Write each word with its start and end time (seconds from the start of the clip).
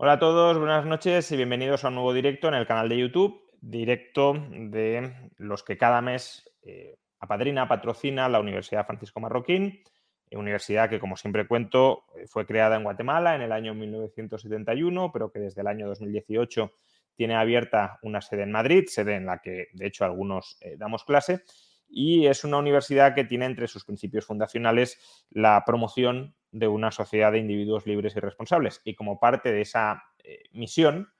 Hola 0.00 0.12
a 0.12 0.18
todos, 0.20 0.56
buenas 0.56 0.86
noches 0.86 1.32
y 1.32 1.36
bienvenidos 1.36 1.84
a 1.84 1.88
un 1.88 1.96
nuevo 1.96 2.14
directo 2.14 2.46
en 2.46 2.54
el 2.54 2.68
canal 2.68 2.88
de 2.88 2.98
YouTube, 2.98 3.42
directo 3.60 4.32
de 4.48 5.12
los 5.38 5.64
que 5.64 5.76
cada 5.76 6.00
mes 6.00 6.48
eh, 6.62 7.00
apadrina, 7.18 7.66
patrocina 7.66 8.28
la 8.28 8.38
Universidad 8.38 8.86
Francisco 8.86 9.18
Marroquín, 9.18 9.82
eh, 10.30 10.36
universidad 10.36 10.88
que 10.88 11.00
como 11.00 11.16
siempre 11.16 11.48
cuento 11.48 12.04
eh, 12.16 12.28
fue 12.28 12.46
creada 12.46 12.76
en 12.76 12.84
Guatemala 12.84 13.34
en 13.34 13.42
el 13.42 13.50
año 13.50 13.74
1971, 13.74 15.10
pero 15.12 15.32
que 15.32 15.40
desde 15.40 15.62
el 15.62 15.66
año 15.66 15.88
2018 15.88 16.70
tiene 17.16 17.34
abierta 17.34 17.98
una 18.02 18.20
sede 18.20 18.44
en 18.44 18.52
Madrid, 18.52 18.84
sede 18.86 19.16
en 19.16 19.26
la 19.26 19.40
que 19.40 19.66
de 19.72 19.88
hecho 19.88 20.04
algunos 20.04 20.60
damos 20.76 21.02
clase, 21.02 21.42
y 21.88 22.26
es 22.26 22.44
una 22.44 22.58
universidad 22.58 23.16
que 23.16 23.24
tiene 23.24 23.46
entre 23.46 23.66
sus 23.66 23.84
principios 23.84 24.26
fundacionales 24.26 25.26
la 25.30 25.64
promoción 25.66 26.36
de 26.50 26.68
una 26.68 26.90
sociedad 26.90 27.32
de 27.32 27.38
individuos 27.38 27.86
libres 27.86 28.16
y 28.16 28.20
responsables. 28.20 28.80
Y 28.84 28.94
como 28.94 29.18
parte 29.18 29.52
de 29.52 29.60
esa 29.60 30.02
eh, 30.22 30.44
misión 30.52 31.12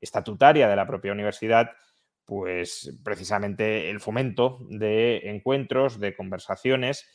estatutaria 0.00 0.68
de 0.68 0.76
la 0.76 0.86
propia 0.86 1.12
universidad, 1.12 1.70
pues 2.24 2.98
precisamente 3.04 3.88
el 3.90 4.00
fomento 4.00 4.58
de 4.68 5.30
encuentros, 5.30 5.98
de 6.00 6.14
conversaciones 6.14 7.06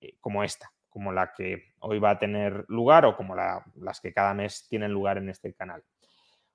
eh, 0.00 0.16
como 0.20 0.44
esta, 0.44 0.72
como 0.88 1.12
la 1.12 1.32
que 1.36 1.72
hoy 1.80 1.98
va 1.98 2.10
a 2.10 2.18
tener 2.18 2.64
lugar 2.68 3.06
o 3.06 3.16
como 3.16 3.34
las 3.36 4.00
que 4.00 4.12
cada 4.12 4.34
mes 4.34 4.66
tienen 4.68 4.92
lugar 4.92 5.18
en 5.18 5.28
este 5.28 5.54
canal. 5.54 5.84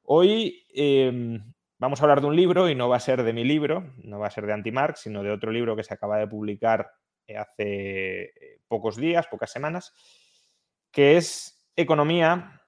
Hoy 0.04 0.66
em, 0.74 1.54
vamos 1.80 2.00
a 2.00 2.04
hablar 2.04 2.22
de 2.22 2.28
un 2.28 2.36
libro 2.36 2.70
y 2.70 2.76
no 2.76 2.90
va 2.90 2.98
a 2.98 3.00
ser 3.00 3.24
de 3.24 3.34
mi 3.34 3.44
libro, 3.44 3.94
no 4.04 4.20
va 4.20 4.28
a 4.28 4.32
ser 4.32 4.46
de 4.46 4.54
Antimarx, 4.54 5.00
sino 5.00 5.24
de 5.24 5.32
otro 5.32 5.52
libro 5.52 5.76
que 5.76 5.84
se 5.84 5.94
acaba 5.94 6.18
de 6.18 6.28
publicar 6.28 6.92
eh, 7.28 7.38
hace 7.38 8.24
eh, 8.24 8.60
pocos 8.68 8.98
días, 8.98 9.28
pocas 9.28 9.52
semanas, 9.52 9.94
que 10.96 11.18
es 11.18 11.52
Economía 11.76 12.62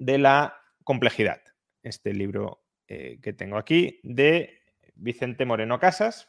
de 0.00 0.18
la 0.18 0.60
complejidad. 0.82 1.40
Este 1.84 2.12
libro 2.12 2.64
eh, 2.88 3.20
que 3.22 3.32
tengo 3.32 3.58
aquí 3.58 4.00
de 4.02 4.58
Vicente 4.96 5.46
Moreno 5.46 5.78
Casas. 5.78 6.28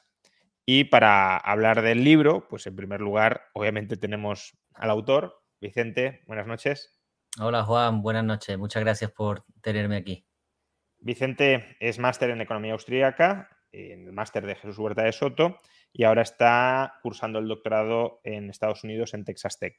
Y 0.68 0.84
para 0.84 1.36
hablar 1.36 1.82
del 1.82 2.04
libro, 2.04 2.48
pues 2.48 2.68
en 2.68 2.76
primer 2.76 3.02
lugar, 3.02 3.42
obviamente 3.56 3.98
tenemos 3.98 4.56
al 4.76 4.92
autor. 4.92 5.42
Vicente, 5.60 6.22
buenas 6.28 6.46
noches. 6.46 6.96
Hola 7.40 7.64
Juan, 7.64 8.04
buenas 8.04 8.24
noches. 8.24 8.56
Muchas 8.60 8.84
gracias 8.84 9.12
por 9.12 9.42
tenerme 9.62 9.98
aquí. 9.98 10.28
Vicente 11.00 11.76
es 11.80 11.98
máster 11.98 12.30
en 12.30 12.42
economía 12.42 12.74
austríaca, 12.74 13.50
en 13.72 14.06
el 14.06 14.14
máster 14.14 14.46
de 14.46 14.54
Jesús 14.54 14.78
Huerta 14.78 15.02
de 15.02 15.12
Soto, 15.12 15.58
y 15.92 16.04
ahora 16.04 16.22
está 16.22 17.00
cursando 17.02 17.40
el 17.40 17.48
doctorado 17.48 18.22
en 18.24 18.52
Estados 18.52 18.84
Unidos 18.84 19.16
en 19.16 19.26
Texas 19.26 19.58
Tech. 19.58 19.76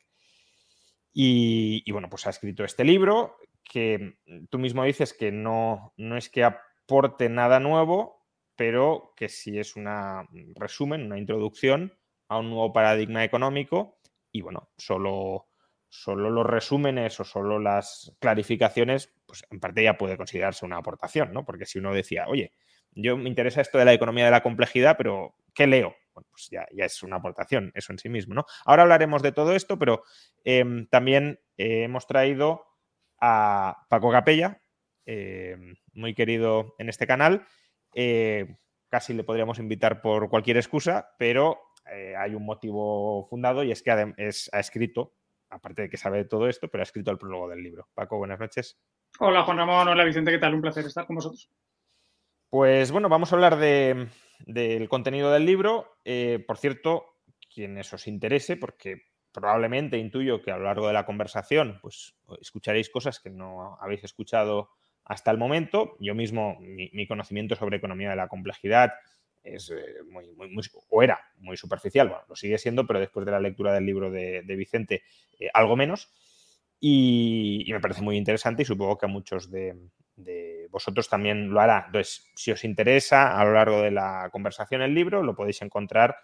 Y, 1.18 1.90
bueno, 1.92 2.10
pues 2.10 2.26
ha 2.26 2.30
escrito 2.30 2.62
este 2.62 2.84
libro 2.84 3.38
que 3.64 4.18
tú 4.50 4.58
mismo 4.58 4.84
dices 4.84 5.14
que 5.14 5.32
no, 5.32 5.94
no 5.96 6.18
es 6.18 6.28
que 6.28 6.44
aporte 6.44 7.30
nada 7.30 7.58
nuevo, 7.58 8.26
pero 8.54 9.14
que 9.16 9.30
sí 9.30 9.58
es 9.58 9.76
un 9.76 9.88
resumen, 10.54 11.06
una 11.06 11.18
introducción 11.18 11.98
a 12.28 12.38
un 12.38 12.50
nuevo 12.50 12.70
paradigma 12.70 13.24
económico. 13.24 13.98
Y 14.30 14.42
bueno, 14.42 14.68
solo 14.76 15.46
solo 15.88 16.28
los 16.28 16.44
resúmenes 16.44 17.18
o 17.18 17.24
solo 17.24 17.58
las 17.58 18.14
clarificaciones, 18.18 19.14
pues 19.24 19.42
en 19.50 19.58
parte 19.58 19.82
ya 19.82 19.96
puede 19.96 20.18
considerarse 20.18 20.66
una 20.66 20.76
aportación, 20.76 21.32
¿no? 21.32 21.46
Porque 21.46 21.64
si 21.64 21.78
uno 21.78 21.94
decía, 21.94 22.26
oye, 22.28 22.52
yo 22.92 23.16
me 23.16 23.30
interesa 23.30 23.62
esto 23.62 23.78
de 23.78 23.86
la 23.86 23.94
economía 23.94 24.26
de 24.26 24.32
la 24.32 24.42
complejidad, 24.42 24.96
pero 24.98 25.34
¿qué 25.54 25.66
leo? 25.66 25.96
Bueno, 26.16 26.28
pues 26.30 26.48
ya, 26.50 26.66
es 26.82 27.02
una 27.02 27.16
aportación, 27.16 27.72
eso 27.74 27.92
en 27.92 27.98
sí 27.98 28.08
mismo, 28.08 28.34
¿no? 28.34 28.46
Ahora 28.64 28.84
hablaremos 28.84 29.20
de 29.20 29.32
todo 29.32 29.54
esto, 29.54 29.78
pero 29.78 30.02
em, 30.44 30.86
también 30.86 31.40
eh, 31.58 31.82
hemos 31.82 32.06
traído 32.06 32.64
a 33.20 33.84
Paco 33.90 34.10
Capella, 34.10 34.62
em, 35.04 35.76
muy 35.92 36.14
querido 36.14 36.74
en 36.78 36.88
este 36.88 37.06
canal. 37.06 37.46
Eh, 37.94 38.56
casi 38.88 39.12
le 39.12 39.24
podríamos 39.24 39.58
invitar 39.58 40.00
por 40.00 40.30
cualquier 40.30 40.56
excusa, 40.56 41.14
pero 41.18 41.60
eh, 41.92 42.14
hay 42.16 42.34
un 42.34 42.46
motivo 42.46 43.26
fundado 43.28 43.62
y 43.62 43.70
es 43.70 43.82
que 43.82 43.90
ha 43.90 44.58
escrito 44.58 45.12
aparte 45.50 45.82
de 45.82 45.90
que 45.90 45.98
sabe 45.98 46.16
de 46.16 46.24
todo 46.24 46.48
esto, 46.48 46.68
pero 46.68 46.80
ha 46.80 46.88
escrito 46.88 47.10
el 47.10 47.18
prólogo 47.18 47.46
del 47.50 47.62
libro. 47.62 47.90
Paco, 47.92 48.16
buenas 48.16 48.40
noches. 48.40 48.80
Hola 49.18 49.42
Juan 49.42 49.58
Ramón, 49.58 49.88
hola 49.88 50.04
Vicente, 50.04 50.30
¿qué 50.30 50.38
tal? 50.38 50.54
Un 50.54 50.62
placer 50.62 50.86
estar 50.86 51.06
con 51.06 51.16
vosotros. 51.16 51.50
Pues 52.50 52.92
bueno, 52.92 53.08
vamos 53.08 53.32
a 53.32 53.36
hablar 53.36 53.56
del 53.58 54.88
contenido 54.88 55.32
del 55.32 55.46
libro. 55.46 55.98
Eh, 56.04 56.44
por 56.46 56.58
cierto, 56.58 57.04
quienes 57.52 57.92
os 57.92 58.06
interese, 58.06 58.56
porque 58.56 59.02
probablemente 59.32 59.98
intuyo 59.98 60.42
que 60.42 60.50
a 60.50 60.56
lo 60.56 60.64
largo 60.64 60.86
de 60.86 60.94
la 60.94 61.04
conversación 61.04 61.78
pues 61.82 62.14
escucharéis 62.40 62.88
cosas 62.88 63.20
que 63.20 63.28
no 63.28 63.76
habéis 63.80 64.04
escuchado 64.04 64.70
hasta 65.04 65.30
el 65.30 65.38
momento. 65.38 65.96
Yo 66.00 66.14
mismo, 66.14 66.56
mi 66.60 67.06
conocimiento 67.06 67.54
sobre 67.56 67.76
economía 67.76 68.10
de 68.10 68.16
la 68.16 68.28
complejidad 68.28 68.92
es 69.46 69.70
eh, 69.70 70.02
muy, 70.10 70.32
muy, 70.32 70.64
o 70.90 71.02
era 71.02 71.20
muy 71.38 71.56
superficial, 71.56 72.08
bueno, 72.08 72.24
lo 72.28 72.36
sigue 72.36 72.58
siendo, 72.58 72.86
pero 72.86 73.00
después 73.00 73.24
de 73.24 73.32
la 73.32 73.40
lectura 73.40 73.72
del 73.72 73.86
libro 73.86 74.10
de, 74.10 74.42
Vicente, 74.56 75.02
eh, 75.38 75.48
algo 75.54 75.76
menos. 75.76 76.10
Y, 76.80 77.64
me 77.70 77.80
parece 77.80 78.02
muy 78.02 78.16
interesante 78.16 78.62
y 78.62 78.66
supongo 78.66 78.98
que 78.98 79.06
a 79.06 79.08
muchos 79.08 79.50
de, 79.50 79.76
vosotros 80.70 81.08
también 81.08 81.50
lo 81.50 81.60
hará. 81.60 81.84
Entonces, 81.86 82.30
si 82.34 82.52
os 82.52 82.64
interesa 82.64 83.38
a 83.38 83.44
lo 83.44 83.52
largo 83.52 83.82
de 83.82 83.90
la 83.90 84.28
conversación 84.30 84.82
el 84.82 84.94
libro, 84.94 85.22
lo 85.22 85.34
podéis 85.34 85.62
encontrar, 85.62 86.16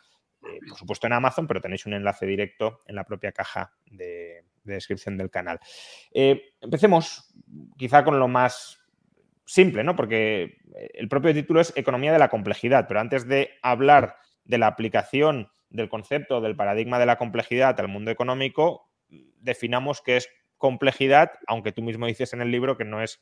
eh, 0.42 0.58
por 0.68 0.78
supuesto, 0.78 1.06
en 1.06 1.12
Amazon, 1.14 1.46
pero 1.46 1.60
tenéis 1.60 1.86
un 1.86 1.94
enlace 1.94 2.26
directo 2.26 2.80
en 2.86 2.96
la 2.96 3.04
propia 3.04 3.32
caja 3.32 3.72
de, 3.86 4.44
descripción 4.64 5.16
del 5.16 5.28
canal. 5.30 5.58
empecemos 6.12 7.34
quizá 7.76 8.04
con 8.04 8.20
lo 8.20 8.28
más 8.28 8.82
simple, 9.44 9.84
¿no? 9.84 9.96
Porque 9.96 10.58
eh, 10.74 10.90
el 10.94 11.08
propio 11.08 11.34
título 11.34 11.60
es 11.60 11.72
Economía 11.76 12.12
de 12.12 12.18
la 12.18 12.28
complejidad, 12.28 12.86
pero 12.88 13.00
antes 13.00 13.26
de 13.26 13.50
hablar 13.62 14.16
de 14.44 14.58
la 14.58 14.66
aplicación 14.66 15.50
del 15.70 15.88
concepto 15.88 16.40
del 16.40 16.56
paradigma 16.56 16.98
de 16.98 17.06
la 17.06 17.16
complejidad 17.16 17.78
al 17.80 17.88
mundo 17.88 18.10
económico, 18.10 18.90
definamos 19.08 20.02
qué 20.02 20.18
es 20.18 20.28
complejidad, 20.62 21.32
aunque 21.48 21.72
tú 21.72 21.82
mismo 21.82 22.06
dices 22.06 22.32
en 22.34 22.40
el 22.40 22.52
libro 22.52 22.76
que 22.76 22.84
no 22.84 23.02
es 23.02 23.20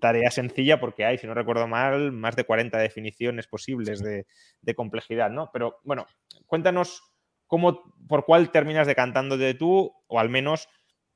tarea 0.00 0.28
sencilla 0.32 0.80
porque 0.80 1.04
hay, 1.04 1.18
si 1.18 1.26
no 1.28 1.34
recuerdo 1.34 1.68
mal, 1.68 2.10
más 2.10 2.34
de 2.34 2.42
40 2.42 2.76
definiciones 2.78 3.46
posibles 3.46 4.02
de, 4.02 4.74
complejidad, 4.74 5.30
¿no? 5.30 5.50
Pero 5.52 5.78
bueno, 5.84 6.04
cuéntanos 6.46 7.00
cómo, 7.46 7.94
por 8.08 8.24
cuál 8.24 8.50
terminas 8.50 8.88
decantándote 8.88 9.54
tú, 9.54 9.94
o 10.08 10.18
al 10.18 10.30
menos, 10.30 10.68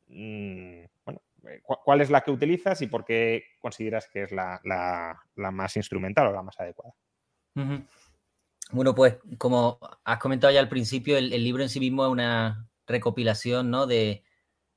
mm, 0.07 0.85
bueno, 1.05 1.23
eh, 1.49 1.61
cuál 1.65 2.01
es 2.01 2.09
la 2.09 2.21
que 2.21 2.31
utilizas 2.31 2.81
y 2.81 2.87
por 2.87 3.05
qué 3.05 3.43
consideras 3.59 4.09
que 4.09 4.23
es 4.23 4.31
la, 4.31 4.61
más 5.35 5.77
instrumental 5.77 6.29
o 6.29 6.33
la 6.33 6.43
más 6.43 6.61
adecuada. 6.61 6.95
Bueno, 8.71 8.95
pues 8.95 9.17
como 9.39 9.81
has 10.05 10.19
comentado 10.21 10.53
ya 10.53 10.61
al 10.61 10.69
principio, 10.69 11.19
el, 11.19 11.31
libro 11.31 11.65
en 11.65 11.69
sí 11.69 11.81
mismo 11.81 12.05
es 12.05 12.13
una 12.13 12.69
recopilación 12.87 13.73
¿no? 13.73 13.89
de, 13.89 14.23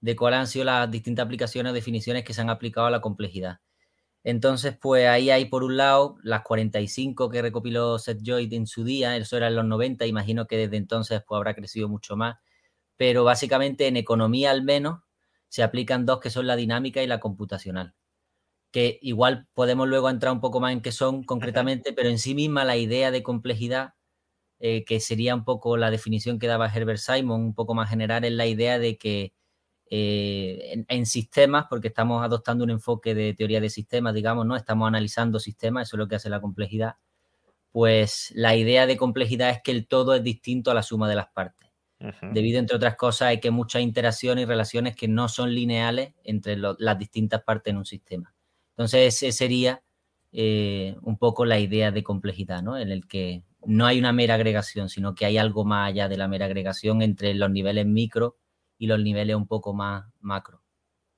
de 0.01 0.15
cuáles 0.15 0.39
han 0.39 0.47
sido 0.47 0.65
las 0.65 0.89
distintas 0.91 1.25
aplicaciones 1.25 1.71
o 1.71 1.73
definiciones 1.73 2.23
que 2.23 2.33
se 2.33 2.41
han 2.41 2.49
aplicado 2.49 2.87
a 2.87 2.91
la 2.91 3.01
complejidad. 3.01 3.59
Entonces, 4.23 4.77
pues 4.77 5.07
ahí 5.07 5.29
hay 5.29 5.45
por 5.45 5.63
un 5.63 5.77
lado 5.77 6.17
las 6.21 6.41
45 6.41 7.29
que 7.29 7.41
recopiló 7.41 7.97
Seth 7.97 8.19
Joy 8.21 8.49
en 8.51 8.67
su 8.67 8.83
día, 8.83 9.15
eso 9.15 9.37
era 9.37 9.47
en 9.47 9.55
los 9.55 9.65
90, 9.65 10.05
imagino 10.05 10.47
que 10.47 10.57
desde 10.57 10.77
entonces 10.77 11.23
pues 11.25 11.37
habrá 11.37 11.55
crecido 11.55 11.87
mucho 11.87 12.17
más, 12.17 12.37
pero 12.97 13.23
básicamente 13.23 13.87
en 13.87 13.97
economía 13.97 14.51
al 14.51 14.63
menos 14.63 15.01
se 15.49 15.63
aplican 15.63 16.05
dos 16.05 16.19
que 16.19 16.29
son 16.29 16.47
la 16.47 16.57
dinámica 16.57 17.01
y 17.03 17.07
la 17.07 17.19
computacional. 17.19 17.95
Que 18.71 18.99
igual 19.01 19.47
podemos 19.53 19.87
luego 19.87 20.09
entrar 20.09 20.33
un 20.33 20.41
poco 20.41 20.59
más 20.59 20.73
en 20.73 20.81
qué 20.81 20.91
son 20.91 21.23
concretamente, 21.23 21.93
pero 21.93 22.09
en 22.09 22.19
sí 22.19 22.35
misma 22.35 22.65
la 22.65 22.77
idea 22.77 23.11
de 23.11 23.23
complejidad, 23.23 23.93
eh, 24.59 24.85
que 24.85 24.99
sería 24.99 25.35
un 25.35 25.45
poco 25.45 25.77
la 25.77 25.91
definición 25.91 26.39
que 26.39 26.47
daba 26.47 26.67
Herbert 26.67 26.99
Simon, 26.99 27.41
un 27.41 27.55
poco 27.55 27.75
más 27.75 27.89
general, 27.89 28.25
es 28.25 28.33
la 28.33 28.47
idea 28.47 28.79
de 28.79 28.97
que 28.97 29.33
eh, 29.89 30.83
en, 30.87 31.05
sistemas, 31.05 31.65
porque 31.69 31.87
estamos 31.87 32.23
adoptando 32.23 32.63
un 32.63 32.71
enfoque 32.71 33.15
de 33.15 33.33
teoría 33.33 33.61
de 33.61 33.69
sistemas, 33.69 34.13
digamos, 34.13 34.45
¿no? 34.45 34.55
Estamos 34.55 34.87
analizando 34.87 35.39
sistemas, 35.39 35.87
eso 35.87 35.95
es 35.95 35.99
lo 35.99 36.07
que 36.07 36.15
hace 36.15 36.29
la 36.29 36.41
complejidad. 36.41 36.95
Pues 37.71 38.31
la 38.35 38.55
idea 38.55 38.85
de 38.85 38.97
complejidad 38.97 39.49
es 39.49 39.61
que 39.63 39.71
el 39.71 39.87
todo 39.87 40.15
es 40.15 40.23
distinto 40.23 40.71
a 40.71 40.73
la 40.73 40.83
suma 40.83 41.07
de 41.07 41.15
las 41.15 41.27
partes. 41.27 41.69
debido, 42.33 42.59
entre 42.59 42.75
otras 42.75 42.95
cosas, 42.95 43.33
a 43.33 43.37
que 43.37 43.47
hay 43.47 43.53
muchas 43.53 43.81
interacciones 43.81 44.43
y 44.43 44.45
relaciones 44.45 44.95
que 44.95 45.07
no 45.07 45.29
son 45.29 45.53
lineales 45.53 46.13
entre 46.23 46.57
las 46.57 46.99
distintas 46.99 47.41
partes 47.43 47.71
en 47.71 47.77
un 47.77 47.85
sistema. 47.85 48.35
Entonces, 48.71 49.15
ese 49.15 49.31
sería 49.31 49.81
eh, 50.31 50.95
un 51.01 51.17
poco 51.17 51.45
la 51.45 51.59
idea 51.59 51.91
de 51.91 52.03
complejidad, 52.03 52.61
¿no? 52.61 52.77
En 52.77 52.91
el 52.91 53.07
que 53.07 53.43
no 53.65 53.85
hay 53.85 53.99
una 53.99 54.11
mera 54.11 54.35
agregación, 54.35 54.89
sino 54.89 55.15
que 55.15 55.25
hay 55.25 55.37
algo 55.37 55.65
más 55.65 55.89
allá 55.89 56.07
de 56.07 56.17
la 56.17 56.27
mera 56.27 56.45
agregación 56.45 57.01
entre 57.01 57.33
los 57.33 57.49
niveles 57.49 57.85
micro 57.85 58.37
y 58.77 58.87
los 58.87 58.99
niveles 58.99 59.35
un 59.35 59.47
poco 59.47 59.73
más 59.73 60.05
macro. 60.19 60.61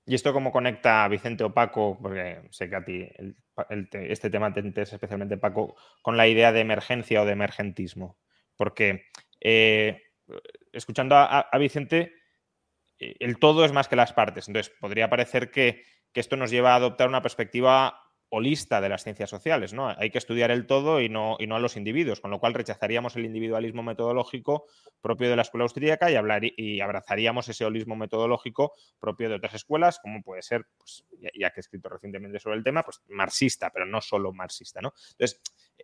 ¿Y 0.06 0.16
esto 0.16 0.34
cómo 0.34 0.52
conecta 0.52 1.04
a 1.04 1.08
Vicente 1.08 1.44
Opaco? 1.44 2.00
Porque 2.02 2.42
sé 2.50 2.70
que 2.70 2.76
a 2.76 2.84
ti 2.84 3.08
este 3.94 4.30
tema 4.30 4.52
te 4.52 4.62
interesa 4.62 4.96
especialmente, 4.96 5.38
Paco, 5.38 5.76
con 6.02 6.18
la 6.18 6.28
idea 6.28 6.52
de 6.52 6.62
emergencia 6.62 7.22
o 7.22 7.26
de 7.26 7.34
emergentismo. 7.34 8.18
Porque 8.56 9.04
eh, 9.40 10.02
escuchando 10.72 11.16
a, 11.16 11.50
Vicente, 11.60 12.14
eh, 12.98 13.18
el 13.20 13.38
todo 13.38 13.66
es 13.66 13.72
más 13.72 13.88
que 13.88 13.96
las 13.96 14.14
partes. 14.14 14.48
Entonces, 14.48 14.74
podría 14.80 15.12
parecer 15.12 15.52
que, 15.52 15.84
que 16.12 16.20
esto 16.20 16.38
nos 16.38 16.50
lleva 16.50 16.74
a 16.74 16.78
adoptar 16.78 17.08
una 17.08 17.22
perspectiva 17.22 18.09
holista 18.30 18.80
de 18.80 18.90
las 18.90 19.04
ciencias 19.04 19.30
sociales, 19.30 19.74
¿no? 19.74 19.90
Hay 19.90 20.12
que 20.12 20.20
estudiar 20.20 20.52
el 20.52 20.68
todo 20.68 21.02
y 21.02 21.10
no, 21.10 21.36
y 21.40 21.48
no 21.48 21.56
a 21.56 21.60
los 21.60 21.76
individuos, 21.76 22.22
con 22.22 22.32
lo 22.32 22.40
cual 22.40 22.54
rechazaríamos 22.54 23.16
el 23.16 23.26
individualismo 23.26 23.82
metodológico 23.82 24.68
propio 25.02 25.30
de 25.30 25.36
la 25.36 25.42
escuela 25.42 25.64
austríaca 25.64 26.12
y, 26.12 26.16
hablar, 26.16 26.42
y 26.44 26.80
abrazaríamos 26.80 27.50
ese 27.50 27.66
holismo 27.66 27.96
metodológico 27.96 28.74
propio 29.00 29.30
de 29.30 29.36
otras 29.36 29.56
escuelas, 29.56 30.00
como 30.00 30.22
puede 30.22 30.44
ser, 30.44 30.66
pues, 30.78 31.06
ya, 31.34 31.50
que 31.50 31.60
he 31.60 31.62
escrito 31.62 31.90
recientemente 31.90 32.40
sobre 32.40 32.58
el 32.58 32.64
tema, 32.64 32.84
pues 32.84 33.02
marxista, 33.08 33.72
pero 33.72 33.86
no 33.86 34.00
solo 34.00 34.32
marxista, 34.32 34.80
¿no? 34.80 34.94
Entonces, 35.12 35.42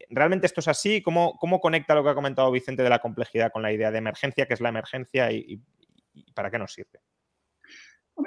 ¿realmente 0.10 0.46
esto 0.46 0.60
es 0.60 0.68
así? 0.68 1.02
¿Cómo, 1.02 1.38
cómo 1.40 1.60
conecta 1.60 1.96
lo 1.96 2.04
que 2.04 2.10
ha 2.10 2.16
comentado 2.16 2.52
Vicente 2.52 2.84
de 2.84 2.90
la 2.90 3.00
complejidad 3.00 3.52
con 3.52 3.64
la 3.64 3.74
idea 3.74 3.92
de 3.92 3.98
emergencia, 3.98 4.46
que 4.46 4.54
es 4.54 4.62
la 4.62 4.70
emergencia 4.70 5.32
y, 5.32 5.62
y 6.14 6.32
para 6.34 6.52
qué 6.52 6.60
nos 6.60 6.74
sirve? 6.74 7.00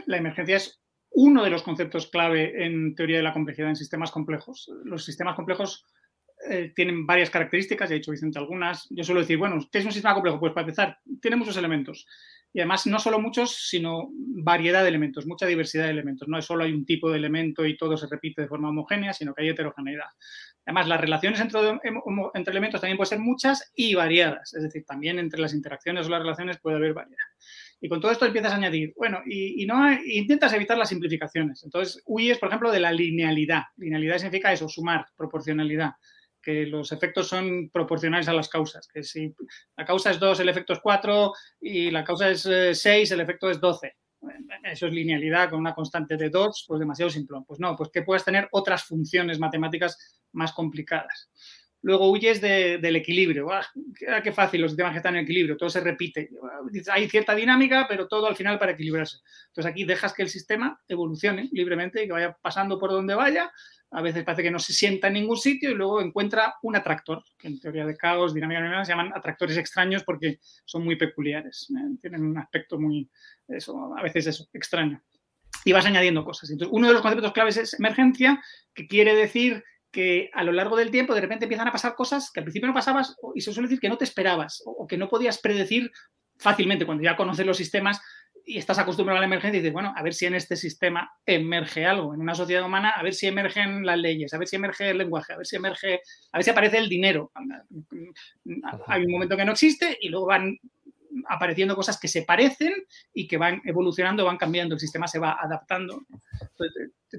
La 0.06 0.16
emergencia 0.16 0.56
es 0.56 0.82
uno 1.10 1.42
de 1.42 1.50
los 1.50 1.62
conceptos 1.62 2.08
clave 2.08 2.64
en 2.64 2.94
teoría 2.94 3.16
de 3.18 3.22
la 3.22 3.32
complejidad 3.32 3.68
en 3.68 3.76
sistemas 3.76 4.10
complejos. 4.10 4.70
Los 4.84 5.04
sistemas 5.04 5.34
complejos 5.34 5.84
eh, 6.48 6.72
tienen 6.74 7.06
varias 7.06 7.30
características, 7.30 7.88
ya 7.88 7.96
he 7.96 7.98
dicho 7.98 8.12
Vicente 8.12 8.38
algunas. 8.38 8.86
Yo 8.90 9.02
suelo 9.02 9.20
decir, 9.20 9.38
bueno, 9.38 9.58
¿qué 9.70 9.78
es 9.78 9.84
un 9.84 9.92
sistema 9.92 10.14
complejo? 10.14 10.38
Pues 10.38 10.52
para 10.52 10.64
empezar, 10.64 10.98
tiene 11.20 11.36
muchos 11.36 11.56
elementos. 11.56 12.06
Y 12.52 12.60
además, 12.60 12.86
no 12.86 12.98
solo 12.98 13.20
muchos, 13.20 13.68
sino 13.68 14.08
variedad 14.10 14.82
de 14.82 14.88
elementos, 14.88 15.26
mucha 15.26 15.46
diversidad 15.46 15.84
de 15.84 15.90
elementos. 15.90 16.28
No 16.28 16.38
es 16.38 16.44
solo 16.44 16.64
hay 16.64 16.72
un 16.72 16.86
tipo 16.86 17.10
de 17.10 17.18
elemento 17.18 17.66
y 17.66 17.76
todo 17.76 17.96
se 17.96 18.06
repite 18.06 18.42
de 18.42 18.48
forma 18.48 18.70
homogénea, 18.70 19.12
sino 19.12 19.34
que 19.34 19.42
hay 19.42 19.48
heterogeneidad. 19.50 20.06
Además, 20.64 20.88
las 20.88 21.00
relaciones 21.00 21.40
entre, 21.40 21.60
entre 22.34 22.50
elementos 22.50 22.80
también 22.80 22.96
pueden 22.96 23.08
ser 23.08 23.18
muchas 23.20 23.72
y 23.74 23.94
variadas. 23.94 24.54
Es 24.54 24.62
decir, 24.62 24.84
también 24.86 25.18
entre 25.18 25.40
las 25.40 25.52
interacciones 25.52 26.06
o 26.06 26.10
las 26.10 26.20
relaciones 26.20 26.58
puede 26.58 26.76
haber 26.76 26.94
variedad. 26.94 27.26
Y 27.80 27.88
con 27.88 28.00
todo 28.00 28.10
esto 28.10 28.26
empiezas 28.26 28.52
a 28.52 28.56
añadir, 28.56 28.92
bueno, 28.96 29.20
y, 29.24 29.64
no 29.66 29.92
intentas 30.04 30.52
evitar 30.52 30.76
las 30.76 30.88
simplificaciones. 30.88 31.62
Entonces, 31.62 32.02
huyes, 32.06 32.38
por 32.38 32.48
ejemplo, 32.48 32.72
de 32.72 32.80
la 32.80 32.92
linealidad. 32.92 33.62
Linealidad 33.76 34.18
significa 34.18 34.52
eso, 34.52 34.68
sumar, 34.68 35.06
proporcionalidad 35.16 35.92
que 36.42 36.66
los 36.66 36.92
efectos 36.92 37.28
son 37.28 37.68
proporcionales 37.68 38.28
a 38.28 38.32
las 38.32 38.48
causas, 38.48 38.88
que 38.88 39.02
si 39.02 39.34
la 39.76 39.84
causa 39.84 40.12
es 40.12 40.18
2, 40.18 40.40
el 40.40 40.48
efecto 40.48 40.72
es 40.72 40.78
4 40.80 41.32
y 41.60 41.90
la 41.90 42.04
causa 42.04 42.30
es 42.30 42.42
6, 42.42 42.86
eh, 42.86 43.14
el 43.14 43.20
efecto 43.20 43.50
es 43.50 43.60
12. 43.60 43.96
Eso 44.64 44.86
es 44.86 44.92
linealidad 44.92 45.50
con 45.50 45.60
una 45.60 45.74
constante 45.74 46.16
de 46.16 46.30
2, 46.30 46.64
pues 46.66 46.80
demasiado 46.80 47.10
simple. 47.10 47.38
Pues 47.46 47.60
no, 47.60 47.76
pues 47.76 47.90
que 47.92 48.02
puedes 48.02 48.24
tener 48.24 48.48
otras 48.52 48.84
funciones 48.84 49.38
matemáticas 49.38 50.20
más 50.32 50.52
complicadas 50.52 51.30
luego 51.82 52.10
huyes 52.10 52.40
del 52.40 52.96
equilibrio. 52.96 53.50
¡Ah, 53.52 53.66
qué 54.22 54.32
fácil 54.32 54.60
los 54.60 54.72
sistemas 54.72 54.92
que 54.92 54.98
están 54.98 55.16
en 55.16 55.24
equilibrio, 55.24 55.56
todo 55.56 55.70
se 55.70 55.80
repite. 55.80 56.30
Hay 56.90 57.08
cierta 57.08 57.34
dinámica, 57.34 57.86
pero 57.88 58.08
todo 58.08 58.26
al 58.26 58.36
final 58.36 58.58
para 58.58 58.72
equilibrarse. 58.72 59.18
Entonces 59.48 59.70
aquí 59.70 59.84
dejas 59.84 60.12
que 60.12 60.22
el 60.22 60.28
sistema 60.28 60.80
evolucione 60.88 61.48
libremente 61.52 62.02
y 62.02 62.06
que 62.06 62.12
vaya 62.12 62.36
pasando 62.40 62.78
por 62.78 62.90
donde 62.90 63.14
vaya. 63.14 63.50
A 63.90 64.02
veces 64.02 64.22
parece 64.22 64.42
que 64.42 64.50
no 64.50 64.58
se 64.58 64.74
sienta 64.74 65.06
en 65.06 65.14
ningún 65.14 65.38
sitio 65.38 65.70
y 65.70 65.74
luego 65.74 66.02
encuentra 66.02 66.56
un 66.62 66.76
atractor, 66.76 67.24
en 67.42 67.58
teoría 67.58 67.86
de 67.86 67.96
caos, 67.96 68.34
dinámica 68.34 68.84
se 68.84 68.92
llaman 68.92 69.12
atractores 69.14 69.56
extraños 69.56 70.04
porque 70.04 70.40
son 70.66 70.84
muy 70.84 70.96
peculiares. 70.96 71.68
¿eh? 71.70 71.96
Tienen 72.00 72.22
un 72.22 72.36
aspecto 72.36 72.78
muy, 72.78 73.08
eso, 73.48 73.94
a 73.96 74.02
veces 74.02 74.26
eso, 74.26 74.46
extraño. 74.52 75.02
Y 75.64 75.72
vas 75.72 75.86
añadiendo 75.86 76.22
cosas. 76.22 76.50
Entonces, 76.50 76.72
uno 76.74 76.88
de 76.88 76.92
los 76.92 77.00
conceptos 77.00 77.32
claves 77.32 77.56
es 77.56 77.74
emergencia, 77.74 78.42
que 78.74 78.86
quiere 78.86 79.14
decir 79.14 79.64
que 79.90 80.30
a 80.34 80.44
lo 80.44 80.52
largo 80.52 80.76
del 80.76 80.90
tiempo 80.90 81.14
de 81.14 81.20
repente 81.20 81.46
empiezan 81.46 81.68
a 81.68 81.72
pasar 81.72 81.94
cosas 81.94 82.30
que 82.30 82.40
al 82.40 82.44
principio 82.44 82.68
no 82.68 82.74
pasabas 82.74 83.16
y 83.34 83.40
se 83.40 83.52
suele 83.52 83.68
decir 83.68 83.80
que 83.80 83.88
no 83.88 83.98
te 83.98 84.04
esperabas 84.04 84.62
o, 84.66 84.86
que 84.86 84.98
no 84.98 85.08
podías 85.08 85.38
predecir 85.38 85.90
fácilmente 86.36 86.86
cuando 86.86 87.02
ya 87.02 87.16
conoces 87.16 87.46
los 87.46 87.56
sistemas 87.56 88.00
y 88.44 88.56
estás 88.56 88.78
acostumbrado 88.78 89.18
a 89.18 89.20
la 89.20 89.26
emergencia 89.26 89.58
y 89.58 89.60
dices, 89.60 89.74
bueno, 89.74 89.92
a 89.94 90.02
ver 90.02 90.14
si 90.14 90.24
en 90.24 90.34
este 90.34 90.56
sistema 90.56 91.10
emerge 91.26 91.84
algo, 91.84 92.14
en 92.14 92.20
una 92.20 92.34
sociedad 92.34 92.64
humana, 92.64 92.90
a 92.90 93.02
ver 93.02 93.12
si 93.12 93.26
emergen 93.26 93.84
las 93.84 93.98
leyes, 93.98 94.32
a 94.32 94.38
ver 94.38 94.48
si 94.48 94.56
emerge 94.56 94.88
el 94.88 94.98
lenguaje, 94.98 95.34
a 95.34 95.36
ver 95.36 95.46
si 95.46 95.56
emerge, 95.56 96.00
a 96.32 96.38
ver 96.38 96.44
si 96.44 96.50
aparece 96.50 96.78
el 96.78 96.88
dinero. 96.88 97.30
Hay 98.86 99.04
un 99.04 99.12
momento 99.12 99.36
que 99.36 99.44
no 99.44 99.52
existe 99.52 99.98
y 100.00 100.08
luego 100.08 100.26
van 100.26 100.58
apareciendo 101.28 101.74
cosas 101.74 101.98
que 101.98 102.08
se 102.08 102.22
parecen 102.22 102.72
y 103.12 103.26
que 103.26 103.36
van 103.36 103.60
evolucionando, 103.64 104.24
van 104.24 104.36
cambiando, 104.36 104.74
el 104.74 104.80
sistema 104.80 105.08
se 105.08 105.18
va 105.18 105.38
adaptando. 105.40 106.02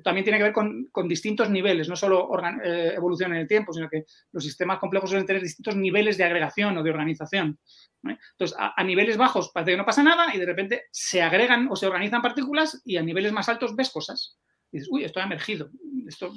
También 0.04 0.24
tiene 0.24 0.38
que 0.38 0.44
ver 0.44 0.54
con, 0.54 1.07
distintos 1.07 1.50
niveles, 1.50 1.90
no 1.90 1.96
solo 1.96 2.30
eh, 2.63 2.94
evolución 2.96 3.34
en 3.34 3.40
el 3.40 3.48
tiempo, 3.48 3.74
sino 3.74 3.90
que 3.90 4.06
los 4.31 4.44
sistemas 4.44 4.80
complejos 4.80 5.10
suelen 5.10 5.25
tener 5.25 5.42
distintos 5.42 5.75
niveles 5.75 6.18
de 6.18 6.24
agregación 6.24 6.78
o 6.78 6.84
de 6.84 6.90
organización. 6.92 7.60
Entonces, 8.04 8.56
a, 8.57 8.84
niveles 8.84 9.18
bajos 9.18 9.51
parece 9.54 9.72
que 9.72 9.78
no 9.78 9.86
pasa 9.86 10.04
nada 10.04 10.34
y 10.34 10.38
de 10.38 10.45
repente 10.45 10.84
se 10.92 11.22
agregan 11.22 11.68
o 11.69 11.75
se 11.75 11.88
organizan 11.88 12.22
partículas 12.22 12.81
y 12.86 12.98
a 12.98 13.02
niveles 13.02 13.31
más 13.31 13.50
altos 13.50 13.75
ves 13.75 13.90
cosas. 13.90 14.38
Y 14.72 14.78
dices, 14.78 14.90
uy, 14.92 15.04
esto 15.04 15.19
ha 15.19 15.24
emergido. 15.24 15.69
Esto 16.07 16.31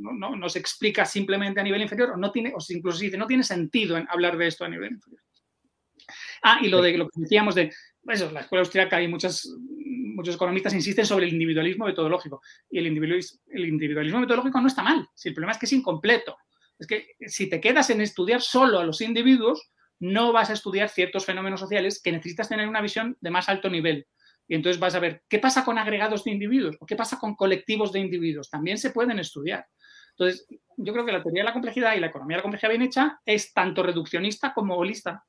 no, 0.00 0.48
se 0.48 0.58
explica 0.58 1.04
simplemente 1.04 1.60
a 1.60 1.62
nivel 1.62 1.82
inferior 1.82 2.10
o, 2.10 2.16
no 2.16 2.30
tiene, 2.30 2.52
o 2.54 2.58
incluso 2.68 2.98
se 2.98 3.06
dice, 3.06 3.18
no 3.18 3.26
tiene 3.26 3.42
sentido 3.42 3.96
en 3.96 4.06
hablar 4.08 4.36
de 4.36 4.46
esto 4.46 4.64
a 4.64 4.68
nivel 4.68 4.92
inferior. 4.92 5.19
Ah, 6.42 6.58
y 6.62 6.68
lo 6.68 6.80
de 6.80 6.96
lo 6.96 7.08
que 7.08 7.20
decíamos 7.20 7.54
de 7.54 7.72
eso, 8.08 8.30
la 8.30 8.40
escuela 8.40 8.60
austríaca 8.60 8.96
hay 8.96 9.08
muchas, 9.08 9.48
muchos 9.66 10.34
economistas 10.34 10.74
insisten 10.74 11.06
sobre 11.06 11.26
el 11.26 11.32
individualismo 11.32 11.84
metodológico. 11.86 12.42
Y 12.70 12.78
el 12.78 12.86
individualismo, 12.86 13.40
el 13.48 13.66
individualismo 13.66 14.20
metodológico 14.20 14.60
no 14.60 14.68
está 14.68 14.82
mal. 14.82 15.06
Si 15.14 15.28
el 15.28 15.34
problema 15.34 15.52
es 15.52 15.58
que 15.58 15.66
es 15.66 15.72
incompleto. 15.72 16.36
Es 16.78 16.86
que 16.86 17.08
si 17.26 17.48
te 17.48 17.60
quedas 17.60 17.90
en 17.90 18.00
estudiar 18.00 18.40
solo 18.40 18.78
a 18.78 18.84
los 18.84 19.00
individuos, 19.02 19.70
no 19.98 20.32
vas 20.32 20.48
a 20.48 20.54
estudiar 20.54 20.88
ciertos 20.88 21.26
fenómenos 21.26 21.60
sociales 21.60 22.00
que 22.02 22.10
necesitas 22.10 22.48
tener 22.48 22.66
una 22.66 22.80
visión 22.80 23.18
de 23.20 23.30
más 23.30 23.48
alto 23.50 23.68
nivel. 23.68 24.06
Y 24.48 24.54
entonces 24.54 24.80
vas 24.80 24.94
a 24.94 24.98
ver 24.98 25.22
qué 25.28 25.38
pasa 25.38 25.64
con 25.64 25.78
agregados 25.78 26.24
de 26.24 26.32
individuos 26.32 26.76
o 26.80 26.86
qué 26.86 26.96
pasa 26.96 27.18
con 27.18 27.36
colectivos 27.36 27.92
de 27.92 28.00
individuos. 28.00 28.48
También 28.48 28.78
se 28.78 28.90
pueden 28.90 29.18
estudiar. 29.18 29.66
Entonces, 30.12 30.46
yo 30.76 30.92
creo 30.92 31.04
que 31.04 31.12
la 31.12 31.22
teoría 31.22 31.42
de 31.42 31.48
la 31.48 31.52
complejidad 31.52 31.94
y 31.94 32.00
la 32.00 32.08
economía 32.08 32.36
de 32.36 32.38
la 32.38 32.42
complejidad 32.42 32.70
bien 32.70 32.82
hecha 32.82 33.20
es 33.24 33.52
tanto 33.52 33.82
reduccionista 33.82 34.52
como 34.54 34.74
holista 34.74 35.24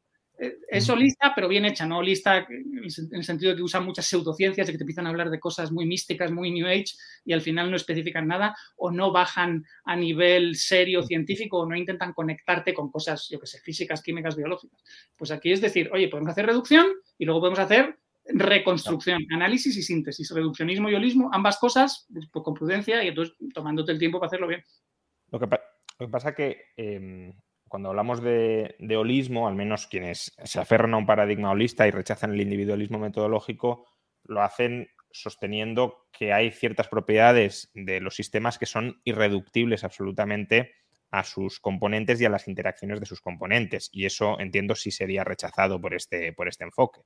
es 0.70 0.90
holista, 0.90 1.34
pero 1.36 1.48
bien 1.48 1.66
hecha, 1.66 1.86
no 1.86 2.00
holista 2.00 2.48
en 2.50 3.10
el 3.12 3.24
sentido 3.24 3.52
de 3.52 3.58
que 3.58 3.64
usa 3.64 3.80
muchas 3.80 4.08
pseudociencias, 4.08 4.66
de 4.66 4.74
que 4.74 4.78
te 4.78 4.84
empiezan 4.84 5.06
a 5.06 5.10
hablar 5.10 5.30
de 5.30 5.40
cosas 5.40 5.72
muy 5.72 5.86
místicas, 5.86 6.32
muy 6.32 6.52
New 6.52 6.66
Age, 6.66 6.96
y 7.24 7.34
al 7.34 7.42
final 7.42 7.70
no 7.70 7.76
especifican 7.76 8.28
nada, 8.28 8.56
o 8.76 8.90
no 8.90 9.12
bajan 9.12 9.64
a 9.84 9.96
nivel 9.96 10.56
serio 10.56 11.04
científico, 11.04 11.60
o 11.60 11.66
no 11.68 11.76
intentan 11.76 12.14
conectarte 12.14 12.74
con 12.74 12.90
cosas, 12.90 13.28
yo 13.30 13.40
que 13.40 13.46
sé, 13.46 13.60
físicas, 13.60 14.02
químicas, 14.02 14.36
biológicas. 14.36 14.84
Pues 15.16 15.30
aquí 15.30 15.52
es 15.52 15.62
decir, 15.62 15.92
oye, 15.94 16.08
podemos 16.08 16.32
hacer 16.32 16.48
reducción 16.48 16.88
y 17.20 17.26
luego 17.26 17.42
podemos 17.42 17.60
hacer 17.60 18.00
reconstrucción, 18.26 19.22
análisis 19.32 19.78
y 19.78 19.84
síntesis, 19.84 20.32
reduccionismo 20.32 20.90
y 20.90 20.96
holismo, 20.96 21.30
ambas 21.32 21.58
cosas 21.60 22.08
pues, 22.12 22.44
con 22.44 22.54
prudencia 22.54 23.04
y 23.04 23.10
entonces 23.10 23.36
tomándote 23.54 23.92
el 23.92 24.00
tiempo 24.00 24.20
para 24.20 24.28
hacerlo 24.28 24.48
bien. 24.48 24.64
Lo 25.32 25.40
que, 25.40 25.48
pasa 26.08 26.34
que 26.34 26.66
em, 26.78 27.34
cuando 27.72 27.88
hablamos 27.88 28.22
de, 28.22 28.76
holismo, 28.98 29.48
al 29.48 29.56
menos 29.56 29.88
quienes 29.88 30.34
se 30.44 30.60
aferran 30.60 30.94
a 30.94 30.98
un 30.98 31.06
paradigma 31.06 31.52
holista 31.52 31.88
y 31.88 31.92
rechazan 31.92 32.34
el 32.34 32.42
individualismo 32.42 33.00
metodológico, 33.00 33.86
lo 34.26 34.42
hacen 34.42 34.90
sosteniendo 35.10 36.10
que 36.12 36.34
hay 36.34 36.52
ciertas 36.52 36.90
propiedades 36.90 37.72
de 37.74 38.02
los 38.02 38.14
sistemas 38.14 38.60
que 38.60 38.66
son 38.66 39.00
irreductibles 39.06 39.86
absolutamente 39.86 40.74
a 41.12 41.24
sus 41.24 41.62
componentes 41.62 42.20
y 42.20 42.26
a 42.26 42.30
las 42.30 42.50
interacciones 42.50 43.00
de 43.00 43.06
sus 43.06 43.22
componentes. 43.22 43.88
Y 43.94 44.06
eso 44.06 44.38
entiendo 44.42 44.76
si 44.76 44.92
sería 44.92 45.24
rechazado 45.24 45.80
por 45.80 45.94
este, 45.94 46.34
por 46.34 46.50
este 46.50 46.66
enfoque. 46.66 47.04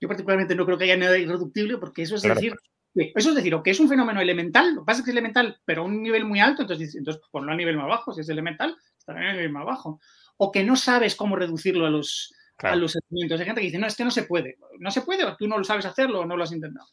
Yo 0.00 0.08
particularmente 0.08 0.54
no 0.54 0.64
creo 0.64 0.78
que 0.78 0.84
haya 0.84 0.96
nada 0.96 1.18
irreductible 1.18 1.76
porque 1.76 2.00
eso 2.00 2.16
es 2.16 2.22
decir, 2.22 2.54
eso 2.94 3.30
es 3.30 3.34
decir, 3.36 3.54
o 3.54 3.62
que 3.62 3.70
es 3.70 3.80
un 3.80 3.88
fenómeno 3.88 4.20
elemental, 4.20 4.74
lo 4.74 4.82
que 4.82 4.86
pasa 4.86 5.00
es 5.00 5.04
que 5.04 5.10
es 5.10 5.14
elemental, 5.14 5.60
pero 5.64 5.82
a 5.82 5.84
un 5.84 6.02
nivel 6.02 6.24
muy 6.24 6.40
alto, 6.40 6.62
entonces, 6.62 6.94
entonces 6.94 7.22
ponlo 7.30 7.52
a 7.52 7.56
nivel 7.56 7.76
más 7.76 7.86
bajo, 7.86 8.12
si 8.12 8.20
es 8.20 8.28
elemental, 8.28 8.76
estará 8.98 9.32
en 9.32 9.38
el 9.38 9.50
más 9.50 9.64
bajo. 9.64 10.00
O 10.36 10.50
que 10.50 10.64
no 10.64 10.76
sabes 10.76 11.14
cómo 11.14 11.36
reducirlo 11.36 11.86
a 11.86 11.90
los, 11.90 12.34
a 12.58 12.76
los 12.76 12.96
elementos. 12.96 13.40
Hay 13.40 13.46
gente 13.46 13.60
que 13.60 13.66
dice, 13.66 13.78
no, 13.78 13.86
es 13.86 13.96
que 13.96 14.04
no 14.04 14.10
se 14.10 14.24
puede. 14.24 14.58
No 14.78 14.90
se 14.90 15.02
puede, 15.02 15.24
o 15.24 15.36
tú 15.36 15.46
no 15.46 15.58
lo 15.58 15.64
sabes 15.64 15.84
hacerlo 15.84 16.20
o 16.20 16.26
no 16.26 16.36
lo 16.36 16.44
has 16.44 16.52
intentado. 16.52 16.86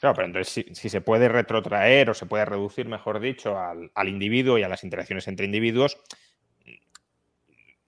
Claro, 0.00 0.14
pero 0.14 0.26
entonces 0.26 0.66
si, 0.72 0.88
se 0.88 1.00
puede 1.00 1.28
retrotraer 1.28 2.10
o 2.10 2.14
se 2.14 2.26
puede 2.26 2.44
reducir, 2.44 2.86
mejor 2.86 3.20
dicho, 3.20 3.58
al, 3.58 4.08
individuo 4.08 4.58
y 4.58 4.62
a 4.62 4.68
las 4.68 4.84
interacciones 4.84 5.28
entre 5.28 5.46
individuos, 5.46 5.98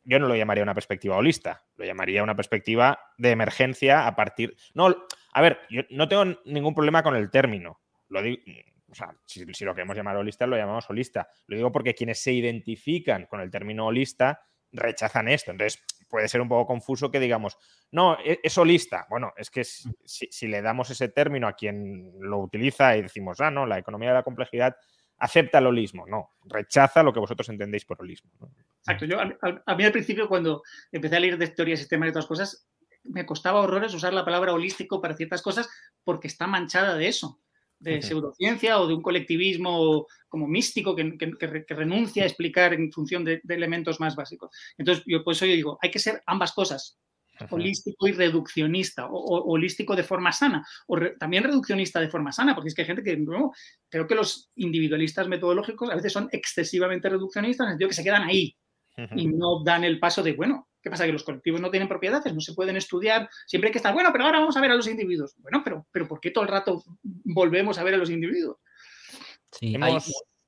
yo 0.04 0.18
no 0.18 0.28
lo 0.28 0.36
llamaría 0.36 0.62
una 0.62 0.74
perspectiva 0.74 1.16
holista, 1.16 1.64
lo 1.76 1.84
llamaría 1.84 2.22
una 2.22 2.36
perspectiva 2.36 2.98
de 3.16 3.30
emergencia 3.30 4.06
a 4.06 4.14
partir... 4.14 4.54
No, 4.74 4.94
a 5.34 5.42
ver, 5.42 5.58
yo 5.68 5.82
no 5.90 6.08
tengo 6.08 6.24
ningún 6.44 6.74
problema 6.74 7.02
con 7.02 7.16
el 7.16 7.30
término. 7.30 7.80
Lo 8.08 8.22
digo, 8.22 8.40
o 8.88 8.94
sea, 8.94 9.14
si, 9.26 9.44
lo 9.64 9.74
queremos 9.74 9.96
llamar 9.96 10.16
holista, 10.16 10.46
lo 10.46 10.56
llamamos 10.56 10.88
holista. 10.88 11.28
Lo 11.48 11.56
digo 11.56 11.72
porque 11.72 11.94
quienes 11.94 12.22
se 12.22 12.32
identifican 12.32 13.26
con 13.26 13.40
el 13.40 13.50
término 13.50 13.86
holista 13.86 14.40
rechazan 14.70 15.28
esto. 15.28 15.50
Entonces, 15.50 15.82
puede 16.08 16.28
ser 16.28 16.40
un 16.40 16.48
poco 16.48 16.66
confuso 16.66 17.10
que 17.10 17.18
digamos, 17.18 17.58
no, 17.90 18.16
e, 18.24 18.38
es, 18.44 18.56
holista. 18.56 19.06
Bueno, 19.10 19.32
es 19.36 19.50
que 19.50 19.64
si, 19.64 19.90
si, 20.04 20.46
le 20.46 20.62
damos 20.62 20.90
ese 20.90 21.08
término 21.08 21.48
a 21.48 21.54
quien 21.54 22.12
lo 22.20 22.38
utiliza 22.38 22.96
y 22.96 23.02
decimos, 23.02 23.40
ah, 23.40 23.50
no, 23.50 23.66
la 23.66 23.78
economía 23.78 24.10
de 24.10 24.14
la 24.14 24.22
complejidad 24.22 24.76
acepta 25.18 25.58
el 25.58 25.66
holismo. 25.66 26.06
No, 26.06 26.30
rechaza 26.44 27.02
lo 27.02 27.12
que 27.12 27.20
vosotros 27.20 27.48
entendéis 27.48 27.84
por 27.84 28.00
holismo. 28.00 28.30
Exacto. 28.78 29.06
Yo, 29.06 29.18
a, 29.20 29.74
mí 29.74 29.84
al 29.84 29.92
principio, 29.92 30.28
cuando 30.28 30.62
empecé 30.92 31.16
a 31.16 31.20
leer 31.20 31.38
de 31.38 31.48
teoría 31.48 31.76
sistemas 31.76 32.06
y 32.06 32.10
otras 32.10 32.26
cosas, 32.26 32.68
me 33.04 33.26
costaba 33.26 33.60
horrores 33.60 33.94
usar 33.94 34.12
la 34.12 34.24
palabra 34.24 34.52
holístico 34.52 35.00
para 35.00 35.16
ciertas 35.16 35.42
cosas 35.42 35.68
porque 36.02 36.28
está 36.28 36.46
manchada 36.46 36.96
de 36.96 37.08
eso, 37.08 37.40
de 37.78 38.02
pseudociencia 38.02 38.80
o 38.80 38.86
de 38.86 38.94
un 38.94 39.02
colectivismo 39.02 40.06
como 40.28 40.48
místico 40.48 40.96
que, 40.96 41.16
renuncia 41.68 42.24
a 42.24 42.26
explicar 42.26 42.72
en 42.74 42.90
función 42.90 43.24
de, 43.24 43.40
elementos 43.48 44.00
más 44.00 44.16
básicos. 44.16 44.50
Entonces, 44.78 45.04
yo 45.06 45.22
por 45.22 45.34
eso 45.34 45.46
yo 45.46 45.52
digo, 45.52 45.78
hay 45.80 45.90
que 45.90 45.98
ser 45.98 46.22
ambas 46.26 46.52
cosas, 46.52 46.98
holístico 47.50 48.06
y 48.06 48.12
reduccionista, 48.12 49.06
o, 49.06 49.52
holístico 49.52 49.94
de 49.94 50.04
forma 50.04 50.32
sana, 50.32 50.66
o 50.86 50.98
también 51.18 51.44
reduccionista 51.44 52.00
de 52.00 52.08
forma 52.08 52.32
sana, 52.32 52.54
porque 52.54 52.68
es 52.68 52.74
que 52.74 52.82
hay 52.82 52.86
gente 52.86 53.02
que, 53.02 53.16
no, 53.16 53.52
creo 53.88 54.06
que 54.06 54.14
los 54.14 54.50
individualistas 54.56 55.28
metodológicos 55.28 55.90
a 55.90 55.96
veces 55.96 56.12
son 56.12 56.28
excesivamente 56.32 57.08
reduccionistas, 57.08 57.64
en 57.64 57.68
el 57.68 57.72
sentido 57.74 57.88
que 57.88 57.94
se 57.94 58.04
quedan 58.04 58.22
ahí 58.22 58.56
y 59.16 59.26
no 59.26 59.62
dan 59.64 59.84
el 59.84 59.98
paso 59.98 60.22
de, 60.22 60.32
bueno, 60.32 60.68
¿qué 60.84 60.90
pasa? 60.90 61.06
Que 61.06 61.12
los 61.12 61.24
colectivos 61.24 61.62
no 61.62 61.70
tienen 61.70 61.88
propiedades, 61.88 62.32
no 62.34 62.42
se 62.42 62.52
pueden 62.52 62.76
estudiar, 62.76 63.30
siempre 63.46 63.68
hay 63.68 63.72
que 63.72 63.78
estar, 63.78 63.94
bueno, 63.94 64.10
pero 64.12 64.24
ahora 64.24 64.38
vamos 64.38 64.54
a 64.56 64.60
ver 64.60 64.70
a 64.70 64.74
los 64.74 64.86
individuos. 64.86 65.34
Bueno, 65.38 65.62
pero, 65.64 65.86
pero 65.90 66.06
¿por 66.06 66.20
qué 66.20 66.30
todo 66.30 66.44
el 66.44 66.50
rato 66.50 66.84
volvemos 67.02 67.78
a 67.78 67.84
ver 67.84 67.94
a 67.94 67.96
los 67.96 68.10
individuos? 68.10 68.58
Sí, 69.50 69.74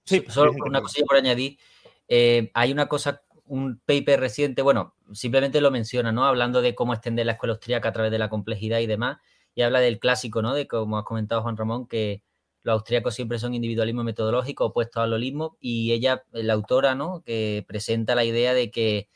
sí 0.05 0.25
solo 0.29 0.53
una 0.65 0.83
cosilla 0.83 1.07
por 1.07 1.17
añadir. 1.17 1.59
Eh, 2.07 2.51
hay 2.53 2.71
una 2.71 2.87
cosa 2.87 3.23
un 3.47 3.81
paper 3.87 4.21
reciente, 4.21 4.61
bueno, 4.61 4.95
simplemente 5.13 5.61
lo 5.61 5.71
menciona, 5.71 6.13
¿no? 6.13 6.27
Hablando 6.27 6.61
de 6.61 6.75
cómo 6.75 6.93
extender 6.93 7.25
la 7.25 7.33
escuela 7.33 7.55
austríaca 7.55 7.89
a 7.89 7.93
través 7.93 8.11
de 8.11 8.19
la 8.19 8.29
complejidad 8.29 8.81
y 8.81 8.87
demás, 8.87 9.19
y 9.55 9.63
habla 9.63 9.81
del 9.81 9.99
clásico, 9.99 10.43
¿no? 10.43 10.53
De 10.53 10.67
como 10.67 10.99
has 10.99 11.05
comentado 11.05 11.43
Juan 11.43 11.57
Ramón, 11.57 11.87
que 11.87 12.23
los 12.63 12.75
austríacos 12.75 13.15
siempre 13.15 13.39
son 13.39 13.55
individualismo 13.55 14.05
metodológico 14.05 14.67
opuestos 14.67 15.03
al 15.03 15.15
holismo, 15.15 15.57
y 15.61 15.93
ella, 15.93 16.25
la 16.33 16.53
autora, 16.53 16.95
¿no? 16.95 17.23
Que 17.25 17.65
presenta 17.67 18.15
la 18.15 18.25
idea 18.25 18.53
de 18.53 18.71
que 18.71 19.09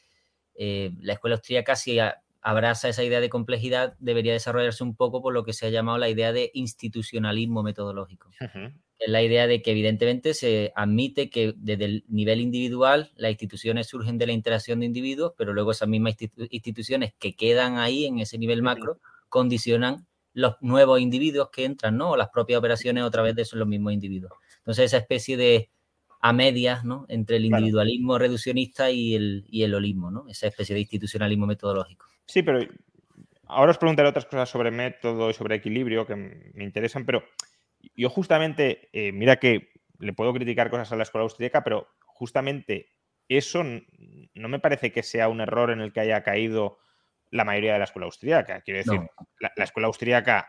eh, 0.62 0.92
la 1.00 1.14
escuela 1.14 1.36
austríaca, 1.36 1.74
si 1.74 1.98
abraza 2.42 2.90
esa 2.90 3.02
idea 3.02 3.20
de 3.20 3.30
complejidad, 3.30 3.94
debería 3.98 4.34
desarrollarse 4.34 4.84
un 4.84 4.94
poco 4.94 5.22
por 5.22 5.32
lo 5.32 5.42
que 5.44 5.54
se 5.54 5.66
ha 5.66 5.70
llamado 5.70 5.96
la 5.96 6.10
idea 6.10 6.32
de 6.32 6.50
institucionalismo 6.52 7.62
metodológico 7.62 8.28
es 9.00 9.10
la 9.10 9.22
idea 9.22 9.46
de 9.46 9.62
que 9.62 9.70
evidentemente 9.70 10.34
se 10.34 10.72
admite 10.76 11.30
que 11.30 11.54
desde 11.56 11.86
el 11.86 12.04
nivel 12.08 12.38
individual 12.40 13.10
las 13.16 13.30
instituciones 13.30 13.86
surgen 13.86 14.18
de 14.18 14.26
la 14.26 14.32
interacción 14.32 14.80
de 14.80 14.86
individuos, 14.86 15.32
pero 15.38 15.54
luego 15.54 15.70
esas 15.70 15.88
mismas 15.88 16.16
instituciones 16.50 17.14
que 17.18 17.34
quedan 17.34 17.78
ahí 17.78 18.04
en 18.04 18.18
ese 18.18 18.36
nivel 18.36 18.62
macro 18.62 19.00
condicionan 19.30 20.06
los 20.34 20.56
nuevos 20.60 21.00
individuos 21.00 21.48
que 21.50 21.64
entran, 21.64 21.96
¿no? 21.96 22.10
O 22.10 22.16
las 22.16 22.28
propias 22.28 22.58
operaciones 22.58 23.02
otra 23.02 23.22
vez 23.22 23.34
de 23.34 23.42
esos 23.42 23.58
los 23.58 23.66
mismos 23.66 23.94
individuos. 23.94 24.32
Entonces 24.58 24.84
esa 24.84 24.98
especie 24.98 25.38
de 25.38 25.70
a 26.20 26.32
medias, 26.32 26.84
¿no? 26.84 27.06
Entre 27.08 27.36
el 27.36 27.46
individualismo 27.46 28.18
reduccionista 28.18 28.90
y 28.90 29.14
el, 29.14 29.46
y 29.48 29.62
el 29.62 29.74
holismo, 29.74 30.10
¿no? 30.10 30.26
Esa 30.28 30.48
especie 30.48 30.74
de 30.74 30.80
institucionalismo 30.80 31.46
metodológico. 31.46 32.06
Sí, 32.26 32.42
pero 32.42 32.60
ahora 33.46 33.70
os 33.70 33.78
preguntaré 33.78 34.08
otras 34.08 34.26
cosas 34.26 34.48
sobre 34.48 34.70
método 34.70 35.30
y 35.30 35.34
sobre 35.34 35.56
equilibrio 35.56 36.06
que 36.06 36.16
me 36.16 36.64
interesan, 36.64 37.06
pero 37.06 37.24
yo 37.96 38.10
justamente, 38.10 38.90
eh, 38.92 39.12
mira 39.12 39.36
que 39.36 39.70
le 39.98 40.12
puedo 40.12 40.32
criticar 40.32 40.70
cosas 40.70 40.92
a 40.92 40.96
la 40.96 41.02
escuela 41.04 41.22
austríaca, 41.22 41.64
pero 41.64 41.88
justamente 42.04 42.92
eso 43.28 43.62
no 43.62 44.48
me 44.48 44.58
parece 44.58 44.92
que 44.92 45.02
sea 45.02 45.28
un 45.28 45.40
error 45.40 45.70
en 45.70 45.80
el 45.80 45.92
que 45.92 46.00
haya 46.00 46.22
caído 46.22 46.78
la 47.30 47.44
mayoría 47.44 47.74
de 47.74 47.78
la 47.78 47.84
escuela 47.84 48.06
austríaca. 48.06 48.60
Quiero 48.62 48.78
decir, 48.78 49.00
la, 49.38 49.52
la, 49.56 49.64
escuela 49.64 49.86
austríaca 49.86 50.48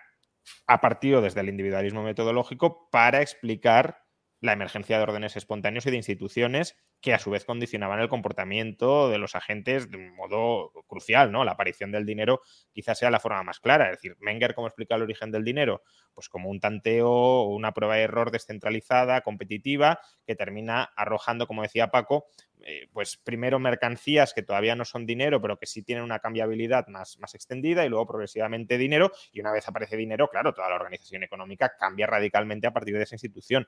ha 0.68 0.82
partido 0.82 1.22
desde 1.22 1.42
el 1.42 1.50
individualismo 1.50 2.04
metodológico 2.04 2.90
para 2.90 3.22
explicar 3.22 4.01
la 4.42 4.54
emergencia 4.54 4.98
de 4.98 5.04
órdenes 5.04 5.38
espontáneos 5.38 5.86
y 5.86 5.92
de 5.92 5.98
instituciones 5.98 6.76
que 7.00 7.14
a 7.14 7.20
su 7.20 7.30
vez 7.30 7.46
condicionaban 7.46 8.00
el 8.00 8.10
comportamiento 8.10 9.10
de 9.10 9.20
los 9.20 9.36
agentes 9.36 9.90
de 9.90 9.98
un 9.98 10.16
modo 10.16 10.72
crucial, 10.88 11.32
¿no? 11.32 11.44
La 11.44 11.52
aparición 11.54 11.92
del 11.92 12.06
dinero 12.06 12.42
quizás 12.74 13.00
sea 13.00 13.12
la 13.12 13.20
forma 13.20 13.44
más 13.44 13.60
clara. 13.60 13.86
Es 13.86 13.98
decir, 13.98 14.18
Menger, 14.20 14.56
¿cómo 14.56 14.68
explica 14.68 14.96
el 14.96 15.04
origen 15.04 15.32
del 15.32 15.44
dinero? 15.44 15.84
Pues 16.14 16.28
como 16.28 16.50
un 16.50 16.60
tanteo 16.60 17.10
o 17.10 17.56
una 17.56 17.74
prueba 17.74 17.96
de 17.96 18.02
error 18.02 18.32
descentralizada, 18.32 19.22
competitiva, 19.22 20.00
que 20.26 20.36
termina 20.36 20.92
arrojando, 20.96 21.48
como 21.48 21.62
decía 21.62 21.90
Paco, 21.90 22.26
eh, 22.64 22.88
pues 22.94 23.18
primero 23.18 23.60
mercancías 23.60 24.34
que 24.34 24.44
todavía 24.44 24.76
no 24.76 24.86
son 24.86 25.06
dinero, 25.06 25.42
pero 25.42 25.58
que 25.58 25.66
sí 25.66 25.82
tienen 25.84 26.04
una 26.04 26.20
cambiabilidad 26.20 26.88
más, 26.88 27.18
más 27.20 27.34
extendida 27.34 27.86
y 27.86 27.90
luego 27.90 28.08
progresivamente 28.08 28.78
dinero. 28.78 29.12
Y 29.32 29.40
una 29.40 29.52
vez 29.52 29.68
aparece 29.68 29.98
dinero, 29.98 30.30
claro, 30.30 30.54
toda 30.54 30.70
la 30.70 30.76
organización 30.76 31.24
económica 31.24 31.74
cambia 31.80 32.08
radicalmente 32.08 32.68
a 32.68 32.74
partir 32.74 32.96
de 32.98 33.04
esa 33.04 33.16
institución. 33.16 33.68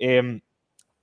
Em, 0.00 0.40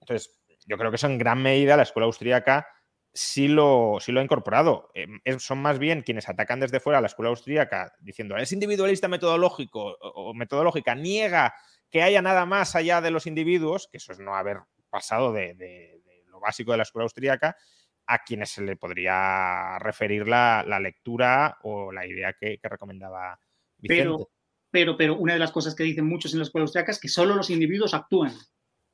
entonces, 0.02 0.38
yo 0.66 0.78
creo 0.78 0.92
que 0.92 0.96
eso 0.96 1.08
en 1.08 1.20
gran 1.20 1.42
medida 1.42 1.78
la 1.78 1.84
escuela 1.84 2.08
austríaca 2.08 2.68
sí 3.14 3.48
lo, 3.48 3.98
sí 4.00 4.12
lo 4.12 4.20
ha 4.20 4.24
incorporado. 4.24 4.90
Em, 4.94 5.20
son 5.40 5.60
más 5.60 5.80
bien 5.80 6.02
quienes 6.02 6.28
atacan 6.28 6.60
desde 6.60 6.80
fuera 6.80 6.98
a 6.98 7.02
la 7.02 7.08
escuela 7.08 7.30
austríaca 7.30 7.94
diciendo 8.00 8.36
es 8.36 8.52
individualista 8.52 9.08
metodológico 9.08 9.98
o, 10.02 10.34
metodológica, 10.34 10.96
niega 10.96 11.54
que 11.90 12.02
haya 12.02 12.22
nada 12.22 12.46
más 12.46 12.76
allá 12.76 13.00
de 13.00 13.12
los 13.12 13.28
individuos, 13.28 13.88
que 13.90 13.98
eso 13.98 14.12
es 14.12 14.20
no 14.20 14.36
haber 14.36 14.58
pasado 14.90 15.32
de, 15.32 16.02
lo 16.28 16.40
básico 16.40 16.72
de 16.72 16.78
la 16.78 16.84
escuela 16.84 17.04
austríaca, 17.04 17.56
a 18.08 18.24
quienes 18.24 18.50
se 18.50 18.62
le 18.62 18.76
podría 18.76 19.80
referir 19.80 20.28
la, 20.28 20.64
lectura 20.82 21.58
o 21.64 21.92
la 21.92 22.06
idea 22.06 22.34
que, 22.34 22.60
recomendaba 22.64 23.40
Vicente. 23.78 24.04
Pero, 24.04 24.30
pero, 24.70 24.98
pero 24.98 25.16
una 25.16 25.34
de 25.34 25.40
las 25.40 25.52
cosas 25.52 25.76
que 25.76 25.84
dicen 25.84 26.06
muchos 26.06 26.34
en 26.34 26.40
la 26.40 26.44
escuela 26.44 26.64
austríaca 26.64 26.92
es 26.92 27.00
que 27.00 27.10
solo 27.10 27.36
los 27.36 27.50
individuos 27.50 27.94
actúan. 27.94 28.34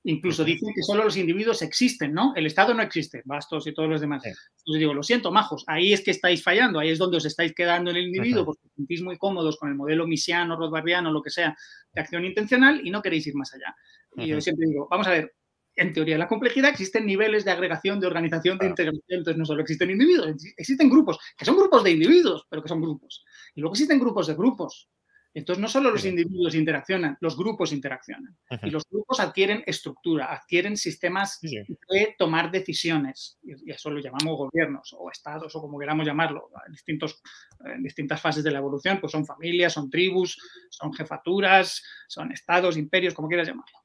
Incluso 0.06 0.44
dicen 0.44 0.70
que 0.76 0.84
solo 0.84 1.06
los 1.06 1.16
individuos 1.16 1.62
existen, 1.62 2.14
¿no? 2.14 2.34
El 2.36 2.46
Estado 2.46 2.74
no 2.74 2.82
existe, 2.84 3.22
Bastos 3.24 3.68
y 3.68 3.74
todos 3.74 3.90
los 3.90 4.02
demás. 4.02 4.24
Entonces 4.26 4.80
digo, 4.80 4.94
lo 4.94 5.02
siento, 5.02 5.32
majos, 5.32 5.64
ahí 5.68 5.94
es 5.94 6.04
que 6.04 6.12
estáis 6.12 6.44
fallando, 6.44 6.80
ahí 6.80 6.90
es 6.90 7.00
donde 7.00 7.18
os 7.18 7.26
estáis 7.26 7.54
quedando 7.54 7.90
en 7.92 7.98
el 7.98 8.08
individuo, 8.08 8.46
porque 8.46 8.68
os 8.68 8.74
sentís 8.76 9.02
muy 9.02 9.18
cómodos 9.18 9.58
con 9.58 9.70
el 9.70 9.76
modelo 9.76 10.06
misiano, 10.06 10.58
rothbardiano, 10.58 11.12
lo 11.12 11.22
que 11.22 11.30
sea, 11.30 11.56
de 11.94 12.02
acción 12.02 12.26
intencional 12.26 12.82
y 12.86 12.92
no 12.92 13.02
queréis 13.02 13.28
ir 13.28 13.36
más 13.36 13.54
allá. 13.54 13.74
Y 14.18 14.28
yo 14.28 14.42
siempre 14.42 14.68
digo, 14.68 14.88
vamos 14.92 15.08
a 15.08 15.12
ver, 15.12 15.34
en 15.76 15.94
teoría 15.94 16.16
de 16.16 16.20
la 16.20 16.28
complejidad 16.28 16.70
existen 16.70 17.06
niveles 17.06 17.46
de 17.46 17.52
agregación, 17.52 18.00
de 18.00 18.08
organización, 18.08 18.58
de 18.58 18.68
integración, 18.68 19.04
entonces 19.08 19.38
no 19.38 19.46
solo 19.46 19.62
existen 19.62 19.90
individuos, 19.90 20.36
existen 20.58 20.90
grupos, 20.90 21.18
que 21.38 21.46
son 21.46 21.56
grupos 21.56 21.84
de 21.84 21.92
individuos, 21.92 22.46
pero 22.50 22.62
que 22.62 22.70
son 22.70 22.82
grupos. 22.82 23.24
Y 23.56 23.62
luego 23.62 23.74
existen 23.74 24.00
grupos 24.00 24.28
de 24.28 24.36
grupos, 24.36 24.90
entonces, 25.34 25.62
no 25.62 25.68
solo 25.68 25.90
los 25.90 26.06
individuos 26.06 26.54
interaccionan, 26.54 27.18
los 27.20 27.36
grupos 27.36 27.74
interaccionan. 27.74 28.38
Y 28.62 28.70
los 28.70 28.84
grupos 28.88 29.20
adquieren 29.20 29.64
estructura, 29.66 30.32
adquieren 30.32 30.78
sistemas 30.78 31.40
de 31.42 32.16
tomar 32.18 32.52
decisiones. 32.52 33.40
Y 33.44 33.72
eso 33.72 33.90
lo 33.90 34.00
llamamos 34.00 34.38
gobiernos 34.38 34.96
o 34.98 35.10
estados 35.10 35.56
o 35.56 35.62
como 35.62 35.80
queramos 35.80 36.06
llamarlo. 36.06 36.50
En, 36.68 36.74
distintos, 36.74 37.22
en 37.66 37.82
distintas 37.82 38.22
fases 38.22 38.44
de 38.44 38.52
la 38.52 38.60
evolución, 38.60 39.00
pues 39.00 39.12
son 39.12 39.26
familias, 39.26 39.74
son 39.74 39.90
tribus, 39.90 40.40
son 40.70 40.94
jefaturas, 40.94 41.84
son 42.08 42.32
estados, 42.32 42.78
imperios, 42.78 43.16
como 43.16 43.28
quieras 43.28 43.48
llamarlo. 43.48 43.80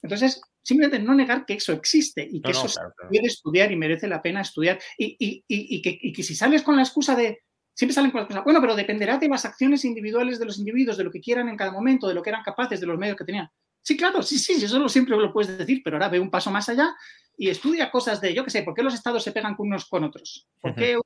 Entonces, 0.00 0.40
simplemente 0.62 0.98
no 0.98 1.14
negar 1.14 1.44
que 1.44 1.54
eso 1.54 1.72
existe 1.72 2.26
y 2.30 2.40
que 2.40 2.50
eso 2.50 2.68
se 2.68 2.80
puede 3.08 3.26
estudiar 3.26 3.72
y 3.72 3.76
merece 3.76 4.08
la 4.08 4.20
pena 4.20 4.40
estudiar. 4.40 4.78
Y, 4.98 5.16
y, 5.18 5.44
y, 5.48 5.82
que, 5.82 5.98
y, 6.00 6.12
que, 6.12 6.22
si 6.22 6.34
sales 6.34 6.62
con 6.62 6.76
la 6.76 6.82
excusa 6.82 7.14
de 7.14 7.43
siempre 7.74 7.94
salen 7.94 8.10
con 8.10 8.20
las 8.20 8.28
cosas, 8.28 8.44
bueno, 8.44 8.60
pero 8.60 8.74
dependerá 8.76 9.18
de 9.18 9.28
las 9.28 9.44
acciones 9.44 9.84
individuales 9.84 10.38
de 10.38 10.46
los 10.46 10.58
individuos, 10.58 10.96
de 10.96 11.04
lo 11.04 11.10
que 11.10 11.20
quieran 11.20 11.48
en 11.48 11.56
cada 11.56 11.72
momento, 11.72 12.08
de 12.08 12.14
lo 12.14 12.22
que 12.22 12.30
eran 12.30 12.42
capaces, 12.42 12.80
de 12.80 12.86
los 12.86 12.98
medios 12.98 13.16
que 13.16 13.24
tenían. 13.24 13.50
Sí, 13.82 13.96
claro, 13.96 14.22
sí, 14.22 14.38
sí, 14.38 14.64
eso 14.64 14.88
siempre 14.88 15.16
lo 15.16 15.32
puedes 15.32 15.58
decir, 15.58 15.82
pero 15.84 15.96
ahora 15.96 16.08
ve 16.08 16.18
un 16.18 16.30
paso 16.30 16.50
más 16.50 16.68
allá 16.70 16.94
y 17.36 17.50
estudia 17.50 17.90
cosas 17.90 18.20
de, 18.20 18.32
yo 18.32 18.44
qué 18.44 18.50
sé, 18.50 18.62
¿por 18.62 18.74
qué 18.74 18.82
los 18.82 18.94
estados 18.94 19.22
se 19.22 19.32
pegan 19.32 19.54
unos 19.58 19.86
con 19.86 20.04
otros? 20.04 20.48
¿Por 20.60 20.74
qué, 20.74 20.96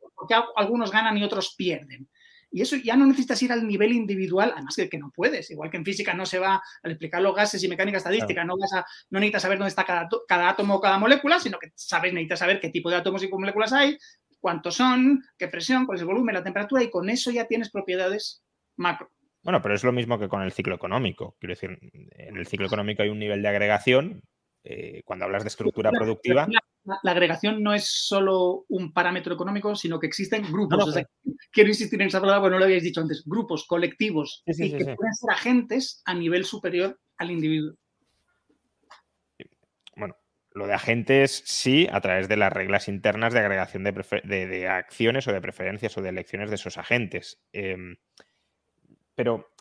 algunos 0.54 0.92
ganan 0.92 1.16
y 1.18 1.25
otros 1.25 1.54
pierden? 1.56 2.08
Y 2.50 2.62
eso 2.62 2.76
ya 2.76 2.96
no 2.96 3.04
necesitas 3.04 3.42
ir 3.42 3.52
al 3.52 3.66
nivel 3.66 3.92
individual, 3.92 4.52
además 4.54 4.76
que, 4.76 4.88
que 4.88 4.98
no 4.98 5.10
puedes. 5.14 5.50
Igual 5.50 5.70
que 5.70 5.76
en 5.76 5.84
física 5.84 6.14
no 6.14 6.25
se 6.25 6.38
va 6.38 6.54
a 6.54 6.88
explicar 6.88 7.20
los 7.20 7.34
gases 7.34 7.62
y 7.62 7.68
mecánica 7.68 7.98
estadística, 7.98 8.44
no, 8.44 8.56
vas 8.56 8.72
a, 8.72 8.87
no 9.10 9.18
necesitas 9.18 9.42
saber 9.42 9.58
dónde 9.58 9.70
está 9.70 9.84
cada, 9.84 10.08
cada 10.26 10.48
átomo 10.50 10.76
o 10.76 10.80
cada 10.80 10.98
molécula, 10.98 11.40
sino 11.40 11.58
que 11.58 11.72
sabes, 11.75 12.12
necesitas 12.12 12.38
saber 12.38 12.60
qué 12.60 12.70
tipo 12.70 12.90
de 12.90 12.96
átomos 12.96 13.22
y 13.22 13.28
moléculas 13.28 13.72
hay, 13.72 13.98
cuántos 14.40 14.76
son, 14.76 15.23
qué 15.37 15.49
presión, 15.49 15.87
cuál 15.87 15.97
es 15.97 16.02
el 16.02 16.09
volumen, 16.09 16.35
la 16.35 16.45
temperatura, 16.45 16.83
y 16.83 16.90
con 16.90 17.09
eso 17.11 17.30
ya 17.30 17.47
tienes 17.47 17.71
propiedades 17.71 18.42
macro. 18.76 19.11
Bueno, 19.42 19.62
pero 19.62 19.75
es 19.75 19.85
lo 19.85 19.92
mismo 19.92 20.18
que 20.18 20.28
con 20.28 20.42
el 20.42 20.52
ciclo 20.52 20.75
económico. 20.75 21.37
Quiero 21.38 21.52
decir, 21.52 21.78
en 21.92 22.37
el 22.37 22.47
ciclo 22.47 22.66
económico 22.66 23.02
hay 23.02 23.09
un 23.09 23.18
nivel 23.18 23.42
de 23.42 23.49
agregación. 23.49 24.23
Eh, 24.64 25.02
cuando 25.04 25.25
hablas 25.25 25.45
de 25.45 25.49
estructura 25.49 25.90
productiva. 25.90 26.47
la, 27.02 27.12
agregación 27.12 27.62
no 27.62 27.73
es 27.73 27.87
solo 27.88 28.66
un 28.68 28.92
parámetro 28.92 29.33
económico, 29.33 29.75
sino 29.75 29.99
que 29.99 30.09
existen 30.09 30.42
grupos. 30.52 30.95
quiero 31.52 31.71
insistir 31.71 32.02
en 32.02 32.09
esa 32.09 32.21
palabra 32.21 32.42
porque 32.42 32.52
no 32.52 32.59
lo 32.59 32.64
habíais 32.64 32.83
dicho 32.83 33.00
antes. 33.00 33.23
Grupos, 33.25 33.66
colectivos, 33.66 34.42
y 34.45 34.73
que 34.73 34.95
pueden 34.95 35.14
ser 35.14 35.30
agentes 35.30 36.02
a 36.04 36.12
nivel 36.12 36.45
superior 36.45 36.99
al 37.16 37.30
individuo. 37.30 37.75
Lo 40.59 40.67
de 40.67 40.75
agentes 40.75 41.41
sí, 41.47 41.87
a 41.93 42.00
través 42.00 42.29
de 42.29 42.37
las 42.37 42.53
reglas 42.53 42.88
internas 42.88 43.33
de 43.33 43.38
agregación 43.38 43.85
de, 43.85 44.69
acciones 44.69 45.29
o 45.29 45.33
de 45.33 45.41
preferencias 45.41 45.97
o 45.97 46.03
de 46.03 46.09
elecciones 46.09 46.50
de 46.50 46.57
esos 46.57 46.79
agentes. 46.79 47.41
Em, 47.53 47.97
pero 49.15 49.53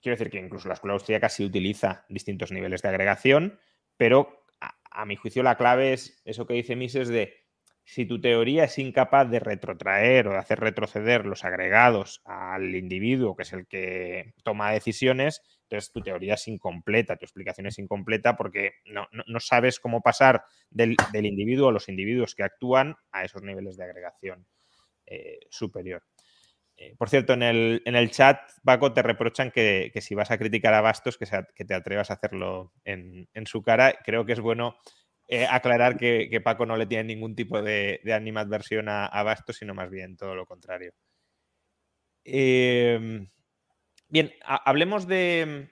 quiero 0.00 0.16
decir 0.16 0.30
que 0.30 0.38
incluso 0.38 0.66
la 0.68 0.74
escuela 0.74 0.94
austríaca 0.94 1.28
sí 1.28 1.44
utiliza 1.44 2.06
distintos 2.08 2.52
niveles 2.52 2.80
de 2.80 2.88
agregación, 2.88 3.60
pero 3.98 4.46
a, 4.60 5.04
mi 5.04 5.16
juicio 5.16 5.42
la 5.42 5.58
clave 5.58 5.92
es 5.92 6.22
eso 6.24 6.46
que 6.46 6.54
dice 6.54 6.74
Mises 6.74 7.08
de 7.08 7.45
si 7.88 8.04
tu 8.04 8.20
teoría 8.20 8.64
es 8.64 8.78
incapaz 8.78 9.30
de 9.30 9.38
retrotraer 9.38 10.26
o 10.26 10.32
de 10.32 10.38
hacer 10.38 10.58
retroceder 10.58 11.24
los 11.24 11.44
agregados 11.44 12.20
al 12.24 12.74
individuo, 12.74 13.36
que 13.36 13.44
es 13.44 13.52
el 13.52 13.68
que 13.68 14.34
toma 14.42 14.72
decisiones, 14.72 15.40
entonces 15.62 15.92
tu 15.92 16.00
teoría 16.00 16.34
es 16.34 16.48
incompleta, 16.48 17.16
tu 17.16 17.24
explicación 17.24 17.68
es 17.68 17.78
incompleta 17.78 18.36
porque 18.36 18.72
no, 18.86 19.06
sabes 19.38 19.78
cómo 19.78 20.02
pasar 20.02 20.42
del, 20.68 20.96
individuo 21.12 21.68
a 21.68 21.72
los 21.72 21.88
individuos 21.88 22.34
que 22.34 22.42
actúan 22.42 22.96
a 23.12 23.24
esos 23.24 23.42
niveles 23.42 23.76
de 23.76 23.84
agregación 23.84 24.46
eh, 25.06 25.38
superior. 25.48 26.02
Eh, 26.76 26.94
por 26.98 27.08
cierto, 27.08 27.34
en 27.34 27.44
el, 27.44 27.82
en 27.86 27.94
el, 27.94 28.10
chat, 28.10 28.38
Paco, 28.64 28.92
te 28.92 29.02
reprochan 29.02 29.52
que, 29.52 29.92
si 30.00 30.16
vas 30.16 30.32
a 30.32 30.38
criticar 30.38 30.74
a 30.74 30.80
Bastos, 30.80 31.16
que, 31.16 31.26
que 31.54 31.64
te 31.64 31.74
atrevas 31.74 32.10
a 32.10 32.14
hacerlo 32.14 32.72
en, 32.84 33.28
su 33.46 33.62
cara. 33.62 33.94
Creo 34.04 34.26
que 34.26 34.32
es 34.32 34.40
bueno 34.40 34.76
eh, 35.28 35.46
aclarar 35.48 35.96
que, 35.96 36.40
Paco 36.42 36.66
no 36.66 36.76
le 36.76 36.86
tiene 36.86 37.04
ningún 37.04 37.34
tipo 37.34 37.60
de, 37.62 38.00
animadversión 38.12 38.88
a, 38.88 39.22
Bastos, 39.22 39.56
sino 39.56 39.74
más 39.74 39.90
bien 39.90 40.16
todo 40.16 40.34
lo 40.34 40.46
contrario. 40.46 40.92
Em, 42.24 43.28
bien, 44.08 44.32
hablemos 44.42 45.06
de, 45.06 45.70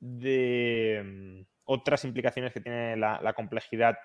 de, 0.00 1.46
otras 1.64 2.04
implicaciones 2.04 2.52
que 2.52 2.60
tiene 2.60 2.96
la, 2.96 3.32
complejidad 3.34 3.98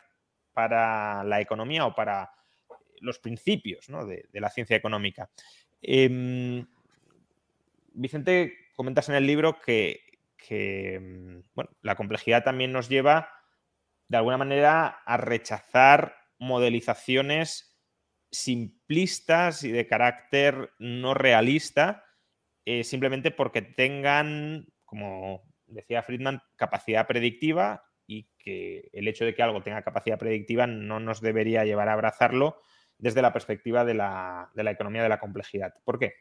para 0.53 1.23
la 1.23 1.41
economía 1.41 1.85
o 1.85 1.95
para 1.95 2.31
los 3.01 3.19
principios 3.19 3.87
de, 3.87 4.25
de 4.31 4.41
la 4.41 4.49
ciencia 4.49 4.75
económica. 4.77 5.29
Em, 5.81 6.65
Vicente, 7.93 8.53
comentas 8.75 9.09
en 9.09 9.15
el 9.15 9.27
libro 9.27 9.59
que, 9.59 10.01
em, 10.49 11.43
la 11.81 11.95
complejidad 11.95 12.43
también 12.43 12.71
nos 12.71 12.89
lleva 12.89 13.29
de 14.07 14.17
alguna 14.17 14.37
manera 14.37 14.87
a 15.05 15.17
rechazar 15.17 16.15
modelizaciones 16.39 17.77
simplistas 18.31 19.63
y 19.63 19.71
de 19.71 19.87
carácter 19.87 20.71
no 20.79 21.13
realista, 21.13 22.03
eh, 22.65 22.83
simplemente 22.83 23.31
porque 23.31 23.61
tengan, 23.61 24.67
como 24.85 25.43
decía 25.67 26.03
Friedman, 26.03 26.41
capacidad 26.55 27.07
predictiva 27.07 27.83
y 28.07 28.29
que 28.37 28.89
el 28.93 29.07
hecho 29.07 29.25
de 29.25 29.35
que 29.35 29.43
algo 29.43 29.61
tenga 29.61 29.83
capacidad 29.83 30.17
predictiva 30.17 30.67
no 30.67 30.99
nos 30.99 31.21
debería 31.21 31.63
llevar 31.63 31.89
a 31.89 31.93
abrazarlo, 31.93 32.59
desde 32.97 33.21
la 33.21 33.33
perspectiva 33.33 33.83
de 33.83 33.93
la, 33.93 34.49
economía 34.55 35.03
de 35.03 35.09
la 35.09 35.19
complejidad. 35.19 35.73
¿Por 35.83 35.99
qué? 35.99 36.13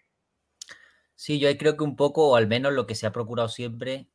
Sí, 1.15 1.39
yo 1.39 1.57
creo 1.57 1.77
que 1.77 1.85
un 1.85 1.95
poco, 1.95 2.31
o 2.31 2.37
al 2.37 2.49
menos 2.49 2.73
lo 2.73 2.87
que 2.87 2.95
se 2.95 3.07
ha 3.07 3.13
procurado 3.13 3.49
siempre, 3.49 4.09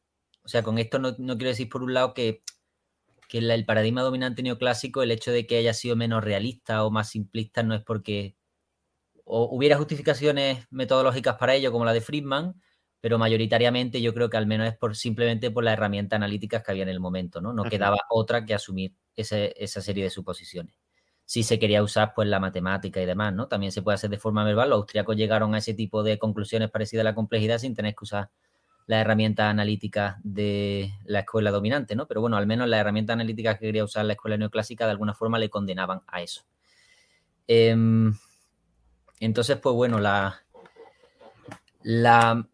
o 0.43 0.49
sea, 0.49 0.63
con 0.63 0.77
esto 0.77 0.99
no, 0.99 1.15
quiero 1.15 1.49
decir 1.49 1.69
por 1.69 1.83
un 1.83 1.93
lado 1.93 2.13
que, 2.13 2.41
el 3.31 3.65
paradigma 3.65 4.01
dominante 4.01 4.43
neoclásico, 4.43 5.03
el 5.03 5.11
hecho 5.11 5.31
de 5.31 5.45
que 5.45 5.57
haya 5.57 5.73
sido 5.73 5.95
menos 5.95 6.23
realista 6.23 6.83
o 6.85 6.91
más 6.91 7.09
simplista, 7.09 7.63
no 7.63 7.75
es 7.75 7.83
porque 7.83 8.35
hubiera 9.25 9.77
justificaciones 9.77 10.65
metodológicas 10.69 11.35
para 11.35 11.55
ello, 11.55 11.71
como 11.71 11.85
la 11.85 11.93
de 11.93 12.01
Friedman, 12.01 12.61
pero 13.01 13.17
mayoritariamente 13.17 14.01
yo 14.01 14.13
creo 14.13 14.29
que 14.29 14.37
al 14.37 14.47
menos 14.47 14.67
es 14.67 14.77
por 14.77 14.95
simplemente 14.95 15.51
por 15.51 15.63
las 15.63 15.73
herramientas 15.73 16.17
analíticas 16.17 16.63
que 16.63 16.71
había 16.71 16.83
en 16.83 16.89
el 16.89 16.99
momento, 16.99 17.41
¿no? 17.41 17.53
No 17.53 17.63
quedaba 17.65 17.97
otra 18.09 18.45
que 18.45 18.53
asumir 18.53 18.95
esa 19.15 19.81
serie 19.81 20.03
de 20.03 20.09
suposiciones 20.09 20.75
si 21.27 21.43
se 21.43 21.59
quería 21.59 21.83
usar 21.83 22.13
pues 22.15 22.27
la 22.29 22.39
matemática 22.39 23.01
y 23.01 23.05
demás, 23.05 23.33
¿no? 23.33 23.49
También 23.49 23.73
se 23.73 23.81
puede 23.81 23.95
hacer 23.95 24.09
de 24.09 24.17
forma 24.17 24.45
verbal. 24.45 24.69
Los 24.69 24.77
austriacos 24.77 25.17
llegaron 25.17 25.53
a 25.55 25.57
ese 25.57 25.73
tipo 25.73 26.01
de 26.01 26.17
conclusiones 26.17 26.71
parecidas 26.71 27.01
a 27.01 27.03
la 27.03 27.15
complejidad 27.15 27.57
sin 27.57 27.75
tener 27.75 27.95
que 27.95 28.03
usar 28.05 28.31
las 28.87 29.01
herramientas 29.01 29.49
analíticas 29.49 30.15
de 30.23 30.91
la 31.05 31.19
escuela 31.19 31.51
dominante, 31.51 31.95
¿no? 31.95 32.07
Pero 32.07 32.21
bueno, 32.21 32.37
al 32.37 32.47
menos 32.47 32.67
las 32.67 32.79
herramientas 32.79 33.13
analíticas 33.13 33.59
que 33.59 33.67
quería 33.67 33.83
usar 33.83 34.05
la 34.05 34.13
escuela 34.13 34.37
neoclásica 34.37 34.85
de 34.85 34.91
alguna 34.91 35.13
forma 35.13 35.37
le 35.37 35.49
condenaban 35.49 36.01
a 36.07 36.21
eso. 36.21 36.45
Em, 37.47 38.13
entonces, 39.19 39.57
pues 39.57 39.75
bueno, 39.75 39.99
la, 39.99 40.43
la 41.83 42.47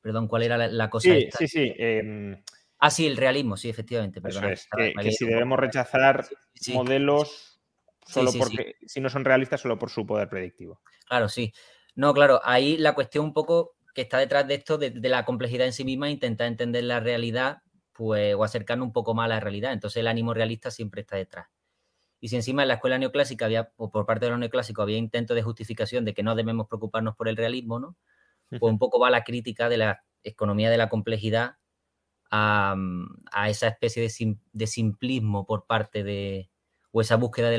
perdón, 0.00 0.28
¿cuál 0.28 0.44
era 0.44 0.56
la, 0.56 0.88
cosa? 0.90 1.14
Sí, 1.14 1.28
sí, 1.36 1.48
sí. 1.48 1.74
Em, 1.76 2.42
Ah, 2.80 2.90
sí, 2.90 3.06
el 3.06 3.18
realismo, 3.18 3.58
sí, 3.58 3.68
efectivamente. 3.68 4.20
Eso 4.24 4.46
es, 4.46 4.66
que, 4.74 5.12
si 5.12 5.26
debemos 5.26 5.58
rechazar 5.58 6.26
modelos 6.72 7.60
solo 8.06 8.32
porque, 8.32 8.76
si 8.86 9.00
no 9.00 9.10
son 9.10 9.24
realistas, 9.26 9.60
solo 9.60 9.78
por 9.78 9.90
su 9.90 10.06
poder 10.06 10.30
predictivo. 10.30 10.80
Claro, 11.06 11.28
sí. 11.28 11.52
No, 11.94 12.14
claro, 12.14 12.40
ahí 12.42 12.78
la 12.78 12.94
cuestión 12.94 13.26
un 13.26 13.32
poco 13.34 13.76
que 13.94 14.02
está 14.02 14.18
detrás 14.18 14.46
de 14.46 14.54
esto, 14.54 14.78
de, 14.78 14.92
la 15.08 15.24
complejidad 15.24 15.66
en 15.66 15.72
sí 15.72 15.84
misma, 15.84 16.10
intentar 16.10 16.46
entender 16.46 16.84
la 16.84 17.00
realidad, 17.00 17.62
pues, 17.92 18.34
o 18.34 18.44
acercarnos 18.44 18.86
un 18.86 18.92
poco 18.92 19.14
más 19.14 19.26
a 19.26 19.28
la 19.28 19.40
realidad. 19.40 19.72
Entonces 19.72 19.98
el 19.98 20.08
ánimo 20.08 20.34
realista 20.34 20.70
siempre 20.70 21.02
está 21.02 21.16
detrás. 21.16 21.48
Y 22.20 22.28
si 22.28 22.36
encima 22.36 22.62
en 22.62 22.68
la 22.68 22.74
escuela 22.74 22.98
neoclásica 22.98 23.46
había, 23.46 23.72
o 23.76 23.90
por 23.90 24.06
parte 24.06 24.26
de 24.26 24.30
los 24.30 24.38
neoclásicos, 24.38 24.82
había 24.82 24.98
intento 24.98 25.34
de 25.34 25.42
justificación 25.42 26.04
de 26.04 26.14
que 26.14 26.22
no 26.22 26.34
debemos 26.34 26.68
preocuparnos 26.68 27.16
por 27.16 27.28
el 27.28 27.36
realismo, 27.36 27.80
¿no? 27.80 27.96
Pues 28.50 28.62
un 28.62 28.78
poco 28.78 28.98
va 28.98 29.10
la 29.10 29.24
crítica 29.24 29.68
de 29.68 29.76
la 29.76 30.04
economía 30.22 30.70
de 30.70 30.76
la 30.76 30.88
complejidad 30.88 31.56
a, 32.30 32.76
esa 33.48 33.68
especie 33.68 34.02
de, 34.52 34.66
simplismo 34.66 35.46
por 35.46 35.66
parte 35.66 36.04
de, 36.04 36.50
o 36.92 37.00
esa 37.00 37.16
búsqueda 37.16 37.50
de 37.50 37.58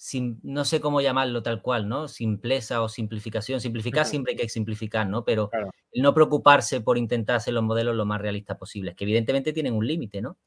la, 0.00 0.38
no 0.44 0.64
sé 0.64 0.80
cómo 0.80 1.00
llamarlo 1.00 1.42
tal 1.42 1.60
cual, 1.60 1.88
¿no? 1.88 2.06
Simpleza 2.06 2.82
o 2.82 2.88
simplificación. 2.88 3.60
Simplificar 3.60 4.06
siempre 4.06 4.32
hay 4.32 4.36
que 4.36 4.48
simplificar, 4.48 5.08
¿no? 5.08 5.24
Pero 5.24 5.50
el 5.90 6.02
no 6.02 6.14
preocuparse 6.14 6.80
por 6.80 6.96
intentar 6.98 7.34
hacer 7.34 7.52
los 7.52 7.64
modelos 7.64 7.96
lo 7.96 8.06
más 8.06 8.20
realistas 8.20 8.56
posibles, 8.56 8.94
que 8.94 9.02
evidentemente 9.02 9.52
tienen 9.52 9.74
un 9.74 9.84
límite, 9.84 10.22
¿no? 10.22 10.38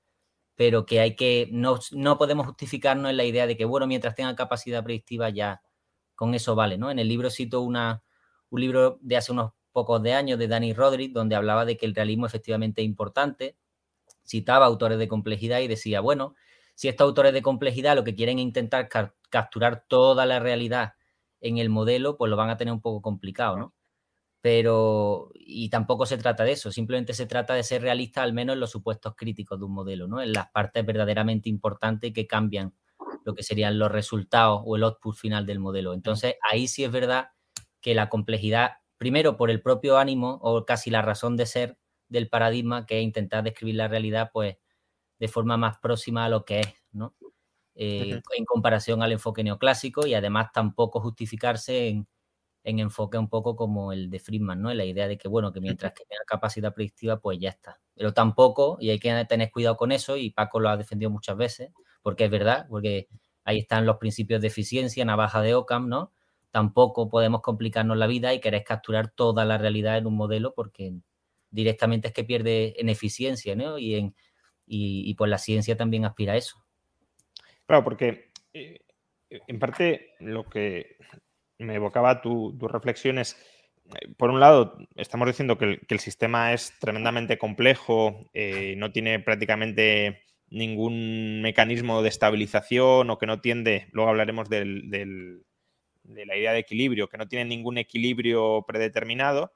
Pero 0.56 0.86
que 0.86 1.02
hay 1.02 1.18
que, 1.18 1.50
no, 1.52 1.80
no 1.92 2.18
podemos 2.18 2.48
justificarnos 2.48 3.10
en 3.10 3.18
la 3.18 3.26
idea 3.26 3.46
de 3.46 3.58
que, 3.58 3.66
bueno, 3.66 3.88
mientras 3.88 4.16
tenga 4.16 4.34
capacidad 4.36 4.86
predictiva 4.86 5.30
ya 5.30 5.62
con 6.16 6.34
eso 6.34 6.56
vale, 6.56 6.78
¿no? 6.78 6.90
En 6.90 7.00
el 7.00 7.10
libro 7.10 7.30
cito 7.30 7.60
una, 7.60 8.04
un 8.52 8.62
libro 8.62 9.00
de 9.02 9.18
hace 9.18 9.34
unos 9.34 9.52
pocos 9.74 10.02
de 10.02 10.14
años 10.14 10.40
de 10.40 10.48
Danny 10.48 10.72
Roderick, 10.72 11.12
donde 11.12 11.36
hablaba 11.36 11.66
de 11.66 11.76
que 11.76 11.86
el 11.86 11.94
realismo 11.94 12.26
efectivamente 12.26 12.82
es 12.82 12.86
importante, 12.86 13.58
citaba 14.26 14.66
autores 14.66 14.98
de 14.98 15.10
complejidad 15.10 15.60
y 15.60 15.68
decía, 15.68 16.00
bueno, 16.00 16.36
si 16.74 16.88
estos 16.88 17.04
autores 17.04 17.34
de 17.34 17.42
complejidad 17.42 17.98
lo 17.98 18.06
que 18.06 18.16
quieren 18.16 18.40
es 18.40 18.44
intentar 18.44 18.88
capturar 19.32 19.86
toda 19.90 20.28
la 20.28 20.40
realidad 20.40 20.94
en 21.42 21.58
el 21.58 21.70
modelo, 21.72 22.18
pues 22.18 22.30
lo 22.30 22.38
van 22.38 22.52
a 22.52 22.58
tener 22.58 22.74
un 22.74 22.82
poco 22.82 23.02
complicado, 23.02 23.58
¿no? 23.58 23.76
Pero, 24.42 25.30
y 25.36 25.70
tampoco 25.70 26.06
se 26.08 26.18
trata 26.18 26.44
de 26.44 26.54
eso, 26.54 26.72
simplemente 26.72 27.14
se 27.14 27.28
trata 27.28 27.54
de 27.54 27.64
ser 27.64 27.84
realista 27.84 28.24
al 28.24 28.34
menos 28.34 28.56
en 28.56 28.60
los 28.60 28.72
supuestos 28.72 29.16
críticos 29.16 29.60
de 29.60 29.66
un 29.66 29.74
modelo, 29.74 30.08
¿no? 30.08 30.22
En 30.22 30.34
las 30.34 30.50
partes 30.52 30.86
verdaderamente 30.86 31.50
importantes 31.50 32.14
que 32.14 32.28
cambian 32.28 32.74
lo 33.26 33.36
que 33.36 33.44
serían 33.44 33.78
los 33.80 33.92
resultados 33.92 34.62
o 34.66 34.76
el 34.76 34.84
output 34.84 35.16
final 35.16 35.46
del 35.46 35.60
modelo. 35.60 35.94
Entonces, 35.94 36.36
ahí 36.50 36.68
sí 36.68 36.84
es 36.84 36.92
verdad 36.92 37.30
que 37.82 37.94
la 37.96 38.10
complejidad 38.10 38.72
primero 38.98 39.38
por 39.38 39.52
el 39.52 39.62
propio 39.62 39.98
ánimo 39.98 40.40
o 40.42 40.66
casi 40.66 40.90
la 40.92 41.02
razón 41.04 41.38
de 41.38 41.46
ser 41.46 41.78
del 42.10 42.30
paradigma, 42.30 42.86
que 42.86 43.00
es 43.00 43.04
intentar 43.04 43.44
describir 43.44 43.76
la 43.76 43.88
realidad 43.88 44.32
pues 44.34 44.58
de 45.20 45.28
forma 45.28 45.58
más 45.58 45.78
próxima 45.80 46.26
a 46.26 46.30
lo 46.30 46.46
que 46.46 46.62
es, 46.62 46.68
¿no? 46.92 47.16
Eh, 47.76 48.22
en 48.38 48.46
comparación 48.46 49.02
al 49.02 49.14
enfoque 49.14 49.44
neoclásico 49.44 50.06
y 50.06 50.14
además 50.14 50.52
tampoco 50.54 51.00
justificarse 51.00 51.88
en, 51.88 52.08
en, 52.64 52.80
enfoque 52.80 53.18
un 53.18 53.30
poco 53.30 53.56
como 53.56 53.94
el 53.94 54.10
de 54.10 54.20
Friedman, 54.20 54.62
¿no? 54.62 54.74
la 54.74 54.86
idea 54.86 55.08
de 55.08 55.18
que, 55.18 55.28
bueno, 55.28 55.54
que 55.54 55.62
mientras 55.62 55.94
que 55.94 56.04
tenga 56.06 56.24
capacidad 56.28 56.74
predictiva, 56.74 57.20
pues 57.20 57.40
ya 57.40 57.50
está. 57.50 57.80
Pero 57.96 58.14
tampoco, 58.14 58.78
y 58.80 58.90
hay 58.90 59.00
que 59.00 59.26
tener 59.26 59.52
cuidado 59.52 59.78
con 59.78 59.92
eso, 59.92 60.18
y 60.18 60.32
Paco 60.32 60.60
lo 60.60 60.70
ha 60.70 60.78
defendido 60.78 61.10
muchas 61.10 61.38
veces, 61.38 61.72
porque 62.02 62.26
es 62.26 62.32
verdad, 62.32 62.68
porque 62.70 63.08
ahí 63.46 63.60
están 63.60 63.86
los 63.86 63.98
principios 63.98 64.42
de 64.42 64.48
eficiencia, 64.48 65.06
navaja 65.06 65.42
de 65.42 65.56
Ockham, 65.56 65.88
¿no? 65.88 66.12
tampoco 66.52 67.10
podemos 67.10 67.42
complicarnos 67.42 67.98
la 67.98 68.08
vida 68.08 68.34
y 68.34 68.42
querer 68.42 68.64
capturar 68.64 69.10
toda 69.10 69.46
la 69.46 69.58
realidad 69.58 69.98
en 69.98 70.06
un 70.06 70.16
modelo 70.16 70.54
porque 70.54 70.94
directamente 71.50 72.10
es 72.10 72.14
que 72.14 72.24
pierde 72.24 72.76
en 72.80 72.90
eficiencia, 72.90 73.56
¿no? 73.56 73.78
Y, 73.78 73.96
en, 73.96 74.16
y, 74.68 75.14
pues 75.16 75.30
la 75.30 75.38
ciencia 75.38 75.76
también 75.76 76.06
aspira 76.06 76.34
a 76.34 76.38
eso. 76.38 76.61
Claro, 77.72 77.86
porque 77.86 78.34
eh, 78.54 78.82
en 79.30 79.58
parte 79.58 80.10
lo 80.20 80.44
que 80.44 80.98
me 81.58 81.76
evocaba 81.76 82.20
tu, 82.20 82.58
tu 82.58 82.68
reflexión 82.68 83.18
es, 83.18 83.38
eh, 83.86 84.14
por 84.18 84.30
un 84.30 84.42
lado, 84.42 84.78
estamos 84.98 85.26
diciendo 85.26 85.58
que 85.58 85.80
el, 85.88 86.00
sistema 86.02 86.52
es 86.52 86.78
tremendamente 86.82 87.38
complejo, 87.38 88.30
eh, 88.34 88.76
no 88.76 88.92
tiene 88.92 89.22
prácticamente 89.22 90.22
ningún 90.50 91.42
mecanismo 91.42 92.02
de 92.02 92.10
estabilización 92.10 93.10
o 93.10 93.18
que 93.18 93.26
no 93.26 93.40
tiende, 93.40 93.88
luego 93.94 94.10
hablaremos 94.10 94.50
de 94.50 94.66
la 96.04 96.36
idea 96.36 96.52
de 96.52 96.60
equilibrio, 96.60 97.08
que 97.08 97.18
no 97.18 97.30
tiene 97.30 97.46
ningún 97.46 97.78
equilibrio 97.78 98.66
predeterminado. 98.68 99.54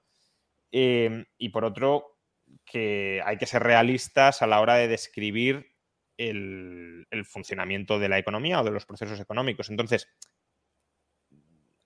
Y 0.71 1.49
por 1.49 1.65
otro, 1.65 2.17
que 2.63 3.21
hay 3.25 3.35
que 3.35 3.45
ser 3.45 3.61
realistas 3.63 4.41
a 4.41 4.47
la 4.47 4.61
hora 4.61 4.75
de 4.75 4.87
describir 4.87 5.74
el, 6.17 7.05
funcionamiento 7.25 7.99
de 7.99 8.09
la 8.09 8.17
economía 8.17 8.61
o 8.61 8.63
de 8.63 8.71
los 8.71 8.85
procesos 8.85 9.19
económicos. 9.19 9.69
Entonces, 9.69 10.07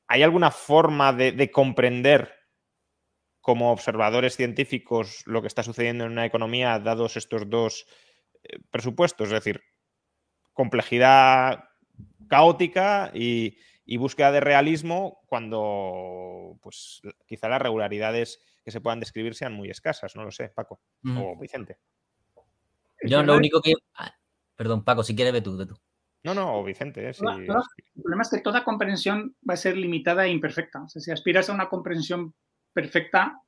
¿hay 0.07 0.23
alguna 0.23 0.51
forma 0.51 1.13
de, 1.13 1.51
comprender 1.51 2.33
como 3.41 3.71
observadores 3.71 4.35
científicos 4.35 5.23
lo 5.25 5.41
que 5.41 5.47
está 5.47 5.63
sucediendo 5.63 6.05
en 6.05 6.11
una 6.11 6.25
economía 6.25 6.79
dados 6.79 7.17
estos 7.17 7.49
dos 7.49 7.85
eh, 8.43 8.59
presupuestos? 8.69 9.27
Es 9.27 9.33
decir, 9.33 9.63
complejidad 10.53 11.69
caótica 12.27 13.11
y, 13.13 13.57
búsqueda 13.97 14.31
de 14.31 14.39
realismo 14.39 15.23
cuando 15.25 16.59
pues 16.61 17.01
quizá 17.25 17.49
las 17.49 17.61
regularidades 17.61 18.39
que 18.63 18.69
se 18.69 18.81
puedan 18.81 18.99
describir 18.99 19.33
sean 19.33 19.53
muy 19.53 19.71
escasas, 19.71 20.15
no 20.15 20.23
lo 20.23 20.31
sé, 20.31 20.49
Paco 20.49 20.79
o 21.17 21.35
Vicente. 21.39 21.79
Yo 23.01 23.23
lo 23.23 23.35
único 23.35 23.61
que 23.61 23.73
ah, 23.95 24.13
Perdón, 24.59 24.83
Paco, 24.83 25.03
si 25.03 25.15
quieres, 25.15 25.31
ve 25.31 25.39
tú, 25.39 25.55
ve 25.55 25.65
tú. 25.65 25.79
No, 26.25 26.33
no, 26.33 26.61
Vicente. 26.65 27.01
Eh, 27.01 27.13
el 27.17 28.01
problema 28.03 28.23
es 28.23 28.29
que 28.29 28.41
toda 28.41 28.65
comprensión 28.65 29.33
va 29.49 29.53
a 29.53 29.57
ser 29.57 29.77
limitada 29.77 30.25
e 30.25 30.31
imperfecta. 30.31 30.83
O 30.83 30.89
sea, 30.89 31.01
si 31.01 31.11
aspiras 31.11 31.49
a 31.49 31.53
una 31.53 31.69
comprensión 31.69 32.35
perfecta, 32.73 33.41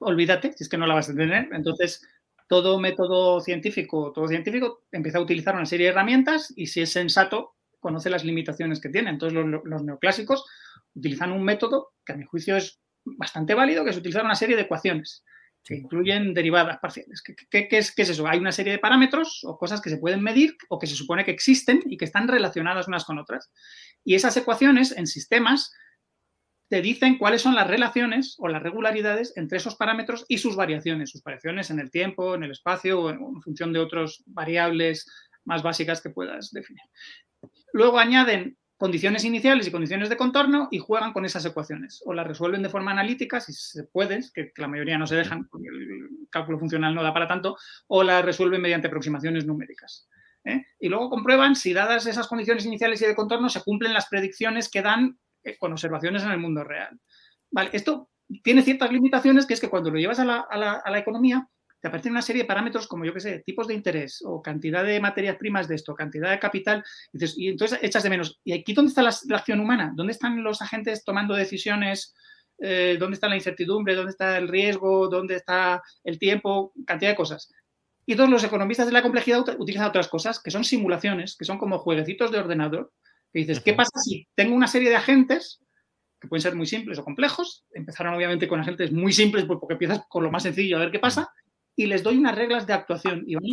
olvídate, 0.00 0.52
si 0.54 0.64
es 0.64 0.68
que 0.68 0.78
no 0.78 0.88
la 0.88 0.94
vas 0.94 1.10
a 1.10 1.14
tener. 1.14 1.48
Entonces, 1.52 2.04
todo 2.48 2.80
método 2.80 3.40
científico, 3.40 4.10
todo 4.12 4.26
científico 4.26 4.82
empieza 4.90 5.18
a 5.18 5.22
utilizar 5.22 5.54
una 5.54 5.64
serie 5.64 5.86
de 5.86 5.92
herramientas 5.92 6.52
y 6.56 6.66
si 6.66 6.80
es 6.80 6.90
sensato, 6.90 7.54
conoce 7.78 8.10
las 8.10 8.24
limitaciones 8.24 8.80
que 8.80 8.88
tiene. 8.88 9.10
Entonces, 9.10 9.38
los, 9.38 9.62
los 9.62 9.84
neoclásicos 9.84 10.44
utilizan 10.92 11.30
un 11.30 11.44
método 11.44 11.92
que 12.04 12.14
a 12.14 12.16
mi 12.16 12.24
juicio 12.24 12.56
es 12.56 12.80
bastante 13.04 13.54
válido, 13.54 13.84
que 13.84 13.90
es 13.90 13.96
utilizar 13.96 14.24
una 14.24 14.34
serie 14.34 14.56
de 14.56 14.62
ecuaciones 14.62 15.22
que 15.68 15.76
incluyen 15.76 16.32
derivadas 16.32 16.78
parciales. 16.78 17.22
¿Qué, 17.22 17.68
es, 17.70 17.92
eso? 17.98 18.26
Hay 18.26 18.38
una 18.38 18.52
serie 18.52 18.72
de 18.72 18.78
parámetros 18.78 19.44
o 19.44 19.58
cosas 19.58 19.82
que 19.82 19.90
se 19.90 19.98
pueden 19.98 20.22
medir 20.22 20.56
o 20.70 20.78
que 20.78 20.86
se 20.86 20.94
supone 20.94 21.26
que 21.26 21.30
existen 21.30 21.82
y 21.84 21.98
que 21.98 22.06
están 22.06 22.26
relacionadas 22.26 22.88
unas 22.88 23.04
con 23.04 23.18
otras. 23.18 23.52
Y 24.02 24.14
esas 24.14 24.34
ecuaciones 24.38 24.96
en 24.96 25.06
sistemas 25.06 25.74
te 26.70 26.80
dicen 26.80 27.18
cuáles 27.18 27.42
son 27.42 27.54
las 27.54 27.66
relaciones 27.66 28.34
o 28.38 28.48
las 28.48 28.62
regularidades 28.62 29.36
entre 29.36 29.58
esos 29.58 29.76
parámetros 29.76 30.24
y 30.26 30.38
sus 30.38 30.56
variaciones, 30.56 31.10
sus 31.10 31.22
variaciones 31.22 31.68
en 31.68 31.80
el 31.80 31.90
tiempo, 31.90 32.34
en 32.34 32.44
el 32.44 32.52
espacio 32.52 33.02
o 33.02 33.10
en 33.10 33.42
función 33.42 33.70
de 33.74 33.80
otras 33.80 34.22
variables 34.24 35.06
más 35.44 35.62
básicas 35.62 36.00
que 36.00 36.08
puedas 36.08 36.50
definir. 36.50 36.82
Luego 37.74 37.98
añaden 37.98 38.56
condiciones 38.78 39.24
iniciales 39.24 39.66
y 39.66 39.72
condiciones 39.72 40.08
de 40.08 40.16
contorno 40.16 40.68
y 40.70 40.78
juegan 40.78 41.12
con 41.12 41.24
esas 41.24 41.44
ecuaciones. 41.44 42.00
O 42.06 42.14
las 42.14 42.26
resuelven 42.26 42.62
de 42.62 42.68
forma 42.68 42.92
analítica, 42.92 43.40
si 43.40 43.52
se 43.52 43.84
puede, 43.84 44.20
que, 44.32 44.52
la 44.56 44.68
mayoría 44.68 44.96
no 44.96 45.06
se 45.06 45.16
dejan, 45.16 45.48
porque 45.48 45.66
el 45.66 46.28
cálculo 46.30 46.60
funcional 46.60 46.94
no 46.94 47.02
da 47.02 47.12
para 47.12 47.26
tanto, 47.26 47.56
o 47.88 48.04
las 48.04 48.24
resuelven 48.24 48.62
mediante 48.62 48.86
aproximaciones 48.86 49.44
numéricas. 49.44 50.08
¿eh? 50.44 50.64
Y 50.78 50.88
luego 50.88 51.10
comprueban 51.10 51.56
si 51.56 51.72
dadas 51.72 52.06
esas 52.06 52.28
condiciones 52.28 52.64
iniciales 52.64 53.02
y 53.02 53.06
de 53.06 53.16
contorno 53.16 53.48
se 53.48 53.62
cumplen 53.62 53.92
las 53.92 54.06
predicciones 54.06 54.70
que 54.70 54.80
dan 54.80 55.18
eh, 55.42 55.58
con 55.58 55.72
observaciones 55.72 56.22
en 56.22 56.30
el 56.30 56.38
mundo 56.38 56.62
real. 56.62 57.00
Esto 57.72 58.10
tiene 58.44 58.62
ciertas 58.62 58.92
limitaciones, 58.92 59.44
que 59.44 59.54
es 59.54 59.60
que 59.60 59.70
cuando 59.70 59.90
lo 59.90 59.98
llevas 59.98 60.20
a 60.20 60.24
la 60.24 60.98
economía, 60.98 61.48
te 61.80 61.88
aparecen 61.88 62.12
una 62.12 62.22
serie 62.22 62.42
de 62.42 62.48
parámetros 62.48 62.88
como, 62.88 63.04
yo 63.04 63.14
qué 63.14 63.20
sé, 63.20 63.38
tipos 63.40 63.68
de 63.68 63.74
interés 63.74 64.22
o 64.24 64.42
cantidad 64.42 64.84
de 64.84 65.00
materias 65.00 65.36
primas 65.36 65.68
de 65.68 65.76
esto, 65.76 65.94
cantidad 65.94 66.30
de 66.30 66.38
capital, 66.38 66.84
y, 67.12 67.48
entonces 67.48 67.78
echas 67.82 68.02
de 68.02 68.10
menos. 68.10 68.40
¿Y 68.44 68.52
aquí 68.52 68.72
dónde 68.72 68.88
está 68.88 69.02
la, 69.02 69.36
acción 69.36 69.60
humana? 69.60 69.92
¿Dónde 69.94 70.12
están 70.12 70.42
los 70.42 70.60
agentes 70.60 71.04
tomando 71.04 71.34
decisiones? 71.34 72.14
Eh, 72.58 72.96
¿Dónde 72.98 73.14
está 73.14 73.28
la 73.28 73.36
incertidumbre? 73.36 73.94
¿Dónde 73.94 74.10
está 74.10 74.36
el 74.38 74.48
riesgo? 74.48 75.08
¿Dónde 75.08 75.36
está 75.36 75.82
el 76.02 76.18
tiempo? 76.18 76.72
Cantidad 76.84 77.12
de 77.12 77.16
cosas. 77.16 77.52
Y 78.04 78.16
todos 78.16 78.30
los 78.30 78.42
economistas 78.42 78.86
de 78.86 78.92
la 78.92 79.02
complejidad 79.02 79.44
utilizan 79.58 79.86
otras 79.86 80.08
cosas, 80.08 80.40
que 80.40 80.50
son 80.50 80.64
simulaciones, 80.64 81.36
que 81.36 81.44
son 81.44 81.58
como 81.58 81.78
jueguecitos 81.78 82.32
de 82.32 82.38
ordenador, 82.38 82.90
que 83.32 83.40
dices, 83.40 83.60
¿qué 83.60 83.74
pasa 83.74 83.90
si 84.02 84.26
tengo 84.34 84.56
una 84.56 84.66
serie 84.66 84.88
de 84.88 84.96
agentes 84.96 85.60
que 86.18 86.26
pueden 86.26 86.42
ser 86.42 86.56
muy 86.56 86.66
simples 86.66 86.98
o 86.98 87.04
complejos? 87.04 87.66
Empezaron 87.70 88.14
obviamente 88.14 88.48
con 88.48 88.58
agentes 88.58 88.90
muy 88.90 89.12
simples 89.12 89.44
pues, 89.44 89.60
porque 89.60 89.74
empiezas 89.74 90.00
con 90.08 90.24
lo 90.24 90.30
más 90.32 90.42
sencillo 90.42 90.78
a 90.78 90.80
ver 90.80 90.90
qué 90.90 90.98
pasa 90.98 91.30
y 91.78 91.86
les 91.86 92.02
doy 92.02 92.16
unas 92.16 92.34
reglas 92.34 92.66
de 92.66 92.72
actuación 92.72 93.22
y 93.24 93.36
van 93.36 93.44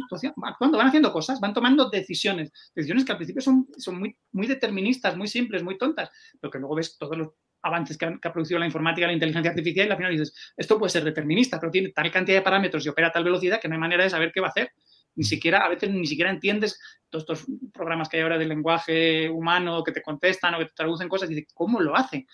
actuando, 0.45 0.79
van 0.79 0.87
haciendo 0.87 1.13
cosas, 1.13 1.39
van 1.39 1.53
tomando 1.53 1.91
decisiones, 1.91 2.51
decisiones 2.73 3.05
que 3.05 3.11
al 3.11 3.19
principio 3.19 3.39
son, 3.39 3.67
son 3.77 3.99
muy, 3.99 4.17
muy 4.31 4.47
deterministas, 4.47 5.15
muy 5.15 5.27
simples, 5.27 5.61
muy 5.61 5.77
tontas, 5.77 6.09
pero 6.41 6.49
que 6.49 6.57
luego 6.57 6.73
ves 6.73 6.97
todos 6.97 7.15
los 7.15 7.27
avances 7.61 7.99
que, 7.99 8.05
ha 8.05 8.33
producido 8.33 8.59
la 8.59 8.65
informática, 8.65 9.05
la 9.05 9.13
inteligencia 9.13 9.51
artificial 9.51 9.87
y 9.87 9.91
al 9.91 9.97
final 9.97 10.11
dices, 10.11 10.33
esto 10.57 10.79
puede 10.79 10.89
ser 10.89 11.03
determinista, 11.03 11.59
pero 11.59 11.71
tiene 11.71 11.89
tal 11.89 12.11
cantidad 12.11 12.39
de 12.39 12.41
parámetros 12.41 12.83
y 12.83 12.89
opera 12.89 13.09
a 13.09 13.11
tal 13.11 13.23
velocidad 13.23 13.61
que 13.61 13.67
no 13.67 13.75
hay 13.75 13.79
manera 13.79 14.03
de 14.03 14.09
saber 14.09 14.31
qué 14.33 14.41
va 14.41 14.47
a 14.47 14.49
hacer. 14.49 14.71
Ni 15.13 15.21
mm. 15.21 15.27
siquiera, 15.27 15.59
a 15.63 15.69
veces 15.69 15.91
ni 15.91 16.07
siquiera 16.07 16.31
entiendes 16.31 16.79
todos 17.11 17.25
estos 17.29 17.45
programas 17.71 18.09
que 18.09 18.17
hay 18.17 18.23
ahora 18.23 18.39
de 18.39 18.45
lenguaje 18.45 19.29
humano 19.29 19.83
que 19.83 19.91
te 19.91 20.01
contestan 20.01 20.55
o 20.55 20.57
que 20.57 20.65
te 20.65 20.73
traducen 20.75 21.07
cosas 21.07 21.29
y 21.29 21.35
dices, 21.35 21.53
¿cómo 21.53 21.79
lo 21.79 21.95
hace? 21.95 22.25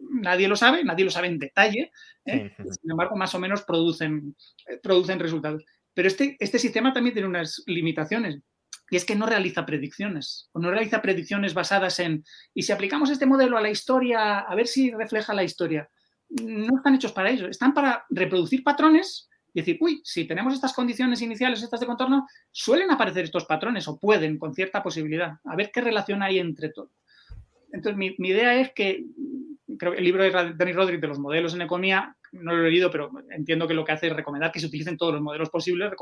Nadie 0.00 0.48
lo 0.48 0.56
sabe, 0.56 0.84
nadie 0.84 1.04
lo 1.04 1.10
sabe 1.10 1.28
en 1.28 1.38
detalle, 1.38 1.92
¿eh? 2.24 2.54
sin 2.56 2.90
embargo, 2.90 3.16
más 3.16 3.34
o 3.34 3.38
menos 3.38 3.62
producen, 3.62 4.36
eh, 4.66 4.78
producen 4.82 5.18
resultados. 5.18 5.64
Pero 5.94 6.08
este, 6.08 6.36
este 6.38 6.58
sistema 6.58 6.92
también 6.92 7.14
tiene 7.14 7.28
unas 7.28 7.62
limitaciones. 7.66 8.40
Y 8.90 8.96
es 8.96 9.04
que 9.04 9.14
no 9.14 9.26
realiza 9.26 9.64
predicciones, 9.64 10.48
o 10.52 10.58
no 10.58 10.70
realiza 10.70 11.00
predicciones 11.00 11.54
basadas 11.54 12.00
en, 12.00 12.24
y 12.54 12.62
si 12.62 12.72
aplicamos 12.72 13.08
este 13.10 13.26
modelo 13.26 13.56
a 13.56 13.60
la 13.60 13.70
historia, 13.70 14.40
a 14.40 14.54
ver 14.56 14.66
si 14.66 14.90
refleja 14.90 15.32
la 15.32 15.44
historia. 15.44 15.88
No 16.28 16.76
están 16.76 16.96
hechos 16.96 17.12
para 17.12 17.30
ello, 17.30 17.48
están 17.48 17.72
para 17.72 18.04
reproducir 18.10 18.64
patrones 18.64 19.28
y 19.54 19.60
decir, 19.60 19.78
uy, 19.80 20.00
si 20.04 20.24
tenemos 20.24 20.54
estas 20.54 20.72
condiciones 20.72 21.22
iniciales, 21.22 21.62
estas 21.62 21.80
de 21.80 21.86
contorno, 21.86 22.26
suelen 22.50 22.90
aparecer 22.90 23.24
estos 23.24 23.44
patrones 23.44 23.86
o 23.86 23.98
pueden 23.98 24.38
con 24.38 24.54
cierta 24.54 24.82
posibilidad. 24.82 25.34
A 25.44 25.54
ver 25.54 25.70
qué 25.72 25.80
relación 25.80 26.22
hay 26.22 26.38
entre 26.38 26.70
todo. 26.70 26.90
Entonces, 27.72 27.96
mi, 27.96 28.14
mi 28.18 28.28
idea 28.28 28.60
es 28.60 28.72
que 28.72 29.04
creo 29.78 29.92
que 29.92 29.98
el 29.98 30.04
libro 30.04 30.22
de 30.22 30.30
Danny 30.30 30.72
Roderick 30.72 31.00
de 31.00 31.08
los 31.08 31.18
modelos 31.18 31.54
en 31.54 31.62
economía, 31.62 32.16
no 32.32 32.54
lo 32.54 32.66
he 32.66 32.70
leído, 32.70 32.90
pero 32.90 33.10
entiendo 33.30 33.66
que 33.66 33.74
lo 33.74 33.84
que 33.84 33.92
hace 33.92 34.08
es 34.08 34.12
recomendar 34.12 34.52
que 34.52 34.60
se 34.60 34.66
utilicen 34.66 34.96
todos 34.96 35.14
los 35.14 35.22
modelos 35.22 35.50
posibles, 35.50 35.92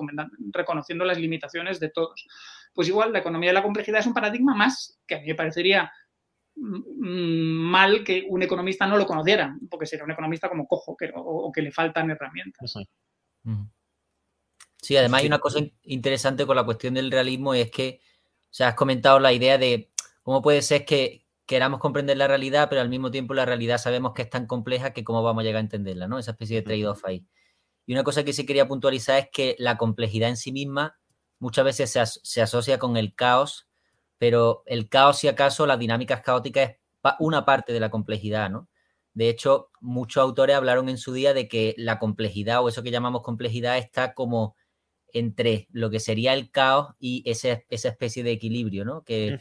reconociendo 0.53 1.05
las 1.05 1.19
limitaciones 1.19 1.81
de 1.81 1.91
todos. 1.91 2.27
Pues 2.75 2.89
igual, 2.89 3.13
la 3.13 3.21
economía 3.21 3.51
de 3.51 3.55
la 3.55 3.63
complejidad 3.63 4.01
es 4.01 4.07
un 4.07 4.15
paradigma 4.15 4.55
más 4.55 4.99
que 5.07 5.17
a 5.17 5.21
mí 5.21 5.27
me 5.27 5.35
parecería 5.35 5.91
mal 6.61 8.03
que 8.03 8.27
un 8.29 8.43
economista 8.43 8.87
no 8.87 8.97
lo 8.97 9.07
conociera, 9.07 9.57
porque 9.71 9.87
sería 9.87 10.05
un 10.05 10.11
economista 10.11 10.49
como 10.49 10.67
cojo 10.67 10.97
o, 11.15 11.53
que 11.53 11.63
le 11.63 11.71
faltan 11.71 12.11
herramientas. 12.11 12.75
Sí, 14.77 14.97
además 14.97 15.23
hay 15.23 15.29
una 15.29 15.39
cosa 15.39 15.61
interesante 15.83 16.47
con 16.47 16.57
la 16.57 16.65
cuestión 16.65 16.95
del 16.95 17.11
realismo 17.11 17.55
y 17.55 17.61
es 17.61 17.71
que, 17.71 18.01
o 18.45 18.55
sea, 18.55 18.69
has 18.69 18.75
comentado 18.75 19.19
la 19.19 19.33
idea 19.33 19.57
de 19.59 19.91
cómo 20.23 20.43
puede 20.43 20.63
ser 20.63 20.85
que, 20.85 21.28
queramos 21.49 21.81
comprender 21.81 22.19
la 22.19 22.29
realidad, 22.29 22.69
pero 22.69 22.83
al 22.83 22.91
mismo 22.91 23.11
tiempo 23.11 23.33
la 23.33 23.47
realidad 23.47 23.79
sabemos 23.79 24.13
que 24.13 24.21
es 24.21 24.29
tan 24.29 24.47
compleja 24.47 24.93
que 24.93 25.03
cómo 25.03 25.23
vamos 25.23 25.41
a 25.41 25.45
llegar 25.45 25.61
a 25.61 25.63
entenderla, 25.63 26.07
¿no? 26.07 26.19
Esa 26.19 26.33
especie 26.33 26.57
de 26.57 26.63
trade-off 26.63 27.07
ahí. 27.07 27.27
Y 27.87 27.95
una 27.95 28.05
cosa 28.05 28.23
que 28.23 28.35
sí 28.35 28.45
quería 28.45 28.69
puntualizar 28.69 29.19
es 29.19 29.29
que 29.33 29.57
la 29.59 29.79
complejidad 29.79 30.29
en 30.29 30.37
sí 30.37 30.53
misma 30.53 30.99
muchas 31.39 31.65
veces 31.65 31.99
se, 32.23 32.43
asocia 32.43 32.79
con 32.79 32.99
el 32.99 33.15
caos, 33.15 33.67
pero 34.19 34.63
el 34.67 34.91
caos, 34.91 35.21
si 35.21 35.29
acaso, 35.29 35.67
las 35.67 35.79
dinámicas 35.79 36.21
caóticas 36.21 36.69
es 36.71 36.77
una 37.19 37.47
parte 37.47 37.73
de 37.73 37.81
la 37.81 37.89
complejidad, 37.89 38.51
¿no? 38.51 38.69
De 39.15 39.31
hecho, 39.31 39.71
muchos 39.81 40.21
autores 40.23 40.55
hablaron 40.55 40.91
en 40.91 40.99
su 40.99 41.15
día 41.15 41.33
de 41.33 41.49
que 41.49 41.75
la 41.79 41.99
complejidad 41.99 42.63
o 42.63 42.69
eso 42.69 42.83
que 42.83 42.91
llamamos 42.91 43.23
complejidad 43.23 43.79
está 43.79 44.13
como 44.13 44.55
entre 45.15 45.67
lo 45.71 45.89
que 45.89 45.99
sería 45.99 46.35
el 46.35 46.51
caos 46.51 46.95
y 46.99 47.23
esa 47.25 47.63
especie 47.71 48.23
de 48.23 48.33
equilibrio, 48.33 48.85
¿no? 48.85 49.03
Que, 49.03 49.39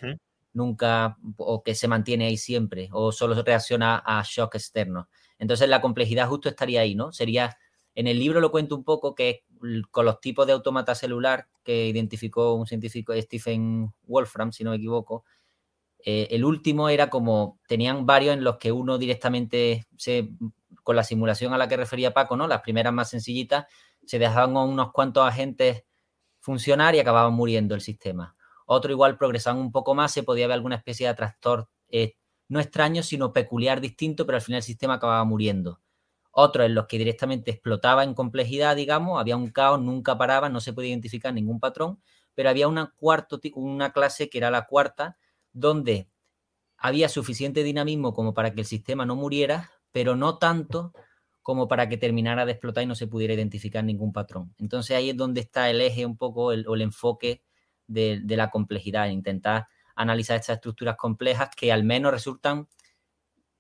nunca 0.58 1.18
o 1.38 1.64
que 1.64 1.76
se 1.76 1.88
mantiene 1.88 2.26
ahí 2.26 2.38
siempre 2.38 2.90
o 2.92 3.12
solo 3.12 3.42
reacciona 3.44 4.02
a 4.06 4.24
shock 4.26 4.56
externos. 4.56 5.06
Entonces 5.38 5.70
la 5.70 5.82
complejidad 5.82 6.28
justo 6.28 6.50
estaría 6.50 6.82
ahí, 6.82 6.96
¿no? 6.96 7.14
Sería, 7.14 7.58
en 7.96 8.08
el 8.08 8.20
libro 8.20 8.42
lo 8.42 8.52
cuento 8.52 8.76
un 8.76 8.84
poco 8.84 9.14
que 9.16 9.46
con 9.92 10.06
los 10.06 10.20
tipos 10.20 10.48
de 10.48 10.54
automata 10.54 10.96
celular 10.96 11.48
que 11.64 11.88
identificó 11.88 12.56
un 12.56 12.66
científico 12.66 13.14
Stephen 13.16 13.94
Wolfram, 14.04 14.52
si 14.52 14.64
no 14.64 14.72
me 14.72 14.78
equivoco, 14.78 15.24
eh, 16.00 16.28
el 16.32 16.44
último 16.44 16.90
era 16.90 17.10
como, 17.10 17.60
tenían 17.68 18.06
varios 18.06 18.34
en 18.34 18.44
los 18.44 18.58
que 18.58 18.72
uno 18.72 18.98
directamente 18.98 19.88
se, 19.98 20.30
con 20.84 20.96
la 20.96 21.04
simulación 21.04 21.54
a 21.54 21.58
la 21.58 21.68
que 21.68 21.78
refería 21.78 22.14
Paco, 22.14 22.36
¿no? 22.36 22.48
Las 22.48 22.62
primeras 22.62 22.94
más 22.94 23.10
sencillitas, 23.10 23.66
se 24.06 24.20
dejaban 24.20 24.56
unos 24.56 24.92
cuantos 24.92 25.28
agentes 25.28 25.84
funcionar 26.40 26.96
y 26.96 27.00
acababan 27.00 27.34
muriendo 27.34 27.76
el 27.76 27.82
sistema. 27.82 28.37
Otro 28.70 28.92
igual 28.92 29.18
progresaban 29.18 29.62
un 29.62 29.72
poco 29.72 29.96
más, 29.96 30.12
se 30.12 30.24
podía 30.24 30.46
ver 30.46 30.56
alguna 30.56 30.76
especie 30.76 31.08
de 31.08 31.14
tractor 31.14 31.70
eh, 31.88 32.16
no 32.50 32.60
extraño, 32.60 33.02
sino 33.02 33.32
peculiar, 33.32 33.80
distinto, 33.82 34.26
pero 34.26 34.36
al 34.36 34.42
final 34.42 34.58
el 34.58 34.64
sistema 34.64 34.96
acababa 34.96 35.24
muriendo. 35.24 35.80
Otros 36.32 36.66
en 36.66 36.76
los 36.76 36.86
que 36.86 36.98
directamente 36.98 37.50
explotaba 37.50 38.04
en 38.04 38.14
complejidad, 38.14 38.76
digamos, 38.76 39.20
había 39.20 39.38
un 39.38 39.52
caos, 39.52 39.82
nunca 39.82 40.18
paraba, 40.18 40.50
no 40.50 40.60
se 40.60 40.74
podía 40.74 40.90
identificar 40.90 41.34
ningún 41.34 41.62
patrón, 41.62 42.02
pero 42.36 42.50
había 42.50 42.68
una, 42.68 42.94
cuarto, 42.98 43.40
una 43.56 43.94
clase 43.94 44.30
que 44.30 44.38
era 44.38 44.52
la 44.52 44.66
cuarta, 44.66 45.18
donde 45.54 46.10
había 46.78 47.10
suficiente 47.10 47.64
dinamismo 47.64 48.14
como 48.14 48.34
para 48.34 48.54
que 48.54 48.62
el 48.62 48.68
sistema 48.68 49.06
no 49.06 49.16
muriera, 49.16 49.72
pero 49.94 50.18
no 50.18 50.38
tanto 50.38 50.94
como 51.42 51.70
para 51.70 51.88
que 51.88 51.98
terminara 51.98 52.46
de 52.46 52.52
explotar 52.52 52.84
y 52.84 52.88
no 52.88 52.96
se 52.96 53.08
pudiera 53.08 53.34
identificar 53.34 53.82
ningún 53.82 54.12
patrón. 54.12 54.54
Entonces 54.60 54.98
ahí 54.98 55.12
es 55.12 55.18
donde 55.18 55.40
está 55.42 55.70
el 55.70 55.80
eje 55.80 56.06
un 56.06 56.18
poco 56.18 56.52
el, 56.52 56.68
o 56.68 56.76
el 56.76 56.82
enfoque 56.82 57.42
de, 57.88 58.22
la 58.28 58.50
complejidad, 58.50 59.08
intentar 59.08 59.68
analizar 59.96 60.38
estas 60.38 60.56
estructuras 60.58 60.96
complejas 60.96 61.50
que 61.56 61.72
al 61.72 61.84
menos 61.84 62.12
resultan 62.12 62.68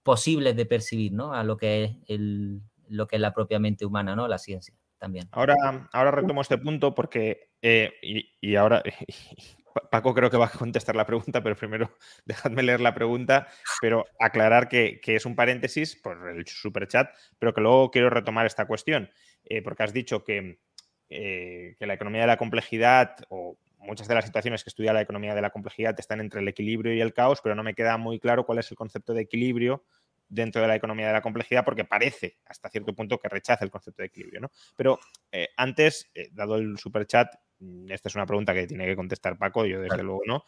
posibles 0.03 0.55
de 0.55 0.65
percibir, 0.65 1.13
¿no? 1.13 1.33
A 1.33 1.43
lo 1.43 1.57
que 1.57 1.83
es 1.83 1.97
el, 2.07 2.61
lo 2.87 3.07
que 3.07 3.15
es 3.17 3.21
la 3.21 3.33
propia 3.33 3.59
mente 3.59 3.85
humana, 3.85 4.15
¿no? 4.15 4.27
La 4.27 4.37
ciencia 4.37 4.75
también. 4.97 5.27
Ahora, 5.31 5.55
ahora 5.91 6.11
retomo 6.11 6.41
este 6.41 6.57
punto 6.57 6.95
porque, 6.95 7.51
eh, 7.61 7.93
y, 8.41 8.55
ahora, 8.55 8.83
Paco 9.91 10.13
creo 10.13 10.29
que 10.29 10.37
va 10.37 10.47
a 10.47 10.51
contestar 10.51 10.95
la 10.95 11.05
pregunta, 11.05 11.43
pero 11.43 11.55
primero 11.55 11.91
dejadme 12.25 12.63
leer 12.63 12.81
la 12.81 12.93
pregunta, 12.93 13.47
pero 13.81 14.05
aclarar 14.19 14.67
que, 14.69 14.99
es 15.03 15.25
un 15.25 15.35
paréntesis 15.35 15.95
por 15.95 16.29
el 16.29 16.45
super 16.47 16.87
chat, 16.87 17.09
pero 17.39 17.53
que 17.53 17.61
luego 17.61 17.91
quiero 17.91 18.09
retomar 18.09 18.45
esta 18.45 18.65
cuestión, 18.65 19.09
eh, 19.45 19.61
porque 19.61 19.83
has 19.83 19.93
dicho 19.93 20.23
que, 20.23 20.59
eh, 21.09 21.75
que 21.79 21.85
la 21.85 21.93
economía 21.93 22.21
de 22.21 22.27
la 22.27 22.37
complejidad 22.37 23.15
o 23.29 23.57
muchas 23.87 24.07
de 24.07 24.15
las 24.15 24.25
situaciones 24.25 24.63
que 24.63 24.69
estudia 24.69 24.93
la 24.93 25.01
economía 25.01 25.33
de 25.33 25.41
la 25.41 25.49
complejidad 25.49 25.95
están 25.97 26.19
entre 26.19 26.41
el 26.41 26.47
equilibrio 26.47 26.93
y 26.93 27.01
el 27.01 27.13
caos, 27.13 27.39
pero 27.41 27.55
no 27.55 27.63
me 27.63 27.73
queda 27.73 27.97
muy 27.97 28.19
claro 28.19 28.45
cuál 28.45 28.59
es 28.59 28.69
el 28.69 28.77
concepto 28.77 29.13
de 29.13 29.21
equilibrio 29.21 29.83
dentro 30.29 30.61
de 30.61 30.67
la 30.67 30.75
economía 30.75 31.07
de 31.07 31.13
la 31.13 31.21
complejidad 31.21 31.63
porque 31.63 31.85
parece 31.85 32.37
hasta 32.45 32.69
cierto 32.69 32.93
punto 32.93 33.17
que 33.17 33.29
rechaza 33.29 33.63
el 33.63 33.71
concepto 33.71 34.01
de 34.01 34.07
equilibrio. 34.07 34.41
¿no? 34.41 34.51
Pero 34.75 34.99
eh, 35.31 35.49
antes, 35.57 36.09
eh, 36.13 36.29
dado 36.31 36.57
el 36.57 36.77
superchat, 36.77 37.33
mm, 37.59 37.91
esta 37.91 38.09
es 38.09 38.15
una 38.15 38.25
pregunta 38.25 38.53
que 38.53 38.67
tiene 38.67 38.85
que 38.85 38.95
contestar 38.95 39.37
Paco, 39.37 39.65
yo 39.65 39.81
desde 39.81 40.03
luego 40.03 40.21
no. 40.25 40.43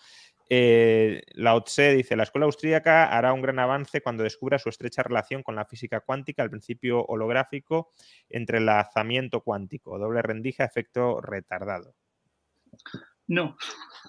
Eh, 0.52 1.21
Lao 1.34 1.63
Tse 1.63 1.93
dice, 1.93 2.15
la 2.15 2.23
escuela 2.23 2.45
austríaca 2.45 3.06
hará 3.15 3.34
un 3.34 3.41
gran 3.41 3.60
avance 3.60 4.02
cuando 4.02 4.23
descubra 4.23 4.58
su 4.58 4.69
estrecha 4.69 5.04
relación 5.04 5.43
con 5.43 5.56
la 5.56 5.65
física 5.65 5.99
cuántica, 5.99 6.41
el 6.41 6.49
principio 6.49 7.06
holográfico 7.06 7.91
entre 8.30 8.58
el 8.58 8.65
lanzamiento 8.65 9.41
cuántico, 9.41 9.99
doble 9.99 10.23
rendija, 10.23 10.65
efecto 10.65 11.21
retardado. 11.21 11.93
No. 13.30 13.56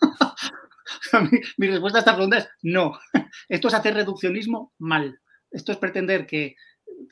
mi, 1.59 1.67
respuesta 1.69 1.99
a 1.99 2.01
esta 2.01 2.15
pregunta 2.15 2.39
es 2.39 2.49
no. 2.63 2.99
Esto 3.49 3.69
es 3.69 3.75
hacer 3.75 3.95
reduccionismo 3.95 4.73
mal. 4.79 5.21
Esto 5.51 5.73
es 5.73 5.79
pretender 5.79 6.27
que 6.27 6.57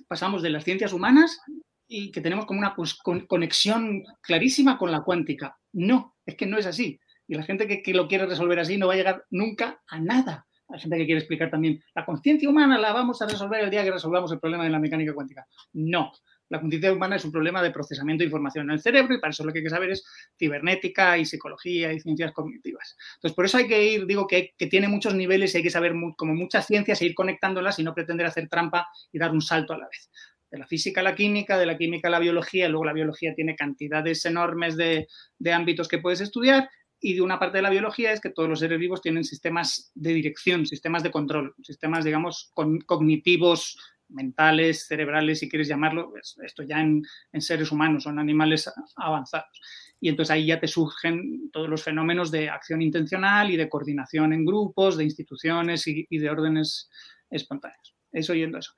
pasamos 0.08 0.42
de 0.42 0.50
las 0.50 0.64
ciencias 0.64 0.92
humanas 0.92 1.38
y 1.86 2.10
que 2.10 2.20
tenemos 2.20 2.46
como 2.46 2.60
una 2.60 2.74
pues, 2.74 2.96
conexión 3.28 4.02
clarísima 4.22 4.78
con 4.78 4.90
la 4.90 5.02
cuántica. 5.02 5.58
No, 5.72 6.16
es 6.24 6.34
que 6.36 6.46
no 6.46 6.58
es 6.58 6.66
así. 6.66 6.98
Y 7.26 7.34
la 7.34 7.42
gente 7.42 7.68
que, 7.68 7.82
que, 7.82 7.92
lo 7.92 8.08
quiere 8.08 8.26
resolver 8.26 8.58
así 8.58 8.78
no 8.78 8.86
va 8.86 8.94
a 8.94 8.96
llegar 8.96 9.24
nunca 9.30 9.82
a 9.86 10.00
nada. 10.00 10.46
Hay 10.68 10.80
gente 10.80 10.96
que 10.96 11.06
quiere 11.06 11.20
explicar 11.20 11.50
también, 11.50 11.82
la 11.94 12.04
conciencia 12.04 12.48
humana 12.48 12.78
la 12.78 12.92
vamos 12.92 13.20
a 13.20 13.26
resolver 13.26 13.64
el 13.64 13.70
día 13.70 13.84
que 13.84 13.90
resolvamos 13.90 14.32
el 14.32 14.40
problema 14.40 14.64
de 14.64 14.70
la 14.70 14.78
mecánica 14.78 15.14
cuántica. 15.14 15.46
No, 15.72 16.12
la 16.50 16.60
conciencia 16.60 16.92
humana 16.92 17.16
es 17.16 17.24
un 17.24 17.32
problema 17.32 17.62
de 17.62 17.70
procesamiento 17.70 18.22
de 18.22 18.26
información 18.26 18.66
en 18.66 18.74
el 18.74 18.80
cerebro 18.80 19.14
y 19.14 19.20
para 19.20 19.30
eso 19.30 19.44
lo 19.44 19.52
que 19.52 19.58
hay 19.58 19.64
que 19.64 19.70
saber 19.70 19.90
es 19.90 20.04
cibernética 20.38 21.18
y 21.18 21.24
psicología 21.24 21.92
y 21.92 22.00
ciencias 22.00 22.32
cognitivas. 22.32 22.96
Entonces, 23.16 23.34
por 23.34 23.44
eso 23.44 23.58
hay 23.58 23.68
que 23.68 23.84
ir, 23.84 24.06
digo 24.06 24.26
que, 24.26 24.54
tiene 24.70 24.88
muchos 24.88 25.14
niveles 25.14 25.54
y 25.54 25.58
hay 25.58 25.62
que 25.62 25.70
saber 25.70 25.94
como 26.16 26.34
muchas 26.34 26.66
ciencias 26.66 27.00
e 27.00 27.06
ir 27.06 27.14
conectándolas 27.14 27.78
y 27.78 27.84
no 27.84 27.94
pretender 27.94 28.26
hacer 28.26 28.48
trampa 28.48 28.88
y 29.12 29.18
dar 29.18 29.32
un 29.32 29.40
salto 29.40 29.72
a 29.72 29.78
la 29.78 29.88
vez. 29.88 30.10
De 30.50 30.58
la 30.58 30.66
física 30.66 31.00
a 31.00 31.04
la 31.04 31.14
química, 31.14 31.58
de 31.58 31.66
la 31.66 31.76
química 31.76 32.08
a 32.08 32.10
la 32.10 32.18
biología, 32.18 32.68
luego 32.68 32.84
la 32.84 32.92
biología 32.94 33.34
tiene 33.34 33.54
cantidades 33.54 34.24
enormes 34.24 34.76
de, 34.76 35.06
ámbitos 35.52 35.88
que 35.88 35.98
puedes 35.98 36.20
estudiar 36.20 36.70
y 37.00 37.14
de 37.14 37.20
una 37.22 37.38
parte 37.38 37.58
de 37.58 37.62
la 37.62 37.70
biología 37.70 38.12
es 38.12 38.20
que 38.20 38.30
todos 38.30 38.48
los 38.48 38.58
seres 38.58 38.78
vivos 38.78 39.02
tienen 39.02 39.22
sistemas 39.22 39.92
de 39.94 40.14
dirección, 40.14 40.66
sistemas 40.66 41.02
de 41.02 41.10
control, 41.10 41.54
sistemas, 41.62 42.04
digamos, 42.04 42.50
cognitivos 42.86 43.76
mentales, 44.08 44.86
cerebrales, 44.86 45.38
si 45.38 45.48
quieres 45.48 45.68
llamarlo, 45.68 46.12
esto 46.16 46.62
ya 46.62 46.80
en, 46.80 47.02
seres 47.40 47.70
humanos, 47.70 48.04
son 48.04 48.18
animales 48.18 48.70
avanzados. 48.96 49.60
Y 50.00 50.08
entonces 50.08 50.30
ahí 50.30 50.46
ya 50.46 50.60
te 50.60 50.68
surgen 50.68 51.50
todos 51.50 51.68
los 51.68 51.82
fenómenos 51.82 52.30
de 52.30 52.48
acción 52.48 52.82
intencional 52.82 53.50
y 53.50 53.56
de 53.56 53.68
coordinación 53.68 54.32
en 54.32 54.44
grupos, 54.44 54.96
de 54.96 55.04
instituciones 55.04 55.86
y, 55.86 56.06
de 56.10 56.30
órdenes 56.30 56.88
espontáneos. 57.30 57.94
Eso 58.12 58.34
yendo 58.34 58.56
a 58.56 58.60
eso. 58.60 58.72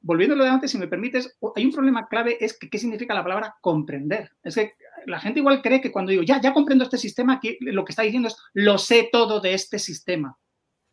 Volviendo 0.00 0.34
a 0.34 0.38
lo 0.38 0.44
de 0.44 0.50
antes, 0.50 0.70
si 0.70 0.78
me 0.78 0.88
permites, 0.88 1.38
hay 1.54 1.64
un 1.64 1.72
problema 1.72 2.08
clave, 2.08 2.36
es 2.40 2.58
que, 2.58 2.68
qué 2.68 2.78
significa 2.78 3.14
la 3.14 3.22
palabra 3.22 3.54
comprender. 3.60 4.30
Es 4.42 4.56
que 4.56 4.72
la 5.06 5.20
gente 5.20 5.40
igual 5.40 5.62
cree 5.62 5.80
que 5.80 5.92
cuando 5.92 6.10
digo, 6.10 6.22
ya, 6.22 6.40
ya 6.40 6.52
comprendo 6.52 6.84
este 6.84 6.98
sistema, 6.98 7.40
lo 7.60 7.84
que 7.84 7.92
está 7.92 8.02
diciendo 8.02 8.28
es, 8.28 8.36
lo 8.54 8.78
sé 8.78 9.08
todo 9.12 9.40
de 9.40 9.54
este 9.54 9.78
sistema, 9.78 10.38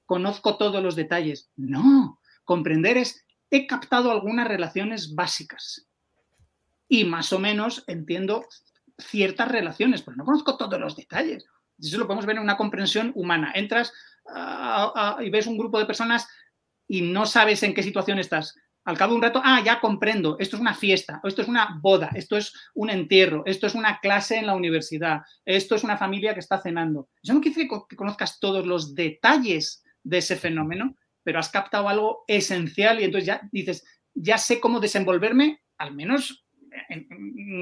conozco 0.06 0.58
todos 0.58 0.84
los 0.84 0.96
detalles. 0.96 1.52
No, 1.56 2.20
comprender 2.44 2.98
es 2.98 3.26
he 3.52 3.68
captado 3.68 4.12
algunas 4.12 4.48
relaciones 4.48 5.16
básicas 5.16 5.88
y 6.88 7.04
más 7.06 7.32
o 7.34 7.40
menos 7.40 7.84
entiendo 7.88 8.46
ciertas 8.98 9.48
relaciones, 9.48 10.02
pero 10.02 10.18
no 10.18 10.26
conozco 10.26 10.58
todos 10.58 10.80
los 10.80 10.96
detalles. 10.96 11.46
Eso 11.80 11.98
lo 11.98 12.08
podemos 12.08 12.26
ver 12.26 12.38
en 12.38 12.44
una 12.44 12.58
comprensión 12.58 13.12
humana. 13.16 13.52
Entras 13.56 13.94
y 15.20 15.30
ves 15.30 15.48
un 15.48 15.58
grupo 15.58 15.80
de 15.80 15.86
personas 15.86 16.28
y 16.88 17.02
no 17.02 17.26
sabes 17.26 17.64
en 17.64 17.74
qué 17.74 17.84
situación 17.84 18.20
estás. 18.20 18.56
Al 18.86 18.98
cabo 18.98 19.12
de 19.12 19.18
un 19.18 19.22
rato, 19.22 19.42
ah, 19.44 19.62
ya 19.64 19.80
comprendo, 19.80 20.38
esto 20.40 20.56
es 20.56 20.62
una 20.62 20.74
fiesta, 20.74 21.22
esto 21.24 21.42
es 21.42 21.48
una 21.48 21.78
boda, 21.82 22.10
esto 22.16 22.38
es 22.38 22.54
un 22.74 22.90
entierro, 22.90 23.44
esto 23.46 23.68
es 23.68 23.76
una 23.76 24.00
clase 24.00 24.38
en 24.38 24.48
la 24.48 24.56
universidad, 24.56 25.22
esto 25.46 25.76
es 25.76 25.84
una 25.84 25.98
familia 25.98 26.34
que 26.34 26.40
está 26.40 26.60
cenando. 26.60 27.10
Eso 27.22 27.34
no 27.34 27.42
quiere 27.42 27.56
decir 27.56 27.70
que 27.88 27.96
conozcas 27.96 28.40
todos 28.40 28.66
los 28.66 28.96
detalles 28.96 29.84
de 30.02 30.18
ese 30.18 30.36
fenómeno, 30.38 30.96
pero 31.30 31.38
has 31.38 31.50
captado 31.50 31.88
algo 31.88 32.24
esencial 32.28 33.00
y 33.00 33.04
entonces 33.04 33.28
ya 33.28 33.48
dices, 33.52 33.86
ya 34.16 34.40
sé 34.40 34.60
cómo 34.60 34.80
desenvolverme, 34.80 35.62
al 35.78 35.94
menos 35.94 36.44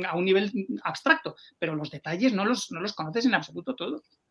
a 0.07 0.15
un 0.15 0.23
nivel 0.23 0.53
abstracto, 0.83 1.35
pero 1.59 1.75
los 1.75 1.91
detalles 1.91 2.31
no 2.31 2.45
los, 2.45 2.71
no 2.71 2.79
los 2.79 2.93
conoces 2.93 3.25
en 3.25 3.35
absoluto 3.35 3.75
todos. 3.75 4.21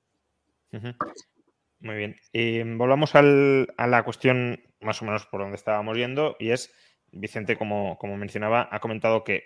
Muy 1.80 1.96
bien. 2.32 2.78
Volvamos 2.78 3.14
a 3.14 3.20
la 3.20 4.02
cuestión 4.04 4.58
más 4.80 5.02
o 5.02 5.04
menos 5.04 5.26
por 5.26 5.42
donde 5.42 5.56
estábamos 5.56 5.98
yendo 5.98 6.36
y 6.38 6.52
es, 6.52 6.72
Vicente, 7.12 7.58
como, 7.58 7.98
como 7.98 8.16
mencionaba, 8.16 8.70
ha 8.72 8.80
comentado 8.80 9.22
que 9.22 9.44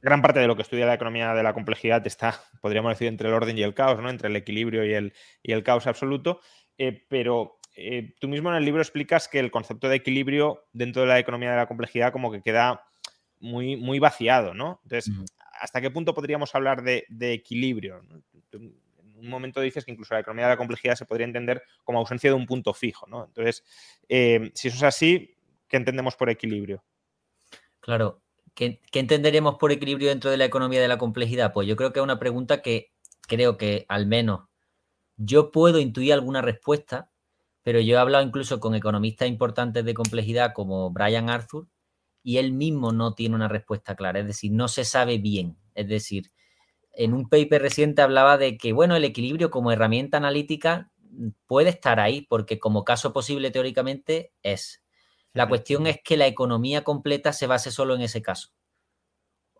gran 0.00 0.22
parte 0.22 0.40
de 0.40 0.46
lo 0.46 0.56
que 0.56 0.62
estudia 0.62 0.86
la 0.86 0.94
economía 0.94 1.34
de 1.34 1.42
la 1.42 1.52
complejidad 1.52 2.06
está, 2.06 2.40
podríamos 2.62 2.92
decir, 2.92 3.08
entre 3.08 3.28
el 3.28 3.34
orden 3.34 3.58
y 3.58 3.62
el 3.62 3.74
caos, 3.74 4.00
¿no? 4.00 4.08
entre 4.08 4.30
el 4.30 4.36
equilibrio 4.36 4.86
y 4.86 4.94
el, 4.94 5.12
y 5.42 5.52
el 5.52 5.62
caos 5.62 5.86
absoluto, 5.86 6.40
eh, 6.78 7.04
pero 7.10 7.58
eh, 7.76 8.14
tú 8.20 8.28
mismo 8.28 8.50
en 8.50 8.56
el 8.56 8.64
libro 8.64 8.80
explicas 8.80 9.28
que 9.28 9.40
el 9.40 9.50
concepto 9.50 9.88
de 9.88 9.96
equilibrio 9.96 10.64
dentro 10.72 11.02
de 11.02 11.08
la 11.08 11.18
economía 11.18 11.50
de 11.50 11.56
la 11.56 11.66
complejidad 11.66 12.12
como 12.12 12.30
que 12.30 12.42
queda 12.42 12.84
muy, 13.40 13.76
muy 13.76 13.98
vaciado, 13.98 14.54
¿no? 14.54 14.80
Entonces, 14.84 15.12
¿hasta 15.60 15.80
qué 15.80 15.90
punto 15.90 16.14
podríamos 16.14 16.54
hablar 16.54 16.82
de, 16.82 17.04
equilibrio? 17.32 18.00
En 18.52 18.72
un 19.16 19.28
momento 19.28 19.60
dices 19.60 19.84
que 19.84 19.90
incluso 19.90 20.14
la 20.14 20.20
economía 20.20 20.46
de 20.46 20.52
la 20.52 20.56
complejidad 20.56 20.94
se 20.94 21.04
podría 21.04 21.26
entender 21.26 21.62
como 21.82 21.98
ausencia 21.98 22.30
de 22.30 22.36
un 22.36 22.46
punto 22.46 22.72
fijo, 22.72 23.06
¿no? 23.06 23.24
Entonces, 23.24 23.64
eh, 24.08 24.50
si 24.54 24.68
eso 24.68 24.76
es 24.76 24.82
así, 24.82 25.36
¿qué 25.68 25.76
entendemos 25.76 26.16
por 26.16 26.30
equilibrio? 26.30 26.84
Claro, 27.80 28.22
¿Qué, 28.54 28.80
¿qué, 28.92 29.00
entenderemos 29.00 29.56
por 29.56 29.72
equilibrio 29.72 30.08
dentro 30.10 30.30
de 30.30 30.36
la 30.36 30.44
economía 30.44 30.80
de 30.80 30.88
la 30.88 30.96
complejidad? 30.96 31.52
Pues 31.52 31.66
yo 31.66 31.74
creo 31.74 31.92
que 31.92 31.98
es 31.98 32.04
una 32.04 32.20
pregunta 32.20 32.62
que 32.62 32.92
creo 33.26 33.56
que 33.56 33.84
al 33.88 34.06
menos 34.06 34.42
yo 35.16 35.50
puedo 35.50 35.80
intuir 35.80 36.12
alguna 36.12 36.40
respuesta, 36.40 37.10
pero 37.64 37.80
yo 37.80 37.96
he 37.96 37.98
hablado 37.98 38.24
incluso 38.24 38.60
con 38.60 38.74
economistas 38.74 39.26
importantes 39.26 39.84
de 39.84 39.94
complejidad 39.94 40.52
como 40.52 40.90
Brian 40.90 41.30
Arthur 41.30 41.66
y 42.22 42.36
él 42.36 42.52
mismo 42.52 42.92
no 42.92 43.14
tiene 43.14 43.34
una 43.34 43.48
respuesta 43.48 43.96
clara, 43.96 44.20
es 44.20 44.26
decir, 44.26 44.52
no 44.52 44.68
se 44.68 44.84
sabe 44.84 45.18
bien. 45.18 45.58
Es 45.74 45.88
decir, 45.88 46.30
en 46.92 47.14
un 47.14 47.28
paper 47.28 47.62
reciente 47.62 48.02
hablaba 48.02 48.38
de 48.38 48.56
que, 48.58 48.72
bueno, 48.72 48.96
el 48.96 49.04
equilibrio 49.04 49.50
como 49.50 49.72
herramienta 49.72 50.18
analítica 50.18 50.92
puede 51.46 51.70
estar 51.70 52.00
ahí, 52.00 52.22
porque 52.22 52.58
como 52.58 52.84
caso 52.84 53.12
posible 53.12 53.50
teóricamente 53.50 54.32
es. 54.42 54.82
La 55.32 55.48
cuestión 55.48 55.86
es 55.86 56.00
que 56.04 56.16
la 56.16 56.26
economía 56.26 56.84
completa 56.84 57.32
se 57.32 57.46
base 57.46 57.70
solo 57.70 57.94
en 57.94 58.02
ese 58.02 58.22
caso. 58.22 58.50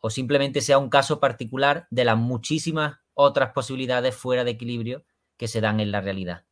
O 0.01 0.11
simplemente 0.11 0.61
sea 0.61 0.79
un 0.79 0.91
caso 0.91 1.21
particular 1.21 1.87
de 1.91 2.05
las 2.05 2.19
muchísimas 2.19 2.99
otras 3.15 3.53
posibilidades 3.53 4.15
fuera 4.15 4.45
de 4.45 4.53
equilibrio 4.53 5.05
que 5.37 5.49
se 5.49 5.61
dan 5.61 5.81
en 5.81 5.91
la 5.91 6.01
realidad. 6.01 6.45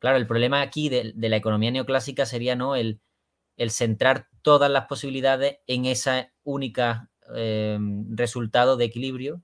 Claro, 0.00 0.16
el 0.16 0.26
problema 0.26 0.62
aquí 0.62 0.88
de, 0.88 1.12
la 1.14 1.36
economía 1.36 1.70
neoclásica 1.70 2.24
sería 2.24 2.56
¿no? 2.56 2.74
el, 2.74 3.00
centrar 3.68 4.28
todas 4.40 4.70
las 4.70 4.86
posibilidades 4.86 5.58
en 5.66 5.84
esa 5.84 6.32
única 6.42 7.10
eh, 7.34 7.78
resultado 8.08 8.78
de 8.78 8.86
equilibrio, 8.86 9.42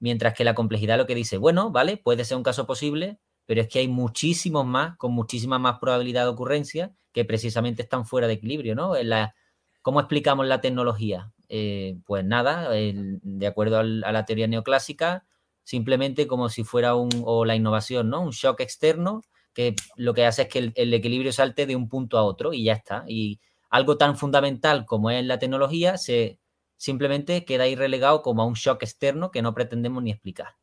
mientras 0.00 0.32
que 0.32 0.44
la 0.44 0.54
complejidad 0.54 0.96
lo 0.96 1.06
que 1.06 1.14
dice, 1.14 1.36
bueno, 1.36 1.70
vale, 1.70 1.98
puede 1.98 2.24
ser 2.24 2.38
un 2.38 2.42
caso 2.42 2.66
posible, 2.66 3.20
pero 3.44 3.60
es 3.60 3.68
que 3.68 3.80
hay 3.80 3.88
muchísimos 3.88 4.64
más, 4.64 4.96
con 4.96 5.12
muchísima 5.12 5.58
más 5.58 5.78
probabilidad 5.78 6.22
de 6.22 6.30
ocurrencia, 6.30 6.94
que 7.12 7.26
precisamente 7.26 7.82
están 7.82 8.06
fuera 8.06 8.26
de 8.26 8.34
equilibrio, 8.34 8.74
¿no? 8.74 8.94
La, 9.02 9.34
¿Cómo 9.82 10.00
explicamos 10.00 10.46
la 10.46 10.62
tecnología? 10.62 11.30
Eh, 11.50 11.98
pues 12.06 12.24
nada, 12.24 12.70
de 12.70 13.46
acuerdo 13.46 13.80
a 13.80 13.84
la 13.84 14.24
teoría 14.24 14.46
neoclásica, 14.46 15.26
simplemente 15.62 16.26
como 16.26 16.48
si 16.48 16.64
fuera 16.64 16.94
un, 16.94 17.10
o 17.22 17.44
la 17.44 17.54
innovación, 17.54 18.08
¿no? 18.08 18.22
Un 18.22 18.30
shock 18.30 18.60
externo 18.60 19.20
que 19.54 19.74
lo 19.96 20.12
que 20.12 20.26
hace 20.26 20.42
es 20.42 20.48
que 20.48 20.72
el, 20.74 20.94
equilibrio 20.94 21.32
salte 21.32 21.64
de 21.66 21.76
un 21.76 21.88
punto 21.88 22.18
a 22.18 22.24
otro 22.24 22.52
y 22.52 22.64
ya 22.64 22.74
está. 22.74 23.04
Y 23.08 23.40
algo 23.70 23.96
tan 23.96 24.16
fundamental 24.18 24.84
como 24.84 25.10
es 25.10 25.24
la 25.24 25.38
tecnología 25.38 25.96
se 25.96 26.40
simplemente 26.76 27.44
queda 27.44 27.64
ahí 27.64 27.76
relegado 27.76 28.20
como 28.20 28.42
a 28.42 28.46
un 28.46 28.54
shock 28.54 28.82
externo 28.82 29.30
que 29.30 29.42
no 29.42 29.54
pretendemos 29.54 30.02
ni 30.02 30.10
explicar. 30.10 30.56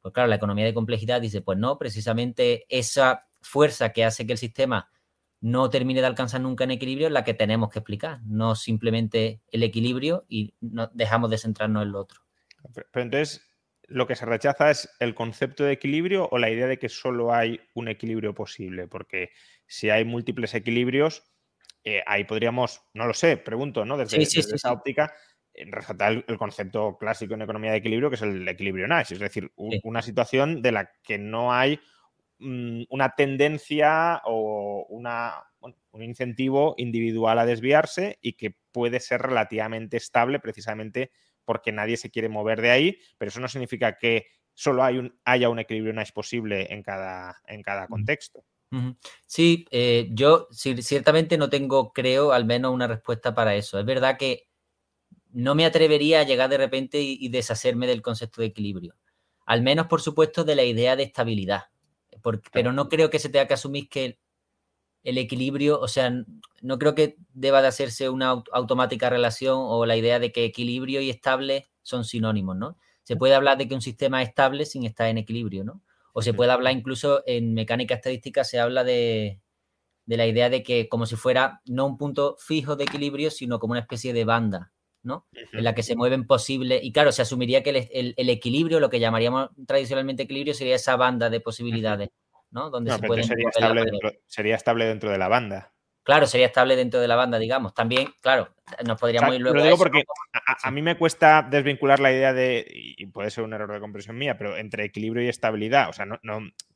Pues 0.00 0.14
claro, 0.14 0.28
la 0.28 0.36
economía 0.36 0.64
de 0.64 0.72
complejidad 0.74 1.20
dice, 1.20 1.42
pues 1.42 1.58
no, 1.58 1.76
precisamente 1.78 2.64
esa 2.68 3.28
fuerza 3.42 3.92
que 3.92 4.04
hace 4.04 4.26
que 4.26 4.32
el 4.32 4.38
sistema 4.38 4.90
no 5.40 5.70
termine 5.70 6.00
de 6.00 6.06
alcanzar 6.06 6.40
nunca 6.40 6.64
en 6.64 6.72
equilibrio 6.72 7.08
es 7.08 7.12
la 7.12 7.24
que 7.24 7.34
tenemos 7.34 7.70
que 7.70 7.80
explicar, 7.80 8.20
no 8.24 8.54
simplemente 8.54 9.40
el 9.50 9.62
equilibrio 9.62 10.24
y 10.28 10.54
no 10.60 10.88
dejamos 10.94 11.30
de 11.30 11.38
centrarnos 11.38 11.82
en 11.82 11.92
lo 11.92 12.00
otro. 12.00 12.20
Entonces, 12.94 13.47
lo 13.88 14.06
que 14.06 14.16
se 14.16 14.26
rechaza 14.26 14.70
es 14.70 14.88
el 15.00 15.14
concepto 15.14 15.64
de 15.64 15.72
equilibrio 15.72 16.28
o 16.30 16.38
la 16.38 16.50
idea 16.50 16.66
de 16.66 16.78
que 16.78 16.90
solo 16.90 17.34
hay 17.34 17.60
un 17.74 17.88
equilibrio 17.88 18.34
posible, 18.34 18.86
porque 18.86 19.30
si 19.66 19.88
hay 19.90 20.04
múltiples 20.04 20.54
equilibrios, 20.54 21.24
eh, 21.84 22.02
ahí 22.06 22.24
podríamos, 22.24 22.82
no 22.92 23.06
lo 23.06 23.14
sé, 23.14 23.38
pregunto, 23.38 23.84
¿no? 23.86 23.96
Desde, 23.96 24.20
esa 24.20 24.72
óptica, 24.72 25.14
eh, 25.54 25.64
resaltar 25.70 26.24
el, 26.26 26.38
concepto 26.38 26.98
clásico 26.98 27.34
en 27.34 27.42
economía 27.42 27.70
de 27.70 27.78
equilibrio, 27.78 28.10
que 28.10 28.16
es 28.16 28.22
el 28.22 28.46
equilibrio 28.46 28.86
Nash, 28.86 29.12
es 29.12 29.20
decir, 29.20 29.50
una 29.56 30.02
situación 30.02 30.60
de 30.60 30.72
la 30.72 30.90
que 31.02 31.16
no 31.16 31.54
hay 31.54 31.80
mm, 32.40 32.82
una 32.90 33.14
tendencia 33.14 34.20
o 34.26 34.86
una, 34.90 35.44
un 35.60 36.02
incentivo 36.02 36.74
individual 36.76 37.38
a 37.38 37.46
desviarse 37.46 38.18
y 38.20 38.34
que 38.34 38.54
puede 38.70 39.00
ser 39.00 39.22
relativamente 39.22 39.96
estable 39.96 40.40
precisamente 40.40 41.10
porque 41.48 41.72
nadie 41.72 41.96
se 41.96 42.10
quiere 42.10 42.28
mover 42.28 42.60
de 42.60 42.70
ahí, 42.70 42.98
pero 43.16 43.30
eso 43.30 43.40
no 43.40 43.48
significa 43.48 43.96
que 43.96 44.26
solo 44.52 44.84
hay 44.84 44.98
un, 44.98 45.18
haya 45.24 45.48
un 45.48 45.58
equilibrio 45.58 45.94
nice 45.94 46.12
posible 46.12 46.70
en 46.74 46.82
cada, 46.82 47.40
en 47.46 47.62
cada 47.62 47.86
contexto. 47.86 48.44
Sí, 49.24 49.66
eh, 49.70 50.10
yo 50.10 50.48
ciertamente 50.52 51.38
no 51.38 51.48
tengo, 51.48 51.94
creo, 51.94 52.32
al 52.32 52.44
menos 52.44 52.74
una 52.74 52.86
respuesta 52.86 53.34
para 53.34 53.54
eso. 53.54 53.78
Es 53.78 53.86
verdad 53.86 54.18
que 54.18 54.50
no 55.30 55.54
me 55.54 55.64
atrevería 55.64 56.20
a 56.20 56.24
llegar 56.24 56.50
de 56.50 56.58
repente 56.58 57.00
y, 57.00 57.26
deshacerme 57.30 57.86
del 57.86 58.02
concepto 58.02 58.42
de 58.42 58.48
equilibrio. 58.48 58.94
Al 59.46 59.62
menos, 59.62 59.86
por 59.86 60.02
supuesto, 60.02 60.44
de 60.44 60.54
la 60.54 60.64
idea 60.64 60.96
de 60.96 61.04
estabilidad. 61.04 61.70
Pero 62.52 62.74
no 62.74 62.90
creo 62.90 63.08
que 63.08 63.20
se 63.20 63.30
tenga 63.30 63.46
que 63.46 63.54
asumir 63.54 63.88
que 63.88 64.18
el 65.08 65.16
equilibrio, 65.16 65.80
o 65.80 65.88
sea, 65.88 66.12
no 66.60 66.78
creo 66.78 66.94
que 66.94 67.16
deba 67.32 67.62
de 67.62 67.68
hacerse 67.68 68.10
una 68.10 68.42
automática 68.52 69.08
relación 69.08 69.56
o 69.58 69.86
la 69.86 69.96
idea 69.96 70.18
de 70.18 70.32
que 70.32 70.44
equilibrio 70.44 71.00
y 71.00 71.08
estable 71.08 71.66
son 71.82 72.04
sinónimos, 72.04 72.56
¿no? 72.56 72.76
Se 73.04 73.16
puede 73.16 73.34
hablar 73.34 73.56
de 73.56 73.66
que 73.66 73.74
un 73.74 73.80
sistema 73.80 74.20
es 74.22 74.28
estable 74.28 74.66
sin 74.66 74.84
estar 74.84 75.08
en 75.08 75.16
equilibrio, 75.16 75.64
¿no? 75.64 75.82
O 76.12 76.20
se 76.20 76.34
puede 76.34 76.52
hablar 76.52 76.74
incluso 76.74 77.22
en 77.26 77.54
mecánica 77.54 77.94
estadística, 77.94 78.44
se 78.44 78.60
habla 78.60 78.84
de, 78.84 79.40
la 80.04 80.26
idea 80.26 80.50
de 80.50 80.62
que 80.62 80.90
como 80.90 81.06
si 81.06 81.16
fuera 81.16 81.62
no 81.64 81.86
un 81.86 81.96
punto 81.96 82.36
fijo 82.38 82.76
de 82.76 82.84
equilibrio, 82.84 83.30
sino 83.30 83.58
como 83.58 83.70
una 83.72 83.80
especie 83.80 84.12
de 84.12 84.26
banda, 84.26 84.72
¿no? 85.02 85.26
En 85.32 85.64
la 85.64 85.74
que 85.74 85.82
se 85.82 85.96
mueven 85.96 86.26
posibles. 86.26 86.84
Y 86.84 86.92
claro, 86.92 87.12
se 87.12 87.22
asumiría 87.22 87.62
que 87.62 87.88
el, 87.90 88.28
equilibrio, 88.28 88.78
lo 88.78 88.90
que 88.90 89.00
llamaríamos 89.00 89.48
tradicionalmente 89.66 90.24
equilibrio, 90.24 90.52
sería 90.52 90.76
esa 90.76 90.96
banda 90.96 91.30
de 91.30 91.40
posibilidades. 91.40 92.10
¿No? 92.50 92.70
Donde 92.70 92.90
se 92.90 92.98
sería, 93.24 93.48
estable 93.48 93.84
dentro, 93.84 94.12
sería 94.26 94.56
estable 94.56 94.84
dentro 94.86 95.10
de 95.10 95.18
la 95.18 95.28
banda. 95.28 95.72
Claro, 96.02 96.26
sería 96.26 96.46
estable 96.46 96.74
dentro 96.74 97.00
de 97.00 97.08
la 97.08 97.16
banda, 97.16 97.38
digamos. 97.38 97.74
También, 97.74 98.08
claro, 98.22 98.48
nos 98.86 98.98
podríamos 98.98 99.34
ir 99.34 99.42
luego. 99.42 99.58
Lo 99.58 99.62
digo 99.62 99.76
porque 99.76 100.04
a, 100.62 100.70
mí 100.70 100.80
me 100.80 100.96
cuesta 100.96 101.42
desvincular 101.42 102.00
la 102.00 102.10
idea 102.10 102.32
de, 102.32 102.66
y 102.66 103.04
puede 103.08 103.30
ser 103.30 103.44
un 103.44 103.52
error 103.52 103.70
de 103.70 103.78
comprensión 103.78 104.16
mía, 104.16 104.38
pero 104.38 104.56
entre 104.56 104.84
equilibrio 104.84 105.22
y 105.22 105.28
estabilidad. 105.28 105.90
O 105.90 105.92
sea, 105.92 106.06
no, 106.06 106.18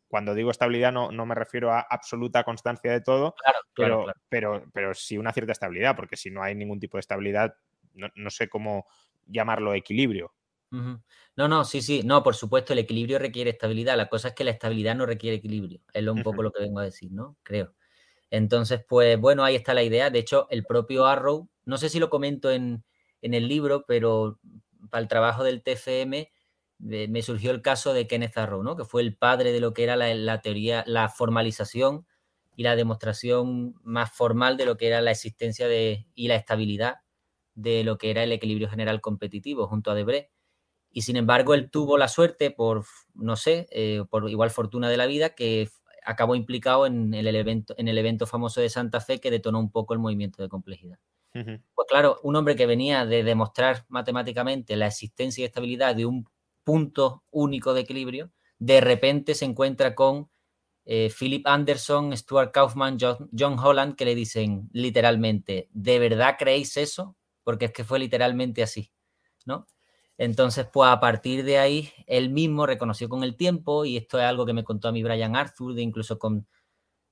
cuando 0.06 0.34
digo 0.34 0.50
estabilidad 0.50 0.92
no, 0.92 1.10
no, 1.10 1.24
me 1.24 1.34
refiero 1.34 1.72
a 1.72 1.80
absoluta 1.80 2.44
constancia 2.44 2.92
de 2.92 3.00
todo, 3.00 3.34
pero, 3.74 4.04
pero, 4.28 4.66
pero 4.70 4.92
sí 4.92 5.16
una 5.16 5.32
cierta 5.32 5.52
estabilidad, 5.52 5.96
porque 5.96 6.18
si 6.18 6.30
no 6.30 6.42
hay 6.42 6.54
ningún 6.54 6.78
tipo 6.78 6.98
de 6.98 7.00
estabilidad, 7.00 7.54
no 7.94 8.28
sé 8.28 8.50
cómo 8.50 8.86
llamarlo 9.26 9.72
equilibrio. 9.72 10.34
No, 11.36 11.48
no, 11.48 11.64
sí, 11.64 11.82
sí, 11.82 12.02
no, 12.02 12.22
por 12.22 12.34
supuesto, 12.34 12.72
el 12.72 12.78
equilibrio 12.78 13.18
requiere 13.18 13.50
estabilidad. 13.50 13.96
La 13.96 14.08
cosa 14.08 14.28
es 14.28 14.34
que 14.34 14.44
la 14.44 14.52
estabilidad 14.52 14.94
no 14.96 15.04
requiere 15.06 15.36
equilibrio. 15.36 15.80
Es 15.92 16.06
un 16.06 16.22
poco 16.22 16.42
lo 16.42 16.50
que 16.50 16.62
vengo 16.62 16.80
a 16.80 16.84
decir, 16.84 17.12
¿no? 17.12 17.36
Creo. 17.42 17.74
Entonces, 18.30 18.82
pues 18.88 19.18
bueno, 19.20 19.44
ahí 19.44 19.54
está 19.54 19.74
la 19.74 19.82
idea. 19.82 20.10
De 20.10 20.18
hecho, 20.18 20.46
el 20.50 20.64
propio 20.64 21.06
Arrow, 21.06 21.50
no 21.66 21.76
sé 21.76 21.90
si 21.90 21.98
lo 21.98 22.08
comento 22.10 22.50
en, 22.50 22.84
el 23.20 23.48
libro, 23.48 23.84
pero 23.86 24.40
para 24.90 25.02
el 25.02 25.08
trabajo 25.08 25.44
del 25.44 25.62
TFM 25.62 26.32
me 26.78 27.22
surgió 27.22 27.52
el 27.52 27.62
caso 27.62 27.92
de 27.94 28.06
Kenneth 28.08 28.36
Arrow, 28.38 28.62
¿no? 28.62 28.76
Que 28.76 28.84
fue 28.84 29.02
el 29.02 29.16
padre 29.16 29.52
de 29.52 29.60
lo 29.60 29.74
que 29.74 29.84
era 29.84 29.96
la, 29.96 30.12
la 30.14 30.40
teoría, 30.40 30.82
la 30.86 31.08
formalización 31.08 32.06
y 32.56 32.64
la 32.64 32.76
demostración 32.76 33.74
más 33.82 34.12
formal 34.12 34.56
de 34.56 34.66
lo 34.66 34.76
que 34.76 34.88
era 34.88 35.00
la 35.00 35.10
existencia 35.10 35.68
de, 35.68 36.06
y 36.14 36.28
la 36.28 36.36
estabilidad 36.36 36.96
de 37.54 37.84
lo 37.84 37.98
que 37.98 38.10
era 38.10 38.24
el 38.24 38.32
equilibrio 38.32 38.68
general 38.68 39.00
competitivo 39.00 39.66
junto 39.68 39.90
a 39.90 39.94
Debré. 39.94 40.30
Y 40.92 41.02
sin 41.02 41.16
embargo, 41.16 41.54
él 41.54 41.70
tuvo 41.70 41.98
la 41.98 42.08
suerte, 42.08 42.50
por, 42.50 42.84
no 43.14 43.36
sé, 43.36 43.66
eh, 43.70 44.04
por 44.10 44.28
igual 44.28 44.50
fortuna 44.50 44.90
de 44.90 44.96
la 44.96 45.06
vida, 45.06 45.30
que 45.30 45.68
acabó 46.04 46.34
implicado 46.34 46.86
en 46.86 47.14
el, 47.14 47.34
evento, 47.34 47.74
en 47.78 47.88
el 47.88 47.98
evento 47.98 48.26
famoso 48.26 48.60
de 48.60 48.68
Santa 48.68 49.00
Fe 49.00 49.20
que 49.20 49.30
detonó 49.30 49.58
un 49.58 49.70
poco 49.70 49.94
el 49.94 50.00
movimiento 50.00 50.42
de 50.42 50.48
complejidad. 50.48 50.98
Pues 51.32 51.88
claro, 51.88 52.20
un 52.22 52.36
hombre 52.36 52.56
que 52.56 52.66
venía 52.66 53.06
de 53.06 53.22
demostrar 53.22 53.86
matemáticamente 53.88 54.76
la 54.76 54.88
existencia 54.88 55.42
y 55.42 55.46
estabilidad 55.46 55.94
de 55.96 56.04
un 56.04 56.28
punto 56.62 57.24
único 57.30 57.72
de 57.72 57.80
equilibrio, 57.80 58.30
de 58.58 58.82
repente 58.82 59.34
se 59.34 59.46
encuentra 59.46 59.94
con 59.94 60.30
eh, 60.84 61.10
Philip 61.16 61.46
Anderson, 61.46 62.14
Stuart 62.16 62.52
Kaufman, 62.52 62.98
John, 63.00 63.30
John 63.36 63.58
Holland, 63.58 63.96
que 63.96 64.04
le 64.04 64.14
dicen 64.14 64.68
literalmente, 64.72 65.68
¿de 65.72 65.98
verdad 65.98 66.36
creéis 66.38 66.76
eso? 66.76 67.16
Porque 67.44 67.66
es 67.66 67.72
que 67.72 67.84
fue 67.84 67.98
literalmente 67.98 68.62
así, 68.62 68.92
¿no? 69.46 69.66
Entonces, 70.22 70.68
pues 70.72 70.88
a 70.88 71.00
partir 71.00 71.42
de 71.42 71.58
ahí, 71.58 71.90
él 72.06 72.30
mismo 72.30 72.64
reconoció 72.64 73.08
con 73.08 73.24
el 73.24 73.36
tiempo, 73.36 73.84
y 73.84 73.96
esto 73.96 74.20
es 74.20 74.24
algo 74.24 74.46
que 74.46 74.52
me 74.52 74.62
contó 74.62 74.86
a 74.86 74.92
mí 74.92 75.02
Brian 75.02 75.34
Arthur, 75.34 75.74
de 75.74 75.82
incluso 75.82 76.16
con 76.16 76.46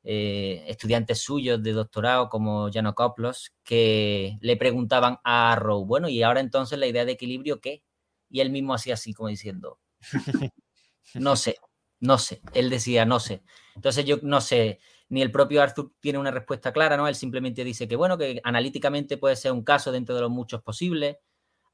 eh, 0.04 0.64
estudiantes 0.68 1.20
suyos 1.20 1.60
de 1.60 1.72
doctorado 1.72 2.28
como 2.28 2.70
Jano 2.72 2.94
Koplos, 2.94 3.52
que 3.64 4.38
le 4.40 4.56
preguntaban 4.56 5.18
a 5.24 5.50
Arrow, 5.50 5.84
bueno, 5.84 6.08
y 6.08 6.22
ahora 6.22 6.38
entonces 6.38 6.78
la 6.78 6.86
idea 6.86 7.04
de 7.04 7.10
equilibrio, 7.10 7.60
¿qué? 7.60 7.82
Y 8.28 8.42
él 8.42 8.50
mismo 8.50 8.74
hacía 8.74 8.94
así, 8.94 9.12
como 9.12 9.28
diciendo, 9.28 9.80
no 11.14 11.34
sé, 11.34 11.56
no 11.98 12.16
sé. 12.16 12.42
Él 12.54 12.70
decía, 12.70 13.06
no 13.06 13.18
sé. 13.18 13.42
Entonces 13.74 14.04
yo 14.04 14.18
no 14.22 14.40
sé, 14.40 14.78
ni 15.08 15.20
el 15.20 15.32
propio 15.32 15.62
Arthur 15.62 15.92
tiene 15.98 16.20
una 16.20 16.30
respuesta 16.30 16.72
clara, 16.72 16.96
¿no? 16.96 17.08
Él 17.08 17.16
simplemente 17.16 17.64
dice 17.64 17.88
que, 17.88 17.96
bueno, 17.96 18.16
que 18.16 18.40
analíticamente 18.44 19.16
puede 19.18 19.34
ser 19.34 19.50
un 19.50 19.64
caso 19.64 19.90
dentro 19.90 20.14
de 20.14 20.20
los 20.20 20.30
muchos 20.30 20.62
posibles, 20.62 21.16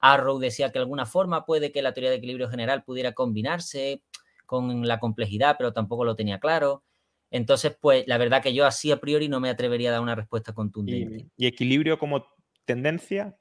Arrow 0.00 0.38
decía 0.38 0.68
que 0.68 0.78
de 0.78 0.85
alguna 0.85 1.06
forma 1.06 1.44
puede 1.44 1.72
que 1.72 1.82
la 1.82 1.92
teoría 1.92 2.11
de 2.11 2.16
equilibrio 2.16 2.48
general 2.48 2.85
pudiera 2.85 3.12
combinarse 3.12 4.02
con 4.44 4.87
la 4.87 4.98
complejidad, 4.98 5.56
pero 5.59 5.72
tampoco 5.72 6.04
lo 6.04 6.16
tenía 6.16 6.38
claro. 6.38 6.85
Entonces, 7.30 7.76
pues 7.80 8.06
la 8.06 8.18
verdad 8.18 8.42
que 8.42 8.54
yo 8.54 8.64
así 8.66 8.92
a 8.92 9.00
priori 9.00 9.28
no 9.28 9.40
me 9.40 9.50
atrevería 9.50 9.90
a 9.90 9.92
dar 9.92 10.00
una 10.00 10.14
respuesta 10.14 10.52
contundente. 10.52 11.26
¿Y, 11.37 11.46
equilibrio 11.46 11.98
como 11.98 12.26
tendencia? 12.64 13.37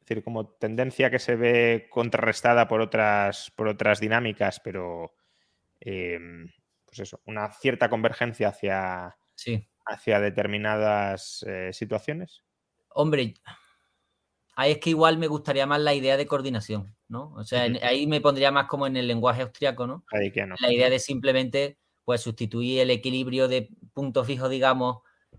Es 0.00 0.08
decir, 0.08 0.22
como 0.22 0.48
tendencia 0.48 1.10
que 1.10 1.18
se 1.18 1.34
ve 1.34 1.88
contrarrestada 1.90 2.68
por 2.68 2.82
otras, 2.82 3.50
por 3.56 3.68
otras 3.68 4.00
dinámicas, 4.00 4.60
pero 4.60 5.14
em, 5.80 6.50
pues 6.84 7.00
eso, 7.00 7.20
una 7.24 7.50
cierta 7.52 7.88
convergencia 7.88 8.48
hacia, 8.48 9.16
hacia 9.86 10.20
determinadas 10.20 11.42
eh, 11.48 11.72
situaciones. 11.72 12.44
Hombre, 12.90 13.34
ahí 14.56 14.72
es 14.72 14.78
que 14.78 14.90
igual 14.90 15.18
me 15.18 15.26
gustaría 15.26 15.66
más 15.66 15.80
la 15.80 15.94
idea 15.94 16.16
de 16.16 16.26
coordinación, 16.26 16.94
¿no? 17.08 17.32
O 17.34 17.44
sea, 17.44 17.62
ahí 17.82 18.06
me 18.06 18.20
pondría 18.20 18.50
más 18.50 18.66
como 18.66 18.86
en 18.86 18.96
el 18.96 19.06
lenguaje 19.06 19.42
austriaco, 19.42 19.86
¿no? 19.86 20.04
Ahí 20.12 20.30
que 20.30 20.46
no. 20.46 20.54
La 20.60 20.72
idea 20.72 20.90
de 20.90 20.98
simplemente 20.98 21.78
pues 22.04 22.20
sustituir 22.20 22.80
el 22.80 22.90
equilibrio 22.90 23.48
de 23.48 23.70
punto 23.92 24.24
fijo, 24.24 24.48
digamos, 24.48 24.98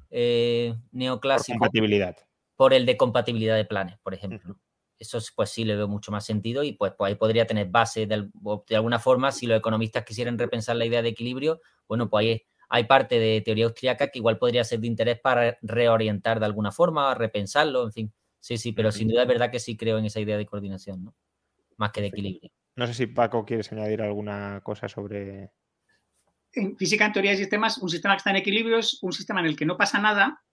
eh, 0.09 0.75
neoclásico. 0.91 1.57
Por 1.57 1.67
compatibilidad. 1.67 2.15
Por 2.55 2.73
el 2.73 2.85
de 2.85 2.97
compatibilidad 2.97 3.55
de 3.55 3.65
planes, 3.65 3.97
por 3.99 4.13
ejemplo. 4.13 4.57
Eso 4.97 5.19
pues 5.35 5.49
sí 5.49 5.65
le 5.65 5.75
veo 5.75 5.87
mucho 5.87 6.11
más 6.11 6.25
sentido 6.25 6.63
y 6.63 6.71
pues, 6.71 6.93
pues 6.97 7.09
ahí 7.09 7.15
podría 7.15 7.45
tener 7.45 7.67
base 7.67 8.07
de, 8.07 8.29
de, 8.67 8.75
alguna 8.75 8.97
forma 8.97 9.31
si 9.31 9.45
los 9.45 9.57
economistas 9.57 10.05
quisieran 10.05 10.39
repensar 10.39 10.77
la 10.77 10.85
idea 10.85 11.01
de 11.01 11.09
equilibrio, 11.09 11.59
bueno, 11.87 12.09
pues 12.09 12.23
ahí 12.25 12.45
hay 12.69 12.85
parte 12.85 13.19
de 13.19 13.41
teoría 13.41 13.65
austriaca 13.65 14.07
que 14.07 14.19
igual 14.19 14.37
podría 14.37 14.63
ser 14.63 14.79
de 14.79 14.87
interés 14.87 15.19
para 15.19 15.57
reorientar 15.61 16.39
de 16.39 16.45
alguna 16.45 16.71
forma, 16.71 17.13
repensarlo, 17.13 17.83
en 17.83 17.91
fin. 17.91 18.13
Sí, 18.45 18.59
sí, 18.59 18.73
pero 18.73 18.91
sin 18.91 19.07
duda 19.07 19.23
es 19.23 19.27
verdad 19.27 19.49
que 19.49 19.57
sí 19.57 19.75
creo 19.75 19.97
en 19.97 20.05
esa 20.05 20.19
idea 20.19 20.37
de 20.37 20.45
coordinación, 20.45 21.03
¿no? 21.03 21.15
Más 21.77 21.91
que 21.91 22.01
de 22.01 22.07
equilibrio. 22.09 22.51
No 22.75 22.85
sé 22.85 22.93
si 22.93 23.07
Paco 23.07 23.43
quieres 23.43 23.71
añadir 23.71 24.03
alguna 24.03 24.61
cosa 24.63 24.87
sobre. 24.87 25.49
En 26.53 26.77
física, 26.77 27.07
en 27.07 27.13
teoría 27.13 27.31
de 27.31 27.37
sistemas, 27.37 27.79
un 27.79 27.89
sistema 27.89 28.13
que 28.13 28.17
está 28.19 28.29
en 28.29 28.35
equilibrio 28.35 28.77
es 28.77 28.99
un 29.01 29.13
sistema 29.13 29.39
en 29.39 29.47
el 29.47 29.55
que 29.55 29.65
no 29.65 29.77
pasa 29.77 29.99
nada 29.99 30.43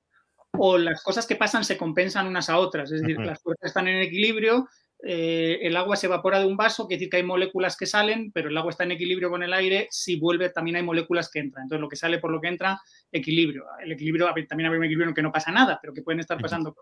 o 0.53 0.79
las 0.79 1.03
cosas 1.03 1.27
que 1.27 1.37
pasan 1.37 1.65
se 1.65 1.77
compensan 1.77 2.27
unas 2.27 2.49
a 2.49 2.59
otras. 2.59 2.91
Es 2.91 3.03
decir, 3.03 3.19
las 3.21 3.43
fuerzas 3.43 3.69
están 3.69 3.89
en 3.89 4.01
equilibrio, 4.01 4.71
eh, 5.05 5.59
el 5.61 5.77
agua 5.77 5.97
se 5.97 6.07
evapora 6.07 6.41
de 6.41 6.47
un 6.47 6.57
vaso, 6.57 6.87
quiere 6.87 6.99
decir 6.99 7.11
que 7.11 7.17
hay 7.19 7.25
moléculas 7.25 7.77
que 7.77 7.85
salen, 7.85 8.33
pero 8.33 8.49
el 8.49 8.57
agua 8.57 8.71
está 8.71 8.85
en 8.85 8.93
equilibrio 8.93 9.29
con 9.29 9.43
el 9.43 9.53
aire, 9.53 9.89
si 9.91 10.19
vuelve 10.19 10.49
también 10.49 10.77
hay 10.77 10.83
moléculas 10.83 11.31
que 11.31 11.41
entran. 11.41 11.65
Entonces 11.65 11.83
lo 11.83 11.91
que 11.91 11.97
sale 11.97 12.19
por 12.19 12.31
lo 12.31 12.41
que 12.41 12.49
entra, 12.49 12.81
equilibrio. 13.11 13.67
El 13.85 13.93
equilibrio, 13.93 14.33
también 14.49 14.71
hay 14.71 14.79
un 14.79 14.85
equilibrio 14.85 15.09
en 15.09 15.15
que 15.15 15.23
no 15.23 15.31
pasa 15.31 15.53
nada, 15.53 15.79
pero 15.79 15.93
que 15.93 16.01
pueden 16.01 16.21
estar 16.21 16.41
pasando. 16.41 16.75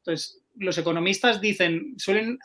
Entonces, 0.00 0.42
los 0.56 0.78
economistas 0.78 1.40
dicen, 1.40 1.94
suelen, 1.98 2.38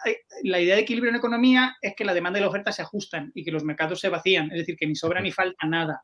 la 0.43 0.59
idea 0.59 0.75
de 0.75 0.81
equilibrio 0.81 1.09
en 1.09 1.17
economía 1.17 1.75
es 1.81 1.95
que 1.95 2.05
la 2.05 2.13
demanda 2.13 2.39
y 2.39 2.41
la 2.41 2.49
oferta 2.49 2.71
se 2.71 2.81
ajustan 2.81 3.31
y 3.33 3.43
que 3.43 3.51
los 3.51 3.63
mercados 3.63 3.99
se 3.99 4.09
vacían, 4.09 4.51
es 4.51 4.59
decir, 4.59 4.75
que 4.77 4.87
ni 4.87 4.95
sobra 4.95 5.21
ni 5.21 5.31
falta 5.31 5.65
nada. 5.67 6.03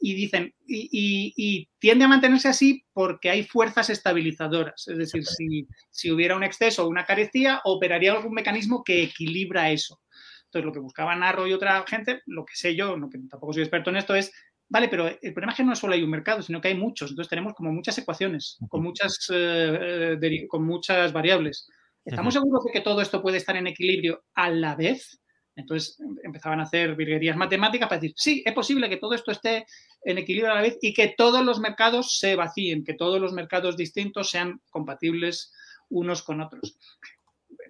Y 0.00 0.14
dicen, 0.14 0.54
y, 0.66 1.68
tiende 1.78 2.04
a 2.04 2.08
mantenerse 2.08 2.48
así 2.48 2.84
porque 2.92 3.30
hay 3.30 3.44
fuerzas 3.44 3.90
estabilizadoras, 3.90 4.88
es 4.88 4.98
decir, 4.98 5.24
si, 5.24 5.66
si 5.90 6.10
hubiera 6.10 6.36
un 6.36 6.44
exceso 6.44 6.84
o 6.84 6.88
una 6.88 7.04
carecía, 7.04 7.60
operaría 7.64 8.12
algún 8.12 8.34
mecanismo 8.34 8.82
que 8.84 9.02
equilibra 9.02 9.70
eso. 9.70 10.00
Entonces, 10.46 10.64
lo 10.64 10.72
que 10.72 10.80
buscaba 10.80 11.14
Narro 11.14 11.46
y 11.46 11.52
otra 11.52 11.84
gente, 11.86 12.22
lo 12.26 12.44
que 12.46 12.56
sé 12.56 12.74
yo, 12.74 12.96
no, 12.96 13.10
que 13.10 13.18
tampoco 13.28 13.52
soy 13.52 13.62
experto 13.62 13.90
en 13.90 13.96
esto, 13.96 14.14
es 14.14 14.32
Vale, 14.70 14.88
pero 14.88 15.08
el 15.08 15.32
problema 15.32 15.52
es 15.52 15.56
que 15.56 15.64
no 15.64 15.74
solo 15.74 15.94
hay 15.94 16.02
un 16.02 16.10
mercado, 16.10 16.42
sino 16.42 16.60
que 16.60 16.68
hay 16.68 16.74
muchos. 16.74 17.10
Entonces 17.10 17.30
tenemos 17.30 17.54
como 17.54 17.72
muchas 17.72 17.96
ecuaciones, 17.96 18.58
con 18.68 18.82
muchas, 18.82 19.18
eh, 19.32 20.18
eh, 20.20 20.46
con 20.46 20.64
muchas 20.64 21.12
variables. 21.12 21.66
¿Estamos 22.04 22.34
seguros 22.34 22.64
de 22.64 22.72
que 22.72 22.80
todo 22.80 23.00
esto 23.00 23.22
puede 23.22 23.38
estar 23.38 23.56
en 23.56 23.66
equilibrio 23.66 24.24
a 24.34 24.50
la 24.50 24.74
vez? 24.74 25.20
Entonces 25.56 25.98
em, 26.00 26.16
empezaban 26.22 26.60
a 26.60 26.64
hacer 26.64 26.94
virguerías 26.96 27.36
matemáticas 27.36 27.88
para 27.88 28.00
decir, 28.00 28.14
sí, 28.16 28.42
es 28.44 28.52
posible 28.52 28.88
que 28.88 28.98
todo 28.98 29.14
esto 29.14 29.30
esté 29.30 29.66
en 30.02 30.18
equilibrio 30.18 30.52
a 30.52 30.56
la 30.56 30.62
vez 30.62 30.78
y 30.82 30.92
que 30.92 31.14
todos 31.16 31.44
los 31.44 31.60
mercados 31.60 32.18
se 32.18 32.36
vacíen, 32.36 32.84
que 32.84 32.94
todos 32.94 33.20
los 33.20 33.32
mercados 33.32 33.76
distintos 33.76 34.30
sean 34.30 34.60
compatibles 34.70 35.52
unos 35.88 36.22
con 36.22 36.42
otros. 36.42 36.78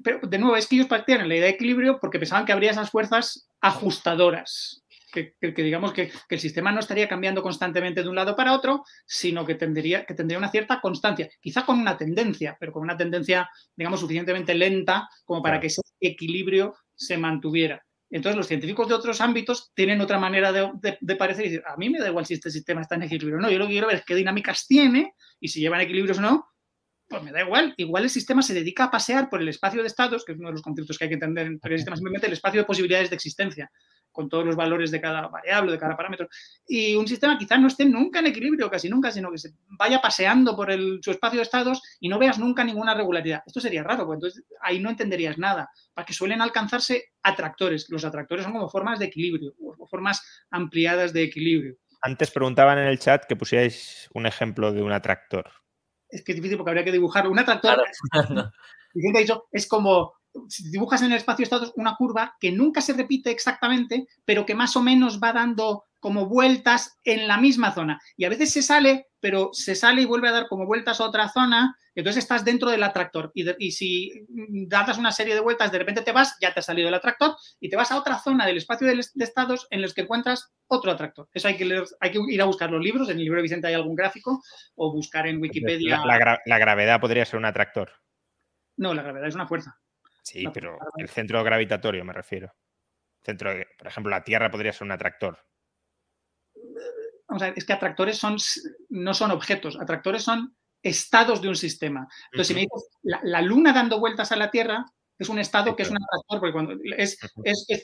Pero 0.03 0.20
de 0.26 0.38
nuevo, 0.38 0.57
es 0.57 0.66
que 0.66 0.76
ellos 0.76 0.88
partían 0.88 1.20
en 1.20 1.28
la 1.28 1.36
idea 1.36 1.46
de 1.46 1.53
equilibrio 1.53 1.99
porque 2.01 2.18
pensaban 2.18 2.44
que 2.44 2.53
habría 2.53 2.72
esas 2.72 2.90
fuerzas 2.90 3.49
ajustadoras 3.61 4.84
que, 5.13 5.35
digamos 5.41 5.93
que, 5.93 6.11
el 6.29 6.41
sistema 6.41 6.73
no 6.73 6.81
estaría 6.81 7.09
cambiando 7.09 7.43
constantemente 7.43 8.03
de 8.03 8.09
un 8.09 8.15
lado 8.15 8.37
para 8.37 8.53
otro, 8.53 8.85
sino 9.07 9.45
que 9.45 9.55
tendría, 9.55 10.05
que 10.05 10.15
tendría 10.15 10.39
una 10.39 10.51
cierta 10.51 10.81
constancia, 10.81 11.29
quizá 11.41 11.65
con 11.65 11.79
una 11.79 11.97
tendencia, 11.97 12.57
pero 12.59 12.73
con 12.73 12.83
una 12.83 12.97
tendencia, 12.97 13.49
digamos, 13.77 14.01
suficientemente 14.01 14.55
lenta 14.55 15.09
como 15.25 15.43
para 15.43 15.61
que 15.61 15.69
ese 15.69 15.83
equilibrio 16.01 16.75
se 16.95 17.17
mantuviera. 17.17 17.85
Entonces, 18.11 18.37
los 18.37 18.47
científicos 18.47 18.89
de 18.89 18.95
otros 18.95 19.21
ámbitos 19.21 19.71
tienen 19.75 20.01
otra 20.01 20.19
manera 20.19 20.51
de, 20.53 21.17
parecer 21.17 21.45
y 21.45 21.49
decir, 21.51 21.65
a 21.67 21.77
mí 21.77 21.91
me 21.91 21.99
da 21.99 22.09
igual 22.09 22.25
si 22.25 22.35
este 22.35 22.51
sistema 22.51 22.81
está 22.81 22.95
en 22.95 23.03
equilibrio 23.03 23.37
o 23.37 23.41
no, 23.41 23.51
yo 23.51 23.59
lo 23.59 23.67
que 23.67 23.73
quiero 23.73 23.87
ver 23.87 23.97
es 23.97 24.05
qué 24.05 24.15
dinámicas 24.15 24.67
tiene 24.67 25.15
y 25.41 25.49
si 25.49 25.61
llevan 25.61 25.83
equilibrios 25.83 26.19
o 26.19 26.23
no, 26.23 26.47
pues 27.07 27.23
me 27.23 27.33
da 27.33 27.43
igual. 27.43 27.75
Igual 27.77 28.05
el 28.05 28.11
sistema 28.11 28.43
se 28.43 28.55
dedica 28.55 28.85
a 28.85 28.91
pasear 28.91 29.29
por 29.29 29.41
el 29.41 29.49
espacio 29.49 29.83
de 29.83 29.89
estados, 29.89 30.25
que 30.25 30.33
es 30.33 30.39
uno 30.39 30.49
de 30.49 30.53
los 30.53 30.63
conceptos 30.63 30.97
que 30.97 31.05
hay 31.05 31.09
que 31.09 31.15
entender 31.15 31.47
en 31.47 31.59
teoría 31.59 31.75
de 31.75 31.79
sistemas, 31.79 31.99
simplemente 31.99 32.27
el 32.27 32.33
espacio 32.35 32.61
de 32.61 32.67
posibilidades 32.67 33.11
de 33.11 33.17
existencia 33.17 33.71
con 34.19 34.29
todos 34.29 34.45
los 34.45 34.57
valores 34.57 34.91
de 34.91 35.01
cada 35.01 35.29
variable, 35.29 35.71
de 35.71 35.79
cada 35.79 35.97
parámetro. 35.97 36.29
Y 36.66 36.97
un 36.97 37.07
sistema 37.07 37.39
quizás 37.39 37.61
no 37.61 37.69
esté 37.69 37.85
nunca 37.85 38.19
en 38.19 38.27
equilibrio, 38.27 38.69
casi 38.69 38.89
nunca, 38.89 39.12
sino 39.12 39.31
que 39.31 39.39
se 39.39 39.53
vaya 39.79 40.01
paseando 40.01 40.57
por 40.57 40.73
su 41.01 41.12
espacio 41.12 41.39
de 41.39 41.45
estados 41.45 41.81
y 42.01 42.09
no 42.09 42.19
veas 42.19 42.37
nunca 42.37 42.64
ninguna 42.64 42.95
regularidad. 42.95 43.45
Esto 43.47 43.61
sería 43.61 43.85
raro, 43.85 44.07
porque 44.07 44.16
entonces 44.16 44.45
ahí 44.61 44.81
no 44.81 44.91
entenderías 44.91 45.39
nada, 45.39 45.71
para 45.95 46.05
que 46.05 46.12
suelen 46.12 46.41
alcanzarse 46.41 47.12
atractores. 47.23 47.89
Los 47.91 48.05
atractores 48.05 48.43
son 48.43 48.55
como 48.55 48.69
formas 48.69 48.99
de 48.99 49.05
equilibrio, 49.05 49.55
o 49.61 49.87
formas 49.87 50.45
ampliadas 50.51 51.12
de 51.12 51.23
equilibrio. 51.23 51.77
Antes 52.03 52.33
preguntaban 52.33 52.81
en 52.81 52.89
el 52.89 52.99
chat 52.99 53.25
que 53.25 53.37
pusierais 53.37 54.09
un 54.14 54.27
ejemplo 54.27 54.73
de 54.73 54.83
un 54.83 54.91
atractor. 54.91 55.49
Es 56.09 56.25
que 56.25 56.33
es 56.33 56.37
difícil 56.37 56.57
porque 56.57 56.71
habría 56.71 56.85
que 56.85 56.91
dibujarlo. 56.91 57.31
Un 57.31 57.39
atractor, 57.39 57.85
es 59.53 59.69
como 59.69 60.18
si 60.49 60.70
dibujas 60.70 61.03
en 61.03 61.12
el 61.12 61.18
espacio 61.18 61.43
estados 61.43 61.72
una 61.76 61.97
curva 61.97 62.37
que 62.41 62.53
nunca 62.53 62.81
se 62.81 62.93
repite 62.93 63.31
exactamente, 63.31 64.07
pero 64.24 64.47
que 64.47 64.55
más 64.55 64.76
o 64.76 64.83
menos 64.83 65.20
va 65.22 65.33
dando 65.33 65.85
como 66.01 66.26
vueltas 66.26 66.97
en 67.05 67.26
la 67.26 67.39
misma 67.39 67.72
zona. 67.72 68.01
Y 68.16 68.24
a 68.24 68.29
veces 68.29 68.53
se 68.53 68.62
sale, 68.62 69.07
pero 69.20 69.51
se 69.53 69.74
sale 69.74 70.03
y 70.03 70.05
vuelve 70.05 70.29
a 70.29 70.33
dar 70.33 70.49
como 70.49 70.66
vueltas 70.66 71.01
a 71.01 71.05
otra 71.05 71.29
zona, 71.29 71.76
entonces 71.95 72.22
estás 72.22 72.45
dentro 72.45 72.70
del 72.70 72.85
atractor. 72.85 73.33
Y, 73.35 73.72
si 73.72 74.12
das 74.68 74.99
una 74.99 75.11
serie 75.11 75.35
de 75.35 75.41
vueltas, 75.41 75.72
de 75.72 75.79
repente 75.79 76.03
te 76.03 76.12
vas, 76.12 76.37
ya 76.41 76.55
te 76.55 76.61
has 76.61 76.66
salido 76.66 76.87
del 76.87 76.95
atractor, 76.95 77.35
y 77.59 77.68
te 77.68 77.76
vas 77.76 77.91
a 77.91 77.99
otra 77.99 78.18
zona 78.20 78.47
del 78.47 78.59
espacio 78.59 78.87
de, 78.87 79.01
estados 79.24 79.66
en 79.70 79.83
los 79.83 79.95
que 79.95 80.03
encuentras 80.03 80.53
otro 80.68 80.93
atractor. 80.93 81.29
Eso 81.35 81.49
hay 81.49 81.57
que, 81.57 81.83
hay 81.99 82.11
que 82.12 82.20
ir 82.29 82.41
a 82.41 82.45
buscar 82.45 82.70
los 82.70 82.83
libros, 82.83 83.09
en 83.09 83.16
el 83.16 83.24
libro 83.24 83.39
de 83.39 83.43
Vicente 83.43 83.66
hay 83.66 83.74
algún 83.74 83.97
gráfico, 83.97 84.41
o 84.76 84.93
buscar 84.93 85.26
en 85.26 85.41
Wikipedia. 85.41 86.01
la 86.05 86.59
gravedad 86.59 87.01
podría 87.01 87.24
ser 87.24 87.39
un 87.39 87.47
atractor. 87.47 87.91
No, 88.76 88.95
la 88.95 89.03
gravedad 89.03 89.26
es 89.26 89.35
una 89.35 89.49
fuerza. 89.49 89.76
Sí, 90.29 90.45
pero 90.53 90.79
el 90.99 91.09
centro 91.09 91.43
gravitatorio 91.43 92.05
me 92.05 92.12
refiero. 92.12 92.53
Centro, 93.22 93.51
por 93.79 93.87
ejemplo, 93.87 94.11
la 94.11 94.22
Tierra 94.22 94.51
podría 94.51 94.74
ser 94.74 94.85
un 94.85 94.93
atractor. 94.93 95.39
Vamos 97.26 97.43
a 97.43 97.47
ver, 97.47 97.55
es 97.57 97.64
que 97.64 97.72
atractores 97.72 98.18
son, 98.18 98.37
no 98.91 99.14
son 99.14 99.31
objetos, 99.31 99.79
atractores 99.81 100.22
son 100.22 100.55
estados 100.83 101.41
de 101.41 101.49
un 101.49 101.57
sistema. 101.57 102.07
Entonces, 102.31 102.49
si 102.49 102.55
me 102.55 102.61
dices 102.61 102.91
la, 103.03 103.41
Luna 103.41 103.72
dando 103.72 104.01
vueltas 104.01 104.31
a 104.31 104.37
la 104.37 104.51
Tierra, 104.51 104.85
es 105.18 105.31
un 105.31 105.39
estado 105.39 105.74
que 105.74 105.83
es 105.83 105.91
un 105.91 105.97
atractor, 105.97 106.41
porque 106.41 106.53
cuando 106.53 106.74
es, 106.97 107.18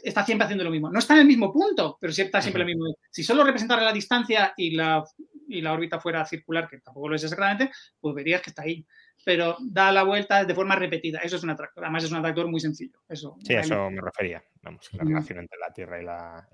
está 0.04 0.24
siempre 0.26 0.44
haciendo 0.44 0.64
lo 0.64 0.70
mismo. 0.70 0.90
No 0.90 0.98
está 0.98 1.14
en 1.14 1.20
el 1.20 1.26
mismo 1.26 1.50
punto, 1.50 1.96
pero 1.98 2.12
siempre 2.12 2.28
está 2.28 2.42
siempre 2.42 2.62
lo 2.62 2.66
mismo. 2.66 2.94
Si 3.10 3.24
solo 3.24 3.42
representara 3.42 3.82
la 3.82 3.92
distancia 3.92 4.52
y 4.54 4.72
la, 4.72 5.02
y 5.48 5.62
la 5.62 5.72
órbita 5.72 5.98
fuera 5.98 6.26
circular, 6.26 6.68
que 6.68 6.80
tampoco 6.80 7.08
lo 7.08 7.16
es 7.16 7.24
exactamente, 7.24 7.70
pues 7.98 8.14
verías 8.14 8.42
que 8.42 8.50
está 8.50 8.62
ahí 8.62 8.86
pero 9.24 9.56
da 9.60 9.90
la 9.90 10.02
vuelta 10.02 10.44
de 10.44 10.54
forma 10.54 10.76
repetida. 10.76 11.20
Eso 11.20 11.36
es 11.36 11.42
un 11.42 11.50
atractor. 11.50 11.84
Además, 11.84 12.04
es 12.04 12.10
un 12.10 12.18
atractor 12.18 12.48
muy 12.48 12.60
sencillo. 12.60 13.00
Eso, 13.08 13.36
sí, 13.42 13.54
eso 13.54 13.90
me 13.90 14.00
refería. 14.00 14.44
Vamos, 14.62 14.88
la 14.92 15.04
relación 15.04 15.38
entre 15.38 15.58
la 15.58 15.72
Tierra 15.72 16.00
y 16.00 16.04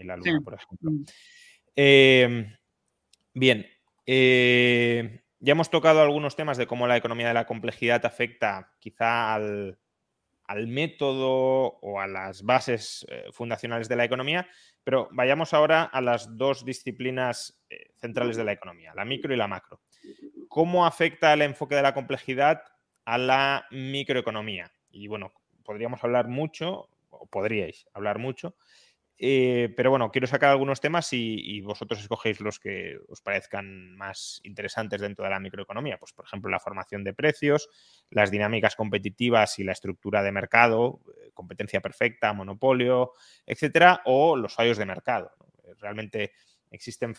la, 0.04 0.16
Luna, 0.16 0.40
por 0.42 0.54
ejemplo. 0.54 0.90
Em, 1.74 2.56
bien. 3.34 3.66
Eh, 4.06 5.22
ya 5.40 5.52
hemos 5.52 5.70
tocado 5.70 6.02
algunos 6.02 6.36
temas 6.36 6.58
de 6.58 6.66
cómo 6.66 6.86
la 6.86 6.96
economía 6.96 7.28
de 7.28 7.34
la 7.34 7.46
complejidad 7.46 8.04
afecta 8.04 8.72
quizá 8.78 9.34
al, 9.34 9.78
método 10.66 11.78
o 11.80 12.00
a 12.00 12.06
las 12.06 12.42
bases 12.42 13.06
eh, 13.08 13.26
fundacionales 13.32 13.88
de 13.88 13.96
la 13.96 14.04
economía, 14.04 14.48
pero 14.84 15.08
vayamos 15.12 15.54
ahora 15.54 15.84
a 15.84 16.00
las 16.00 16.36
dos 16.36 16.64
disciplinas 16.64 17.62
eh, 17.70 17.92
centrales 17.96 18.36
de 18.36 18.44
la 18.44 18.52
economía, 18.52 18.92
la 18.94 19.04
micro 19.04 19.32
y 19.32 19.36
la 19.36 19.46
macro. 19.46 19.80
¿Cómo 20.50 20.84
afecta 20.84 21.32
el 21.32 21.42
enfoque 21.42 21.76
de 21.76 21.82
la 21.82 21.94
complejidad 21.94 22.64
a 23.04 23.18
la 23.18 23.66
microeconomía? 23.70 24.72
Y 24.90 25.06
bueno, 25.06 25.32
podríamos 25.62 26.02
hablar 26.02 26.26
mucho, 26.26 26.88
o 27.08 27.28
podríais 27.28 27.86
hablar 27.94 28.18
mucho, 28.18 28.56
eh, 29.16 29.72
pero 29.76 29.90
bueno, 29.90 30.10
quiero 30.10 30.26
sacar 30.26 30.50
algunos 30.50 30.80
temas 30.80 31.12
y, 31.12 31.60
vosotros 31.60 32.00
escogéis 32.00 32.40
los 32.40 32.58
que 32.58 32.98
os 33.08 33.20
parezcan 33.20 33.94
más 33.94 34.40
interesantes 34.42 35.00
dentro 35.00 35.24
de 35.24 35.30
la 35.30 35.38
microeconomía. 35.38 35.98
Pues, 35.98 36.12
por 36.12 36.24
ejemplo, 36.24 36.50
la 36.50 36.58
formación 36.58 37.04
de 37.04 37.14
precios, 37.14 37.68
las 38.10 38.32
dinámicas 38.32 38.74
competitivas 38.74 39.56
y 39.60 39.62
la 39.62 39.70
estructura 39.70 40.20
de 40.24 40.32
mercado, 40.32 40.98
eh, 41.16 41.30
competencia 41.32 41.80
perfecta, 41.80 42.32
monopolio, 42.32 43.12
etcétera, 43.46 44.02
o 44.04 44.36
los 44.36 44.52
fallos 44.52 44.78
de 44.78 44.86
mercado. 44.86 45.30
Realmente 45.78 46.32
existen 46.72 47.14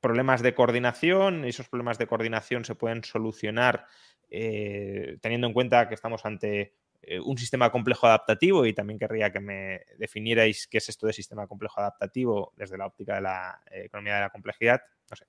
problemas 0.00 0.42
de 0.42 0.54
coordinación, 0.54 1.44
y 1.44 1.48
esos 1.48 1.68
problemas 1.68 1.98
de 1.98 2.06
coordinación 2.06 2.64
se 2.64 2.74
pueden 2.74 3.04
solucionar 3.04 3.86
eh, 4.30 5.18
teniendo 5.20 5.46
en 5.46 5.52
cuenta 5.52 5.88
que 5.88 5.94
estamos 5.94 6.24
ante 6.24 6.74
eh, 7.02 7.20
un 7.20 7.38
sistema 7.38 7.70
complejo 7.70 8.06
adaptativo 8.06 8.66
y 8.66 8.74
también 8.74 8.98
querría 8.98 9.32
que 9.32 9.40
me 9.40 9.82
definierais 9.98 10.66
qué 10.66 10.78
es 10.78 10.88
esto 10.88 11.06
de 11.06 11.12
sistema 11.12 11.46
complejo 11.46 11.80
adaptativo 11.80 12.52
desde 12.56 12.76
la 12.76 12.86
óptica 12.86 13.14
de 13.14 13.20
la 13.22 13.62
eh, 13.70 13.84
economía 13.86 14.16
de 14.16 14.20
la 14.20 14.30
complejidad. 14.30 14.80
No 15.10 15.16
sé, 15.16 15.26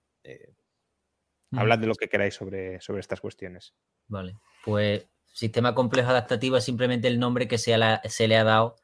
hablad 1.51 1.79
de 1.79 1.87
lo 1.87 1.95
que 1.95 2.09
queráis 2.09 2.35
sobre, 2.35 2.81
sobre 2.81 2.99
estas 2.99 3.21
cuestiones. 3.21 3.73
Vale, 4.07 4.35
pues 4.65 5.07
sistema 5.31 5.73
complejo 5.73 6.09
adaptativo 6.09 6.57
es 6.57 6.63
simplemente 6.63 7.07
el 7.07 7.19
nombre 7.19 7.47
que 7.47 7.57
se, 7.57 7.75
se 8.05 8.27
le 8.27 8.37
ha 8.37 8.43
dado 8.43 8.75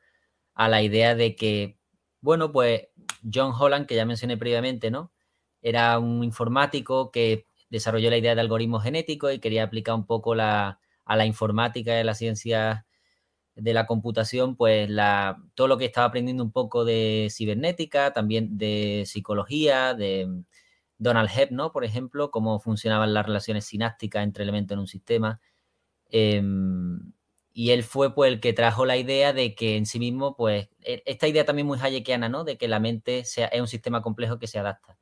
a 0.54 0.70
la 0.70 0.82
idea 0.82 1.16
de 1.16 1.36
que, 1.36 1.78
bueno, 2.22 2.52
pues 2.52 2.88
John 3.32 3.54
Holland, 3.58 3.86
que 3.86 3.96
ya 3.96 4.06
mencioné 4.06 4.38
previamente, 4.38 4.90
¿no? 4.90 5.12
Era 5.66 5.98
un 6.00 6.24
informático 6.24 7.12
que 7.12 7.48
desarrolló 7.70 8.12
la 8.12 8.18
idea 8.18 8.36
de 8.36 8.42
algoritmos 8.42 8.84
genéticos 8.84 9.34
y 9.34 9.40
quería 9.40 9.64
aplicar 9.64 9.96
un 9.96 10.06
poco 10.06 10.34
a 10.34 10.78
la 11.08 11.26
informática 11.26 11.96
y 11.98 12.02
a 12.02 12.04
la 12.04 12.14
ciencia 12.14 12.86
de 13.56 13.74
la 13.74 13.88
computación, 13.88 14.56
pues 14.58 14.90
la, 14.90 15.42
todo 15.56 15.68
lo 15.68 15.78
que 15.78 15.86
estaba 15.86 16.08
aprendiendo 16.08 16.44
un 16.44 16.52
poco 16.52 16.86
de 16.86 17.30
cibernética, 17.32 18.14
también 18.14 18.58
de 18.58 19.04
psicología, 19.08 19.94
de 19.94 20.44
Donald 20.98 21.30
Hebb, 21.36 21.52
¿no? 21.52 21.72
Por 21.72 21.86
ejemplo, 21.86 22.32
cómo 22.32 22.60
funcionaban 22.60 23.14
las 23.14 23.26
relaciones 23.26 23.66
sinápticas 23.66 24.24
entre 24.24 24.44
elementos 24.44 24.76
en 24.76 24.80
un 24.80 24.88
sistema. 24.88 25.40
Em, 26.12 27.14
y 27.54 27.72
él 27.72 27.84
fue 27.84 28.14
pues 28.16 28.32
el 28.34 28.42
que 28.42 28.54
trajo 28.54 28.86
la 28.86 28.98
idea 28.98 29.34
de 29.34 29.56
que 29.56 29.78
en 29.78 29.86
sí 29.86 30.00
mismo, 30.00 30.36
pues, 30.36 30.70
e, 30.82 31.04
esta 31.06 31.28
idea 31.28 31.46
también 31.46 31.68
muy 31.68 31.80
hayekiana, 31.82 32.30
¿no? 32.30 32.44
De 32.44 32.58
que 32.58 32.68
la 32.68 32.80
mente 32.80 33.26
sea, 33.26 33.48
es 33.48 33.62
un 33.62 33.68
sistema 33.68 34.02
complejo 34.02 34.40
que 34.40 34.48
se 34.48 34.60
adapta. 34.60 34.98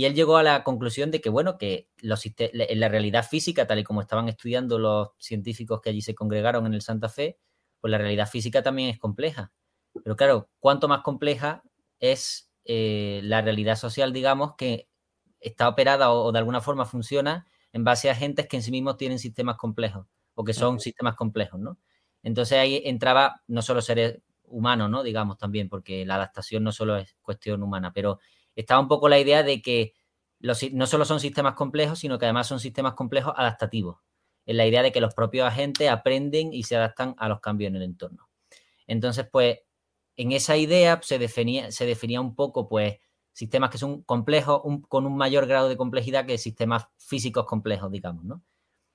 Y 0.00 0.06
él 0.06 0.14
llegó 0.14 0.38
a 0.38 0.42
la 0.42 0.64
conclusión 0.64 1.10
de 1.10 1.20
que, 1.20 1.28
bueno, 1.28 1.58
que 1.58 1.90
los, 1.98 2.24
en 2.24 2.80
la 2.80 2.88
realidad 2.88 3.22
física, 3.22 3.66
tal 3.66 3.80
y 3.80 3.84
como 3.84 4.00
estaban 4.00 4.30
estudiando 4.30 4.78
los 4.78 5.10
científicos 5.18 5.82
que 5.82 5.90
allí 5.90 6.00
se 6.00 6.14
congregaron 6.14 6.64
en 6.64 6.72
el 6.72 6.80
Santa 6.80 7.10
Fe, 7.10 7.38
pues 7.82 7.90
la 7.90 7.98
realidad 7.98 8.26
física 8.26 8.62
también 8.62 8.88
es 8.88 8.98
compleja. 8.98 9.52
Pero 10.02 10.16
claro, 10.16 10.48
cuánto 10.58 10.88
más 10.88 11.02
compleja 11.02 11.62
es 11.98 12.50
eh, 12.64 13.20
la 13.24 13.42
realidad 13.42 13.76
social, 13.76 14.14
digamos, 14.14 14.54
que 14.56 14.88
está 15.38 15.68
operada 15.68 16.10
o, 16.12 16.32
de 16.32 16.38
alguna 16.38 16.62
forma 16.62 16.86
funciona 16.86 17.46
en 17.74 17.84
base 17.84 18.08
a 18.08 18.12
agentes 18.12 18.48
que 18.48 18.56
en 18.56 18.62
sí 18.62 18.70
mismos 18.70 18.96
tienen 18.96 19.18
sistemas 19.18 19.58
complejos 19.58 20.06
o 20.34 20.44
que 20.44 20.54
son 20.54 20.80
sistemas 20.80 21.14
complejos, 21.14 21.60
¿no? 21.60 21.76
Entonces 22.22 22.56
ahí 22.56 22.80
entraba 22.86 23.42
no 23.48 23.60
solo 23.60 23.82
seres 23.82 24.22
humanos, 24.44 24.88
¿no? 24.88 25.02
Digamos 25.02 25.36
también, 25.36 25.68
porque 25.68 26.06
la 26.06 26.14
adaptación 26.14 26.64
no 26.64 26.72
solo 26.72 26.96
es 26.96 27.18
cuestión 27.20 27.62
humana, 27.62 27.92
pero 27.92 28.18
estaba 28.56 28.80
un 28.80 28.88
poco 28.88 29.08
la 29.08 29.18
idea 29.18 29.42
de 29.42 29.62
que 29.62 29.94
no 30.40 30.86
solo 30.86 31.04
son 31.04 31.20
sistemas 31.20 31.54
complejos, 31.54 31.98
sino 31.98 32.18
que 32.18 32.26
además 32.26 32.46
son 32.46 32.60
sistemas 32.60 32.94
complejos 32.94 33.34
adaptativos, 33.36 33.98
en 34.46 34.56
la 34.56 34.66
idea 34.66 34.82
de 34.82 34.92
que 34.92 35.00
los 35.00 35.14
propios 35.14 35.46
agentes 35.46 35.88
aprenden 35.90 36.52
y 36.52 36.62
se 36.62 36.76
adaptan 36.76 37.14
a 37.18 37.28
los 37.28 37.40
cambios 37.40 37.68
en 37.70 37.76
el 37.76 37.82
entorno. 37.82 38.28
Entonces, 38.86 39.28
pues, 39.30 39.58
en 40.16 40.32
esa 40.32 40.56
idea 40.56 41.00
se 41.02 41.18
definía, 41.18 41.72
se 41.72 41.86
definía 41.86 42.20
un 42.20 42.34
poco, 42.34 42.68
pues, 42.68 42.98
sistemas 43.32 43.70
que 43.70 43.78
son 43.78 44.02
complejos 44.02 44.62
con 44.88 45.06
un 45.06 45.16
mayor 45.16 45.46
grado 45.46 45.68
de 45.68 45.76
complejidad 45.76 46.26
que 46.26 46.38
sistemas 46.38 46.86
físicos 46.98 47.46
complejos, 47.46 47.90
digamos, 47.90 48.24
¿no? 48.24 48.42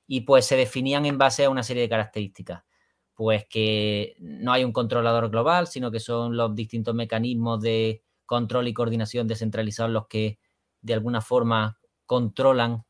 Y 0.08 0.22
pues 0.22 0.46
se 0.46 0.58
definían 0.58 1.06
en 1.08 1.18
base 1.18 1.46
a 1.46 1.50
una 1.50 1.64
serie 1.64 1.84
de 1.84 1.90
características. 1.90 2.64
Pues 3.16 3.46
que 3.50 4.16
no 4.20 4.54
hay 4.54 4.64
un 4.66 4.74
controlador 4.74 5.30
global, 5.32 5.68
sino 5.68 5.92
que 5.92 6.00
son 6.02 6.38
los 6.38 6.56
distintos 6.56 6.96
mecanismos 6.96 7.62
de 7.62 8.04
control 8.26 8.68
y 8.68 8.74
coordinación 8.74 9.28
descentralizados 9.28 9.92
los 9.92 10.08
que 10.08 10.40
de 10.82 10.94
alguna 10.94 11.22
forma 11.22 11.80
controlan, 12.06 12.84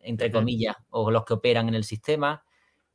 entre 0.00 0.30
comillas, 0.30 0.76
o 0.90 1.10
los 1.10 1.24
que 1.24 1.34
operan 1.34 1.68
en 1.68 1.74
el 1.74 1.84
sistema, 1.84 2.44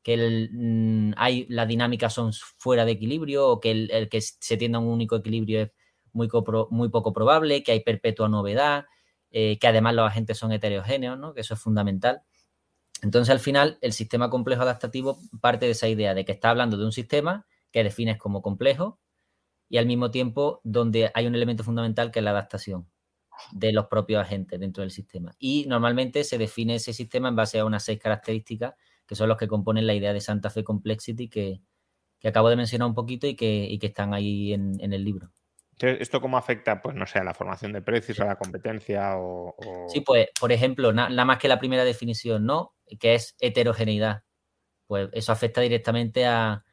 que 0.03 0.13
el, 0.13 0.49
mm, 0.51 1.13
hay, 1.17 1.45
las 1.49 1.67
dinámicas 1.67 2.13
son 2.13 2.31
fuera 2.57 2.85
de 2.85 2.91
equilibrio 2.91 3.47
o 3.47 3.59
que 3.59 3.71
el, 3.71 4.09
que 4.09 4.21
se 4.21 4.57
tienda 4.57 4.77
a 4.77 4.81
un 4.81 4.89
único 4.89 5.15
equilibrio 5.15 5.61
es 5.63 5.71
muy, 6.11 6.29
muy 6.69 6.89
poco 6.89 7.13
probable, 7.13 7.63
que 7.63 7.71
hay 7.71 7.79
perpetua 7.79 8.29
novedad, 8.29 8.85
eh, 9.31 9.57
que 9.57 9.67
además 9.67 9.95
los 9.95 10.07
agentes 10.07 10.37
son 10.37 10.51
heterogéneos, 10.51 11.17
¿no? 11.17 11.33
que 11.33 11.41
eso 11.41 11.55
es 11.55 11.59
fundamental. 11.59 12.21
Entonces, 13.01 13.31
al 13.31 13.39
final, 13.39 13.79
el 13.81 13.93
sistema 13.93 14.29
complejo 14.29 14.61
adaptativo 14.61 15.19
parte 15.41 15.65
de 15.65 15.71
esa 15.71 15.87
idea 15.87 16.13
de 16.13 16.23
que 16.23 16.31
está 16.33 16.51
hablando 16.51 16.77
de 16.77 16.85
un 16.85 16.91
sistema 16.91 17.47
que 17.71 17.83
defines 17.83 18.17
como 18.17 18.41
complejo 18.41 18.99
y 19.73 19.79
al 19.79 19.87
mismo 19.87 20.11
tiempo 20.11 20.61
donde 20.63 21.09
hay 21.15 21.25
un 21.25 21.33
elemento 21.33 21.63
fundamental 21.63 22.11
que 22.11 22.19
es 22.19 22.23
la 22.23 22.29
adaptación 22.29 22.87
de 23.51 23.73
los 23.73 23.87
propios 23.87 24.21
agentes 24.21 24.59
dentro 24.59 24.81
del 24.81 24.91
sistema. 24.91 25.33
Y 25.39 25.65
normalmente 25.67 26.23
se 26.23 26.37
define 26.37 26.75
ese 26.75 26.93
sistema 26.93 27.29
en 27.29 27.35
base 27.35 27.57
a 27.57 27.65
unas 27.65 27.83
seis 27.83 27.97
características 27.97 28.75
que 29.07 29.15
son 29.15 29.29
los 29.29 29.37
que 29.39 29.47
componen 29.47 29.87
la 29.87 29.95
idea 29.95 30.13
de 30.13 30.21
Santa 30.21 30.51
Fe 30.51 30.63
Complexity 30.63 31.27
que, 31.27 31.61
acabo 32.23 32.51
de 32.51 32.55
mencionar 32.55 32.87
un 32.87 32.93
poquito 32.93 33.25
y 33.25 33.35
que, 33.35 33.79
están 33.81 34.13
ahí 34.13 34.53
en, 34.53 34.77
el 34.79 35.03
libro. 35.03 35.31
¿Esto 35.79 36.21
cómo 36.21 36.37
afecta, 36.37 36.79
pues 36.79 36.95
no 36.95 37.07
sé, 37.07 37.17
a 37.17 37.23
la 37.23 37.33
formación 37.33 37.73
de 37.73 37.81
precios, 37.81 38.19
a 38.19 38.25
la 38.25 38.35
competencia 38.35 39.17
o...? 39.17 39.55
Sí, 39.87 40.01
pues, 40.01 40.27
por 40.39 40.51
ejemplo, 40.51 40.93
nada 40.93 41.25
más 41.25 41.39
que 41.39 41.47
la 41.47 41.57
primera 41.57 41.83
definición, 41.83 42.45
¿no? 42.45 42.75
Que 42.99 43.15
es 43.15 43.35
heterogeneidad. 43.39 44.21
Pues 44.85 45.09
eso 45.13 45.31
afecta 45.31 45.61
directamente 45.61 46.27
a, 46.27 46.63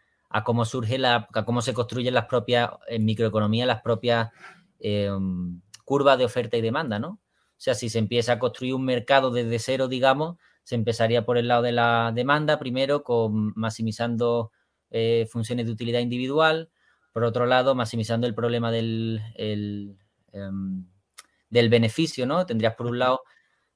cómo 0.44 0.64
surge 0.64 0.98
la, 0.98 1.28
a 1.32 1.44
cómo 1.44 1.60
se 1.62 1.74
construyen 1.74 2.14
las 2.14 2.26
propias, 2.26 2.70
en 2.88 3.04
microeconomía, 3.04 3.66
las 3.66 3.82
propias 3.82 4.30
em, 4.78 5.60
curva 5.84 6.16
de 6.16 6.24
oferta 6.24 6.56
y 6.56 6.60
demanda, 6.60 6.98
¿no? 6.98 7.08
O 7.08 7.62
sea, 7.62 7.74
si 7.74 7.90
se 7.90 7.98
empieza 7.98 8.34
a 8.34 8.38
construir 8.38 8.74
un 8.74 8.84
mercado 8.84 9.30
desde 9.30 9.58
cero, 9.58 9.88
digamos, 9.88 10.38
se 10.62 10.76
empezaría 10.76 11.24
por 11.24 11.36
el 11.36 11.48
lado 11.48 11.62
de 11.62 11.72
la 11.72 12.12
demanda, 12.14 12.58
primero 12.58 13.02
con 13.02 13.52
maximizando 13.56 14.52
eh, 14.90 15.26
funciones 15.30 15.66
de 15.66 15.72
utilidad 15.72 16.00
individual, 16.00 16.70
por 17.12 17.24
otro 17.24 17.44
lado, 17.46 17.74
maximizando 17.74 18.26
el 18.26 18.34
problema 18.34 18.70
del, 18.70 19.20
em, 19.36 20.86
del 21.50 21.68
beneficio, 21.68 22.26
¿no? 22.26 22.46
Tendrías 22.46 22.74
por 22.76 22.86
un 22.86 22.98
lado, 22.98 23.22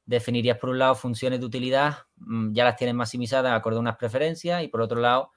definirías 0.06 0.58
por 0.58 0.70
un 0.70 0.78
lado 0.78 0.94
funciones 0.94 1.40
de 1.40 1.46
utilidad, 1.46 1.98
mm, 2.16 2.52
ya 2.52 2.64
las 2.64 2.76
tienes 2.76 2.94
maximizadas 2.94 3.52
acorde 3.52 3.78
a 3.78 3.80
unas 3.80 3.96
preferencias, 3.96 4.62
y 4.62 4.68
por 4.68 4.80
otro 4.80 5.00
lado, 5.00 5.30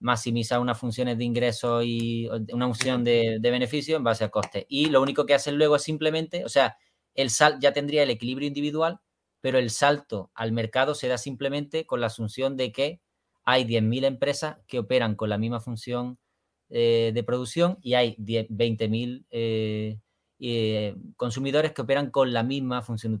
maximizar 0.00 0.60
unas 0.60 0.78
funciones 0.78 1.18
de 1.18 1.24
ingreso 1.24 1.82
y 1.82 2.28
una 2.52 2.66
función 2.66 3.04
de, 3.04 3.38
beneficio 3.42 3.96
en 3.96 4.04
base 4.04 4.24
a 4.24 4.30
coste. 4.30 4.66
Y 4.68 4.86
lo 4.86 5.02
único 5.02 5.26
que 5.26 5.34
hacen 5.34 5.58
luego 5.58 5.76
es 5.76 5.82
simplemente, 5.82 6.44
o 6.44 6.48
sea, 6.48 6.76
el 7.14 7.30
sal 7.30 7.58
ya 7.60 7.72
tendría 7.72 8.02
el 8.04 8.10
equilibrio 8.10 8.48
individual, 8.48 9.00
pero 9.40 9.58
el 9.58 9.70
salto 9.70 10.30
al 10.34 10.52
mercado 10.52 10.94
se 10.94 11.08
da 11.08 11.18
simplemente 11.18 11.86
con 11.86 12.00
la 12.00 12.08
asunción 12.08 12.56
de 12.56 12.72
que 12.72 13.00
hay 13.44 13.64
10.000 13.64 14.04
empresas 14.04 14.58
que 14.66 14.78
operan 14.78 15.14
con 15.16 15.30
la 15.30 15.38
misma 15.38 15.60
función 15.60 16.18
eh, 16.70 17.12
de 17.14 17.24
producción 17.24 17.78
y 17.80 17.94
hay 17.94 18.14
20.000 18.16 19.24
eh, 19.30 19.98
eh, 20.38 20.94
consumidores 21.16 21.72
que 21.72 21.82
operan 21.82 22.10
con 22.10 22.32
la 22.32 22.42
misma 22.42 22.82
función 22.82 23.14
de 23.14 23.20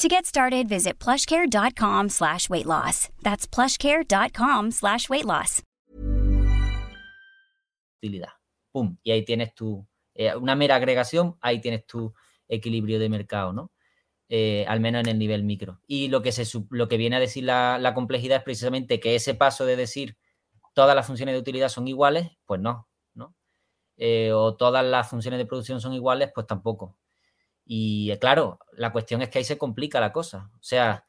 To 0.00 0.08
get 0.08 0.26
started, 0.26 0.68
visit 0.68 0.98
plushcare.com 0.98 2.08
slash 2.08 2.50
weight 2.50 2.66
loss. 2.66 3.08
That's 3.22 3.46
plushcare.com 3.46 4.72
slash 4.72 5.08
weight 5.08 5.24
loss. 5.24 5.62
Utilidad. 8.02 8.30
Pum. 8.72 8.98
Y 9.04 9.12
ahí 9.12 9.24
tienes 9.24 9.54
tu, 9.54 9.86
eh, 10.14 10.34
una 10.34 10.56
mera 10.56 10.74
agregación, 10.74 11.36
ahí 11.40 11.60
tienes 11.60 11.86
tu 11.86 12.12
equilibrio 12.48 12.98
de 12.98 13.08
mercado, 13.08 13.52
¿no? 13.52 13.70
Eh, 14.28 14.64
al 14.66 14.80
menos 14.80 15.02
en 15.02 15.10
el 15.10 15.18
nivel 15.18 15.44
micro. 15.44 15.80
Y 15.86 16.08
lo 16.08 16.22
que, 16.22 16.32
se, 16.32 16.44
lo 16.70 16.88
que 16.88 16.96
viene 16.96 17.16
a 17.16 17.20
decir 17.20 17.44
la, 17.44 17.78
la 17.78 17.94
complejidad 17.94 18.38
es 18.38 18.42
precisamente 18.42 18.98
que 18.98 19.14
ese 19.14 19.34
paso 19.34 19.64
de 19.64 19.76
decir 19.76 20.16
todas 20.72 20.96
las 20.96 21.06
funciones 21.06 21.34
de 21.34 21.40
utilidad 21.40 21.68
son 21.68 21.86
iguales, 21.86 22.30
pues 22.46 22.60
no, 22.60 22.88
¿no? 23.14 23.36
Eh, 23.96 24.32
o 24.32 24.56
todas 24.56 24.84
las 24.84 25.08
funciones 25.08 25.38
de 25.38 25.46
producción 25.46 25.80
son 25.80 25.92
iguales, 25.92 26.32
pues 26.34 26.48
tampoco. 26.48 26.98
Y 27.64 28.10
eh, 28.10 28.18
claro, 28.18 28.58
la 28.72 28.92
cuestión 28.92 29.22
es 29.22 29.30
que 29.30 29.38
ahí 29.38 29.44
se 29.44 29.58
complica 29.58 30.00
la 30.00 30.12
cosa. 30.12 30.50
O 30.54 30.62
sea, 30.62 31.04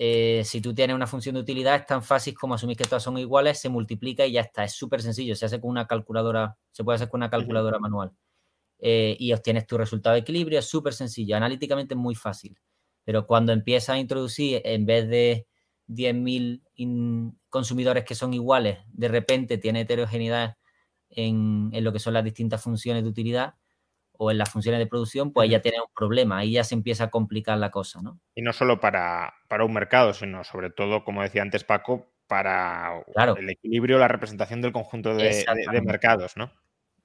eh, 0.00 0.42
si 0.44 0.60
tú 0.60 0.72
tienes 0.74 0.94
una 0.94 1.08
función 1.08 1.34
de 1.34 1.40
utilidad, 1.40 1.74
es 1.74 1.86
tan 1.86 2.04
fácil 2.04 2.34
como 2.38 2.54
asumir 2.54 2.76
que 2.76 2.84
todas 2.84 3.02
son 3.02 3.18
iguales, 3.18 3.58
se 3.58 3.68
multiplica 3.68 4.24
y 4.24 4.32
ya 4.32 4.42
está. 4.42 4.64
Es 4.64 4.74
súper 4.74 5.02
sencillo. 5.02 5.34
Se 5.34 5.46
hace 5.46 5.60
con 5.60 5.70
una 5.70 5.86
calculadora, 5.88 6.56
se 6.70 6.84
puede 6.84 6.96
hacer 6.96 7.08
con 7.08 7.18
una 7.18 7.30
calculadora 7.30 7.80
manual. 7.80 8.12
Eh, 8.78 9.16
y 9.18 9.32
obtienes 9.32 9.66
tu 9.66 9.76
resultado 9.76 10.14
de 10.14 10.20
equilibrio, 10.20 10.60
es 10.60 10.66
súper 10.66 10.94
sencillo. 10.94 11.36
Analíticamente 11.36 11.94
es 11.94 11.98
muy 11.98 12.14
fácil. 12.14 12.56
Pero 13.04 13.26
cuando 13.26 13.52
empiezas 13.52 13.90
a 13.90 13.98
introducir, 13.98 14.62
en 14.64 14.86
vez 14.86 15.08
de 15.08 15.48
10.000 15.88 17.34
consumidores 17.48 18.04
que 18.04 18.14
son 18.14 18.34
iguales, 18.34 18.78
de 18.92 19.08
repente 19.08 19.58
tiene 19.58 19.80
heterogeneidad 19.80 20.58
en, 21.10 21.70
en, 21.72 21.84
lo 21.84 21.92
que 21.92 21.98
son 21.98 22.14
las 22.14 22.24
distintas 22.24 22.62
funciones 22.62 23.02
de 23.02 23.08
utilidad, 23.08 23.54
o 24.18 24.30
en 24.30 24.38
las 24.38 24.50
funciones 24.50 24.78
de 24.80 24.86
producción, 24.86 25.32
pues 25.32 25.48
ya 25.48 25.60
tiene 25.60 25.80
un 25.80 25.92
problema, 25.94 26.38
ahí 26.38 26.52
ya 26.52 26.64
se 26.64 26.74
empieza 26.74 27.04
a 27.04 27.10
complicar 27.10 27.56
la 27.56 27.70
cosa, 27.70 28.02
¿no? 28.02 28.20
Y 28.34 28.42
no 28.42 28.52
solo 28.52 28.80
para, 28.80 29.32
para 29.48 29.64
un 29.64 29.72
mercado, 29.72 30.12
sino 30.12 30.44
sobre 30.44 30.70
todo, 30.70 31.04
como 31.04 31.22
decía 31.22 31.40
antes 31.40 31.64
Paco, 31.64 32.10
para 32.26 33.02
el 33.38 33.50
equilibrio, 33.50 33.98
la 33.98 34.08
representación 34.08 34.60
del 34.60 34.72
conjunto 34.72 35.14
de, 35.14 35.44
mercados, 35.82 36.36
¿no? 36.36 36.52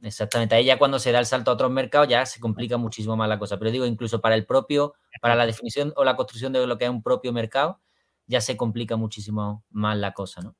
Exactamente. 0.01 0.55
Ahí 0.55 0.65
ya 0.65 0.77
cuando 0.77 0.99
se 0.99 1.13
da 1.13 1.19
el 1.19 1.25
salto 1.25 1.49
a 1.49 1.53
otros 1.53 1.71
mercados 1.71 2.09
ya 2.09 2.25
se 2.25 2.41
complica 2.41 2.75
muchísimo 2.77 3.15
más 3.15 3.29
la 3.29 3.39
cosa. 3.39 3.57
Pero 3.57 3.71
digo, 3.71 3.85
incluso 3.85 4.19
para 4.19 4.35
el 4.35 4.45
propio, 4.45 4.95
para 5.21 5.35
la 5.35 5.45
definición 5.45 5.93
o 5.95 6.03
la 6.03 6.17
construcción 6.17 6.51
de 6.51 6.67
lo 6.67 6.77
que 6.77 6.83
es 6.83 6.91
un 6.91 7.01
propio 7.01 7.31
mercado, 7.31 7.79
ya 8.27 8.41
se 8.41 8.57
complica 8.57 8.97
muchísimo 8.97 9.63
más 9.69 9.97
la 9.97 10.13
cosa, 10.13 10.41
¿no? 10.41 10.57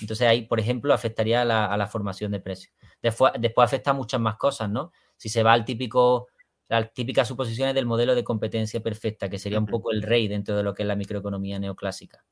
Entonces 0.00 0.26
ahí, 0.26 0.42
por 0.42 0.60
ejemplo, 0.60 0.94
afectaría 0.94 1.42
a 1.42 1.44
la, 1.44 1.86
formación 1.86 2.32
de 2.32 2.40
precios. 2.40 2.74
Después, 3.02 3.32
después 3.38 3.66
afecta 3.66 3.90
a 3.90 3.94
muchas 3.94 4.20
más 4.20 4.36
cosas, 4.36 4.70
¿no? 4.70 4.92
Si 5.16 5.28
se 5.28 5.42
va 5.42 5.52
al 5.52 5.64
típico, 5.64 6.28
las 6.68 6.92
típicas 6.92 7.28
suposiciones 7.28 7.74
del 7.74 7.86
modelo 7.86 8.14
de 8.14 8.24
competencia 8.24 8.80
perfecta, 8.80 9.28
que 9.28 9.38
sería 9.38 9.58
un 9.58 9.66
poco 9.66 9.92
el 9.92 10.02
rey 10.02 10.28
dentro 10.28 10.56
de 10.56 10.62
lo 10.62 10.74
que 10.74 10.82
es 10.82 10.88
la 10.88 10.96
microeconomía 10.96 11.58
neoclásica. 11.58 12.24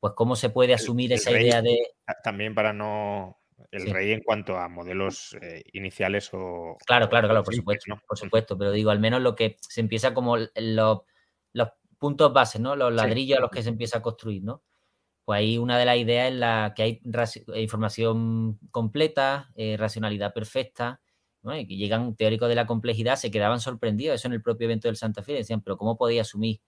Pues 0.00 0.14
cómo 0.16 0.36
se 0.36 0.50
puede 0.50 0.74
asumir 0.74 1.12
esa 1.12 1.30
idea 1.30 1.62
de... 1.62 1.78
También 2.24 2.54
para 2.54 2.72
no... 2.72 3.38
El 3.70 3.90
rey 3.90 4.12
en 4.12 4.20
cuanto 4.22 4.56
a 4.56 4.68
modelos 4.68 5.36
eh, 5.40 5.62
iniciales 5.72 6.30
o... 6.32 6.76
Claro, 6.84 7.08
claro, 7.08 7.28
claro, 7.28 7.44
por 7.44 7.54
supuesto, 7.54 7.94
por 8.06 8.18
supuesto, 8.18 8.58
pero 8.58 8.72
digo, 8.72 8.90
al 8.90 8.98
menos 8.98 9.22
lo 9.22 9.36
que 9.36 9.56
se 9.60 9.80
empieza 9.80 10.12
como 10.12 10.36
los, 10.36 11.00
los 11.52 11.68
puntos 11.98 12.32
bases, 12.32 12.60
¿no? 12.60 12.74
Los 12.74 12.92
ladrillos 12.92 13.38
a 13.38 13.40
los 13.40 13.50
que 13.50 13.62
se 13.62 13.68
empieza 13.68 13.98
a 13.98 14.02
construir, 14.02 14.42
¿no? 14.42 14.64
Pues 15.24 15.38
ahí 15.38 15.58
una 15.58 15.78
de 15.78 15.84
las 15.84 15.96
ideas 15.96 16.32
es 16.32 16.38
la 16.38 16.72
que 16.74 16.82
hay 16.82 17.00
información 17.62 18.58
completa, 18.72 19.52
eh, 19.54 19.76
racionalidad 19.76 20.34
perfecta, 20.34 21.00
y 21.44 21.66
que 21.66 21.76
llegan 21.76 22.14
teóricos 22.14 22.48
de 22.48 22.54
la 22.54 22.66
complejidad, 22.66 23.16
se 23.16 23.30
quedaban 23.30 23.60
sorprendidos, 23.60 24.14
eso 24.14 24.28
en 24.28 24.34
el 24.34 24.42
propio 24.42 24.66
evento 24.66 24.88
del 24.88 24.96
Santa 24.96 25.22
Fe, 25.22 25.32
decían, 25.32 25.60
pero 25.60 25.76
¿cómo 25.76 25.96
podía 25.96 26.22
asumir 26.22 26.60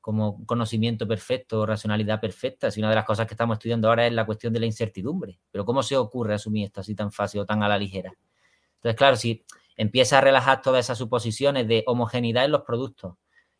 como 0.00 0.44
conocimiento 0.46 1.06
perfecto 1.06 1.60
o 1.60 1.66
racionalidad 1.66 2.20
perfecta? 2.20 2.70
Si 2.70 2.80
una 2.80 2.90
de 2.90 2.96
las 2.96 3.04
cosas 3.04 3.26
que 3.26 3.34
estamos 3.34 3.56
estudiando 3.56 3.88
ahora 3.88 4.06
es 4.06 4.12
la 4.12 4.26
cuestión 4.26 4.52
de 4.52 4.60
la 4.60 4.66
incertidumbre, 4.66 5.38
pero 5.50 5.64
¿cómo 5.64 5.82
se 5.82 5.96
ocurre 5.96 6.34
asumir 6.34 6.66
esto 6.66 6.80
así 6.80 6.94
tan 6.94 7.12
fácil 7.12 7.40
o 7.40 7.46
tan 7.46 7.62
a 7.62 7.68
la 7.68 7.78
ligera? 7.78 8.16
Entonces, 8.76 8.96
claro, 8.96 9.16
si 9.16 9.44
empieza 9.76 10.18
a 10.18 10.20
relajar 10.20 10.62
todas 10.62 10.86
esas 10.86 10.98
suposiciones 10.98 11.68
de 11.68 11.84
homogeneidad 11.86 12.44
en 12.44 12.52
los 12.52 12.62
productos, 12.62 13.14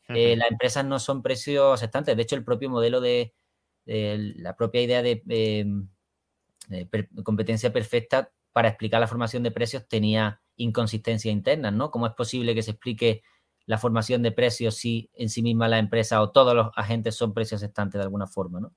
eh, 0.08 0.36
las 0.36 0.50
empresas 0.50 0.84
no 0.84 0.98
son 1.00 1.22
precios 1.22 1.74
aceptantes, 1.74 2.16
de 2.16 2.22
hecho 2.22 2.36
el 2.36 2.44
propio 2.44 2.70
modelo 2.70 3.00
de, 3.00 3.34
la 3.84 4.56
propia 4.56 4.82
idea 4.82 5.02
de, 5.02 5.22
em, 5.28 5.88
competencia 7.24 7.72
perfecta 7.72 8.32
para 8.52 8.68
explicar 8.68 9.00
la 9.00 9.08
formación 9.08 9.42
de 9.42 9.50
precios 9.50 9.86
tenía 9.88 10.40
inconsistencias 10.56 11.32
internas, 11.32 11.72
¿no? 11.72 11.90
¿Cómo 11.90 12.06
es 12.06 12.14
posible 12.14 12.54
que 12.54 12.62
se 12.62 12.72
explique 12.72 13.22
la 13.66 13.78
formación 13.78 14.22
de 14.22 14.32
precios 14.32 14.76
si 14.76 15.10
en 15.14 15.28
sí 15.28 15.42
misma 15.42 15.68
la 15.68 15.78
empresa 15.78 16.22
o 16.22 16.30
todos 16.30 16.54
los 16.54 16.70
agentes 16.76 17.16
son 17.16 17.34
precios 17.34 17.62
aceptantes 17.62 17.98
de 17.98 18.04
alguna 18.04 18.26
forma, 18.26 18.60
¿no? 18.60 18.72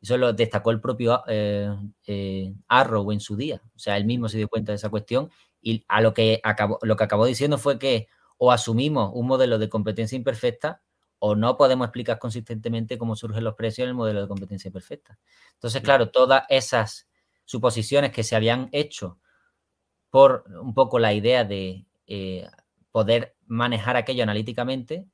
Eso 0.00 0.18
lo 0.18 0.34
destacó 0.34 0.70
el 0.70 0.82
propio 0.82 1.22
eh, 1.26 1.74
eh, 2.06 2.52
Arrow 2.68 3.10
en 3.10 3.20
su 3.20 3.36
día. 3.36 3.62
O 3.74 3.78
sea, 3.78 3.96
él 3.96 4.04
mismo 4.04 4.28
se 4.28 4.36
dio 4.36 4.48
cuenta 4.48 4.72
de 4.72 4.76
esa 4.76 4.90
cuestión 4.90 5.30
y 5.62 5.82
a 5.88 6.02
lo 6.02 6.12
que 6.12 6.40
acabó, 6.44 6.78
lo 6.82 6.94
que 6.96 7.04
acabó 7.04 7.24
diciendo 7.24 7.56
fue 7.56 7.78
que 7.78 8.08
o 8.36 8.52
asumimos 8.52 9.12
un 9.14 9.26
modelo 9.26 9.58
de 9.58 9.70
competencia 9.70 10.16
imperfecta 10.16 10.82
o 11.18 11.36
no 11.36 11.56
podemos 11.56 11.86
explicar 11.86 12.18
consistentemente 12.18 12.98
cómo 12.98 13.16
surgen 13.16 13.44
los 13.44 13.54
precios 13.54 13.84
en 13.84 13.90
el 13.90 13.94
modelo 13.94 14.20
de 14.20 14.28
competencia 14.28 14.70
perfecta. 14.70 15.18
Entonces, 15.54 15.80
claro, 15.80 16.10
todas 16.10 16.44
esas 16.50 17.08
suposiciones 17.46 18.12
que 18.12 18.24
se 18.24 18.36
habían 18.36 18.68
hecho 18.72 19.18
por 20.14 20.44
un 20.62 20.74
poco 20.74 21.00
la 21.00 21.12
idea 21.12 21.42
de 21.42 21.86
eh, 22.06 22.46
poder 22.92 23.34
manejar 23.46 23.96
aquello 23.96 24.22
analíticamente, 24.22 25.08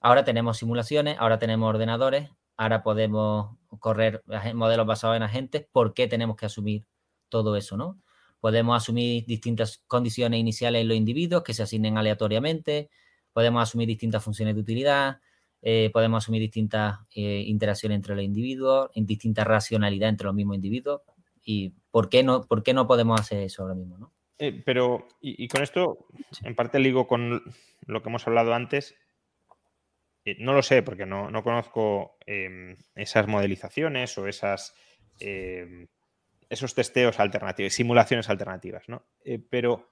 ahora 0.00 0.24
tenemos 0.24 0.56
simulaciones, 0.56 1.18
ahora 1.18 1.38
tenemos 1.38 1.68
ordenadores, 1.68 2.30
ahora 2.56 2.82
podemos 2.82 3.58
correr 3.78 4.24
modelos 4.54 4.86
basados 4.86 5.18
en 5.18 5.22
agentes, 5.22 5.66
¿por 5.70 5.92
qué 5.92 6.08
tenemos 6.08 6.36
que 6.36 6.46
asumir 6.46 6.86
todo 7.28 7.56
eso, 7.56 7.76
no? 7.76 8.00
Podemos 8.40 8.74
asumir 8.74 9.26
distintas 9.26 9.82
condiciones 9.86 10.40
iniciales 10.40 10.80
en 10.80 10.88
los 10.88 10.96
individuos 10.96 11.42
que 11.42 11.52
se 11.52 11.64
asignen 11.64 11.98
aleatoriamente, 11.98 12.88
podemos 13.34 13.62
asumir 13.62 13.86
distintas 13.86 14.24
funciones 14.24 14.54
de 14.54 14.62
utilidad, 14.62 15.20
eh, 15.60 15.90
podemos 15.92 16.24
asumir 16.24 16.40
distintas 16.40 17.00
eh, 17.14 17.44
interacciones 17.46 17.96
entre 17.96 18.14
los 18.14 18.24
individuos, 18.24 18.88
en 18.94 19.04
distinta 19.04 19.44
racionalidad 19.44 20.08
entre 20.08 20.24
los 20.24 20.34
mismos 20.34 20.54
individuos. 20.54 21.02
¿Y 21.44 21.74
por 21.90 22.08
qué 22.08 22.22
no, 22.22 22.46
por 22.46 22.62
qué 22.62 22.72
no 22.72 22.86
podemos 22.86 23.20
hacer 23.20 23.42
eso 23.42 23.60
ahora 23.60 23.74
mismo? 23.74 23.98
¿no? 23.98 24.17
Eh, 24.38 24.62
pero, 24.64 25.08
y, 25.20 25.48
con 25.48 25.62
esto, 25.62 26.06
en 26.42 26.54
parte 26.54 26.78
ligo 26.78 27.06
con 27.06 27.42
lo 27.86 28.02
que 28.02 28.08
hemos 28.08 28.26
hablado 28.26 28.54
antes. 28.54 28.94
no 30.38 30.52
lo 30.52 30.62
sé, 30.62 30.82
porque 30.82 31.06
no, 31.06 31.30
no 31.30 31.42
conozco 31.42 32.18
em, 32.26 32.76
esas 32.94 33.26
modelizaciones 33.26 34.16
o 34.18 34.28
esas, 34.28 34.74
em, 35.20 35.88
esos 36.50 36.74
testeos 36.74 37.18
alternativos, 37.18 37.72
simulaciones 37.72 38.28
alternativas, 38.28 38.88
¿no? 38.88 39.06
pero 39.50 39.90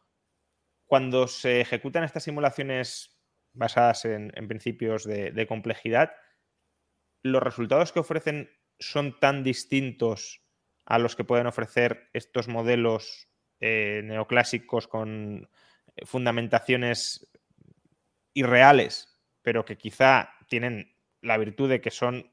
cuando 0.87 1.27
se 1.27 1.61
ejecutan 1.61 2.05
estas 2.05 2.23
simulaciones 2.23 3.17
basadas 3.53 4.05
en, 4.05 4.31
principios 4.49 5.05
de, 5.05 5.47
complejidad, 5.49 6.13
los 7.23 7.43
resultados 7.43 7.93
que 7.93 8.01
ofrecen 8.01 8.51
son 8.79 9.19
tan 9.19 9.43
distintos 9.43 10.45
a 10.85 10.99
los 10.99 11.17
que 11.17 11.25
pueden 11.25 11.47
ofrecer 11.47 12.09
estos 12.13 12.49
modelos 12.49 13.29
eh, 13.61 14.03
neoclásicos 14.05 14.89
con 14.89 15.49
eh, 15.97 16.07
fundamentaciones 16.07 17.31
irreales, 18.35 19.21
pero 19.43 19.65
que 19.65 19.79
quizá 19.79 20.31
tienen 20.49 20.95
la 21.23 21.39
virtud 21.39 21.69
de 21.69 21.81
que 21.81 21.91
son 21.91 22.33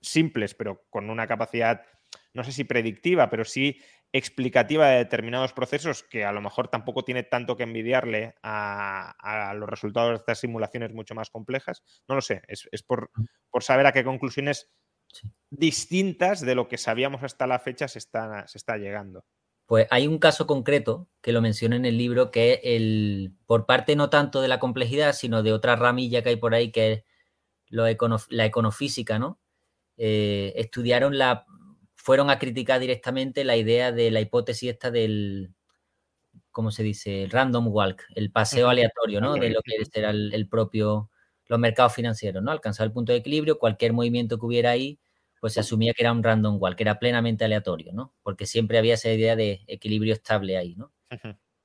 simples, 0.00 0.54
pero 0.54 0.84
con 0.90 1.10
una 1.10 1.26
capacidad, 1.26 1.86
no 2.32 2.44
sé 2.44 2.52
si 2.52 2.64
predictiva, 2.64 3.30
pero 3.30 3.44
sí 3.44 3.80
explicativa 4.14 4.88
de 4.90 4.98
determinados 4.98 5.52
procesos 5.52 6.04
que 6.04 6.24
a 6.24 6.30
lo 6.30 6.40
mejor 6.40 6.68
tampoco 6.68 7.04
tiene 7.04 7.24
tanto 7.24 7.56
que 7.56 7.64
envidiarle 7.64 8.36
a, 8.44 9.52
los 9.56 9.68
resultados 9.68 10.10
de 10.10 10.16
estas 10.16 10.38
simulaciones 10.38 10.94
mucho 10.94 11.16
más 11.16 11.30
complejas. 11.30 11.82
No 12.08 12.14
lo 12.14 12.20
sé, 12.20 12.42
es, 12.46 12.82
por, 12.84 13.10
saber 13.58 13.86
a 13.86 13.92
qué 13.92 14.04
conclusiones 14.04 14.70
distintas 15.50 16.40
de 16.40 16.54
lo 16.54 16.68
que 16.68 16.78
sabíamos 16.78 17.24
hasta 17.24 17.48
la 17.48 17.58
fecha 17.58 17.88
se 17.88 17.98
está, 17.98 18.46
se 18.46 18.58
está 18.58 18.76
llegando. 18.76 19.24
Pues 19.66 19.86
hay 19.90 20.06
un 20.06 20.18
caso 20.18 20.46
concreto 20.46 21.08
que 21.22 21.32
lo 21.32 21.40
menciono 21.40 21.74
en 21.76 21.86
el 21.86 21.96
libro, 21.96 22.30
que 22.30 22.52
es 22.52 22.60
el, 22.64 23.32
por 23.46 23.66
parte 23.66 23.96
no 23.96 24.10
tanto 24.10 24.42
de 24.42 24.48
la 24.48 24.58
complejidad, 24.58 25.14
sino 25.14 25.42
de 25.42 25.52
otra 25.52 25.76
ramilla 25.76 26.22
que 26.22 26.30
hay 26.30 26.36
por 26.36 26.54
ahí, 26.54 26.70
que 26.70 26.92
es 26.92 27.04
lo 27.68 27.84
la 28.28 28.44
econofísica, 28.44 29.18
¿no? 29.18 29.40
Eh, 29.96 30.52
estudiaron 30.56 31.18
la, 31.18 31.46
fueron 31.94 32.30
a 32.30 32.38
criticar 32.38 32.80
directamente 32.80 33.44
la 33.44 33.56
idea 33.56 33.92
de 33.92 34.10
la 34.10 34.20
hipótesis 34.20 34.70
esta 34.70 34.90
del, 34.90 35.54
¿cómo 36.50 36.70
se 36.70 36.82
dice? 36.82 37.24
El 37.24 37.30
random 37.30 37.68
walk, 37.68 38.04
el 38.14 38.30
paseo 38.30 38.68
aleatorio, 38.68 39.20
¿no? 39.20 39.34
De 39.34 39.50
lo 39.50 39.60
que 39.62 39.72
era 39.92 40.10
el, 40.10 40.48
propio, 40.48 41.10
los 41.46 41.58
mercados 41.58 41.94
financieros, 41.94 42.42
¿no? 42.42 42.50
Alcanzar 42.50 42.86
el 42.86 42.92
punto 42.92 43.12
de 43.12 43.18
equilibrio, 43.18 43.58
cualquier 43.58 43.92
movimiento 43.92 44.38
que 44.38 44.46
hubiera 44.46 44.70
ahí, 44.70 45.00
pues 45.44 45.52
se 45.52 45.60
asumía 45.60 45.92
que 45.92 46.02
era 46.02 46.10
un 46.10 46.22
random 46.22 46.56
walk, 46.58 46.74
que 46.74 46.84
era 46.84 46.98
plenamente 46.98 47.44
aleatorio, 47.44 47.92
¿no? 47.92 48.14
Porque 48.22 48.46
siempre 48.46 48.78
había 48.78 48.94
esa 48.94 49.12
idea 49.12 49.36
de 49.36 49.62
equilibrio 49.66 50.14
estable 50.14 50.56
ahí, 50.56 50.74
¿no? 50.74 50.90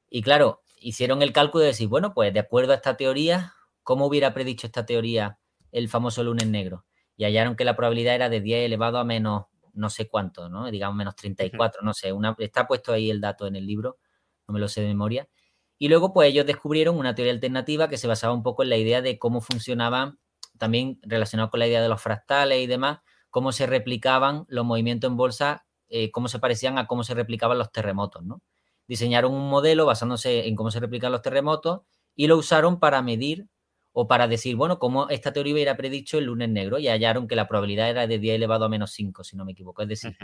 Y 0.10 0.22
claro, 0.22 0.64
hicieron 0.82 1.22
el 1.22 1.32
cálculo 1.32 1.62
de 1.62 1.68
decir, 1.68 1.88
bueno, 1.88 2.14
pues 2.14 2.34
de 2.34 2.42
acuerdo 2.42 2.74
a 2.74 2.76
esta 2.76 2.98
teoría, 2.98 3.54
¿cómo 3.82 4.06
hubiera 4.08 4.34
predicho 4.34 4.68
esta 4.68 4.86
teoría 4.86 5.40
el 5.72 5.88
famoso 5.88 6.26
lunes 6.26 6.46
negro? 6.48 6.88
Y 7.16 7.24
hallaron 7.24 7.56
que 7.56 7.64
la 7.64 7.78
probabilidad 7.78 8.16
era 8.16 8.28
de 8.28 8.42
10 8.42 8.66
elevado 8.66 8.98
a 8.98 9.06
menos 9.06 9.46
no 9.72 9.90
sé 9.90 10.10
cuánto, 10.10 10.50
¿no? 10.50 10.70
Digamos 10.70 10.98
menos 10.98 11.16
34, 11.16 11.82
no 11.82 11.94
sé, 11.94 12.12
una, 12.12 12.36
está 12.38 12.68
puesto 12.68 12.92
ahí 12.92 13.10
el 13.10 13.22
dato 13.22 13.48
en 13.48 13.56
el 13.56 13.66
libro, 13.66 13.98
no 14.46 14.56
me 14.56 14.60
lo 14.60 14.68
sé 14.68 14.82
de 14.82 14.88
memoria. 14.88 15.30
Y 15.78 15.88
luego, 15.88 16.12
pues 16.12 16.28
ellos 16.28 16.46
descubrieron 16.46 16.98
una 16.98 17.16
teoría 17.16 17.32
alternativa 17.32 17.88
que 17.88 17.96
se 17.96 18.08
basaba 18.10 18.34
un 18.34 18.44
poco 18.44 18.62
en 18.62 18.72
la 18.72 18.76
idea 18.76 19.02
de 19.02 19.18
cómo 19.18 19.40
funcionaban, 19.40 20.20
también 20.58 21.00
relacionado 21.04 21.50
con 21.50 21.62
la 21.62 21.68
idea 21.68 21.82
de 21.82 21.88
los 21.88 22.02
fractales 22.02 22.60
y 22.60 22.68
demás, 22.68 23.00
cómo 23.30 23.52
se 23.52 23.66
replicaban 23.66 24.46
los 24.48 24.66
movimientos 24.66 25.10
en 25.10 25.18
bolsa, 25.18 25.66
eh, 25.90 26.12
cómo 26.12 26.28
se 26.28 26.40
parecían 26.40 26.78
a 26.78 26.88
cómo 26.88 27.04
se 27.04 27.14
replicaban 27.14 27.58
los 27.58 27.72
terremotos, 27.72 28.24
¿no? 28.24 28.42
Diseñaron 28.88 29.34
un 29.34 29.50
modelo 29.50 29.86
basándose 29.86 30.48
en 30.48 30.56
cómo 30.56 30.72
se 30.72 30.80
replican 30.80 31.12
los 31.12 31.22
terremotos 31.22 31.82
y 32.16 32.28
lo 32.28 32.38
usaron 32.38 32.80
para 32.80 33.02
medir 33.02 33.48
o 33.92 34.08
para 34.08 34.28
decir, 34.28 34.56
bueno, 34.56 34.80
como 34.80 35.10
esta 35.10 35.34
teoría 35.34 35.54
hubiera 35.54 35.78
predicho 35.78 36.18
el 36.18 36.26
lunes 36.26 36.50
negro 36.50 36.80
y 36.80 36.88
hallaron 36.88 37.28
que 37.28 37.36
la 37.36 37.48
probabilidad 37.48 37.90
era 37.90 38.08
de 38.08 38.20
10 38.20 38.36
elevado 38.36 38.66
a 38.66 38.70
menos 38.70 38.92
5, 38.92 39.24
si 39.24 39.36
no 39.36 39.46
me 39.46 39.52
equivoco. 39.54 39.82
Es 39.82 39.88
decir, 39.88 40.16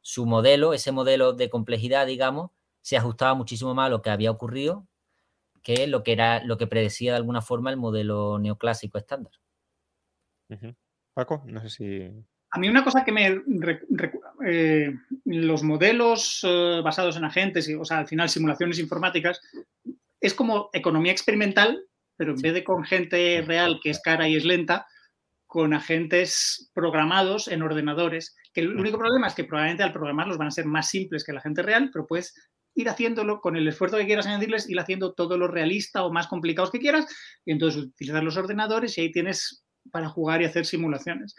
su 0.00 0.26
modelo, 0.26 0.72
ese 0.72 0.92
modelo 0.92 1.32
de 1.32 1.50
complejidad, 1.50 2.06
digamos, 2.06 2.50
se 2.82 2.96
ajustaba 2.96 3.34
muchísimo 3.34 3.74
más 3.74 3.86
a 3.86 3.90
lo 3.90 4.02
que 4.02 4.10
había 4.10 4.30
ocurrido 4.30 4.86
que 5.62 5.86
lo 5.86 6.02
que 6.02 6.12
era 6.12 6.42
lo 6.44 6.56
que 6.56 6.66
predecía 6.66 7.12
de 7.12 7.18
alguna 7.18 7.42
forma 7.42 7.70
el 7.70 7.76
modelo 7.76 8.38
neoclásico 8.38 8.98
estándar. 8.98 9.32
Paco, 11.14 11.42
no 11.46 11.60
sé 11.60 11.68
si. 11.68 12.24
A 12.50 12.58
mí 12.58 12.68
una 12.68 12.84
cosa 12.84 13.04
que 13.04 13.12
me... 13.12 13.42
Eh, 14.46 14.94
los 15.24 15.62
modelos 15.62 16.40
eh, 16.44 16.80
basados 16.82 17.16
en 17.16 17.24
agentes, 17.24 17.68
o 17.78 17.84
sea, 17.84 17.98
al 17.98 18.08
final 18.08 18.28
simulaciones 18.28 18.78
informáticas, 18.78 19.40
es 20.20 20.34
como 20.34 20.70
economía 20.72 21.12
experimental 21.12 21.88
pero 22.18 22.32
en 22.32 22.42
vez 22.42 22.52
de 22.52 22.64
con 22.64 22.84
gente 22.84 23.42
real 23.46 23.78
que 23.82 23.90
es 23.90 24.00
cara 24.00 24.28
y 24.28 24.36
es 24.36 24.44
lenta, 24.44 24.86
con 25.46 25.72
agentes 25.72 26.70
programados 26.74 27.48
en 27.48 27.62
ordenadores, 27.62 28.36
que 28.52 28.60
el 28.60 28.76
único 28.76 28.98
problema 28.98 29.28
es 29.28 29.34
que 29.34 29.44
probablemente 29.44 29.84
al 29.84 29.92
programarlos 29.92 30.36
van 30.36 30.48
a 30.48 30.50
ser 30.50 30.66
más 30.66 30.90
simples 30.90 31.24
que 31.24 31.32
la 31.32 31.40
gente 31.40 31.62
real, 31.62 31.90
pero 31.90 32.06
puedes 32.06 32.34
ir 32.74 32.88
haciéndolo 32.88 33.40
con 33.40 33.56
el 33.56 33.66
esfuerzo 33.66 33.96
que 33.96 34.06
quieras 34.06 34.26
añadirles, 34.26 34.68
ir 34.68 34.78
haciendo 34.78 35.14
todo 35.14 35.38
lo 35.38 35.48
realista 35.48 36.04
o 36.04 36.12
más 36.12 36.26
complicados 36.26 36.70
que 36.70 36.80
quieras, 36.80 37.06
y 37.46 37.52
entonces 37.52 37.82
utilizar 37.82 38.22
los 38.22 38.36
ordenadores 38.36 38.98
y 38.98 39.02
ahí 39.02 39.12
tienes 39.12 39.64
para 39.90 40.08
jugar 40.08 40.42
y 40.42 40.44
hacer 40.44 40.66
simulaciones 40.66 41.34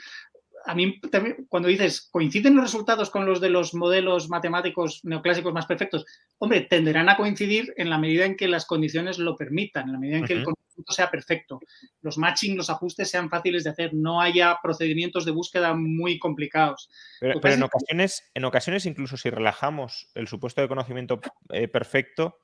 a 0.65 0.75
mí 0.75 0.99
también, 1.11 1.45
cuando 1.49 1.69
dices, 1.69 2.07
¿coinciden 2.11 2.55
los 2.55 2.65
resultados 2.65 3.09
con 3.09 3.25
los 3.25 3.41
de 3.41 3.49
los 3.49 3.73
modelos 3.73 4.29
matemáticos 4.29 5.01
neoclásicos 5.03 5.53
más 5.53 5.65
perfectos? 5.65 6.05
Hombre, 6.37 6.61
tenderán 6.61 7.09
a 7.09 7.17
coincidir 7.17 7.73
en 7.77 7.89
la 7.89 7.97
medida 7.97 8.25
en 8.25 8.35
que 8.35 8.47
las 8.47 8.65
condiciones 8.65 9.19
lo 9.19 9.35
permitan, 9.35 9.87
en 9.87 9.93
la 9.93 9.99
medida 9.99 10.17
en 10.17 10.25
que 10.25 10.33
el 10.33 10.43
conjunto 10.43 10.93
sea 10.93 11.09
perfecto, 11.11 11.59
los 12.01 12.17
matching, 12.17 12.55
los 12.55 12.69
ajustes 12.69 13.09
sean 13.09 13.29
fáciles 13.29 13.63
de 13.63 13.71
hacer, 13.71 13.93
no 13.93 14.21
haya 14.21 14.57
procedimientos 14.61 15.25
de 15.25 15.31
búsqueda 15.31 15.73
muy 15.73 16.19
complicados. 16.19 16.89
Pero, 17.19 17.39
en, 17.43 17.63
ocasiones, 17.63 18.29
en 18.33 18.45
ocasiones, 18.45 18.85
incluso 18.85 19.17
si 19.17 19.29
relajamos 19.29 20.09
el 20.15 20.27
supuesto 20.27 20.61
de 20.61 20.67
conocimiento 20.67 21.19
eh, 21.49 21.67
perfecto, 21.67 22.37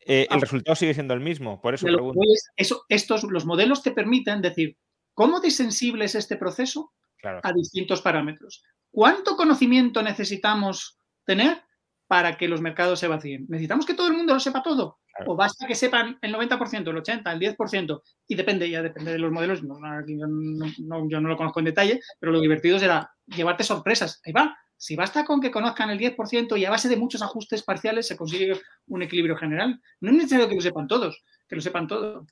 eh, 0.00 0.26
el 0.30 0.36
ah. 0.36 0.40
resultado 0.40 0.76
sigue 0.76 0.94
siendo 0.94 1.14
el 1.14 1.20
mismo. 1.20 1.60
Por 1.60 1.74
eso 1.74 1.86
pregunto. 1.86 2.20
eso, 2.56 2.84
estos, 2.88 3.24
los 3.24 3.44
modelos 3.44 3.82
te 3.82 3.90
permiten 3.90 4.42
decir, 4.42 4.76
¿cómo 5.14 5.40
de 5.40 5.50
sensible 5.50 6.04
es 6.04 6.14
este 6.14 6.36
proceso? 6.36 6.92
A 7.22 7.52
distintos 7.52 8.02
parámetros. 8.02 8.62
¿Cuánto 8.90 9.36
conocimiento 9.36 10.02
necesitamos 10.02 10.98
tener 11.24 11.62
para 12.06 12.36
que 12.36 12.48
los 12.48 12.60
mercados 12.60 13.00
se 13.00 13.08
vacíen? 13.08 13.46
¿Necesitamos 13.48 13.84
que 13.84 13.94
todo 13.94 14.08
el 14.08 14.16
mundo 14.16 14.34
lo 14.34 14.40
sepa 14.40 14.62
todo? 14.62 14.98
¿O 15.24 15.34
basta 15.34 15.66
que 15.66 15.74
sepan 15.74 16.18
el 16.20 16.34
90%, 16.34 16.88
el 16.88 16.96
80%, 16.96 17.32
el 17.32 17.56
10%? 17.56 18.02
Y 18.28 18.34
depende, 18.34 18.68
ya 18.68 18.82
depende 18.82 19.12
de 19.12 19.18
los 19.18 19.32
modelos. 19.32 19.62
yo, 19.62 20.26
no, 20.26 21.28
lo 21.28 21.36
conozco 21.36 21.60
en 21.60 21.66
detalle, 21.66 22.00
pero 22.20 22.32
lo 22.32 22.40
divertido 22.40 22.78
será 22.78 23.10
llevarte 23.26 23.64
sorpresas. 23.64 24.20
Ahí 24.24 24.32
va. 24.32 24.56
Si 24.78 24.94
basta 24.94 25.24
con 25.24 25.40
que 25.40 25.50
conozcan 25.50 25.88
el 25.88 25.98
10% 25.98 26.58
y 26.58 26.64
a 26.66 26.70
base 26.70 26.88
de 26.88 26.98
muchos 26.98 27.22
ajustes 27.22 27.62
parciales 27.62 28.06
se 28.06 28.16
consigue 28.16 28.60
un 28.88 29.02
equilibrio 29.02 29.36
general, 29.36 29.80
no 30.00 30.10
es 30.10 30.16
necesario 30.16 30.48
que 30.48 30.54
lo 30.54 30.60
sepan 30.60 30.86
todos, 30.86 31.24
que 31.48 31.56
lo 31.56 31.62
sepan 31.62 31.86
todo. 31.86 32.26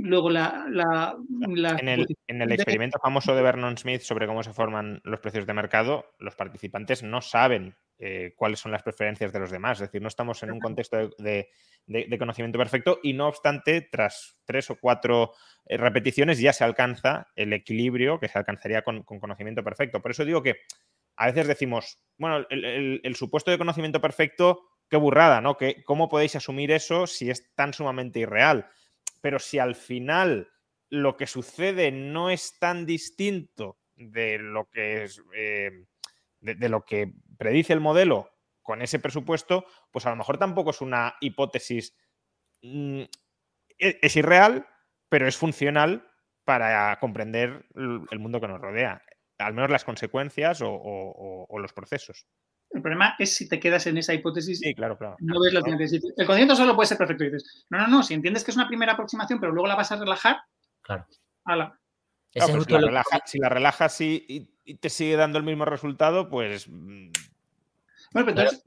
Luego 0.00 0.30
la... 0.30 0.64
en, 1.80 2.40
el, 2.40 2.52
experimento 2.52 3.00
famoso 3.02 3.34
de 3.34 3.42
Vernon 3.42 3.76
Smith 3.76 4.02
sobre 4.02 4.28
cómo 4.28 4.44
se 4.44 4.52
forman 4.52 5.00
los 5.02 5.18
precios 5.18 5.44
de 5.44 5.52
mercado, 5.54 6.14
los 6.20 6.36
participantes 6.36 7.02
no 7.02 7.20
saben 7.20 7.74
eh, 7.98 8.32
cuáles 8.36 8.60
son 8.60 8.70
las 8.70 8.84
preferencias 8.84 9.32
de 9.32 9.40
los 9.40 9.50
demás. 9.50 9.78
Es 9.78 9.88
decir, 9.88 10.00
no 10.00 10.06
estamos 10.06 10.40
en 10.44 10.52
un 10.52 10.60
contexto 10.60 11.10
de, 11.18 11.48
conocimiento 12.16 12.58
perfecto 12.58 13.00
y 13.02 13.12
no 13.12 13.26
obstante, 13.26 13.80
tras 13.90 14.40
tres 14.44 14.70
o 14.70 14.76
cuatro 14.76 15.32
eh, 15.66 15.76
repeticiones 15.76 16.38
ya 16.38 16.52
se 16.52 16.62
alcanza 16.62 17.26
el 17.34 17.52
equilibrio 17.52 18.20
que 18.20 18.28
se 18.28 18.38
alcanzaría 18.38 18.82
con, 18.82 19.02
conocimiento 19.02 19.64
perfecto. 19.64 20.00
Por 20.00 20.12
eso 20.12 20.24
digo 20.24 20.44
que 20.44 20.58
a 21.16 21.26
veces 21.26 21.48
decimos, 21.48 21.98
bueno, 22.16 22.46
el, 22.50 23.00
el 23.02 23.16
supuesto 23.16 23.50
de 23.50 23.58
conocimiento 23.58 24.00
perfecto, 24.00 24.60
qué 24.88 24.96
burrada, 24.96 25.40
¿no? 25.40 25.56
Que, 25.56 25.82
¿Cómo 25.82 26.08
podéis 26.08 26.36
asumir 26.36 26.70
eso 26.70 27.08
si 27.08 27.30
es 27.30 27.52
tan 27.56 27.72
sumamente 27.74 28.20
irreal? 28.20 28.68
Pero 29.20 29.38
si 29.38 29.58
al 29.58 29.74
final 29.74 30.50
lo 30.90 31.16
que 31.16 31.26
sucede 31.26 31.92
no 31.92 32.30
es 32.30 32.58
tan 32.58 32.86
distinto 32.86 33.78
de 33.94 34.38
lo 34.38 34.68
que 34.70 35.04
es, 35.04 35.22
eh, 35.34 35.86
de, 36.40 36.68
lo 36.68 36.84
que 36.84 37.12
predice 37.36 37.72
el 37.72 37.80
modelo 37.80 38.30
con 38.62 38.82
ese 38.82 38.98
presupuesto, 38.98 39.66
pues 39.90 40.06
a 40.06 40.10
lo 40.10 40.16
mejor 40.16 40.38
tampoco 40.38 40.70
es 40.70 40.80
una 40.80 41.16
hipótesis, 41.20 41.96
mm, 42.62 43.02
e, 43.78 43.98
es, 44.02 44.16
irreal, 44.16 44.66
pero 45.08 45.26
es 45.26 45.36
funcional 45.36 46.08
para 46.44 46.98
comprender 46.98 47.66
el 47.74 48.18
mundo 48.18 48.40
que 48.40 48.48
nos 48.48 48.60
rodea, 48.60 49.02
al 49.38 49.52
menos 49.52 49.70
las 49.70 49.84
consecuencias 49.84 50.60
o 50.62 51.58
los 51.58 51.72
procesos. 51.74 52.26
El 52.70 52.82
problema 52.82 53.14
es 53.18 53.34
si 53.34 53.48
te 53.48 53.58
quedas 53.58 53.86
en 53.86 53.96
esa 53.96 54.12
hipótesis. 54.12 54.58
Sí, 54.60 54.74
claro, 54.74 54.98
claro. 54.98 55.16
No 55.20 55.40
ves 55.40 55.52
lo 55.52 55.62
que 55.62 55.70
necesitas. 55.70 56.10
El 56.16 56.26
conocimiento 56.26 56.54
solo 56.54 56.76
puede 56.76 56.86
ser 56.86 56.98
perfecto. 56.98 57.24
Y 57.24 57.30
dices, 57.30 57.66
no, 57.70 57.78
no, 57.78 57.88
no, 57.88 58.02
si 58.02 58.14
entiendes 58.14 58.44
que 58.44 58.50
es 58.50 58.56
una 58.56 58.68
primera 58.68 58.92
aproximación, 58.92 59.40
pero 59.40 59.52
luego 59.52 59.68
la 59.68 59.74
vas 59.74 59.90
a 59.90 59.96
relajar. 59.96 60.38
Claro. 60.82 61.06
Ala. 61.44 61.78
Pues 62.32 62.66
si, 63.24 63.38
la 63.38 63.48
relajas 63.48 64.00
y, 64.00 64.50
te 64.80 64.90
sigue 64.90 65.16
dando 65.16 65.38
el 65.38 65.44
mismo 65.44 65.64
resultado, 65.64 66.28
pues. 66.28 66.68
Mm. 66.68 67.10
Bueno, 68.12 68.26
pero 68.26 68.30
entonces 68.30 68.62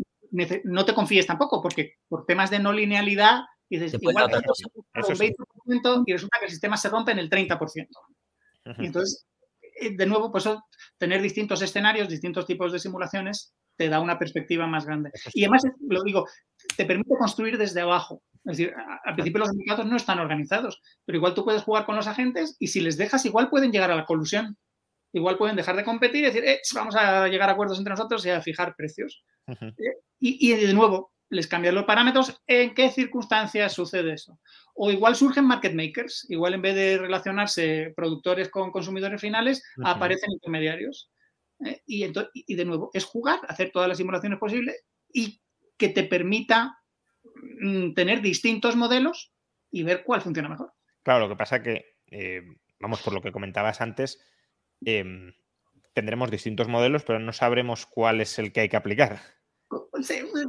no 0.64 0.86
te 0.86 0.94
confíes 0.94 1.28
tampoco, 1.28 1.62
porque 1.62 1.98
por 2.08 2.26
temas 2.26 2.50
de 2.50 2.60
no 2.60 2.74
linealidad, 2.74 3.42
dices, 3.70 3.94
igual 4.00 4.26
un 4.26 5.02
20% 5.02 6.04
y 6.06 6.14
resulta 6.14 6.40
que 6.40 6.46
el 6.46 6.52
sistema 6.52 6.78
se 6.78 6.90
rompe 6.90 7.12
en 7.12 7.20
el 7.20 7.30
30%. 7.30 7.88
Y 8.80 8.86
entonces, 8.86 9.26
eh, 9.80 9.96
de 9.96 10.06
nuevo, 10.06 10.32
pues 10.32 10.48
tener 10.98 11.22
distintos 11.22 11.62
escenarios, 11.62 12.10
distintos 12.10 12.46
tipos 12.46 12.72
de 12.72 12.80
simulaciones 12.80 13.54
te 13.82 13.90
da 13.90 14.00
una 14.00 14.20
perspectiva 14.20 14.68
más 14.68 14.86
grande. 14.86 15.10
Y 15.34 15.44
además, 15.44 15.64
lo 15.90 16.04
digo, 16.04 16.28
te 16.78 16.86
permite 16.86 17.16
construir 17.18 17.58
desde 17.58 17.82
abajo. 17.82 18.22
Es 18.46 18.58
decir, 18.58 18.76
al 19.04 19.16
principio 19.16 19.40
los 19.40 19.50
sindicatos 19.50 19.88
no 19.88 19.98
están 19.98 20.20
organizados, 20.20 20.84
pero 21.04 21.18
igual 21.18 21.34
tú 21.34 21.44
puedes 21.44 21.64
jugar 21.64 21.88
con 21.88 21.96
los 21.96 22.06
agentes 22.06 22.58
y 22.60 22.68
si 22.68 22.80
les 22.80 22.96
dejas, 22.96 23.26
igual 23.26 23.50
pueden 23.50 23.72
llegar 23.72 23.90
a 23.90 23.96
la 23.96 24.06
colusión. 24.06 24.56
Igual 25.14 25.40
pueden 25.40 25.56
dejar 25.56 25.76
de 25.76 25.84
competir 25.84 26.22
y 26.22 26.28
decir, 26.28 26.46
eh, 26.46 26.62
vamos 26.76 26.96
a 26.96 27.28
llegar 27.28 27.50
a 27.50 27.54
acuerdos 27.54 27.80
entre 27.80 27.90
nosotros 27.90 28.24
y 28.24 28.30
a 28.30 28.40
fijar 28.40 28.76
precios. 28.76 29.24
Eh, 29.48 29.98
y, 30.20 30.54
de 30.54 30.74
nuevo, 30.76 31.12
les 31.30 31.48
cambian 31.48 31.74
los 31.74 31.86
parámetros. 31.86 32.40
¿En 32.46 32.76
qué 32.76 32.92
circunstancias 32.92 33.74
sucede 33.74 34.14
eso? 34.14 34.40
O 34.76 34.92
igual 34.92 35.16
surgen 35.16 35.48
market 35.48 35.74
makers. 35.74 36.28
Igual 36.30 36.54
en 36.54 36.62
vez 36.62 36.76
de 36.76 37.00
relacionarse 37.00 37.94
productores 37.96 38.50
con 38.50 38.72
consumidores 38.72 39.20
finales, 39.20 39.64
aparecen 39.84 40.32
intermediarios. 40.32 41.10
¿Eh? 41.66 41.82
y, 41.86 42.56
de 42.56 42.66
nuevo, 42.66 42.90
es 42.94 43.06
jugar, 43.06 43.40
hacer 43.48 43.72
todas 43.72 43.88
las 43.88 43.98
simulaciones 43.98 44.40
posibles 44.40 44.84
y 45.12 45.42
que 45.78 45.90
te 45.90 46.04
permita 46.04 46.80
mm, 47.62 47.94
tener 47.94 48.22
distintos 48.22 48.76
modelos 48.76 49.34
y 49.72 49.84
ver 49.84 50.04
cuál 50.04 50.22
funciona 50.22 50.50
mejor. 50.50 50.74
Claro, 51.04 51.22
lo 51.22 51.30
que 51.30 51.36
pasa 51.36 51.64
que, 51.64 51.96
eh, 52.12 52.42
vamos, 52.80 53.02
por 53.02 53.14
lo 53.14 53.22
que 53.22 53.32
comentabas 53.32 53.82
antes, 53.82 54.24
em, 54.86 55.34
tendremos 55.94 56.32
distintos 56.32 56.68
modelos, 56.68 57.04
pero 57.04 57.20
no 57.20 57.34
sabremos 57.34 57.86
cuál 57.86 58.22
es 58.22 58.38
el 58.40 58.52
que 58.52 58.62
hay 58.62 58.70
que 58.70 58.78
aplicar. 58.78 59.22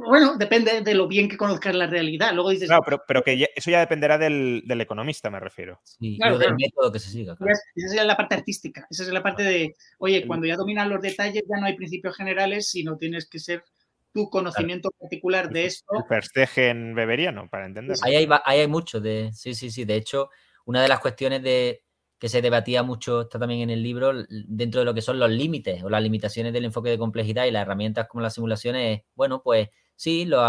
Bueno, 0.05 0.35
depende 0.37 0.81
de 0.81 0.93
lo 0.93 1.07
bien 1.07 1.29
que 1.29 1.37
conozcas 1.37 1.73
la 1.75 1.87
realidad. 1.87 2.33
Luego 2.33 2.49
dices. 2.49 2.67
Claro, 2.67 3.01
pero, 3.07 3.23
que 3.23 3.49
eso 3.55 3.71
ya 3.71 3.79
dependerá 3.79 4.17
del, 4.17 4.63
economista, 4.79 5.29
me 5.29 5.39
refiero. 5.39 5.79
Sí, 5.83 6.17
del 6.19 6.55
método 6.55 6.91
que 6.91 6.99
se 6.99 7.09
siga. 7.09 7.37
Esa 7.75 8.01
es 8.01 8.05
la 8.05 8.17
parte 8.17 8.35
artística. 8.35 8.85
Esa 8.89 9.03
es 9.03 9.09
la 9.09 9.23
parte 9.23 9.43
de, 9.43 9.75
oye, 9.99 10.25
cuando 10.27 10.45
ya 10.45 10.55
dominan 10.55 10.89
los 10.89 11.01
detalles, 11.01 11.43
ya 11.47 11.59
no 11.59 11.65
hay 11.65 11.75
principios 11.75 12.15
generales, 12.15 12.69
sino 12.69 12.97
tienes 12.97 13.27
que 13.27 13.39
ser 13.39 13.63
tu 14.11 14.29
conocimiento 14.29 14.91
particular 14.99 15.49
de 15.49 15.65
esto. 15.65 15.95
El 15.97 16.05
perstegen 16.05 16.93
beberiano, 16.93 17.49
para 17.49 17.65
entender. 17.65 17.95
Ahí 18.03 18.15
hay, 18.15 18.27
ahí 18.45 18.59
hay 18.59 18.67
mucho 18.67 18.99
de. 18.99 19.31
Sí, 19.33 19.55
sí, 19.55 19.71
sí. 19.71 19.85
De 19.85 19.95
hecho, 19.95 20.29
una 20.65 20.81
de 20.81 20.89
las 20.89 20.99
cuestiones 20.99 21.41
de, 21.43 21.83
que 22.23 22.29
se 22.29 22.41
debatía 22.41 22.83
mucho, 22.83 23.23
está 23.23 23.37
también 23.37 23.63
en 23.63 23.69
el 23.69 23.83
libro, 23.83 24.13
dentro 24.29 24.79
de 24.79 24.85
lo 24.85 24.93
que 24.93 25.01
son 25.01 25.19
los 25.19 25.29
límites 25.29 25.83
o 25.83 25.89
las 25.89 26.01
limitaciones 26.01 26.53
del 26.53 26.63
enfoque 26.63 26.89
de 26.89 26.97
complejidad 26.97 27.43
y 27.43 27.51
las 27.51 27.63
herramientas 27.63 28.07
como 28.07 28.21
las 28.21 28.35
simulaciones, 28.35 29.01
bueno, 29.13 29.41
pues 29.43 29.67
sí, 29.97 30.23
los 30.23 30.41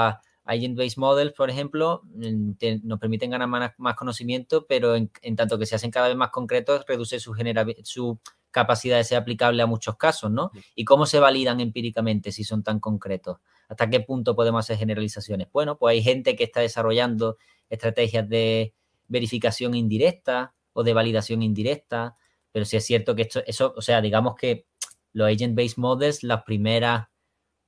agent-based 0.44 0.98
models, 0.98 1.32
por 1.32 1.50
ejemplo, 1.50 2.02
nos 2.04 3.00
permiten 3.00 3.30
ganar 3.30 3.48
más, 3.48 3.96
conocimiento, 3.96 4.66
pero 4.68 4.94
en, 4.94 5.10
tanto 5.34 5.58
que 5.58 5.66
se 5.66 5.74
hacen 5.74 5.90
cada 5.90 6.06
vez 6.06 6.16
más 6.16 6.30
concretos, 6.30 6.84
reduce 6.86 7.18
su, 7.18 7.34
su 7.82 8.20
capacidad 8.52 8.98
de 8.98 9.02
ser 9.02 9.18
aplicable 9.18 9.60
a 9.60 9.66
muchos 9.66 9.96
casos, 9.96 10.30
¿no? 10.30 10.52
¿Y 10.76 10.84
cómo 10.84 11.06
se 11.06 11.18
validan 11.18 11.58
empíricamente 11.58 12.30
si 12.30 12.44
son 12.44 12.62
tan 12.62 12.78
concretos? 12.78 13.38
¿Hasta 13.68 13.90
qué 13.90 13.98
punto 13.98 14.36
podemos 14.36 14.64
hacer 14.64 14.76
generalizaciones? 14.76 15.48
Bueno, 15.52 15.76
pues 15.76 15.94
hay 15.94 16.04
gente 16.04 16.36
que 16.36 16.44
está 16.44 16.60
desarrollando 16.60 17.36
estrategias 17.68 18.28
de 18.28 18.74
verificación 19.08 19.74
indirecta, 19.74 20.54
o 20.74 20.82
de 20.82 20.92
validación 20.92 21.42
indirecta, 21.42 22.16
pero 22.52 22.64
sí 22.66 22.76
es 22.76 22.84
cierto 22.84 23.14
que 23.14 23.22
esto, 23.22 23.42
eso, 23.46 23.72
o 23.76 23.80
sea, 23.80 24.00
digamos 24.02 24.36
que 24.36 24.66
los 25.12 25.28
agent-based 25.28 25.78
models, 25.78 26.22
las 26.22 26.42
primeras 26.42 27.08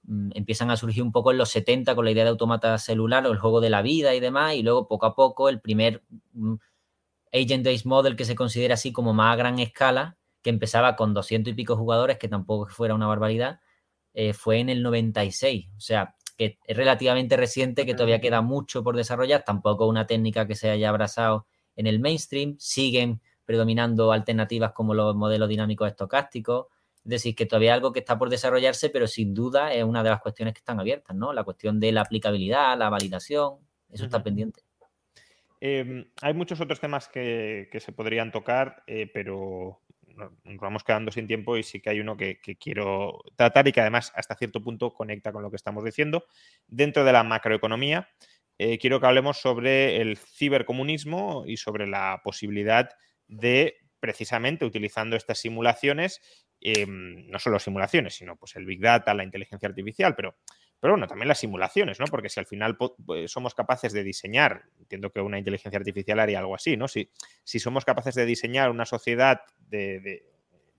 mm, 0.03 0.31
empiezan 0.35 0.71
a 0.71 0.77
surgir 0.77 1.03
un 1.03 1.13
poco 1.13 1.31
en 1.31 1.39
los 1.39 1.49
70 1.51 1.95
con 1.95 2.05
la 2.05 2.11
idea 2.11 2.25
de 2.25 2.31
automata 2.31 2.77
celular 2.79 3.27
o 3.27 3.33
el 3.33 3.39
juego 3.39 3.61
de 3.61 3.71
la 3.71 3.83
vida 3.83 4.15
y 4.15 4.21
demás, 4.21 4.55
y 4.55 4.63
luego 4.63 4.87
poco 4.87 5.07
a 5.07 5.15
poco 5.15 5.49
el 5.49 5.61
primer 5.61 6.05
mm, 6.35 6.57
agent-based 7.33 7.87
model 7.87 8.17
que 8.17 8.25
se 8.25 8.35
considera 8.35 8.75
así 8.75 8.93
como 8.93 9.15
más 9.15 9.33
a 9.33 9.37
gran 9.37 9.59
escala, 9.59 10.19
que 10.43 10.51
empezaba 10.51 10.97
con 10.97 11.15
200 11.15 11.53
y 11.53 11.55
pico 11.55 11.77
jugadores, 11.77 12.19
que 12.19 12.29
tampoco 12.29 12.67
fuera 12.69 12.95
una 12.95 13.07
barbaridad, 13.07 13.61
eh, 14.15 14.33
fue 14.33 14.61
en 14.61 14.69
el 14.71 14.83
96, 14.83 15.69
o 15.77 15.81
sea, 15.81 16.15
que 16.37 16.59
es 16.65 16.77
relativamente 16.77 17.37
reciente, 17.37 17.87
que 17.87 17.95
todavía 17.95 18.21
queda 18.21 18.43
mucho 18.43 18.83
por 18.85 18.97
desarrollar, 18.97 19.45
tampoco 19.45 19.87
una 19.87 20.07
técnica 20.07 20.47
que 20.47 20.55
se 20.55 20.71
haya 20.71 20.89
abrazado 20.89 21.47
en 21.77 21.87
el 21.87 22.01
mainstream, 22.01 22.57
siguen 22.59 23.21
predominando 23.45 24.13
alternativas 24.13 24.73
como 24.73 24.95
los 24.95 25.15
modelos 25.15 25.49
dinámicos 25.49 25.89
estocásticos. 25.89 26.67
Es 27.05 27.11
decir, 27.11 27.37
que 27.37 27.47
todavía 27.47 27.73
hay 27.73 27.77
algo 27.77 27.93
que 27.93 28.01
está 28.01 28.19
por 28.19 28.29
desarrollarse, 28.29 28.91
pero 28.91 29.07
sin 29.07 29.33
duda 29.33 29.73
es 29.73 29.85
una 29.85 30.03
de 30.03 30.11
las 30.11 30.21
cuestiones 30.21 30.55
que 30.55 30.59
están 30.59 30.81
abiertas, 30.81 31.17
¿no? 31.17 31.33
La 31.33 31.45
cuestión 31.45 31.79
de 31.79 31.93
la 31.93 32.01
aplicabilidad, 32.01 32.77
la 32.77 32.91
validación, 32.91 33.59
eso 33.91 34.05
está 34.05 34.23
pendiente. 34.23 34.63
Em, 35.61 36.05
hay 36.21 36.35
muchos 36.35 36.61
otros 36.61 36.81
temas 36.81 37.09
que, 37.09 37.69
se 37.79 37.93
podrían 37.93 38.33
tocar, 38.33 38.83
eh, 38.87 39.11
pero 39.13 39.81
nos 40.17 40.59
vamos 40.59 40.83
quedando 40.83 41.11
sin 41.13 41.27
tiempo 41.27 41.57
y 41.57 41.63
sí 41.63 41.81
que 41.81 41.91
hay 41.91 42.01
uno 42.01 42.17
que, 42.17 42.39
quiero 42.59 43.23
tratar 43.37 43.69
y 43.69 43.73
que 43.73 43.81
además 43.81 44.13
hasta 44.15 44.35
cierto 44.35 44.63
punto 44.63 44.95
conecta 44.95 45.33
con 45.33 45.43
lo 45.43 45.51
que 45.51 45.57
estamos 45.57 45.85
diciendo. 45.85 46.25
Dentro 46.67 47.05
de 47.05 47.13
la 47.13 47.23
macroeconomía, 47.23 48.09
eh, 48.59 48.79
quiero 48.79 49.01
que 49.01 49.07
hablemos 49.07 49.39
sobre 49.39 50.01
el 50.01 50.17
cibercomunismo 50.17 51.45
y 51.47 51.57
sobre 51.57 51.87
la 51.87 52.21
posibilidad 52.23 52.91
de, 53.29 53.77
precisamente 54.01 54.65
utilizando 54.65 55.17
estas 55.17 55.39
simulaciones, 55.39 56.21
em, 56.61 57.29
no 57.29 57.39
solo 57.39 57.59
simulaciones, 57.59 58.15
sino 58.15 58.37
pues 58.37 58.57
el 58.57 58.65
Big 58.65 58.81
Data, 58.81 59.15
la 59.15 59.25
inteligencia 59.25 59.69
artificial, 59.69 60.15
pero 60.15 60.37
pero 60.81 60.93
bueno, 60.93 61.07
también 61.07 61.29
las 61.29 61.39
simulaciones, 61.39 61.99
¿no? 61.99 62.07
Porque 62.07 62.29
si 62.29 62.39
al 62.39 62.47
final 62.47 62.77
pues, 62.77 63.31
somos 63.31 63.55
capaces 63.55 63.93
de 63.93 64.05
diseñar, 64.05 64.65
entiendo 64.79 65.11
que 65.11 65.21
una 65.21 65.39
inteligencia 65.39 65.79
artificial 65.79 66.21
haría 66.21 66.39
algo 66.39 66.55
así, 66.55 66.77
¿no? 66.77 66.87
Si, 66.87 67.11
si 67.45 67.59
somos 67.59 67.85
capaces 67.85 68.15
de 68.15 68.27
diseñar 68.27 68.71
una 68.71 68.85
sociedad 68.85 69.41
de, 69.59 70.27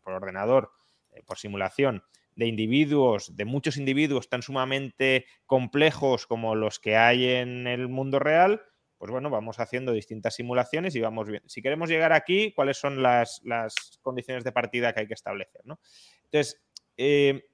por 0.03 0.13
ordenador, 0.13 0.71
eh, 1.13 1.23
por 1.25 1.37
simulación, 1.37 2.03
de 2.37 2.45
individuos, 2.45 3.35
de 3.35 3.45
muchos 3.45 3.77
individuos 3.77 4.29
tan 4.29 4.43
sumamente 4.43 5.25
complejos 5.45 6.27
como 6.27 6.55
los 6.55 6.79
que 6.79 6.95
hay 6.95 7.25
en 7.25 7.65
el 7.65 7.89
mundo 7.89 8.19
real, 8.19 8.61
pues 8.99 9.11
bueno, 9.11 9.29
vamos 9.29 9.59
haciendo 9.59 9.91
distintas 9.91 10.35
simulaciones 10.35 10.95
y 10.95 11.01
vamos 11.01 11.27
viendo. 11.27 11.49
Si 11.49 11.63
queremos 11.63 11.89
llegar 11.89 12.13
aquí, 12.13 12.53
cuáles 12.53 12.77
son 12.77 13.01
las, 13.01 13.41
condiciones 14.01 14.43
de 14.43 14.51
partida 14.51 14.93
que 14.93 15.01
hay 15.01 15.07
que 15.07 15.15
establecer, 15.15 15.61
¿no? 15.65 15.79
Entonces, 16.25 16.61
eh, 16.95 17.49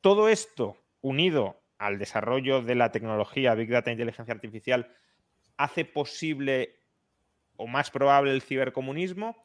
todo 0.00 0.28
esto 0.28 0.76
unido 1.00 1.60
al 1.78 1.98
desarrollo 1.98 2.62
de 2.62 2.76
la 2.76 2.92
tecnología 2.92 3.54
Big 3.56 3.70
Data 3.70 3.90
e 3.90 3.94
Inteligencia 3.94 4.32
Artificial 4.32 4.88
hace 5.56 5.84
posible 5.84 6.76
o 7.56 7.66
más 7.66 7.90
probable 7.90 8.30
el 8.30 8.42
cibercomunismo? 8.42 9.42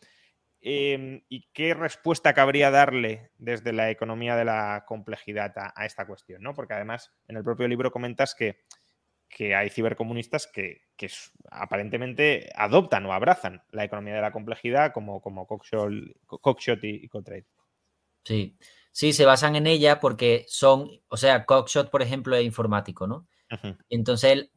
Em, 0.61 1.21
¿Y 1.29 1.47
qué 1.53 1.73
respuesta 1.73 2.33
cabría 2.33 2.71
darle 2.71 3.31
desde 3.37 3.73
la 3.73 3.89
economía 3.91 4.35
de 4.35 4.45
la 4.45 4.85
complejidad 4.87 5.53
a, 5.55 5.85
esta 5.85 6.07
cuestión? 6.07 6.41
¿no? 6.41 6.53
Porque 6.53 6.73
además 6.73 7.13
en 7.27 7.37
el 7.37 7.43
propio 7.43 7.67
libro 7.67 7.91
comentas 7.91 8.35
que, 8.35 8.63
que 9.29 9.55
hay 9.55 9.69
cibercomunistas 9.69 10.47
que, 10.47 10.87
aparentemente 11.51 12.49
adoptan 12.55 13.05
o 13.05 13.13
abrazan 13.13 13.61
la 13.71 13.83
economía 13.83 14.15
de 14.15 14.21
la 14.21 14.31
complejidad 14.31 14.93
como, 14.93 15.21
como 15.21 15.45
Cockshot, 15.45 16.83
y, 16.83 17.05
y 17.05 17.09
Sí, 18.23 18.57
Sí, 18.97 19.13
se 19.13 19.25
basan 19.25 19.55
en 19.55 19.67
ella 19.67 19.99
porque 19.99 20.43
son, 20.47 20.89
o 21.07 21.17
sea, 21.17 21.45
Cockshot, 21.45 21.91
por 21.91 22.01
ejemplo, 22.01 22.35
es 22.35 22.43
informático, 22.43 23.05
¿no? 23.05 23.27
Entonces, 23.89 24.31
él, 24.31 24.51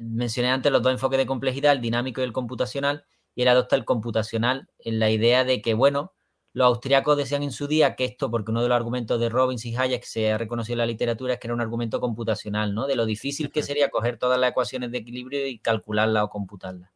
mencioné 0.00 0.50
antes 0.50 0.72
los 0.72 0.82
dos 0.82 0.92
enfoques 0.92 1.16
de 1.16 1.26
complejidad, 1.26 1.70
el 1.70 1.80
dinámico 1.80 2.20
y 2.20 2.24
el 2.24 2.32
computacional, 2.32 3.04
y 3.34 3.42
él 3.42 3.48
adopta 3.48 3.76
el 3.76 3.84
computacional 3.84 4.68
en 4.78 4.98
la 4.98 5.10
idea 5.10 5.44
de 5.44 5.60
que, 5.62 5.74
bueno, 5.74 6.12
los 6.52 6.66
austriacos 6.66 7.16
decían 7.16 7.42
en 7.42 7.50
su 7.50 7.66
día 7.66 7.96
que 7.96 8.04
esto, 8.04 8.30
porque 8.30 8.52
uno 8.52 8.62
de 8.62 8.68
los 8.68 8.76
argumentos 8.76 9.18
de 9.18 9.28
Robbins 9.28 9.64
y 9.66 9.74
Hayek 9.74 10.02
que 10.02 10.06
se 10.06 10.32
ha 10.32 10.38
reconocido 10.38 10.74
en 10.74 10.78
la 10.78 10.86
literatura 10.86 11.34
es 11.34 11.40
que 11.40 11.48
era 11.48 11.54
un 11.54 11.60
argumento 11.60 12.00
computacional, 12.00 12.74
¿no? 12.74 12.86
De 12.86 12.94
lo 12.94 13.06
difícil 13.06 13.50
que 13.50 13.64
sería 13.64 13.90
coger 13.90 14.18
todas 14.18 14.38
las 14.38 14.50
ecuaciones 14.50 14.92
de 14.92 14.98
equilibrio 14.98 15.46
y 15.48 15.58
calcularlas 15.58 16.22
o 16.22 16.28
computarlas. 16.28 16.90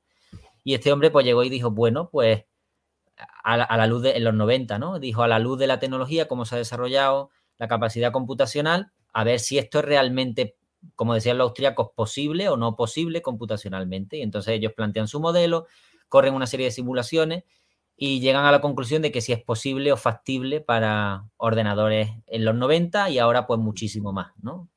Y 0.62 0.74
este 0.74 0.92
hombre 0.92 1.10
pues 1.10 1.26
llegó 1.26 1.42
y 1.42 1.48
dijo, 1.48 1.72
bueno, 1.72 2.08
pues 2.08 2.44
a 3.42 3.56
la, 3.56 3.86
luz 3.88 4.02
de 4.02 4.12
en 4.12 4.22
los 4.24 4.34
90, 4.34 4.78
¿no? 4.78 5.00
Dijo 5.00 5.22
a 5.22 5.28
la 5.28 5.40
luz 5.40 5.58
de 5.58 5.66
la 5.66 5.80
tecnología, 5.80 6.28
cómo 6.28 6.44
se 6.44 6.54
ha 6.54 6.58
desarrollado 6.58 7.30
la 7.56 7.66
capacidad 7.66 8.12
computacional, 8.12 8.92
a 9.12 9.24
ver 9.24 9.40
si 9.40 9.58
esto 9.58 9.80
es 9.80 9.84
realmente, 9.84 10.56
como 10.94 11.14
decían 11.14 11.38
los 11.38 11.46
austríacos, 11.46 11.90
posible 11.96 12.48
o 12.48 12.56
no 12.56 12.76
posible 12.76 13.22
computacionalmente. 13.22 14.18
Y 14.18 14.22
entonces 14.22 14.54
ellos 14.54 14.72
plantean 14.74 15.08
su 15.08 15.18
modelo, 15.18 15.66
corren 16.08 16.34
una 16.34 16.46
serie 16.46 16.66
de 16.66 16.72
simulaciones 16.72 17.44
y 17.96 18.20
llegan 18.20 18.44
a 18.44 18.52
la 18.52 18.60
conclusión 18.60 19.02
de 19.02 19.10
que 19.12 19.20
si 19.20 19.32
es 19.32 19.42
posible 19.42 19.92
o 19.92 19.96
factible 19.96 20.60
para 20.60 21.28
ordenadores 21.36 22.10
en 22.26 22.44
los 22.44 22.54
90 22.54 23.10
y 23.10 23.18
ahora 23.18 23.46
pues 23.46 23.58
muchísimo 23.60 24.12
más, 24.12 24.32
¿no? 24.40 24.68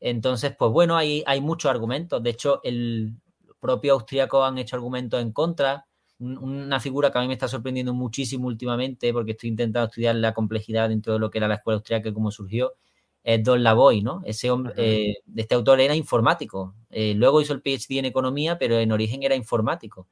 Entonces, 0.00 0.54
pues 0.58 0.70
bueno, 0.72 0.96
hay, 0.96 1.22
hay 1.26 1.40
muchos 1.40 1.70
argumentos. 1.70 2.22
De 2.22 2.30
hecho, 2.30 2.60
el 2.64 3.14
propio 3.60 3.94
austríaco 3.94 4.44
han 4.44 4.58
hecho 4.58 4.76
argumentos 4.76 5.20
en 5.20 5.32
contra 5.32 5.86
una 6.20 6.80
figura 6.80 7.12
que 7.12 7.18
a 7.18 7.20
mí 7.20 7.28
me 7.28 7.34
está 7.34 7.46
sorprendiendo 7.46 7.94
muchísimo 7.94 8.48
últimamente, 8.48 9.12
porque 9.12 9.32
estoy 9.32 9.50
intentando 9.50 9.86
estudiar 9.86 10.16
la 10.16 10.34
complejidad 10.34 10.88
dentro 10.88 11.12
de 11.12 11.20
lo 11.20 11.30
que 11.30 11.38
era 11.38 11.46
la 11.46 11.54
escuela 11.54 11.76
austríaca, 11.76 12.12
cómo 12.12 12.30
surgió, 12.32 12.74
es 13.22 13.42
Don 13.44 13.62
Lavoy, 13.62 14.02
¿no? 14.02 14.22
Ese 14.24 14.50
hombre, 14.50 14.72
eh, 14.76 15.14
este 15.36 15.54
autor 15.54 15.80
era 15.80 15.94
informático. 15.94 16.74
Eh, 16.90 17.14
luego 17.14 17.40
hizo 17.40 17.52
el 17.52 17.62
PhD 17.62 17.98
en 17.98 18.06
economía, 18.06 18.58
pero 18.58 18.78
en 18.78 18.90
origen 18.90 19.22
era 19.22 19.36
informático. 19.36 20.08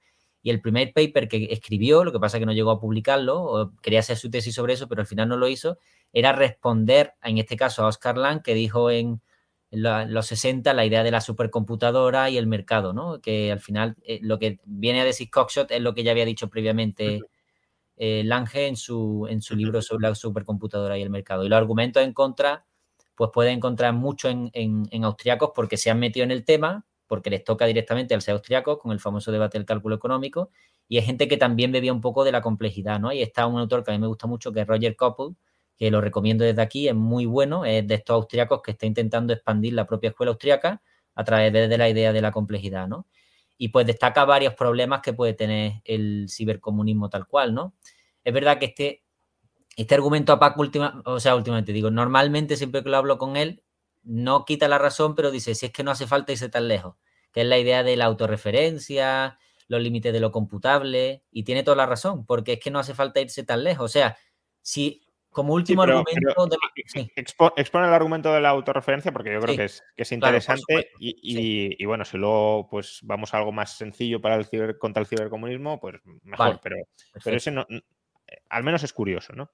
Y 0.46 0.50
el 0.50 0.60
primer 0.60 0.92
paper 0.92 1.26
que 1.26 1.48
escribió, 1.50 2.04
lo 2.04 2.12
que 2.12 2.20
pasa 2.20 2.38
que 2.38 2.46
no 2.46 2.52
llegó 2.52 2.70
a 2.70 2.78
publicarlo, 2.78 3.42
o 3.42 3.72
quería 3.82 3.98
hacer 3.98 4.16
su 4.16 4.30
tesis 4.30 4.54
sobre 4.54 4.74
eso, 4.74 4.86
pero 4.86 5.00
al 5.00 5.08
final 5.08 5.28
no 5.28 5.36
lo 5.36 5.48
hizo, 5.48 5.76
era 6.12 6.30
responder, 6.32 7.14
en 7.24 7.38
este 7.38 7.56
caso, 7.56 7.82
a 7.82 7.88
Oscar 7.88 8.16
Lang, 8.16 8.42
que 8.42 8.54
dijo 8.54 8.92
en, 8.92 9.20
en 9.72 10.14
los 10.14 10.26
60 10.26 10.72
la 10.72 10.86
idea 10.86 11.02
de 11.02 11.10
la 11.10 11.20
supercomputadora 11.20 12.30
y 12.30 12.38
el 12.38 12.46
mercado, 12.46 12.92
¿no? 12.92 13.20
Que 13.20 13.50
al 13.50 13.58
final 13.58 13.96
eh, 14.04 14.20
lo 14.22 14.38
que 14.38 14.60
viene 14.64 15.00
a 15.00 15.04
decir 15.04 15.30
Cockshot 15.30 15.72
es 15.72 15.80
lo 15.80 15.94
que 15.94 16.04
ya 16.04 16.12
había 16.12 16.24
dicho 16.24 16.48
previamente 16.48 17.22
eh, 17.96 18.22
Lange 18.24 18.68
en 18.68 18.76
su, 18.76 19.26
en 19.28 19.42
su 19.42 19.56
libro 19.56 19.82
sobre 19.82 20.08
la 20.08 20.14
supercomputadora 20.14 20.96
y 20.96 21.02
el 21.02 21.10
mercado. 21.10 21.44
Y 21.44 21.48
los 21.48 21.56
argumentos 21.56 22.04
en 22.04 22.12
contra, 22.12 22.66
pues 23.16 23.30
puede 23.34 23.50
encontrar 23.50 23.94
mucho 23.94 24.28
en, 24.28 24.52
en, 24.54 25.04
austriacos 25.04 25.50
porque 25.56 25.76
se 25.76 25.90
han 25.90 25.98
metido 25.98 26.22
en 26.22 26.30
el 26.30 26.44
tema, 26.44 26.86
porque 27.06 27.30
les 27.30 27.44
toca 27.44 27.66
directamente 27.66 28.14
al 28.14 28.22
ser 28.22 28.32
austriacos 28.32 28.78
con 28.78 28.92
el 28.92 29.00
famoso 29.00 29.32
debate 29.32 29.58
del 29.58 29.66
cálculo 29.66 29.96
económico, 29.96 30.50
y 30.88 30.98
hay 30.98 31.04
gente 31.04 31.28
que 31.28 31.36
también 31.36 31.72
bebía 31.72 31.92
un 31.92 32.00
poco 32.00 32.24
de 32.24 32.32
la 32.32 32.42
complejidad, 32.42 33.00
¿no? 33.00 33.12
Y 33.12 33.22
está 33.22 33.46
un 33.46 33.58
autor 33.58 33.84
que 33.84 33.90
a 33.90 33.94
mí 33.94 34.00
me 34.00 34.06
gusta 34.06 34.26
mucho, 34.26 34.52
que 34.52 34.60
es 34.60 34.66
Roger 34.66 34.96
Koppel, 34.96 35.36
que 35.76 35.90
lo 35.90 36.00
recomiendo 36.00 36.44
desde 36.44 36.62
aquí, 36.62 36.88
es 36.88 36.94
muy 36.94 37.26
bueno, 37.26 37.64
es 37.64 37.86
de 37.86 37.96
estos 37.96 38.14
austriacos 38.14 38.62
que 38.62 38.70
está 38.70 38.86
intentando 38.86 39.32
expandir 39.32 39.74
la 39.74 39.86
propia 39.86 40.10
escuela 40.10 40.30
austriaca 40.30 40.82
a 41.14 41.24
través 41.24 41.52
de 41.52 41.78
la 41.78 41.88
idea 41.88 42.12
de 42.12 42.20
la 42.20 42.30
complejidad, 42.30 42.88
¿no? 42.88 43.06
Y 43.58 43.68
pues 43.68 43.86
destaca 43.86 44.24
varios 44.24 44.54
problemas 44.54 45.00
que 45.00 45.12
puede 45.12 45.34
tener 45.34 45.82
el 45.84 46.26
cibercomunismo 46.30 47.08
tal 47.08 47.26
cual, 47.26 47.54
¿no? 47.54 47.74
Es 48.22 48.32
verdad 48.32 48.58
que 48.58 48.66
este, 48.66 49.02
este 49.76 49.94
argumento 49.94 50.32
a 50.32 50.38
Paco, 50.38 50.60
última, 50.60 51.02
o 51.04 51.20
sea, 51.20 51.36
últimamente 51.36 51.72
digo, 51.72 51.90
normalmente 51.90 52.56
siempre 52.56 52.82
que 52.82 52.90
lo 52.90 52.96
hablo 52.96 53.18
con 53.18 53.36
él, 53.36 53.62
no 54.06 54.44
quita 54.44 54.68
la 54.68 54.78
razón, 54.78 55.14
pero 55.14 55.30
dice, 55.30 55.54
si 55.54 55.66
es 55.66 55.72
que 55.72 55.82
no 55.82 55.90
hace 55.90 56.06
falta 56.06 56.32
irse 56.32 56.48
tan 56.48 56.68
lejos, 56.68 56.96
que 57.32 57.42
es 57.42 57.46
la 57.46 57.58
idea 57.58 57.82
de 57.82 57.96
la 57.96 58.06
autorreferencia, 58.06 59.38
los 59.68 59.82
límites 59.82 60.12
de 60.12 60.20
lo 60.20 60.30
computable, 60.30 61.24
y 61.30 61.42
tiene 61.42 61.64
toda 61.64 61.76
la 61.76 61.86
razón, 61.86 62.24
porque 62.24 62.54
es 62.54 62.60
que 62.60 62.70
no 62.70 62.78
hace 62.78 62.94
falta 62.94 63.20
irse 63.20 63.42
tan 63.42 63.64
lejos. 63.64 63.84
O 63.84 63.92
sea, 63.92 64.16
si 64.62 65.02
como 65.36 65.52
último 65.52 65.82
argumento. 65.82 66.30
expone 67.56 67.88
el 67.88 67.92
argumento 67.92 68.32
de 68.32 68.40
la 68.40 68.48
autorreferencia 68.48 69.12
porque 69.12 69.34
yo 69.34 69.40
creo 69.40 69.54
que, 69.54 69.64
es, 69.64 69.84
que 69.94 70.04
es, 70.04 70.12
interesante 70.12 70.88
y, 70.98 71.84
bueno, 71.84 72.06
si 72.06 72.16
luego 72.16 72.66
pues 72.70 73.00
vamos 73.02 73.34
a 73.34 73.36
algo 73.36 73.52
más 73.52 73.76
sencillo 73.76 74.18
para 74.22 74.36
el 74.36 74.46
ciber, 74.46 74.78
contra 74.78 75.02
el 75.02 75.06
cibercomunismo, 75.06 75.78
pues 75.78 75.96
mejor, 76.22 76.58
pero, 76.62 76.76
pero 77.22 77.36
ese 77.36 77.50
no, 77.50 77.66
al 78.48 78.64
menos 78.64 78.82
es 78.82 78.92
curioso, 78.92 79.32
¿no? 79.34 79.50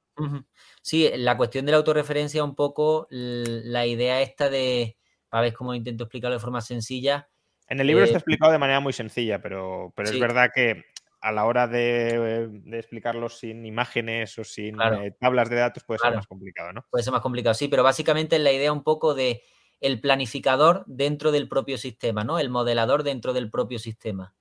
Sí, 0.81 1.11
la 1.17 1.37
cuestión 1.37 1.67
de 1.67 1.73
la 1.73 1.79
autorreferencia, 1.79 2.45
un 2.45 2.55
poco 2.55 3.07
la 3.11 3.87
idea 3.87 4.21
esta 4.21 4.49
de, 4.51 4.99
a 5.31 5.41
ver 5.41 5.53
cómo 5.53 5.75
intento 5.75 6.05
explicarlo 6.05 6.37
de 6.37 6.41
forma 6.41 6.61
sencilla. 6.61 7.29
En 7.69 7.81
el 7.81 7.87
libro 7.87 8.05
está 8.05 8.17
eh, 8.17 8.19
explicado 8.19 8.53
de 8.53 8.59
manera 8.59 8.81
muy 8.81 8.93
sencilla, 8.93 9.41
pero, 9.41 9.93
pero 9.97 10.11
es 10.11 10.19
verdad 10.19 10.51
que 10.55 10.85
a 11.21 11.33
la 11.33 11.45
hora 11.45 11.69
de, 11.69 12.51
explicarlo 12.73 13.29
sin 13.29 13.65
imágenes 13.65 14.37
o 14.39 14.45
sin 14.45 14.81
eh, 14.81 15.15
tablas 15.19 15.49
de 15.49 15.57
datos 15.57 15.85
puede 15.85 16.01
ser 16.01 16.15
más 16.15 16.27
complicado, 16.27 16.73
¿no? 16.73 16.85
Puede 16.91 17.05
ser 17.05 17.13
más 17.13 17.23
complicado, 17.23 17.55
sí, 17.55 17.69
pero 17.69 17.83
básicamente 17.83 18.37
es 18.37 18.43
la 18.43 18.53
idea 18.53 18.73
un 18.73 18.83
poco 18.83 19.15
de 19.15 19.43
el 19.81 20.01
planificador 20.01 20.85
dentro 20.87 21.33
del 21.33 21.49
propio 21.49 21.79
sistema, 21.79 22.25
¿no? 22.25 22.39
El 22.39 22.51
modelador 22.51 23.03
dentro 23.05 23.33
del 23.33 23.51
propio 23.51 23.79
sistema. 23.79 24.35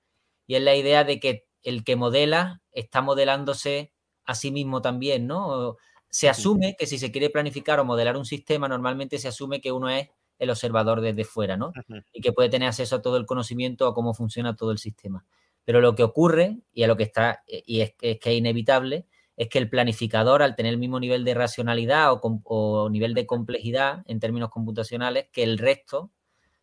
Y 0.46 0.56
es 0.56 0.62
la 0.62 0.74
idea 0.74 1.04
de 1.04 1.20
que 1.20 1.46
el 1.62 1.84
que 1.84 1.96
modela 1.96 2.62
está 2.72 3.00
modelándose 3.00 3.91
a 4.24 4.34
sí 4.34 4.50
mismo 4.50 4.82
también, 4.82 5.26
¿no? 5.26 5.76
Se 6.08 6.28
asume 6.28 6.76
que 6.78 6.86
si 6.86 6.98
se 6.98 7.10
quiere 7.10 7.30
planificar 7.30 7.80
o 7.80 7.84
modelar 7.84 8.16
un 8.16 8.24
sistema, 8.24 8.68
normalmente 8.68 9.18
se 9.18 9.28
asume 9.28 9.60
que 9.60 9.72
uno 9.72 9.88
es 9.88 10.08
el 10.38 10.50
observador 10.50 11.00
desde 11.00 11.24
fuera, 11.24 11.56
¿no? 11.56 11.72
Y 12.12 12.20
que 12.20 12.32
puede 12.32 12.48
tener 12.48 12.68
acceso 12.68 12.96
a 12.96 13.02
todo 13.02 13.16
el 13.16 13.26
conocimiento, 13.26 13.86
a 13.86 13.94
cómo 13.94 14.12
funciona 14.12 14.56
todo 14.56 14.72
el 14.72 14.78
sistema. 14.78 15.24
Pero 15.64 15.80
lo 15.80 15.94
que 15.94 16.02
ocurre, 16.02 16.58
y 16.72 16.82
a 16.82 16.86
lo 16.86 16.96
que 16.96 17.04
está, 17.04 17.42
eh, 17.46 17.62
y 17.64 17.80
es, 17.80 17.94
que 17.94 18.18
es 18.20 18.26
inevitable, 18.26 19.06
es 19.36 19.48
que 19.48 19.58
el 19.58 19.68
planificador, 19.68 20.42
al 20.42 20.56
tener 20.56 20.72
el 20.72 20.78
mismo 20.78 21.00
nivel 21.00 21.24
de 21.24 21.34
racionalidad 21.34 22.12
o, 22.22 22.88
nivel 22.90 23.14
de 23.14 23.26
complejidad 23.26 24.02
en 24.06 24.20
términos 24.20 24.50
computacionales 24.50 25.28
que 25.32 25.42
el 25.42 25.58
resto 25.58 26.10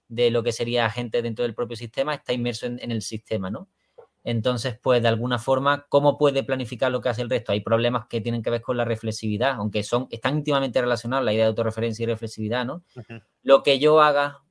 de 0.08 0.32
lo 0.32 0.44
que 0.44 0.52
sería 0.52 0.86
agente 0.86 1.22
dentro 1.22 1.44
del 1.44 1.56
propio 1.56 1.78
sistema, 1.78 2.16
está 2.16 2.34
inmerso 2.34 2.66
en, 2.66 2.92
el 2.92 3.02
sistema, 3.02 3.50
¿no? 3.50 3.70
Entonces, 4.30 4.78
pues 4.80 5.02
de 5.02 5.08
alguna 5.08 5.40
forma, 5.40 5.88
¿cómo 5.90 6.16
puede 6.16 6.44
planificar 6.44 6.92
lo 6.92 7.02
que 7.02 7.10
hace 7.10 7.24
el 7.24 7.32
resto? 7.32 7.52
Hay 7.52 7.62
problemas 7.62 8.06
que 8.06 8.22
tienen 8.22 8.44
que 8.44 8.52
ver 8.52 8.62
con 8.62 8.78
la 8.78 8.86
reflexividad, 8.86 9.54
aunque 9.54 9.82
son, 9.82 10.06
están 10.12 10.38
íntimamente 10.38 10.80
relacionados 10.80 11.26
la 11.26 11.34
idea 11.34 11.46
de 11.46 11.50
autorreferencia 11.50 12.04
y 12.04 12.06
reflexividad, 12.06 12.64
¿no? 12.64 12.84
Lo 13.42 13.64
que 13.64 13.80
yo 13.80 14.00
haga 14.02 14.44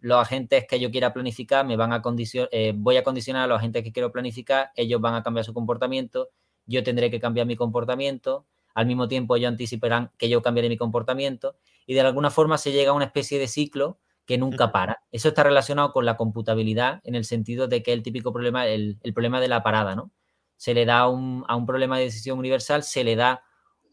los 0.00 0.16
agentes 0.16 0.64
que 0.66 0.80
yo 0.80 0.90
quiera 0.90 1.12
planificar 1.12 1.66
me 1.66 1.76
van 1.76 1.92
a 1.92 2.00
condicionar, 2.00 2.48
eh, 2.50 2.72
voy 2.74 2.96
a 2.96 3.04
condicionar 3.04 3.42
a 3.42 3.46
los 3.46 3.58
agentes 3.58 3.84
que 3.84 3.92
quiero 3.92 4.10
planificar, 4.10 4.70
ellos 4.74 5.02
van 5.02 5.14
a 5.14 5.22
cambiar 5.22 5.44
su 5.44 5.52
comportamiento, 5.52 6.30
yo 6.64 6.82
tendré 6.82 7.10
que 7.10 7.20
cambiar 7.20 7.46
mi 7.46 7.56
comportamiento, 7.56 8.46
al 8.72 8.86
mismo 8.86 9.06
tiempo 9.06 9.36
ellos 9.36 9.48
anticiparán 9.48 10.12
que 10.16 10.30
yo 10.30 10.40
cambiaré 10.40 10.70
mi 10.70 10.78
comportamiento 10.78 11.56
y 11.84 11.92
de 11.92 12.00
alguna 12.00 12.30
forma 12.30 12.56
se 12.56 12.72
llega 12.72 12.92
a 12.92 12.94
una 12.94 13.04
especie 13.04 13.38
de 13.38 13.48
ciclo 13.48 13.98
que 14.26 14.38
nunca 14.38 14.72
para. 14.72 15.02
Eso 15.12 15.28
está 15.28 15.44
relacionado 15.44 15.92
con 15.92 16.04
la 16.04 16.16
computabilidad 16.16 17.00
en 17.04 17.14
el 17.14 17.24
sentido 17.24 17.68
de 17.68 17.82
que 17.82 17.92
el 17.92 18.02
típico 18.02 18.32
problema, 18.32 18.66
el, 18.66 18.98
problema 19.14 19.40
de 19.40 19.48
la 19.48 19.62
parada, 19.62 19.94
¿no? 19.94 20.12
Se 20.56 20.74
le 20.74 20.84
da 20.84 21.00
a 21.00 21.08
un 21.08 21.66
problema 21.66 21.98
de 21.98 22.04
decisión 22.04 22.38
universal, 22.38 22.82
se 22.82 23.04
le 23.04 23.14
da 23.14 23.42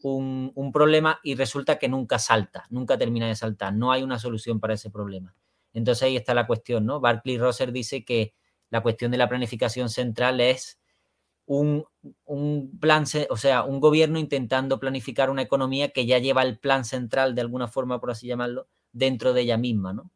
un, 0.02 0.52
un, 0.54 0.72
problema 0.72 1.20
y 1.22 1.34
resulta 1.34 1.78
que 1.78 1.88
nunca 1.88 2.18
salta, 2.18 2.66
nunca 2.68 2.98
termina 2.98 3.26
de 3.28 3.36
saltar, 3.36 3.72
no 3.72 3.92
hay 3.92 4.02
una 4.02 4.18
solución 4.18 4.60
para 4.60 4.74
ese 4.74 4.90
problema. 4.90 5.34
Entonces 5.72 6.02
ahí 6.02 6.16
está 6.16 6.34
la 6.34 6.46
cuestión, 6.46 6.84
¿no? 6.84 7.00
Barclay 7.00 7.38
Rosser 7.38 7.72
dice 7.72 8.04
que 8.04 8.34
la 8.70 8.82
cuestión 8.82 9.10
de 9.12 9.18
la 9.18 9.28
planificación 9.28 9.88
central 9.88 10.40
es 10.40 10.80
un, 11.46 11.84
un, 12.24 12.78
plan, 12.80 13.04
o 13.30 13.36
sea, 13.36 13.62
un 13.62 13.80
gobierno 13.80 14.18
intentando 14.18 14.80
planificar 14.80 15.30
una 15.30 15.42
economía 15.42 15.90
que 15.90 16.06
ya 16.06 16.18
lleva 16.18 16.42
el 16.42 16.58
plan 16.58 16.84
central, 16.84 17.34
de 17.34 17.42
alguna 17.42 17.68
forma, 17.68 18.00
por 18.00 18.10
así 18.10 18.26
llamarlo, 18.26 18.68
dentro 18.92 19.32
de 19.32 19.42
ella 19.42 19.58
misma, 19.58 19.92
¿no? 19.92 20.10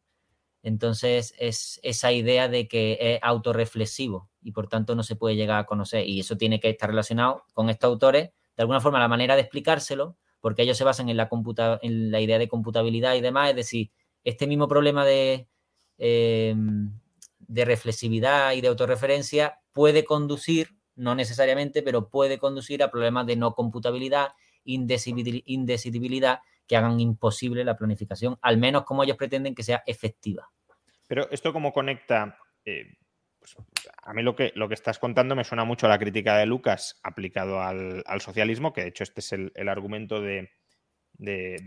Entonces 0.61 1.33
es 1.39 1.79
esa 1.83 2.11
idea 2.11 2.47
de 2.49 2.67
que 2.67 2.97
es 2.99 3.19
autorreflexivo 3.21 4.29
y 4.41 4.51
por 4.51 4.67
tanto 4.67 4.95
no 4.95 5.03
se 5.03 5.15
puede 5.15 5.35
llegar 5.35 5.59
a 5.59 5.65
conocer. 5.65 6.07
Y 6.07 6.19
eso 6.19 6.37
tiene 6.37 6.59
que 6.59 6.69
estar 6.69 6.89
relacionado 6.89 7.43
con 7.53 7.69
estos 7.69 7.87
autores, 7.89 8.31
de 8.57 8.61
alguna 8.63 8.81
forma 8.81 8.99
la 8.99 9.07
manera 9.07 9.35
de 9.35 9.41
explicárselo, 9.41 10.17
porque 10.41 10.63
ellos 10.63 10.77
se 10.77 10.83
basan 10.83 11.09
en 11.09 11.17
la, 11.17 11.29
computa 11.29 11.79
en 11.81 12.11
la 12.11 12.21
idea 12.21 12.37
de 12.37 12.47
computabilidad 12.47 13.15
y 13.15 13.21
demás, 13.21 13.49
es 13.51 13.55
decir, 13.55 13.91
este 14.23 14.47
mismo 14.47 14.67
problema 14.67 15.05
de, 15.05 15.47
em, 15.97 16.91
de 17.39 17.65
reflexividad 17.65 18.53
y 18.53 18.61
de 18.61 18.67
autorreferencia 18.67 19.59
puede 19.71 20.03
conducir, 20.03 20.77
no 20.95 21.15
necesariamente, 21.15 21.81
pero 21.81 22.09
puede 22.09 22.37
conducir 22.37 22.83
a 22.83 22.91
problemas 22.91 23.25
de 23.25 23.35
no 23.37 23.53
computabilidad, 23.53 24.29
indecidibilidad, 24.63 26.39
que 26.69 26.77
hagan 26.77 26.99
imposible 26.99 27.65
la 27.65 27.75
planificación, 27.75 28.37
al 28.43 28.57
menos 28.57 28.83
como 28.83 29.03
ellos 29.03 29.17
pretenden 29.17 29.55
que 29.55 29.63
sea 29.63 29.83
efectiva. 29.87 30.51
Pero 31.07 31.27
esto 31.31 31.51
cómo 31.51 31.73
conecta, 31.73 32.37
eh, 32.63 32.93
pues, 33.39 33.57
a 34.03 34.13
mí 34.13 34.21
lo 34.21 34.35
que, 34.35 34.53
lo 34.55 34.67
que 34.67 34.75
estás 34.75 34.99
contando 34.99 35.35
me 35.35 35.43
suena 35.43 35.63
mucho 35.63 35.87
a 35.87 35.89
la 35.89 35.97
crítica 35.97 36.37
de 36.37 36.45
Lucas 36.45 36.99
aplicado 37.01 37.59
al, 37.59 38.03
socialismo, 38.19 38.71
que 38.71 38.81
de 38.81 38.89
hecho 38.89 39.03
este 39.03 39.21
es 39.21 39.33
el, 39.33 39.67
argumento 39.67 40.21
de, 40.21 40.47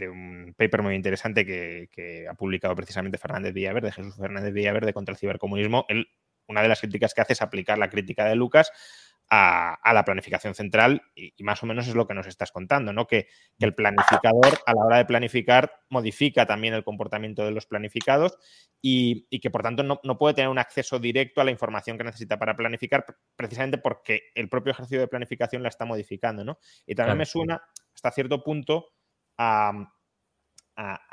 un 0.09 0.55
paper 0.57 0.83
muy 0.83 0.95
interesante 0.95 1.45
que, 1.45 2.27
ha 2.31 2.35
publicado 2.35 2.77
precisamente 2.77 3.19
Fernández 3.19 3.53
Villaverde, 3.53 3.91
Jesús 3.91 4.15
Fernández 4.17 4.55
Villaverde 4.55 4.93
contra 4.93 5.13
el 5.13 5.19
cibercomunismo. 5.19 5.85
una 6.47 6.63
de 6.63 6.69
las 6.69 6.81
críticas 6.81 7.13
que 7.13 7.23
hace 7.23 7.33
es 7.33 7.43
aplicar 7.43 7.77
la 7.77 7.91
crítica 7.91 8.25
de 8.27 8.37
Lucas 8.37 8.71
a, 9.35 9.95
la 9.95 10.05
planificación 10.05 10.55
central 10.55 11.03
y, 11.15 11.33
más 11.43 11.63
o 11.63 11.67
menos 11.67 11.89
es 11.89 11.95
lo 11.95 12.07
que 12.07 12.13
nos 12.13 12.27
estás 12.27 12.53
contando, 12.53 12.93
¿no? 12.93 13.07
Que, 13.07 13.29
el 13.61 13.75
planificador 13.75 14.59
a 14.67 14.75
la 14.75 14.85
hora 14.85 14.97
de 14.99 15.05
planificar 15.07 15.73
modifica 15.89 16.45
también 16.47 16.75
el 16.75 16.85
comportamiento 16.85 17.45
de 17.45 17.53
los 17.53 17.65
planificados 17.65 18.37
y, 18.83 19.27
que 19.41 19.51
por 19.51 19.63
tanto 19.63 19.83
no, 19.83 20.19
puede 20.19 20.35
tener 20.35 20.51
un 20.51 20.59
acceso 20.59 20.99
directo 20.99 21.41
a 21.41 21.45
la 21.45 21.51
información 21.51 21.97
que 21.97 22.05
necesita 22.05 22.39
para 22.39 22.55
planificar 22.57 23.07
precisamente 23.35 23.79
porque 23.79 24.25
el 24.35 24.51
propio 24.51 24.73
ejercicio 24.73 25.01
de 25.01 25.09
planificación 25.09 25.63
la 25.63 25.71
está 25.71 25.87
modificando, 25.87 26.45
¿no? 26.45 26.59
Y 26.87 26.95
también 26.95 27.17
me 27.17 27.25
suena 27.25 27.63
hasta 27.95 28.11
cierto 28.11 28.45
punto 28.45 28.91
a, 29.39 29.73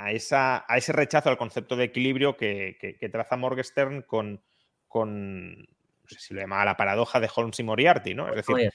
esa, 0.09 0.65
a, 0.67 0.77
ese 0.77 0.91
rechazo 0.91 1.29
al 1.29 1.37
concepto 1.37 1.77
de 1.77 1.85
equilibrio 1.85 2.35
que, 2.35 2.97
traza 3.13 3.37
Morgenstern 3.37 4.01
con, 4.01 4.43
con 4.89 5.69
no 6.09 6.19
sé 6.19 6.27
si 6.27 6.33
lo 6.33 6.41
llamaba 6.41 6.65
la 6.65 6.77
paradoja 6.77 7.19
de 7.19 7.29
Holmes 7.33 7.59
y 7.59 7.63
Moriarty, 7.63 8.13
¿no? 8.13 8.29
Es 8.29 8.45
decir, 8.45 8.71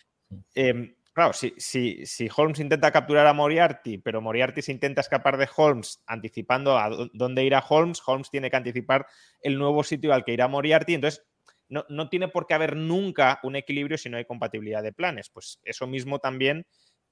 em, 0.54 0.94
claro, 1.12 1.32
si, 1.32 1.54
si, 1.58 2.28
Holmes 2.34 2.60
intenta 2.60 2.90
capturar 2.90 3.26
a 3.26 3.32
Moriarty, 3.32 3.98
pero 3.98 4.20
Moriarty 4.20 4.62
se 4.62 4.72
intenta 4.72 5.00
escapar 5.00 5.36
de 5.36 5.48
Holmes 5.56 6.02
anticipando 6.06 6.78
a 6.78 6.90
dónde 7.12 7.44
irá 7.44 7.64
Holmes, 7.66 8.02
Holmes 8.04 8.30
tiene 8.30 8.50
que 8.50 8.56
anticipar 8.56 9.06
el 9.40 9.58
nuevo 9.58 9.82
sitio 9.84 10.12
al 10.12 10.24
que 10.24 10.32
irá 10.32 10.48
Moriarty, 10.48 10.94
entonces 10.94 11.24
no, 11.68 12.08
tiene 12.08 12.28
por 12.28 12.46
qué 12.46 12.54
haber 12.54 12.76
nunca 12.76 13.40
un 13.42 13.56
equilibrio 13.56 13.98
si 13.98 14.08
no 14.08 14.16
hay 14.16 14.26
compatibilidad 14.26 14.82
de 14.82 14.92
planes. 14.92 15.30
Pues 15.30 15.58
eso 15.64 15.86
mismo 15.86 16.20
también 16.20 16.66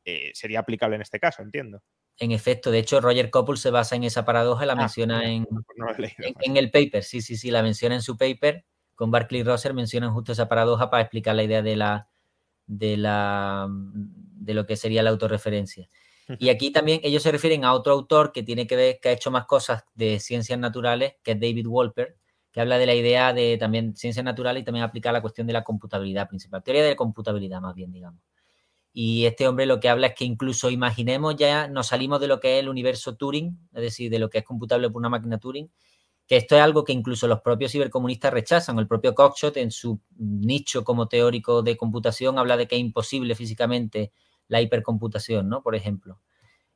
eh, 0.05 0.31
sería 0.35 0.61
aplicable 0.61 0.97
en 0.97 1.03
este 1.03 1.19
caso, 1.19 1.43
entiendo. 1.43 1.83
En 2.19 2.31
efecto, 2.31 2.71
de 2.71 2.79
hecho, 2.79 3.01
Roger 3.01 3.31
Coppola 3.31 3.59
se 3.59 3.71
basa 3.71 3.97
en 3.97 4.05
esa 4.05 4.25
paradoja, 4.25 4.67
la 4.67 4.75
ah, 4.75 4.77
menciona 4.77 5.25
en, 5.25 5.47
en, 6.41 6.57
el 6.57 6.71
paper, 6.71 7.03
sí, 7.03 7.23
sí, 7.23 7.37
sí, 7.37 7.51
la 7.51 7.63
menciona 7.63 7.95
en 7.95 8.03
su 8.03 8.17
paper 8.17 8.65
con 9.03 9.11
Barclay 9.11 9.43
Rosser 9.43 9.75
mencionan 9.75 10.15
justo 10.15 10.31
esa 10.31 10.49
paradoja 10.49 10.89
para 10.89 11.03
explicar 11.03 11.35
la 11.35 11.43
idea 11.43 11.61
de 11.61 11.75
la 11.75 12.07
de 12.69 12.97
la 12.97 13.67
de 13.69 14.55
lo 14.55 14.65
que 14.65 14.77
sería 14.77 15.03
la 15.03 15.11
autorreferencia. 15.11 15.89
Y 16.39 16.51
aquí 16.51 16.71
también 16.71 17.01
ellos 17.03 17.25
se 17.25 17.33
refieren 17.33 17.65
a 17.65 17.73
otro 17.73 17.95
autor 17.95 18.31
que 18.31 18.45
tiene 18.45 18.69
que 18.69 18.77
ver, 18.77 19.01
que 19.03 19.09
ha 19.09 19.13
hecho 19.13 19.33
más 19.33 19.47
cosas 19.47 19.83
de 19.97 20.21
ciencias 20.21 20.57
naturales, 20.57 21.15
que 21.25 21.33
es 21.33 21.41
David 21.41 21.67
Wolper, 21.67 22.17
que 22.53 22.61
habla 22.61 22.79
de 22.79 22.87
la 22.87 22.95
idea 22.95 23.33
de 23.33 23.57
también 23.59 23.97
ciencias 23.97 24.25
naturales 24.25 24.63
y 24.63 24.65
también 24.65 24.85
aplica 24.85 25.11
la 25.11 25.21
cuestión 25.21 25.49
de 25.49 25.55
la 25.55 25.65
computabilidad 25.65 26.29
principal, 26.29 26.63
teoría 26.63 26.85
de 26.85 26.91
la 26.91 26.97
computabilidad 26.97 27.61
más 27.61 27.75
bien, 27.75 27.91
digamos. 27.91 28.21
Y 28.93 29.27
este 29.27 29.49
hombre 29.49 29.67
lo 29.67 29.81
que 29.81 29.89
habla 29.89 30.07
es 30.07 30.15
que 30.15 30.25
incluso 30.25 30.71
imaginemos 30.71 31.35
ya, 31.35 31.67
nos 31.67 31.89
salimos 31.89 32.21
de 32.21 32.29
lo 32.29 32.39
que 32.39 32.55
es 32.55 32.63
el 32.63 32.69
universo 32.69 33.17
Turing, 33.17 33.59
es 33.75 33.83
decir, 33.83 34.13
de 34.13 34.21
lo 34.21 34.31
que 34.31 34.39
es 34.39 34.45
computable 34.45 34.89
por 34.91 35.01
una 35.01 35.09
máquina 35.09 35.39
Turing, 35.39 35.69
esto 36.37 36.57
es 36.57 36.63
algo 36.63 36.85
que 36.85 36.93
incluso 36.93 37.27
los 37.29 37.41
propios 37.41 37.73
cibercomunistas 37.73 38.33
rechazan. 38.33 38.79
El 38.79 38.87
propio 38.87 39.15
Cockshot, 39.15 39.57
en 39.59 39.71
su 39.71 40.01
nicho 40.17 40.85
como 40.85 41.09
teórico 41.09 41.63
de 41.63 41.77
computación, 41.77 42.39
habla 42.39 42.57
de 42.57 42.67
que 42.67 42.77
es 42.77 42.81
imposible 42.81 43.35
físicamente 43.35 44.13
la 44.49 44.61
hipercomputación, 44.61 45.49
¿no? 45.49 45.63
Por 45.63 45.75
ejemplo. 45.75 46.21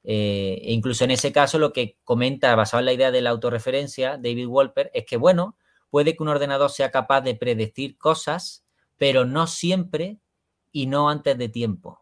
Eh, 0.04 0.60
e 0.62 0.72
incluso 0.72 1.04
en 1.04 1.10
ese 1.10 1.32
caso, 1.32 1.58
lo 1.58 1.72
que 1.72 1.98
comenta, 2.04 2.54
basado 2.54 2.80
en 2.80 2.86
la 2.86 2.92
idea 2.92 3.10
de 3.10 3.22
la 3.22 3.30
autorreferencia, 3.30 4.18
David 4.18 4.46
Wolper, 4.46 4.90
es 4.94 5.04
que, 5.04 5.16
bueno, 5.16 5.56
puede 5.90 6.16
que 6.16 6.22
un 6.22 6.28
ordenador 6.28 6.70
sea 6.70 6.90
capaz 6.90 7.22
de 7.22 7.34
predecir 7.34 7.98
cosas, 7.98 8.64
pero 8.96 9.24
no 9.24 9.46
siempre 9.46 10.20
y 10.70 10.86
no 10.86 11.08
antes 11.08 11.38
de 11.38 11.48
tiempo. 11.48 12.00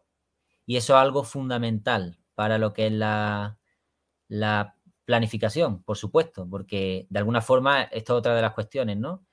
Y 0.67 0.77
eso 0.77 0.95
es 0.95 1.01
algo 1.01 1.25
fundamental 1.25 2.19
para 2.35 2.59
lo 2.59 2.73
que 2.73 2.87
es 2.87 2.93
la, 2.93 3.59
la 4.29 4.74
planificación, 5.05 5.83
por 5.83 5.97
supuesto, 5.97 6.49
porque 6.49 7.07
de 7.11 7.19
alguna 7.19 7.41
forma 7.41 7.83
esto 7.83 8.15
es 8.15 8.19
otra 8.19 8.35
de 8.35 8.43
las 8.43 8.55
cuestiones, 8.55 8.97
¿no? 8.97 9.25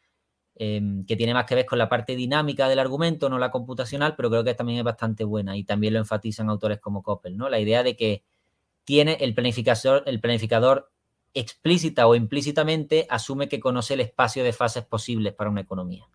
Em, 0.56 1.06
que 1.06 1.16
tiene 1.16 1.34
más 1.34 1.46
que 1.46 1.56
ver 1.56 1.66
con 1.66 1.80
la 1.80 1.88
parte 1.88 2.16
dinámica 2.16 2.68
del 2.68 2.80
argumento, 2.80 3.30
no 3.30 3.40
la 3.40 3.52
computacional, 3.52 4.16
pero 4.16 4.30
creo 4.30 4.44
que 4.44 4.54
también 4.54 4.80
es 4.80 4.84
bastante 4.84 5.24
buena 5.24 5.56
y 5.56 5.64
también 5.64 5.94
lo 5.94 6.00
enfatizan 6.00 6.50
autores 6.50 6.80
como 6.80 7.02
Coppel, 7.02 7.38
¿no? 7.38 7.50
La 7.50 7.60
idea 7.60 7.84
de 7.84 7.96
que 7.96 8.24
tiene 8.84 9.18
el 9.22 9.34
planificador, 9.34 10.04
el 10.06 10.20
planificador 10.20 10.92
explícita 11.34 12.08
o 12.08 12.16
implícitamente 12.16 13.08
asume 13.10 13.48
que 13.48 13.60
conoce 13.62 13.94
el 13.94 14.02
espacio 14.02 14.44
de 14.44 14.52
fases 14.52 14.84
posibles 14.84 15.34
para 15.34 15.50
una 15.50 15.62
economía. 15.62 16.08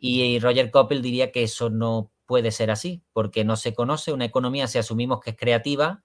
Y 0.00 0.38
Roger 0.38 0.70
Coppel 0.70 1.00
diría 1.00 1.32
que 1.32 1.44
eso 1.44 1.70
no 1.70 2.10
puede 2.26 2.50
ser 2.50 2.70
así, 2.70 3.02
porque 3.14 3.44
no 3.44 3.56
se 3.56 3.74
conoce 3.74 4.12
una 4.12 4.26
economía 4.26 4.66
si 4.66 4.78
asumimos 4.78 5.20
que 5.20 5.30
es 5.30 5.36
creativa, 5.36 6.02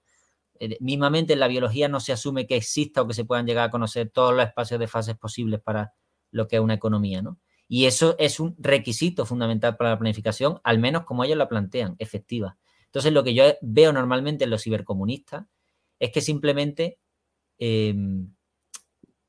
eh, 0.60 0.76
mismamente 0.80 1.32
en 1.32 1.40
la 1.40 1.48
biología 1.48 1.88
no 1.88 2.00
se 2.00 2.12
asume 2.12 2.46
que 2.46 2.56
exista 2.56 3.02
o 3.02 3.06
que 3.06 3.14
se 3.14 3.24
puedan 3.24 3.46
llegar 3.46 3.68
a 3.68 3.70
conocer 3.70 4.10
todos 4.10 4.34
los 4.34 4.44
espacios 4.44 4.80
de 4.80 4.88
fases 4.88 5.16
posibles 5.16 5.60
para 5.60 5.92
lo 6.30 6.48
que 6.48 6.56
es 6.56 6.62
una 6.62 6.74
economía, 6.74 7.22
¿no? 7.22 7.38
Y 7.68 7.84
eso 7.84 8.16
es 8.18 8.40
un 8.40 8.56
requisito 8.58 9.26
fundamental 9.26 9.76
para 9.76 9.90
la 9.90 9.98
planificación, 9.98 10.60
al 10.64 10.78
menos 10.78 11.04
como 11.04 11.24
ellos 11.24 11.36
la 11.36 11.48
plantean, 11.48 11.96
efectiva. 11.98 12.56
Entonces, 12.86 13.12
lo 13.12 13.22
que 13.22 13.34
yo 13.34 13.44
veo 13.60 13.92
normalmente 13.92 14.44
en 14.44 14.50
los 14.50 14.62
cibercomunistas 14.62 15.44
es 15.98 16.10
que 16.10 16.22
simplemente 16.22 16.98
em, 17.58 18.34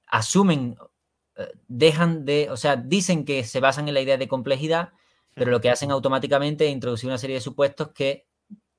asumen, 0.08 0.78
eh, 1.36 1.52
dejan 1.68 2.24
de, 2.24 2.50
o 2.50 2.56
sea, 2.56 2.78
dicen 2.78 3.26
que 3.26 3.44
se 3.44 3.60
basan 3.60 3.90
en 3.90 3.94
la 3.94 4.02
idea 4.02 4.18
de 4.18 4.30
complejidad, 4.30 4.94
pero 5.34 5.52
lo 5.52 5.60
que 5.60 5.70
hacen 5.70 5.92
automáticamente 5.92 6.66
es 6.68 6.72
introducir 6.72 7.08
una 7.10 7.18
serie 7.18 7.36
de 7.36 7.42
supuestos 7.42 7.90
que 7.92 8.28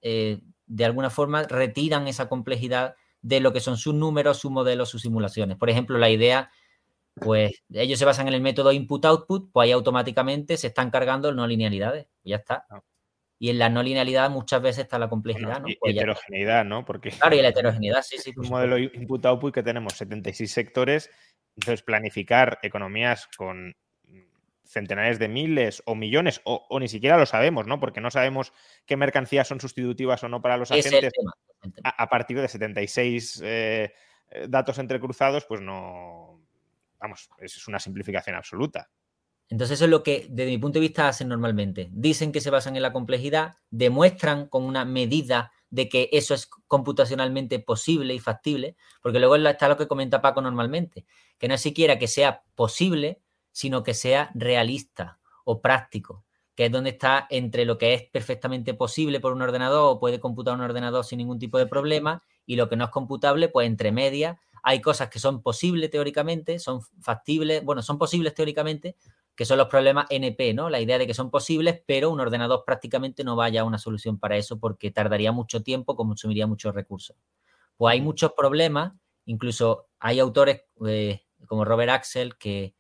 eh, 0.00 0.40
de 0.70 0.84
alguna 0.84 1.10
forma 1.10 1.42
retiran 1.42 2.06
esa 2.06 2.28
complejidad 2.28 2.94
de 3.22 3.40
lo 3.40 3.52
que 3.52 3.60
son 3.60 3.76
sus 3.76 3.92
números, 3.92 4.38
sus 4.38 4.52
modelos, 4.52 4.88
sus 4.88 5.02
simulaciones. 5.02 5.56
Por 5.56 5.68
ejemplo, 5.68 5.98
la 5.98 6.10
idea, 6.10 6.50
pues 7.16 7.64
ellos 7.72 7.98
se 7.98 8.04
basan 8.04 8.28
en 8.28 8.34
el 8.34 8.40
método 8.40 8.70
input-output, 8.70 9.50
pues 9.52 9.64
ahí 9.64 9.72
automáticamente 9.72 10.56
se 10.56 10.68
están 10.68 10.90
cargando 10.90 11.34
no 11.34 11.46
linealidades. 11.46 12.06
Ya 12.22 12.36
está. 12.36 12.66
Ah. 12.70 12.82
Y 13.40 13.50
en 13.50 13.58
la 13.58 13.68
no 13.68 13.82
linealidad 13.82 14.30
muchas 14.30 14.62
veces 14.62 14.84
está 14.84 14.98
la 14.98 15.08
complejidad, 15.08 15.60
¿no? 15.60 15.68
Y 15.68 15.74
pues 15.74 15.96
heterogeneidad, 15.96 16.64
¿no? 16.64 16.84
Porque 16.84 17.10
claro, 17.10 17.34
y 17.34 17.42
la 17.42 17.48
heterogeneidad, 17.48 18.02
sí, 18.02 18.18
sí. 18.18 18.32
Un 18.36 18.48
modelo 18.48 18.78
input-output 18.78 19.52
que 19.52 19.62
tenemos 19.64 19.94
76 19.94 20.52
sectores, 20.52 21.10
entonces 21.56 21.82
planificar 21.82 22.60
economías 22.62 23.28
con 23.36 23.74
centenares 24.70 25.18
de 25.18 25.28
miles 25.28 25.82
o 25.84 25.96
millones, 25.96 26.40
o, 26.44 26.78
ni 26.78 26.88
siquiera 26.88 27.18
lo 27.18 27.26
sabemos, 27.26 27.66
¿no? 27.66 27.80
Porque 27.80 28.00
no 28.00 28.10
sabemos 28.10 28.52
qué 28.86 28.96
mercancías 28.96 29.48
son 29.48 29.60
sustitutivas 29.60 30.22
o 30.22 30.28
no 30.28 30.40
para 30.40 30.56
los 30.56 30.70
agentes. 30.70 31.12
A, 31.82 32.08
partir 32.08 32.40
de 32.40 32.48
76 32.48 33.42
eh, 33.42 33.92
eh, 34.30 34.46
datos 34.48 34.78
entrecruzados, 34.78 35.44
pues 35.44 35.60
no, 35.60 36.40
vamos, 37.00 37.28
es 37.40 37.66
una 37.66 37.80
simplificación 37.80 38.36
absoluta. 38.36 38.88
Entonces 39.48 39.78
eso 39.78 39.86
es 39.86 39.90
lo 39.90 40.04
que 40.04 40.28
desde 40.30 40.52
mi 40.52 40.58
punto 40.58 40.78
de 40.78 40.86
vista 40.86 41.08
hacen 41.08 41.28
normalmente. 41.28 41.88
Dicen 41.92 42.30
que 42.30 42.40
se 42.40 42.50
basan 42.50 42.76
en 42.76 42.82
la 42.82 42.92
complejidad, 42.92 43.56
demuestran 43.70 44.46
con 44.46 44.62
una 44.62 44.84
medida 44.84 45.50
de 45.70 45.88
que 45.88 46.08
eso 46.12 46.34
es 46.34 46.46
computacionalmente 46.46 47.58
posible 47.58 48.14
y 48.14 48.20
factible, 48.20 48.76
porque 49.02 49.18
luego 49.18 49.34
está 49.34 49.68
lo 49.68 49.76
que 49.76 49.88
comenta 49.88 50.22
Paco 50.22 50.40
normalmente, 50.40 51.04
que 51.38 51.48
no 51.48 51.54
es 51.54 51.60
siquiera 51.60 51.98
que 51.98 52.06
sea 52.06 52.44
posible, 52.54 53.20
sino 53.52 53.82
que 53.82 53.94
sea 53.94 54.30
realista 54.34 55.18
o 55.44 55.60
práctico, 55.60 56.24
que 56.54 56.66
es 56.66 56.72
donde 56.72 56.90
está 56.90 57.26
entre 57.30 57.64
lo 57.64 57.78
que 57.78 57.94
es 57.94 58.04
perfectamente 58.10 58.74
posible 58.74 59.20
por 59.20 59.32
un 59.32 59.42
ordenador 59.42 59.92
o 59.92 59.98
puede 59.98 60.20
computar 60.20 60.54
un 60.54 60.60
ordenador 60.60 61.04
sin 61.04 61.18
ningún 61.18 61.38
tipo 61.38 61.58
de 61.58 61.66
problema 61.66 62.22
y 62.46 62.56
lo 62.56 62.68
que 62.68 62.76
no 62.76 62.84
es 62.84 62.90
computable, 62.90 63.48
pues 63.48 63.66
entre 63.66 63.92
medias 63.92 64.38
hay 64.62 64.80
cosas 64.80 65.08
que 65.08 65.18
son 65.18 65.42
posibles 65.42 65.90
teóricamente, 65.90 66.58
son 66.58 66.82
factibles, 67.00 67.64
bueno, 67.64 67.82
son 67.82 67.98
posibles 67.98 68.34
teóricamente, 68.34 68.96
que 69.34 69.44
son 69.44 69.58
los 69.58 69.68
problemas 69.68 70.06
NP, 70.10 70.52
¿no? 70.54 70.68
La 70.68 70.80
idea 70.80 70.98
de 70.98 71.06
que 71.06 71.14
son 71.14 71.30
posibles, 71.30 71.82
pero 71.86 72.10
un 72.10 72.20
ordenador 72.20 72.64
prácticamente 72.66 73.24
no 73.24 73.36
vaya 73.36 73.62
a 73.62 73.64
una 73.64 73.78
solución 73.78 74.18
para 74.18 74.36
eso 74.36 74.58
porque 74.58 74.90
tardaría 74.90 75.32
mucho 75.32 75.62
tiempo, 75.62 75.96
consumiría 75.96 76.46
muchos 76.46 76.74
recursos. 76.74 77.16
Pues 77.76 77.92
hay 77.92 78.00
muchos 78.02 78.32
problemas, 78.36 78.92
incluso 79.24 79.88
hay 79.98 80.18
autores 80.18 80.64
eh, 80.86 81.22
como 81.46 81.64
Robert 81.64 81.90
Axel 81.90 82.36
que 82.36 82.74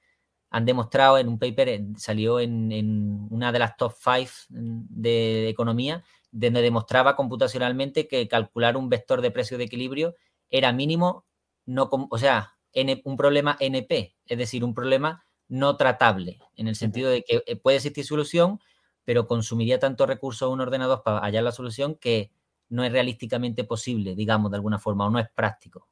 han 0.50 0.64
demostrado 0.64 1.18
en 1.18 1.28
un 1.28 1.38
paper, 1.38 1.80
salió 1.96 2.40
en, 2.40 3.28
una 3.30 3.52
de 3.52 3.58
las 3.58 3.76
top 3.76 3.94
five 3.98 4.30
de 4.48 5.48
economía, 5.48 6.02
donde 6.32 6.62
demostraba 6.62 7.16
computacionalmente 7.16 8.08
que 8.08 8.28
calcular 8.28 8.76
un 8.76 8.88
vector 8.88 9.20
de 9.20 9.30
precio 9.30 9.58
de 9.58 9.64
equilibrio 9.64 10.14
era 10.50 10.72
mínimo, 10.72 11.24
no, 11.66 11.88
o 12.10 12.18
sea, 12.18 12.56
un 13.04 13.16
problema 13.16 13.56
NP, 13.60 14.16
es 14.26 14.38
decir, 14.38 14.64
un 14.64 14.74
problema 14.74 15.24
no 15.48 15.76
tratable, 15.76 16.38
en 16.56 16.68
el 16.68 16.76
sentido 16.76 17.10
de 17.10 17.22
que 17.22 17.42
eh, 17.46 17.56
puede 17.56 17.78
existir 17.78 18.04
solución, 18.04 18.60
pero 19.04 19.26
consumiría 19.26 19.78
tanto 19.78 20.06
recursos 20.06 20.50
un 20.50 20.60
ordenador 20.60 21.02
para 21.02 21.20
hallar 21.20 21.42
la 21.42 21.52
solución 21.52 21.96
que 21.96 22.30
no 22.68 22.84
es 22.84 22.92
realísticamente 22.92 23.64
posible, 23.64 24.14
digamos, 24.14 24.50
de 24.50 24.56
alguna 24.56 24.78
forma, 24.78 25.06
o 25.06 25.10
no 25.10 25.18
es 25.18 25.28
práctico. 25.28 25.88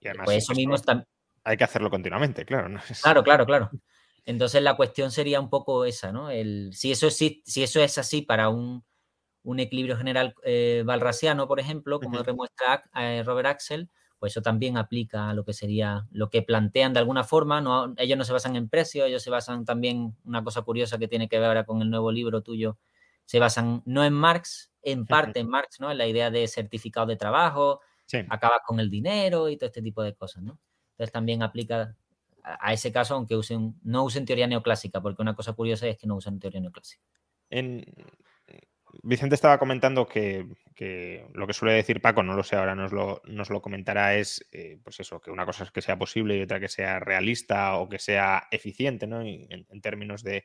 Y 0.00 0.08
además, 0.08 0.24
pues 0.24 0.38
eso 0.38 0.54
mismo 0.54 0.74
está... 0.74 1.06
hay 1.44 1.56
que 1.56 1.64
hacerlo 1.64 1.90
continuamente, 1.90 2.44
claro. 2.44 2.78
Claro, 3.02 3.22
claro, 3.22 3.46
claro. 3.46 3.70
Entonces 4.26 4.62
la 4.62 4.76
cuestión 4.76 5.10
sería 5.10 5.40
un 5.40 5.50
poco 5.50 5.84
esa, 5.84 6.12
¿no? 6.12 6.30
El, 6.30 6.70
si, 6.72 6.92
eso 6.92 7.08
es, 7.08 7.16
si 7.16 7.62
eso 7.62 7.80
es 7.80 7.98
así 7.98 8.22
para 8.22 8.48
un, 8.48 8.84
equilibrio 9.58 9.96
general 9.96 10.34
eh, 10.44 10.82
valrasiano, 10.86 11.46
por 11.46 11.60
ejemplo, 11.60 12.00
como 12.00 12.22
demuestra 12.22 12.82
eh, 12.98 13.22
Robert 13.24 13.48
Axel, 13.48 13.90
pues 14.18 14.32
eso 14.32 14.40
también 14.40 14.78
aplica 14.78 15.28
a 15.28 15.34
lo 15.34 15.44
que 15.44 15.52
sería 15.52 16.06
lo 16.10 16.30
que 16.30 16.40
plantean 16.40 16.94
de 16.94 17.00
alguna 17.00 17.24
forma. 17.24 17.60
No, 17.60 17.92
ellos 17.98 18.16
no 18.16 18.24
se 18.24 18.32
basan 18.32 18.56
en 18.56 18.70
precio, 18.70 19.04
ellos 19.04 19.22
se 19.22 19.28
basan 19.28 19.66
también, 19.66 20.16
una 20.24 20.42
cosa 20.42 20.62
curiosa 20.62 20.96
que 20.96 21.08
tiene 21.08 21.28
que 21.28 21.38
ver 21.38 21.48
ahora 21.48 21.64
con 21.64 21.82
el 21.82 21.90
nuevo 21.90 22.10
libro 22.10 22.40
tuyo, 22.40 22.78
se 23.26 23.38
basan 23.38 23.82
no 23.84 24.02
en 24.02 24.14
Marx, 24.14 24.72
en 24.82 25.04
parte 25.04 25.40
en 25.40 25.48
Marx, 25.48 25.78
¿no? 25.80 25.90
En 25.90 25.98
la 25.98 26.06
idea 26.06 26.30
de 26.30 26.48
certificado 26.48 27.06
de 27.06 27.16
trabajo, 27.16 27.80
acaba 28.30 28.62
con 28.66 28.80
el 28.80 28.88
dinero 28.88 29.50
y 29.50 29.58
todo 29.58 29.66
este 29.66 29.82
tipo 29.82 30.02
de 30.02 30.14
cosas, 30.14 30.42
¿no? 30.42 30.58
Entonces 30.92 31.12
también 31.12 31.42
aplica 31.42 31.94
a 32.44 32.72
ese 32.72 32.92
caso, 32.92 33.14
aunque 33.14 33.36
usen, 33.36 33.74
no 33.82 34.04
usen 34.04 34.26
teoría 34.26 34.46
neoclásica, 34.46 35.00
porque 35.00 35.22
una 35.22 35.34
cosa 35.34 35.54
curiosa 35.54 35.88
es 35.88 35.96
que 35.96 36.06
no 36.06 36.16
usan 36.16 36.38
teoría 36.38 36.60
neoclásica. 36.60 37.02
En, 37.50 37.84
Vicente 39.02 39.34
estaba 39.34 39.58
comentando 39.58 40.06
que, 40.06 40.46
lo 41.32 41.46
que 41.46 41.52
suele 41.52 41.74
decir 41.74 42.00
Paco, 42.00 42.22
no 42.22 42.34
lo 42.34 42.42
sé, 42.42 42.56
ahora 42.56 42.74
nos 42.74 42.92
lo, 42.92 43.22
nos 43.26 43.50
lo 43.50 43.60
comentará, 43.60 44.16
es 44.16 44.46
eh, 44.52 44.78
pues 44.82 45.00
eso, 45.00 45.20
que 45.20 45.30
una 45.30 45.46
cosa 45.46 45.64
es 45.64 45.70
que 45.70 45.82
sea 45.82 45.98
posible 45.98 46.36
y 46.36 46.42
otra 46.42 46.60
que 46.60 46.68
sea 46.68 47.00
realista 47.00 47.76
o 47.76 47.88
que 47.88 47.98
sea 47.98 48.46
eficiente, 48.50 49.06
¿no? 49.06 49.22
En, 49.22 49.80
términos 49.80 50.22
de, 50.22 50.44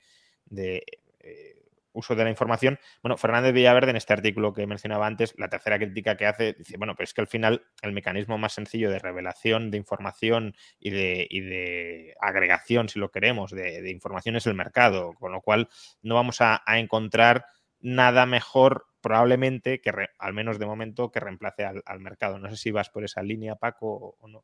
eh, 0.56 1.59
uso 1.94 2.16
de 2.16 2.24
la 2.24 2.30
información. 2.30 2.80
Bueno, 3.02 3.18
Fernández 3.18 3.54
Villaverde, 3.54 3.92
en 3.92 3.98
este 3.98 4.14
artículo 4.14 4.54
que 4.54 4.68
mencionaba 4.68 5.08
antes, 5.08 5.34
la 5.38 5.50
tercera 5.50 5.78
crítica 5.78 6.18
que 6.18 6.26
hace, 6.26 6.54
dice, 6.54 6.78
bueno, 6.78 6.96
pero 6.96 7.06
es 7.06 7.14
que 7.14 7.22
al 7.22 7.28
final 7.28 7.66
el 7.82 7.94
mecanismo 7.94 8.38
más 8.38 8.54
sencillo 8.54 8.90
de 8.90 9.00
revelación 9.00 9.72
de 9.72 9.78
información 9.78 10.56
y 10.80 10.92
de, 10.92 11.28
de 11.30 12.16
agregación, 12.22 12.90
si 12.90 13.00
lo 13.00 13.12
queremos, 13.12 13.52
de, 13.52 13.90
información 13.90 14.36
es 14.36 14.48
el 14.48 14.54
mercado, 14.54 15.14
con 15.14 15.32
lo 15.32 15.42
cual 15.42 15.70
no 16.02 16.16
vamos 16.16 16.42
a 16.42 16.62
encontrar 16.78 17.46
nada 17.80 18.26
mejor 18.26 18.88
probablemente 19.02 19.82
que, 19.82 19.92
al 20.18 20.34
menos 20.34 20.60
de 20.60 20.66
momento, 20.66 21.12
que 21.12 21.20
reemplace 21.20 21.66
al, 21.66 22.00
mercado. 22.00 22.40
No 22.40 22.50
sé 22.50 22.58
si 22.58 22.72
vas 22.72 22.90
por 22.90 23.04
esa 23.04 23.24
línea, 23.24 23.56
Paco, 23.56 24.18
o 24.20 24.28
no. 24.28 24.44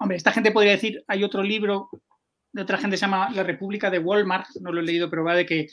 Hombre, 0.00 0.16
esta 0.16 0.32
gente 0.32 0.50
podría 0.50 0.72
decir, 0.72 1.04
hay 1.06 1.22
otro 1.24 1.42
libro 1.42 1.88
de 2.52 2.62
otra 2.62 2.78
gente 2.78 2.96
se 2.96 3.02
llama 3.02 3.30
La 3.30 3.42
República 3.42 3.90
de 3.90 3.98
Walmart, 3.98 4.48
no 4.60 4.72
lo 4.72 4.80
he 4.80 4.84
leído, 4.84 5.10
pero 5.10 5.22
va 5.22 5.34
de 5.34 5.46
que 5.46 5.68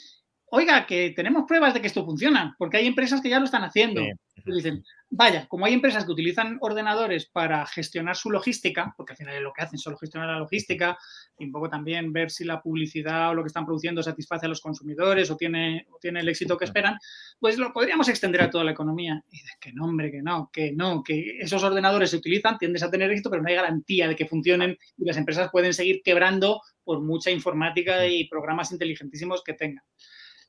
oiga, 0.50 0.86
que 0.86 1.10
tenemos 1.10 1.44
pruebas 1.46 1.74
de 1.74 1.80
que 1.80 1.86
esto 1.88 2.04
funciona, 2.04 2.54
porque 2.58 2.78
hay 2.78 2.86
empresas 2.86 3.20
que 3.20 3.28
ya 3.28 3.38
lo 3.38 3.46
están 3.46 3.64
haciendo. 3.64 4.02
Y 4.02 4.52
dicen, 4.52 4.84
vaya, 5.10 5.46
como 5.48 5.66
hay 5.66 5.72
empresas 5.72 6.04
que 6.04 6.12
utilizan 6.12 6.58
ordenadores 6.60 7.26
para 7.26 7.66
gestionar 7.66 8.14
su 8.16 8.30
logística, 8.30 8.94
porque 8.96 9.14
al 9.14 9.16
final 9.16 9.42
lo 9.42 9.52
que 9.52 9.62
hacen 9.62 9.78
solo 9.78 9.96
gestionar 9.96 10.28
la 10.28 10.38
logística, 10.38 10.96
y 11.36 11.46
un 11.46 11.52
poco 11.52 11.68
también 11.68 12.12
ver 12.12 12.30
si 12.30 12.44
la 12.44 12.62
publicidad 12.62 13.30
o 13.30 13.34
lo 13.34 13.42
que 13.42 13.48
están 13.48 13.66
produciendo 13.66 14.02
satisface 14.02 14.46
a 14.46 14.48
los 14.48 14.60
consumidores 14.60 15.30
o 15.30 15.36
tiene, 15.36 15.86
tiene 16.00 16.20
el 16.20 16.28
éxito 16.28 16.56
que 16.56 16.66
esperan, 16.66 16.96
pues 17.40 17.58
lo 17.58 17.72
podríamos 17.72 18.08
extender 18.08 18.42
a 18.42 18.50
toda 18.50 18.62
la 18.62 18.70
economía. 18.70 19.20
Y 19.28 19.38
dices, 19.38 19.56
que 19.60 19.72
no, 19.72 19.84
hombre, 19.84 20.12
que 20.12 20.22
no, 20.22 20.48
que 20.52 20.72
no, 20.72 21.02
que 21.02 21.38
esos 21.40 21.62
ordenadores 21.64 22.10
se 22.10 22.18
utilizan, 22.18 22.56
tiendes 22.58 22.84
a 22.84 22.90
tener 22.90 23.10
éxito, 23.10 23.30
pero 23.30 23.42
no 23.42 23.48
hay 23.48 23.56
garantía 23.56 24.06
de 24.06 24.14
que 24.14 24.26
funcionen 24.26 24.78
y 24.96 25.04
las 25.04 25.16
empresas 25.16 25.50
pueden 25.50 25.74
seguir 25.74 26.02
quebrando 26.04 26.60
por 26.84 27.02
mucha 27.02 27.32
informática 27.32 28.06
y 28.06 28.28
programas 28.28 28.70
inteligentísimos 28.70 29.42
que 29.42 29.54
tengan. 29.54 29.82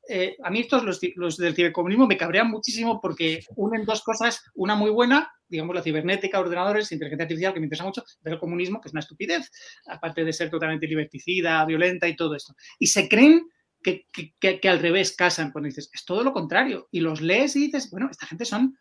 Eh, 0.09 0.37
a 0.41 0.49
mí 0.49 0.61
estos, 0.61 0.83
los, 0.83 0.99
los, 1.15 1.37
del 1.37 1.55
cibercomunismo, 1.55 2.07
me 2.07 2.17
cabrean 2.17 2.49
muchísimo 2.49 2.99
porque 3.01 3.41
unen 3.55 3.85
dos 3.85 4.03
cosas, 4.03 4.43
una 4.55 4.75
muy 4.75 4.89
buena, 4.89 5.31
digamos 5.47 5.75
la 5.75 5.81
cibernética, 5.81 6.39
ordenadores, 6.39 6.91
inteligencia 6.91 7.23
artificial, 7.23 7.53
que 7.53 7.59
me 7.59 7.65
interesa 7.65 7.83
mucho, 7.83 8.03
pero 8.21 8.35
el 8.35 8.39
comunismo, 8.39 8.79
que 8.79 8.87
es 8.87 8.93
una 8.93 9.01
estupidez, 9.01 9.51
aparte 9.87 10.23
de 10.23 10.33
ser 10.33 10.49
totalmente 10.49 10.87
liberticida, 10.87 11.63
violenta 11.65 12.07
y 12.07 12.15
todo 12.15 12.35
esto. 12.35 12.55
Y 12.79 12.87
se 12.87 13.09
creen 13.09 13.47
que, 13.83 14.07
que, 14.11 14.59
que, 14.59 14.69
al 14.69 14.79
revés 14.79 15.15
casan 15.15 15.51
cuando 15.51 15.67
dices, 15.67 15.89
es 15.93 16.05
todo 16.05 16.23
lo 16.23 16.33
contrario. 16.33 16.87
Y 16.91 16.99
los 16.99 17.21
lees 17.21 17.55
y 17.55 17.65
dices, 17.65 17.89
bueno, 17.91 18.09
esta 18.09 18.25
gente 18.25 18.45
son 18.45 18.77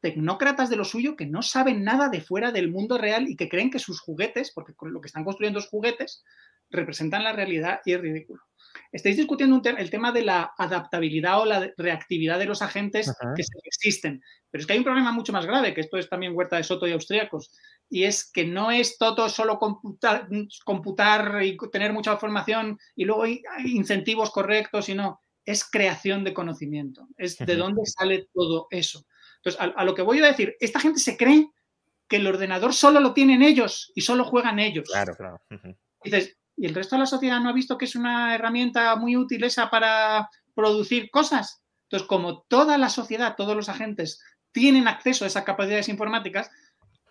tecnócratas 0.00 0.70
de 0.70 0.76
lo 0.76 0.84
suyo 0.84 1.16
que 1.16 1.26
no 1.26 1.42
saben 1.42 1.82
nada 1.82 2.08
de 2.08 2.20
fuera 2.20 2.52
del 2.52 2.70
mundo 2.70 2.98
real 2.98 3.28
y 3.28 3.36
que 3.36 3.48
creen 3.48 3.70
que 3.70 3.78
sus 3.78 4.00
juguetes, 4.00 4.52
porque 4.54 4.74
lo 4.82 5.00
que 5.00 5.06
están 5.06 5.24
construyendo 5.24 5.58
es 5.58 5.68
juguetes, 5.68 6.24
representan 6.70 7.24
la 7.24 7.32
realidad 7.32 7.80
y 7.84 7.94
es 7.94 8.00
ridículo. 8.00 8.42
Estáis 8.92 9.16
discutiendo 9.16 9.60
el 9.64 9.90
tema 9.90 10.12
de 10.12 10.22
la 10.22 10.52
adaptabilidad 10.56 11.40
o 11.40 11.44
la 11.44 11.70
reactividad 11.76 12.38
de 12.38 12.46
los 12.46 12.62
agentes 12.62 13.12
que 13.36 13.42
existen, 13.64 14.22
pero 14.50 14.60
es 14.60 14.66
que 14.66 14.72
hay 14.72 14.78
un 14.78 14.84
problema 14.84 15.12
mucho 15.12 15.32
más 15.32 15.46
grave, 15.46 15.74
que 15.74 15.80
esto 15.80 15.98
es 15.98 16.08
también 16.08 16.34
Huerta 16.34 16.56
de 16.56 16.64
Soto 16.64 16.86
y 16.86 16.92
Austriacos, 16.92 17.52
y 17.90 18.04
es 18.04 18.30
que 18.30 18.44
no 18.44 18.70
es 18.70 18.98
todo 18.98 19.28
solo 19.28 19.58
computar, 19.58 20.28
computar 20.64 21.42
y 21.42 21.56
tener 21.70 21.92
mucha 21.92 22.12
información 22.12 22.78
y 22.94 23.04
luego 23.04 23.26
incentivos 23.64 24.30
correctos, 24.30 24.86
sino 24.86 25.20
es 25.44 25.64
creación 25.64 26.24
de 26.24 26.34
conocimiento, 26.34 27.08
es 27.16 27.38
de 27.38 27.56
dónde 27.56 27.82
sale 27.86 28.28
todo 28.34 28.66
eso. 28.70 29.06
Entonces, 29.36 29.72
a, 29.74 29.84
lo 29.84 29.94
que 29.94 30.02
voy 30.02 30.18
a 30.18 30.26
decir, 30.26 30.56
esta 30.60 30.80
gente 30.80 31.00
se 31.00 31.16
cree 31.16 31.50
que 32.08 32.16
el 32.16 32.26
ordenador 32.26 32.74
solo 32.74 33.00
lo 33.00 33.14
tienen 33.14 33.42
ellos 33.42 33.92
y 33.94 34.00
solo 34.00 34.24
juegan 34.24 34.58
ellos. 34.58 34.88
Claro, 34.90 35.14
claro. 35.14 35.40
Dices, 36.02 36.36
y 36.58 36.66
el 36.66 36.74
resto 36.74 36.96
de 36.96 37.00
la 37.00 37.06
sociedad 37.06 37.40
no 37.40 37.48
ha 37.48 37.52
visto 37.52 37.78
que 37.78 37.84
es 37.84 37.94
una 37.94 38.34
herramienta 38.34 38.96
muy 38.96 39.16
útil 39.16 39.44
esa 39.44 39.70
para 39.70 40.28
producir 40.54 41.08
cosas. 41.10 41.62
Entonces, 41.84 42.08
como 42.08 42.42
toda 42.42 42.76
la 42.78 42.88
sociedad, 42.88 43.36
todos 43.36 43.54
los 43.54 43.68
agentes 43.68 44.20
tienen 44.50 44.88
acceso 44.88 45.24
a 45.24 45.28
esas 45.28 45.44
capacidades 45.44 45.88
informáticas, 45.88 46.50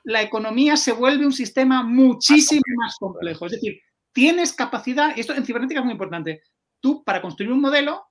la 0.03 0.21
economía 0.21 0.75
se 0.75 0.91
vuelve 0.91 1.25
un 1.25 1.33
sistema 1.33 1.81
muchísimo 1.81 2.61
más 2.75 2.95
complejo. 2.99 3.45
Es 3.45 3.53
decir, 3.53 3.79
tienes 4.11 4.51
capacidad, 4.51 5.17
esto 5.17 5.33
en 5.33 5.45
cibernética 5.45 5.79
es 5.79 5.85
muy 5.85 5.93
importante, 5.93 6.41
tú 6.81 7.03
para 7.05 7.21
construir 7.21 7.51
un 7.51 7.61
modelo 7.61 8.05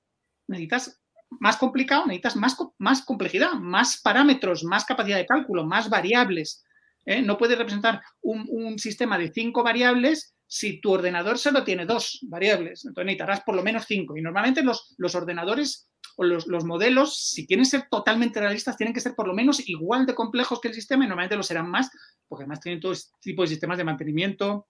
necesitas 0.49 1.03
más 1.29 1.59
complicado, 1.59 2.07
necesitas 2.07 2.37
más, 2.37 2.57
más 2.79 3.05
complejidad, 3.05 3.53
más 3.55 4.01
parámetros, 4.01 4.65
más 4.65 4.87
capacidad 4.87 5.19
de 5.19 5.27
cálculo, 5.27 5.67
más 5.67 5.91
variables. 5.91 6.65
¿eh? 7.05 7.21
No 7.21 7.37
puedes 7.37 7.59
representar 7.59 8.01
un 8.23 8.79
sistema 8.79 9.19
de 9.19 9.33
cinco 9.33 9.63
variables 9.63 10.36
si 10.47 10.81
tu 10.81 10.93
ordenador 10.93 11.39
solo 11.39 11.65
tiene 11.65 11.87
dos 11.87 12.21
variables, 12.23 12.85
entonces 12.85 13.07
necesitarás 13.07 13.41
por 13.43 13.57
lo 13.57 13.63
menos 13.63 13.85
cinco. 13.87 14.17
Y 14.17 14.23
normalmente 14.23 14.63
los, 14.63 14.95
los 14.99 15.15
ordenadores 15.15 15.91
o 16.17 16.25
los, 16.25 16.47
los, 16.47 16.65
modelos, 16.65 17.19
si 17.19 17.47
quieren 17.47 17.67
ser 17.67 17.89
totalmente 17.91 18.41
realistas, 18.41 18.77
tienen 18.77 18.95
que 18.95 19.01
ser 19.01 19.15
por 19.15 19.27
lo 19.27 19.35
menos 19.35 19.69
igual 19.69 20.07
de 20.07 20.15
complejos 20.15 20.61
que 20.61 20.69
el 20.69 20.75
sistema 20.75 21.05
y 21.05 21.09
normalmente 21.09 21.37
lo 21.37 21.43
serán 21.43 21.71
más, 21.71 21.91
porque 22.29 22.45
además 22.45 22.61
tienen 22.61 22.81
todo 22.81 22.93
este 22.93 23.13
tipo 23.21 23.43
de 23.43 23.49
sistemas 23.49 23.77
de 23.77 23.85
mantenimiento 23.85 24.69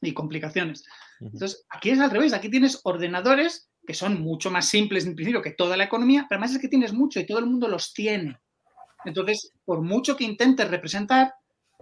y 0.00 0.12
complicaciones. 0.12 0.84
Entonces, 1.20 1.66
aquí 1.68 1.90
es 1.90 2.00
al 2.00 2.10
revés, 2.10 2.32
aquí 2.32 2.48
tienes 2.48 2.80
ordenadores 2.84 3.70
que 3.86 3.94
son 3.94 4.20
mucho 4.20 4.50
más 4.50 4.68
simples 4.68 5.06
en 5.06 5.14
principio 5.14 5.42
que 5.42 5.52
toda 5.52 5.76
la 5.76 5.84
economía, 5.84 6.26
pero 6.28 6.38
además 6.38 6.54
es 6.54 6.60
que 6.60 6.68
tienes 6.68 6.92
mucho 6.92 7.20
y 7.20 7.26
todo 7.26 7.38
el 7.38 7.46
mundo 7.46 7.68
los 7.68 7.92
tiene. 7.92 8.38
Entonces, 9.04 9.52
por 9.64 9.80
mucho 9.82 10.16
que 10.16 10.24
intentes 10.24 10.68
representar, 10.68 11.32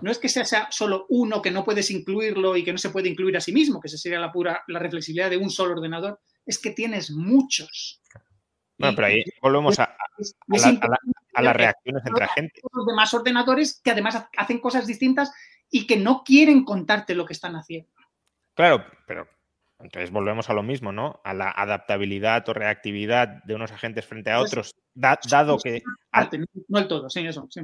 no 0.01 0.10
es 0.10 0.18
que 0.18 0.28
sea 0.28 0.68
solo 0.70 1.06
uno 1.09 1.40
que 1.40 1.51
no 1.51 1.64
puedes 1.64 1.90
incluirlo 1.90 2.56
y 2.56 2.64
que 2.64 2.73
no 2.73 2.78
se 2.78 2.90
puede 2.90 3.09
incluir 3.09 3.36
a 3.36 3.40
sí 3.40 3.52
mismo, 3.52 3.81
que 3.81 3.89
esa 3.89 3.97
sería 3.97 4.20
la 4.20 4.32
pura 4.32 4.62
la 4.68 4.78
reflexibilidad 4.78 5.31
de 5.31 5.39
un 5.39 5.51
solo 5.51 5.73
ordenador, 5.73 6.20
es 6.44 6.59
que 6.59 6.70
tienes 6.70 7.10
muchos. 7.10 8.02
Bueno, 8.78 8.94
pero 8.94 9.09
ahí 9.09 9.24
volvemos 9.40 9.78
a, 9.81 9.97
las 11.39 11.56
reacciones 11.56 12.02
entre 12.05 12.28
gente. 12.28 12.60
Los 12.73 12.86
demás 12.86 13.14
ordenadores 13.14 13.81
que 13.82 13.90
además 13.90 14.27
hacen 14.36 14.60
cosas 14.60 14.86
distintas 14.86 15.32
y 15.70 15.86
que 15.86 15.97
no 15.97 16.23
quieren 16.24 16.64
contarte 16.64 17.14
lo 17.14 17.24
que 17.24 17.32
están 17.32 17.56
haciendo. 17.56 17.90
Claro, 18.55 18.85
pero 19.06 19.27
entonces 19.78 20.10
volvemos 20.10 20.51
a 20.51 20.55
lo 20.55 20.62
mismo, 20.62 20.93
¿no? 20.93 21.20
A 21.24 21.32
la 21.32 21.51
adaptabilidad 21.51 22.47
o 22.48 22.55
reactividad 22.55 23.43
de 23.44 23.55
unos 23.55 23.73
agentes 23.73 24.06
frente 24.06 24.31
a 24.31 24.39
pues 24.39 24.52
otros, 24.52 24.74
dado 24.94 25.59
que... 25.59 25.82
No 26.68 26.78
el 26.78 26.89
todo, 26.89 27.09
sí, 27.09 27.27
eso, 27.27 27.47
sí. 27.51 27.60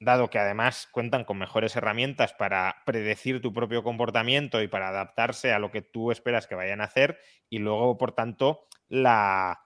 Dado 0.00 0.30
que 0.30 0.38
además 0.38 0.88
cuentan 0.90 1.24
con 1.24 1.38
mejores 1.38 1.76
herramientas 1.76 2.32
para 2.34 2.82
predecir 2.86 3.40
tu 3.40 3.52
propio 3.52 3.82
comportamiento 3.82 4.62
y 4.62 4.68
para 4.68 4.88
adaptarse 4.88 5.52
a 5.52 5.58
lo 5.58 5.70
que 5.70 5.82
tú 5.82 6.10
esperas 6.10 6.46
que 6.46 6.54
vayan 6.54 6.80
a 6.80 6.84
hacer, 6.84 7.18
y 7.48 7.58
luego, 7.58 7.98
por 7.98 8.12
tanto, 8.12 8.66
la, 8.88 9.60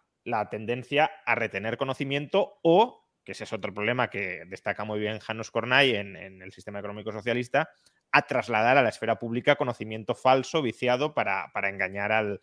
tendencia 0.50 1.10
a 1.24 1.34
retener 1.34 1.76
conocimiento 1.76 2.58
o 2.62 3.02
que 3.24 3.32
ese 3.32 3.42
es 3.42 3.52
otro 3.52 3.74
problema 3.74 4.08
que 4.08 4.44
destaca 4.46 4.84
muy 4.84 5.00
bien 5.00 5.18
Janos 5.18 5.50
Kornay 5.50 5.96
en, 5.96 6.14
en, 6.14 6.42
el 6.42 6.52
sistema 6.52 6.78
económico 6.78 7.10
socialista, 7.10 7.68
a 8.12 8.22
trasladar 8.22 8.78
a 8.78 8.82
la 8.82 8.88
esfera 8.88 9.18
pública 9.18 9.56
conocimiento 9.56 10.14
falso, 10.14 10.62
viciado, 10.62 11.12
para, 11.12 11.50
engañar 11.64 12.12
al, 12.12 12.40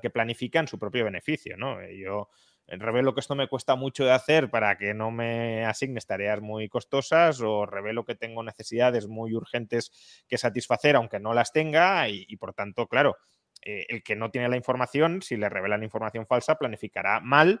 que 0.00 0.10
planifica 0.10 0.60
en 0.60 0.68
su 0.68 0.78
propio 0.78 1.04
beneficio. 1.04 1.56
¿no? 1.56 1.80
Eh, 1.80 1.98
yo 1.98 2.28
revelo 2.68 3.14
que 3.14 3.20
esto 3.20 3.34
me 3.34 3.48
cuesta 3.48 3.76
mucho 3.76 4.04
de 4.04 4.12
hacer 4.12 4.50
para 4.50 4.76
que 4.76 4.94
no 4.94 5.10
me 5.10 5.64
asignes 5.64 6.06
tareas 6.06 6.40
muy 6.40 6.68
costosas 6.68 7.40
o 7.40 7.66
revelo 7.66 8.04
que 8.04 8.14
tengo 8.14 8.42
necesidades 8.42 9.06
muy 9.06 9.34
urgentes 9.34 10.24
que 10.28 10.38
satisfacer, 10.38 10.96
aunque 10.96 11.20
no 11.20 11.34
las 11.34 11.52
tenga, 11.52 12.08
y, 12.08 12.36
por 12.36 12.54
tanto, 12.54 12.86
claro, 12.88 13.16
eh, 13.62 13.86
el 13.88 14.02
que 14.02 14.16
no 14.16 14.30
tiene 14.30 14.48
la 14.48 14.56
información, 14.56 15.22
si 15.22 15.36
le 15.36 15.48
revelan 15.48 15.82
información 15.82 16.26
falsa, 16.26 16.56
planificará 16.56 17.20
mal 17.20 17.60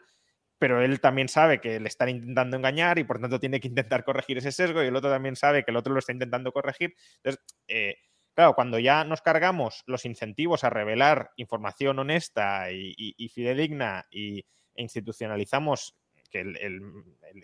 pero 0.58 0.82
él 0.82 1.00
también 1.00 1.28
sabe 1.28 1.60
que 1.60 1.80
le 1.80 1.88
están 1.88 2.08
intentando 2.08 2.56
engañar 2.56 2.98
y 2.98 3.04
por 3.04 3.20
tanto 3.20 3.38
tiene 3.38 3.60
que 3.60 3.68
intentar 3.68 4.04
corregir 4.04 4.38
ese 4.38 4.52
sesgo 4.52 4.82
y 4.82 4.86
el 4.86 4.96
otro 4.96 5.10
también 5.10 5.36
sabe 5.36 5.64
que 5.64 5.70
el 5.70 5.76
otro 5.76 5.92
lo 5.92 5.98
está 5.98 6.12
intentando 6.12 6.52
corregir. 6.52 6.94
Entonces, 7.16 7.44
eh, 7.68 7.96
claro, 8.34 8.54
cuando 8.54 8.78
ya 8.78 9.04
nos 9.04 9.20
cargamos 9.20 9.82
los 9.86 10.04
incentivos 10.04 10.64
a 10.64 10.70
revelar 10.70 11.30
información 11.36 11.98
honesta 11.98 12.70
y, 12.72 13.28
fidedigna 13.34 14.06
y, 14.10 14.40
e 14.40 14.44
institucionalizamos 14.76 15.96
que 16.30 16.40
el, 16.40 16.82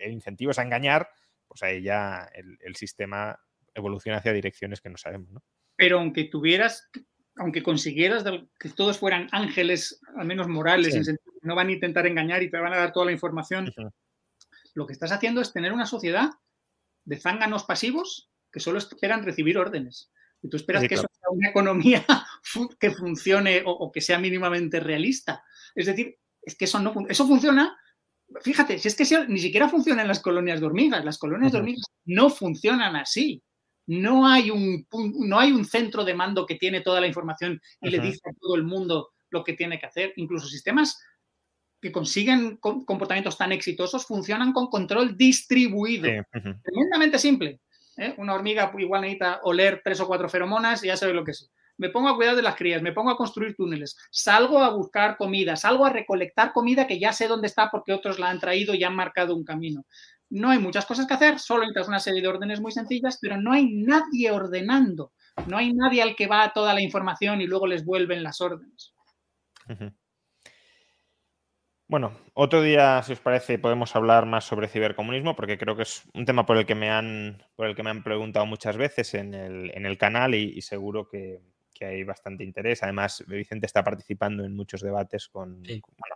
incentivo 0.09 0.51
es 0.51 0.59
a 0.59 0.63
engañar, 0.63 1.07
pues 1.47 1.63
ahí 1.63 1.81
ya 1.81 2.29
el, 2.33 2.75
sistema 2.75 3.39
evoluciona 3.73 4.19
hacia 4.19 4.33
direcciones 4.33 4.81
que 4.81 4.89
no 4.89 4.97
sabemos. 4.97 5.31
¿no? 5.31 5.43
Pero 5.75 5.99
aunque 5.99 6.25
tuvieras 6.25 6.89
aunque 7.35 7.63
consiguieras 7.63 8.23
que 8.59 8.69
todos 8.69 8.99
fueran 8.99 9.27
ángeles, 9.31 9.99
al 10.15 10.25
menos 10.25 10.47
morales, 10.47 10.93
en 10.93 11.03
sentido 11.03 11.33
que 11.33 11.47
no 11.47 11.55
van 11.55 11.69
a 11.69 11.71
intentar 11.71 12.05
engañar 12.05 12.43
y 12.43 12.49
te 12.49 12.57
van 12.57 12.73
a 12.73 12.77
dar 12.77 12.93
toda 12.93 13.07
la 13.07 13.11
información, 13.11 13.73
lo 14.73 14.87
que 14.87 14.93
estás 14.93 15.11
haciendo 15.11 15.41
es 15.41 15.51
tener 15.51 15.73
una 15.73 15.85
sociedad 15.85 16.29
de 17.05 17.19
zánganos 17.19 17.63
pasivos 17.63 18.29
que 18.51 18.59
solo 18.59 18.77
esperan 18.77 19.23
recibir 19.23 19.57
órdenes. 19.57 20.11
Y 20.41 20.49
tú 20.49 20.57
esperas 20.57 20.87
que 20.87 20.95
eso 20.95 21.07
sea 21.11 21.29
una 21.29 21.49
economía 21.49 22.05
que 22.79 22.91
funcione 22.91 23.63
o, 23.65 23.91
que 23.91 24.01
sea 24.01 24.19
mínimamente 24.19 24.79
realista. 24.79 25.43
Es 25.73 25.87
decir, 25.87 26.19
es 26.45 26.55
que 26.55 26.65
eso 26.65 26.79
no 26.79 26.93
eso 27.09 27.27
funciona. 27.27 27.77
Fíjate, 28.41 28.79
si 28.79 28.87
es 28.87 28.95
que 28.95 29.27
ni 29.27 29.39
siquiera 29.39 29.69
funciona 29.69 30.01
en 30.01 30.07
las 30.07 30.19
colonias 30.19 30.59
de 30.59 30.65
hormigas. 30.65 31.05
Las 31.05 31.17
colonias 31.17 31.51
de 31.51 31.59
hormigas 31.59 31.85
no 32.05 32.29
funcionan 32.29 32.95
así 32.95 33.43
no 33.87 34.27
hay 34.27 34.49
un, 34.49 34.87
no 35.19 35.39
hay 35.39 35.51
un 35.51 35.65
centro 35.65 36.03
de 36.03 36.13
mando 36.13 36.45
que 36.45 36.55
tiene 36.55 36.81
toda 36.81 37.01
la 37.01 37.07
información 37.07 37.61
y 37.81 37.89
le 37.89 37.99
dice 37.99 38.21
a 38.29 38.33
todo 38.39 38.55
el 38.55 38.63
mundo 38.63 39.11
lo 39.29 39.43
que 39.43 39.53
tiene 39.53 39.79
que 39.79 39.85
hacer. 39.85 40.13
Incluso 40.15 40.47
sistemas 40.47 41.01
que 41.81 41.91
consiguen 41.91 42.57
comportamientos 42.57 43.37
tan 43.37 43.51
exitosos 43.51 44.05
funcionan 44.05 44.53
con 44.53 44.67
control 44.67 45.17
distribuido. 45.17 46.09
Tremendamente 46.31 47.19
simple. 47.19 47.59
¿eh? 47.97 48.15
Una 48.17 48.35
hormiga 48.35 48.71
igual 48.77 49.01
necesita 49.01 49.41
oler 49.43 49.81
tres 49.83 49.99
o 49.99 50.07
cuatro 50.07 50.29
feromonas 50.29 50.83
y 50.83 50.87
ya 50.87 50.95
sabe 50.95 51.13
lo 51.13 51.25
que 51.25 51.31
es. 51.31 51.51
Me 51.77 51.89
pongo 51.89 52.09
a 52.09 52.15
cuidar 52.15 52.35
de 52.35 52.41
las 52.41 52.55
crías, 52.55 52.81
me 52.81 52.91
pongo 52.91 53.09
a 53.09 53.17
construir 53.17 53.55
túneles, 53.55 53.97
salgo 54.11 54.59
a 54.59 54.69
buscar 54.69 55.17
comida, 55.17 55.55
salgo 55.55 55.85
a 55.85 55.89
recolectar 55.89 56.53
comida 56.53 56.85
que 56.85 56.99
ya 56.99 57.11
sé 57.13 57.27
dónde 57.27 57.47
está 57.47 57.69
porque 57.71 57.93
otros 57.93 58.19
la 58.19 58.29
han 58.29 58.39
traído 58.39 58.73
y 58.73 58.83
han 58.83 58.95
marcado 58.95 59.35
un 59.35 59.43
camino 59.43 59.83
no 60.33 60.49
hay 60.49 60.57
muchas 60.57 60.85
cosas 60.85 61.05
que 61.05 61.13
hacer, 61.13 61.37
solo 61.37 61.61
necesitas 61.61 61.87
una 61.87 61.99
serie 61.99 62.21
de 62.21 62.27
órdenes 62.27 62.59
muy 62.59 62.71
sencillas, 62.71 63.19
pero 63.21 63.39
no 63.39 63.53
hay 63.53 63.71
nadie 63.71 64.31
ordenando, 64.31 65.13
no 65.45 65.57
hay 65.57 65.71
nadie 65.73 66.01
al 66.01 66.15
que 66.15 66.25
va 66.25 66.51
toda 66.53 66.73
la 66.73 66.81
información 66.81 67.39
y 67.39 67.45
luego 67.45 67.67
les 67.67 67.85
vuelven 67.85 68.23
las 68.23 68.41
órdenes. 68.41 68.95
Bueno, 71.87 72.17
otro 72.33 72.63
día, 72.63 73.03
si 73.03 73.13
os 73.13 73.19
parece, 73.19 73.59
podemos 73.59 73.95
hablar 73.95 74.25
más 74.25 74.45
sobre 74.45 74.67
cibercomunismo, 74.67 75.35
porque 75.35 75.59
creo 75.59 75.75
que 75.75 75.83
es 75.83 76.09
un 76.15 76.25
tema 76.25 76.47
por 76.47 76.57
el 76.57 76.65
que 76.65 76.73
me 76.73 76.89
han, 76.89 77.43
por 77.55 77.67
el 77.67 77.75
que 77.75 77.83
me 77.83 77.91
han 77.91 78.03
preguntado 78.03 78.47
muchas 78.47 78.75
veces 78.75 79.13
en 79.13 79.35
el, 79.35 79.97
canal 79.99 80.33
y, 80.33 80.59
seguro 80.63 81.07
que, 81.07 81.41
hay 81.85 82.03
bastante 82.03 82.43
interés. 82.43 82.83
Además, 82.83 83.23
Vicente 83.27 83.65
está 83.65 83.83
participando 83.83 84.43
en 84.43 84.55
muchos 84.55 84.81
debates 84.81 85.27
con. 85.27 85.63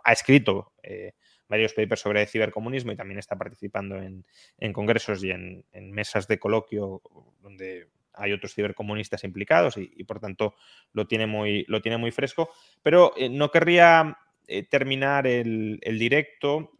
ha 0.04 0.12
escrito 0.12 0.72
eh, 0.82 1.12
varios 1.48 1.72
papers 1.72 2.00
sobre 2.00 2.26
cibercomunismo 2.26 2.92
y 2.92 2.96
también 2.96 3.18
está 3.18 3.36
participando 3.36 3.96
en, 4.00 4.24
congresos 4.72 5.22
y 5.24 5.30
en, 5.30 5.64
mesas 5.90 6.28
de 6.28 6.38
coloquio 6.38 7.02
donde 7.40 7.88
hay 8.14 8.32
otros 8.32 8.54
cibercomunistas 8.54 9.24
implicados 9.24 9.76
y, 9.76 10.04
por 10.04 10.18
tanto 10.18 10.54
lo 10.92 11.06
tiene 11.06 11.26
muy, 11.26 11.64
lo 11.68 11.80
tiene 11.80 11.98
muy 11.98 12.10
fresco. 12.10 12.50
Pero 12.82 13.12
eh, 13.16 13.28
no 13.28 13.50
querría 13.50 14.18
eh, 14.46 14.64
terminar 14.64 15.26
el, 15.26 15.80
directo 15.98 16.72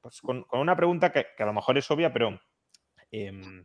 pues, 0.00 0.20
con, 0.20 0.46
una 0.52 0.76
pregunta 0.76 1.12
que, 1.12 1.26
a 1.38 1.46
lo 1.46 1.52
mejor 1.52 1.78
es 1.78 1.90
obvia, 1.90 2.12
pero, 2.12 2.40
em, 3.10 3.64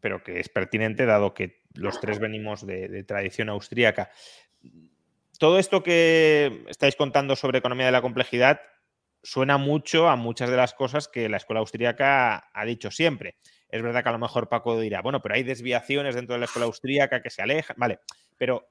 pero 0.00 0.22
que 0.22 0.40
es 0.40 0.48
pertinente 0.48 1.06
dado 1.06 1.34
que 1.34 1.62
los 1.74 2.00
tres 2.00 2.18
venimos 2.18 2.66
de, 2.66 3.04
tradición 3.04 3.48
austríaca. 3.48 4.10
Todo 5.38 5.58
esto 5.58 5.82
que 5.82 6.64
estáis 6.68 6.96
contando 6.96 7.36
sobre 7.36 7.58
economía 7.58 7.86
de 7.86 7.92
la 7.92 8.02
complejidad 8.02 8.60
suena 9.22 9.58
mucho 9.58 10.08
a 10.08 10.16
muchas 10.16 10.50
de 10.50 10.56
las 10.56 10.74
cosas 10.74 11.08
que 11.08 11.28
la 11.28 11.36
escuela 11.36 11.60
austríaca 11.60 12.48
ha 12.52 12.64
dicho 12.64 12.90
siempre. 12.90 13.36
Es 13.68 13.82
verdad 13.82 14.02
que 14.02 14.08
a 14.08 14.12
lo 14.12 14.18
mejor 14.18 14.48
Paco 14.48 14.78
dirá, 14.78 15.02
bueno, 15.02 15.20
pero 15.20 15.34
hay 15.34 15.42
desviaciones 15.42 16.14
dentro 16.14 16.34
de 16.34 16.40
la 16.40 16.44
escuela 16.46 16.66
austríaca 16.66 17.20
que 17.20 17.30
se 17.30 17.42
alejan, 17.42 17.76
vale, 17.78 18.00
pero 18.38 18.68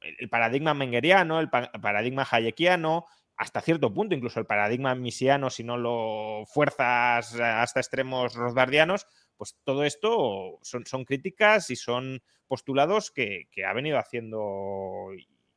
el 0.00 0.28
paradigma 0.28 0.74
mengeriano, 0.74 1.38
el 1.38 1.48
paradigma 1.48 2.26
hayekiano, 2.28 3.06
hasta 3.36 3.60
cierto 3.60 3.92
punto, 3.92 4.14
incluso 4.14 4.40
el 4.40 4.46
paradigma 4.46 4.94
misiano, 4.94 5.50
si 5.50 5.64
no 5.64 5.76
lo 5.76 6.44
fuerzas 6.46 7.34
hasta 7.40 7.80
extremos 7.80 8.34
rosbardianos, 8.34 9.06
pues 9.42 9.58
todo 9.64 9.82
esto 9.82 10.60
son, 10.62 11.04
críticas 11.04 11.68
y 11.70 11.76
son 11.76 12.22
postulados 12.46 13.10
que, 13.10 13.48
que, 13.50 13.64
ha 13.64 13.72
venido 13.72 13.98
haciendo 13.98 15.08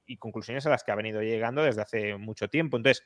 y 0.07 0.17
conclusiones 0.17 0.65
a 0.65 0.71
las 0.71 0.83
que 0.83 0.91
ha 0.91 0.95
venido 0.95 1.21
llegando 1.21 1.61
desde 1.61 1.83
hace 1.83 2.17
mucho 2.17 2.47
tiempo. 2.47 2.77
Entonces, 2.77 3.03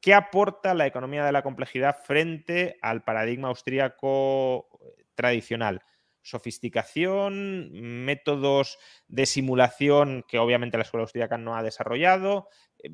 ¿Qué 0.00 0.14
aporta 0.14 0.74
la 0.74 0.86
economía 0.86 1.24
de 1.24 1.32
la 1.32 1.42
complejidad 1.42 1.96
frente 2.04 2.78
al 2.82 3.02
paradigma 3.02 3.48
austríaco 3.48 4.68
eh, 4.80 5.04
tradicional? 5.14 5.82
Sofisticación, 6.22 7.70
métodos 8.04 8.78
de 9.08 9.26
simulación 9.26 10.24
que 10.28 10.38
obviamente 10.38 10.76
la 10.76 10.84
escuela 10.84 11.02
austríaca 11.02 11.36
no 11.36 11.56
ha 11.56 11.62
desarrollado. 11.62 12.48
Eh, 12.82 12.90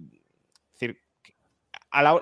es 0.73 0.81
decir, 0.81 1.03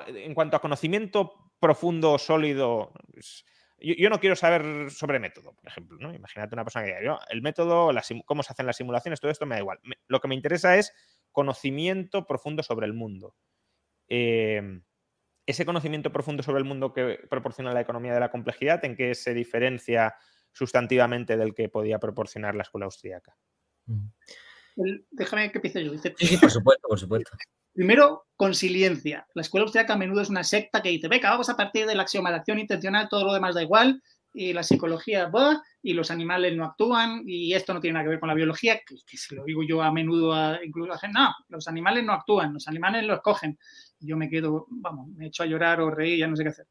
en 0.09 0.35
cuanto 0.35 0.57
a 0.57 0.61
conocimiento 0.61 1.53
profundo, 1.61 2.19
sólido, 2.19 2.93
pues, 3.13 3.45
yo, 3.83 4.11
no 4.11 4.21
quiero 4.21 4.37
saber 4.37 4.91
sobre 4.91 5.19
método, 5.19 5.55
por 5.55 5.67
ejemplo. 5.67 5.99
¿no? 5.99 6.15
Imagínate 6.15 6.55
una 6.55 6.65
persona 6.65 6.87
que 6.87 7.01
diga, 7.01 7.21
el 7.31 7.43
método, 7.43 7.91
cómo 8.25 8.43
se 8.43 8.53
hacen 8.53 8.67
las 8.67 8.77
simulaciones, 8.77 9.21
todo 9.21 9.31
esto 9.31 9.47
me 9.47 9.57
da 9.57 9.61
igual. 9.61 9.79
lo 10.09 10.21
que 10.21 10.29
me 10.29 10.35
interesa 10.35 10.77
es 10.77 10.93
conocimiento 11.31 12.27
profundo 12.27 12.63
sobre 12.63 12.87
el 12.87 12.93
mundo. 12.93 13.35
Em, 14.09 14.83
ese 15.47 15.65
conocimiento 15.67 16.13
profundo 16.13 16.43
sobre 16.43 16.59
el 16.59 16.65
mundo 16.65 16.93
que 16.93 17.19
proporciona 17.29 17.73
la 17.73 17.81
economía 17.81 18.15
de 18.15 18.21
la 18.21 18.31
complejidad, 18.31 18.85
¿en 18.85 18.97
qué 18.97 19.15
se 19.15 19.35
diferencia 19.35 20.15
sustantivamente 20.53 21.37
del 21.37 21.55
que 21.55 21.69
podía 21.69 21.99
proporcionar 21.99 22.55
la 22.55 22.63
escuela 22.63 22.87
austríaca? 22.87 23.37
Mm. 23.87 24.09
Déjame 25.11 25.51
que 25.51 25.59
empiece 25.59 25.85
yo. 25.85 25.93
Sí, 25.99 26.37
por 26.37 26.51
supuesto, 26.51 26.89
por 26.89 26.99
supuesto. 26.99 27.31
Primero, 27.73 28.25
consiliencia. 28.37 29.27
La 29.35 29.43
escuela 29.43 29.65
austríaca 29.65 29.95
a 29.95 29.97
menudo 29.97 30.21
es 30.21 30.29
una 30.29 30.45
secta 30.45 30.83
que 30.83 30.91
dice, 30.91 31.09
venga, 31.09 31.31
vamos 31.31 31.49
a 31.49 31.57
partir 31.57 31.87
del 31.87 32.01
axioma 32.01 32.31
de 32.31 32.37
acción 32.37 32.59
intencional, 32.59 33.09
todo 33.09 33.25
lo 33.25 33.33
demás 33.33 33.55
da 33.55 33.63
igual, 33.63 34.03
y 34.35 34.53
la 34.53 34.63
psicología 34.63 35.29
va 35.29 35.63
y 35.83 35.93
los 35.93 36.11
animales 36.11 36.57
no 36.57 36.65
actúan 36.65 37.23
y 37.27 37.53
esto 37.55 37.75
no 37.75 37.81
tiene 37.81 37.95
nada 37.95 38.05
que 38.05 38.11
ver 38.11 38.21
con 38.21 38.29
la 38.29 38.35
biología, 38.35 38.81
que, 38.87 38.97
se 39.17 39.35
lo 39.35 39.45
digo 39.45 39.63
yo 39.63 39.83
a 39.83 39.93
menudo 39.93 40.33
a, 40.33 40.59
incluso 40.65 40.93
a 40.93 41.09
no, 41.09 41.35
los 41.49 41.69
animales 41.69 42.05
no 42.05 42.13
actúan, 42.13 42.53
los 42.53 42.67
animales 42.69 43.05
los 43.05 43.21
cogen. 43.21 43.59
Yo 44.01 44.17
me 44.17 44.29
quedo, 44.29 44.67
vamos, 44.71 45.09
me 45.09 45.27
echo 45.27 45.43
a 45.43 45.47
llorar 45.47 45.81
o 45.81 45.91
reír, 45.91 46.19
ya 46.21 46.27
no 46.27 46.37
sé 46.37 46.45
qué 46.45 46.49
hacer. 46.49 46.67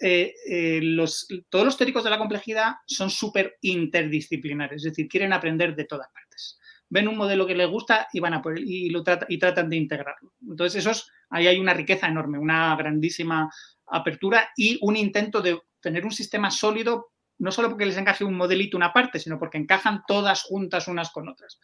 eh, 0.00 0.34
eh, 0.48 0.80
los, 0.82 1.26
todos 1.48 1.64
los 1.64 1.76
teóricos 1.76 2.04
de 2.04 2.10
la 2.10 2.18
complejidad 2.18 2.74
son 2.86 3.10
súper 3.10 3.56
interdisciplinares, 3.60 4.84
es 4.84 4.92
decir, 4.92 5.08
quieren 5.08 5.32
aprender 5.32 5.74
de 5.74 5.84
todas 5.84 6.08
partes. 6.12 6.58
Ven 6.90 7.08
un 7.08 7.16
modelo 7.16 7.46
que 7.46 7.54
les 7.54 7.68
gusta 7.68 8.08
y 8.12 8.20
van 8.20 8.34
a 8.34 8.42
por 8.42 8.58
él 8.58 8.64
y, 8.66 8.90
lo 8.90 9.02
y 9.28 9.38
tratan 9.38 9.70
de 9.70 9.76
integrarlo. 9.76 10.34
Entonces, 10.42 10.84
esos, 10.84 11.10
ahí 11.30 11.46
hay 11.46 11.58
una 11.58 11.72
riqueza 11.72 12.08
enorme, 12.08 12.38
una 12.38 12.76
grandísima 12.76 13.48
apertura 13.86 14.50
y 14.56 14.78
un 14.82 14.96
intento 14.96 15.40
de 15.40 15.58
tener 15.80 16.04
un 16.04 16.10
sistema 16.10 16.50
sólido, 16.50 17.12
no 17.38 17.52
solo 17.52 17.68
porque 17.68 17.86
les 17.86 17.96
encaje 17.96 18.24
un 18.24 18.36
modelito 18.36 18.76
una 18.76 18.92
parte, 18.92 19.18
sino 19.18 19.38
porque 19.38 19.58
encajan 19.58 20.02
todas 20.06 20.42
juntas 20.42 20.88
unas 20.88 21.10
con 21.10 21.28
otras. 21.28 21.58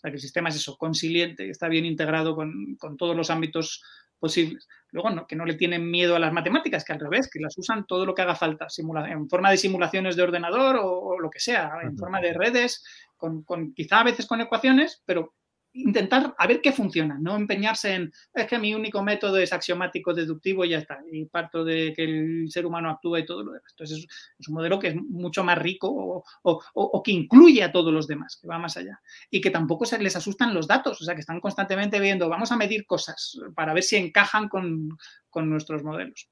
O 0.00 0.02
sea, 0.02 0.10
que 0.10 0.16
el 0.16 0.22
sistema 0.22 0.48
es 0.48 0.56
eso, 0.56 0.78
consiliente, 0.78 1.50
está 1.50 1.68
bien 1.68 1.84
integrado 1.84 2.34
con, 2.34 2.74
con 2.78 2.96
todos 2.96 3.14
los 3.14 3.28
ámbitos 3.28 3.82
posibles. 4.18 4.66
Luego, 4.92 5.10
no, 5.10 5.26
que 5.26 5.36
no 5.36 5.44
le 5.44 5.54
tienen 5.54 5.90
miedo 5.90 6.16
a 6.16 6.18
las 6.18 6.32
matemáticas, 6.32 6.86
que 6.86 6.94
al 6.94 7.00
revés, 7.00 7.28
que 7.30 7.38
las 7.38 7.56
usan 7.58 7.86
todo 7.86 8.06
lo 8.06 8.14
que 8.14 8.22
haga 8.22 8.34
falta, 8.34 8.66
en 8.78 9.28
forma 9.28 9.50
de 9.50 9.58
simulaciones 9.58 10.16
de 10.16 10.22
ordenador 10.22 10.78
o, 10.82 11.20
lo 11.20 11.28
que 11.28 11.38
sea, 11.38 11.72
en 11.82 11.98
forma 11.98 12.18
de 12.18 12.32
redes, 12.32 12.82
con, 13.18 13.42
con, 13.42 13.74
quizá 13.74 14.00
a 14.00 14.04
veces 14.04 14.26
con 14.26 14.40
ecuaciones, 14.40 15.02
pero 15.04 15.34
intentar 15.72 16.34
a 16.36 16.46
ver 16.46 16.60
qué 16.60 16.72
funciona, 16.72 17.16
no 17.20 17.36
empeñarse 17.36 17.94
en, 17.94 18.12
es 18.34 18.46
que 18.46 18.58
mi 18.58 18.74
único 18.74 19.02
método 19.02 19.38
es 19.38 19.52
axiomático 19.52 20.12
deductivo 20.12 20.64
y 20.64 20.70
ya 20.70 20.78
está, 20.78 20.98
y 21.10 21.24
parto 21.26 21.64
de 21.64 21.92
que 21.94 22.04
el 22.04 22.50
ser 22.50 22.66
humano 22.66 22.90
actúa 22.90 23.20
y 23.20 23.26
todo 23.26 23.44
lo 23.44 23.52
demás. 23.52 23.70
Entonces 23.72 24.06
es, 24.38 24.48
un 24.48 24.54
modelo 24.54 24.78
que 24.78 24.88
es 24.88 24.96
mucho 24.96 25.44
más 25.44 25.58
rico 25.58 26.24
o, 26.42 27.02
que 27.02 27.12
incluye 27.12 27.62
a 27.62 27.72
todos 27.72 27.92
los 27.92 28.06
demás, 28.06 28.38
que 28.40 28.48
va 28.48 28.58
más 28.58 28.76
allá. 28.76 29.00
Y 29.30 29.40
que 29.40 29.50
tampoco 29.50 29.86
se 29.86 29.98
les 29.98 30.16
asustan 30.16 30.54
los 30.54 30.66
datos, 30.66 31.00
o 31.00 31.04
sea, 31.04 31.14
que 31.14 31.20
están 31.20 31.40
constantemente 31.40 32.00
viendo, 32.00 32.28
vamos 32.28 32.50
a 32.52 32.56
medir 32.56 32.84
cosas 32.86 33.38
para 33.54 33.72
ver 33.72 33.82
si 33.82 33.96
encajan 33.96 34.48
con, 34.48 34.98
nuestros 35.34 35.82
modelos. 35.82 36.28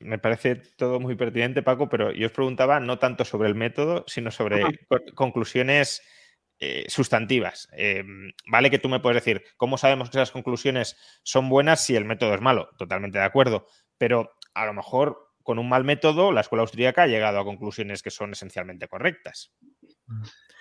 Me 0.00 0.18
parece 0.18 0.56
todo 0.76 0.98
muy 0.98 1.14
pertinente, 1.14 1.62
Paco, 1.62 1.88
pero 1.88 2.10
yo 2.12 2.26
os 2.26 2.32
preguntaba 2.32 2.80
no 2.80 2.98
tanto 2.98 3.24
sobre 3.24 3.48
el 3.48 3.54
método, 3.54 4.04
sino 4.08 4.30
sobre 4.30 4.86
conclusiones 5.14 6.02
eh, 6.58 6.86
sustantivas. 6.88 7.68
Em, 7.72 8.32
vale 8.50 8.70
que 8.70 8.78
tú 8.78 8.88
me 8.88 9.00
puedes 9.00 9.22
decir, 9.22 9.44
¿cómo 9.56 9.76
sabemos 9.76 10.08
que 10.08 10.18
esas 10.18 10.30
conclusiones 10.30 10.96
son 11.22 11.48
buenas 11.48 11.84
si 11.84 11.96
el 11.96 12.04
método 12.04 12.34
es 12.34 12.40
malo? 12.40 12.70
Totalmente 12.78 13.18
de 13.18 13.24
acuerdo. 13.24 13.66
Pero 13.98 14.32
a 14.54 14.64
lo 14.64 14.72
mejor 14.72 15.26
con 15.42 15.58
un 15.58 15.68
mal 15.68 15.84
método, 15.84 16.32
la 16.32 16.40
escuela 16.40 16.62
austríaca 16.62 17.02
ha 17.02 17.06
llegado 17.06 17.38
a 17.38 17.44
conclusiones 17.44 18.02
que 18.02 18.10
son 18.10 18.32
esencialmente 18.32 18.88
correctas. 18.88 19.52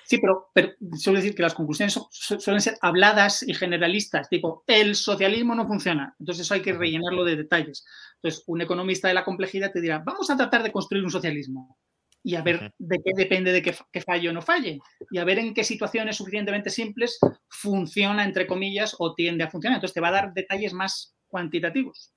Sí, 0.04 0.20
pero, 0.20 0.52
pero 0.54 0.74
suelo 0.98 1.18
decir 1.18 1.34
que 1.34 1.42
las 1.42 1.56
conclusiones 1.56 2.00
suelen 2.12 2.62
ser 2.62 2.78
habladas 2.82 3.42
y 3.42 3.56
generalistas, 3.56 4.30
tipo, 4.30 4.64
el 4.68 4.96
socialismo 4.96 5.56
no 5.56 5.66
funciona, 5.66 6.16
entonces 6.20 6.46
eso 6.46 6.54
hay 6.54 6.62
que 6.62 6.74
rellenarlo 6.74 7.24
de 7.24 7.38
detalles. 7.38 7.84
Entonces, 8.18 8.44
un 8.46 8.62
economista 8.62 9.08
de 9.08 9.16
la 9.16 9.26
complejidad 9.26 9.72
te 9.72 9.82
dirá, 9.82 10.04
vamos 10.06 10.30
a 10.30 10.38
tratar 10.38 10.62
de 10.62 10.72
construir 10.72 11.04
un 11.04 11.10
socialismo 11.10 11.80
y 12.26 12.36
a 12.36 12.42
ver 12.42 12.74
de 12.80 13.04
qué 13.04 13.12
depende 13.16 13.52
de 13.52 13.62
que, 13.62 14.02
falle 14.02 14.30
o 14.30 14.34
no 14.34 14.42
falle 14.42 14.80
y 15.12 15.20
a 15.20 15.24
ver 15.24 15.38
en 15.38 15.54
qué 15.54 15.64
situaciones 15.64 16.18
suficientemente 16.18 16.72
simples 16.72 17.20
funciona, 17.48 18.26
entre 18.26 18.48
comillas, 18.48 18.96
o 18.98 19.14
tiende 19.14 19.44
a 19.44 19.52
funcionar. 19.52 19.78
Entonces 19.78 19.94
te 19.94 20.02
va 20.02 20.08
a 20.08 20.14
dar 20.14 20.34
detalles 20.34 20.74
más 20.74 21.16
cuantitativos. 21.28 22.14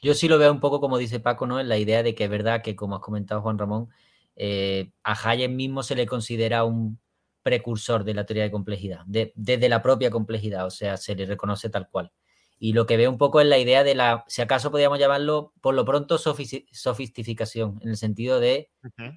Yo 0.00 0.14
sí 0.14 0.28
lo 0.28 0.38
veo 0.38 0.52
un 0.52 0.60
poco 0.60 0.80
como 0.80 0.98
dice 0.98 1.18
Paco, 1.18 1.48
¿no? 1.48 1.58
En 1.58 1.68
la 1.68 1.78
idea 1.78 2.04
de 2.04 2.14
que 2.14 2.24
es 2.24 2.30
verdad 2.30 2.62
que, 2.62 2.76
como 2.76 2.94
has 2.94 3.02
comentado 3.02 3.42
Juan 3.42 3.58
Ramón, 3.58 3.88
eh, 4.36 4.92
a 5.02 5.14
Hayek 5.28 5.50
mismo 5.50 5.82
se 5.82 5.96
le 5.96 6.06
considera 6.06 6.62
un 6.62 7.00
precursor 7.42 8.04
de 8.04 8.14
la 8.14 8.26
teoría 8.26 8.44
de 8.44 8.52
complejidad, 8.52 9.00
desde 9.06 9.68
la 9.68 9.82
propia 9.82 10.10
complejidad, 10.10 10.64
o 10.64 10.70
sea, 10.70 10.96
se 10.96 11.16
le 11.16 11.26
reconoce 11.26 11.70
tal 11.70 11.88
cual. 11.88 12.12
Y 12.58 12.72
lo 12.72 12.86
que 12.86 12.96
veo 12.96 13.10
un 13.10 13.18
poco 13.18 13.40
es 13.40 13.46
la 13.46 13.58
idea 13.58 13.84
de 13.84 13.94
la, 13.94 14.24
si 14.28 14.40
acaso 14.40 14.70
podríamos 14.70 14.98
llamarlo 14.98 15.52
por 15.60 15.74
lo 15.74 15.84
pronto 15.84 16.18
sofisticación, 16.18 17.78
en 17.82 17.90
el 17.90 17.96
sentido 17.96 18.40
de 18.40 18.70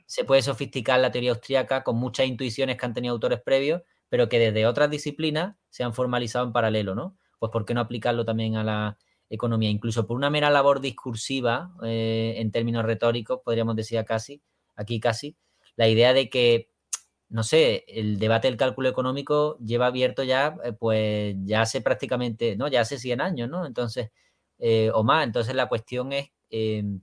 se 0.05 0.23
puede 0.23 0.41
sofisticar 0.41 0.99
la 0.99 1.11
teoría 1.11 1.31
austríaca 1.31 1.83
con 1.83 1.97
muchas 1.97 2.27
intuiciones 2.27 2.77
que 2.77 2.85
han 2.85 2.93
tenido 2.93 3.13
autores 3.13 3.39
previos, 3.41 3.83
pero 4.09 4.27
que 4.27 4.39
desde 4.39 4.65
otras 4.65 4.89
disciplinas 4.89 5.55
se 5.69 5.83
han 5.83 5.93
formalizado 5.93 6.45
en 6.45 6.53
paralelo, 6.53 6.95
¿no? 6.95 7.17
Pues 7.39 7.51
¿por 7.51 7.65
qué 7.65 7.73
no 7.73 7.81
aplicarlo 7.81 8.25
también 8.25 8.55
a 8.55 8.63
la 8.63 8.97
economía? 9.29 9.69
Incluso 9.69 10.07
por 10.07 10.17
una 10.17 10.29
mera 10.29 10.49
labor 10.49 10.81
discursiva, 10.81 11.71
eh, 11.83 12.35
en 12.37 12.51
términos 12.51 12.83
retóricos, 12.85 13.41
podríamos 13.43 13.75
decir 13.75 14.03
casi, 14.05 14.41
aquí 14.75 14.99
casi, 14.99 15.37
la 15.75 15.87
idea 15.87 16.13
de 16.13 16.29
que 16.29 16.69
no 17.29 17.43
sé, 17.43 17.83
el 17.87 18.19
debate 18.19 18.47
del 18.47 18.57
cálculo 18.57 18.89
económico 18.89 19.57
lleva 19.59 19.87
abierto 19.87 20.23
ya, 20.23 20.55
eh, 20.63 20.73
pues 20.73 21.35
ya 21.43 21.61
hace 21.61 21.81
prácticamente, 21.81 22.55
¿no? 22.55 22.67
Ya 22.67 22.81
hace 22.81 22.99
100 22.99 23.21
años, 23.21 23.49
¿no? 23.49 23.65
Entonces, 23.65 24.11
eh, 24.59 24.91
o 24.93 25.03
más. 25.03 25.25
Entonces 25.25 25.55
la 25.55 25.67
cuestión 25.67 26.13
es 26.13 26.31
em, 26.49 27.01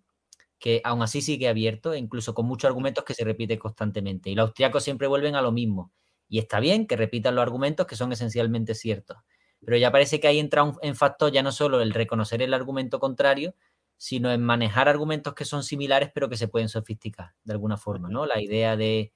que 0.59 0.81
aún 0.85 1.03
así 1.03 1.23
sigue 1.23 1.49
abierto, 1.49 1.95
incluso 1.95 2.35
con 2.35 2.47
muchos 2.47 2.69
argumentos 2.69 3.05
que 3.05 3.15
se 3.15 3.25
repiten 3.25 3.59
constantemente. 3.59 4.31
Y 4.31 4.35
los 4.35 4.47
austriacos 4.49 4.85
siempre 4.85 5.07
vuelven 5.09 5.37
a 5.37 5.43
lo 5.43 5.53
mismo. 5.53 5.93
Y 6.29 6.39
está 6.39 6.61
bien 6.61 6.87
que 6.87 6.97
repitan 6.97 7.35
los 7.35 7.43
argumentos 7.43 7.87
que 7.87 7.97
son 7.97 8.13
esencialmente 8.13 8.75
ciertos. 8.75 9.19
Pero 9.65 9.77
ya 9.79 9.93
parece 9.93 10.21
que 10.21 10.29
ahí 10.29 10.39
entra 10.41 10.73
en 10.83 10.97
factor 10.97 11.33
ya 11.33 11.43
no 11.43 11.53
solo 11.53 11.81
el 11.83 11.93
reconocer 11.95 12.43
el 12.43 12.55
argumento 12.55 13.01
contrario, 13.01 13.55
sino 13.99 14.33
en 14.33 14.43
manejar 14.43 14.89
argumentos 14.89 15.35
que 15.35 15.45
son 15.45 15.63
similares 15.63 16.11
pero 16.15 16.29
que 16.29 16.37
se 16.37 16.49
pueden 16.49 16.69
sofisticar 16.69 17.35
de 17.45 17.53
alguna 17.53 17.77
forma, 17.77 18.09
¿no? 18.11 18.27
La 18.27 18.41
idea 18.43 18.77
de 18.77 19.13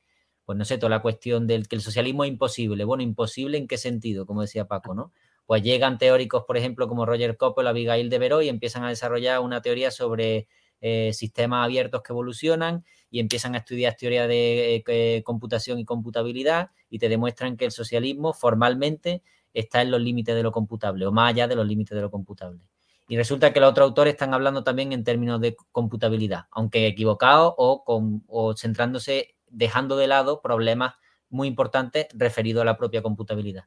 pues 0.49 0.57
no 0.57 0.65
sé, 0.65 0.79
toda 0.79 0.89
la 0.89 1.03
cuestión 1.03 1.47
del 1.47 1.69
que 1.69 1.77
el 1.77 1.83
socialismo 1.83 2.25
es 2.25 2.31
imposible. 2.31 2.85
Bueno, 2.85 3.03
imposible 3.03 3.59
en 3.59 3.69
qué 3.69 3.77
sentido, 3.77 4.25
como 4.25 4.41
decía 4.41 4.67
Paco, 4.67 4.95
¿no? 4.95 5.13
Pues 5.45 5.63
llegan 5.63 5.99
teóricos, 5.99 6.45
por 6.47 6.57
ejemplo, 6.57 6.89
como 6.89 7.05
Roger 7.05 7.37
Coppel, 7.37 7.67
Abigail 7.67 8.09
de 8.09 8.19
Veró, 8.19 8.41
y 8.41 8.49
empiezan 8.49 8.83
a 8.83 8.89
desarrollar 8.89 9.41
una 9.41 9.61
teoría 9.61 9.91
sobre 9.91 10.49
eh, 10.81 11.13
sistemas 11.13 11.67
abiertos 11.67 12.01
que 12.01 12.15
evolucionan 12.15 12.83
y 13.11 13.21
empiezan 13.21 13.57
a 13.57 13.59
estudiar 13.59 13.95
teoría 13.97 14.27
de 14.27 14.83
eh, 14.87 15.23
computación 15.23 15.81
y 15.81 15.85
computabilidad 15.85 16.71
y 16.89 16.99
te 16.99 17.11
demuestran 17.11 17.59
que 17.59 17.67
el 17.67 17.71
socialismo 17.71 18.33
formalmente 18.33 19.23
está 19.53 19.83
en 19.83 19.91
los 19.91 20.01
límites 20.01 20.35
de 20.35 20.43
lo 20.43 20.51
computable 20.51 21.05
o 21.05 21.13
más 21.13 21.29
allá 21.29 21.47
de 21.47 21.57
los 21.57 21.67
límites 21.67 21.95
de 21.95 22.01
lo 22.01 22.11
computable. 22.11 22.63
Y 23.07 23.19
resulta 23.19 23.53
que 23.53 23.61
los 23.61 23.69
otros 23.73 23.85
autores 23.85 24.15
están 24.15 24.33
hablando 24.33 24.65
también 24.65 24.95
en 24.95 25.05
términos 25.05 25.43
de 25.43 25.57
computabilidad, 25.73 26.47
aunque 26.53 26.87
equivocados 26.87 27.53
o, 27.59 27.85
o 28.29 28.57
centrándose 28.57 29.35
dejando 29.51 29.97
de 29.97 30.07
lado 30.07 30.41
problemas 30.43 30.95
muy 31.31 31.49
importantes 31.49 32.07
referidos 32.15 32.63
a 32.63 32.65
la 32.65 32.77
propia 32.77 33.03
computabilidad. 33.03 33.65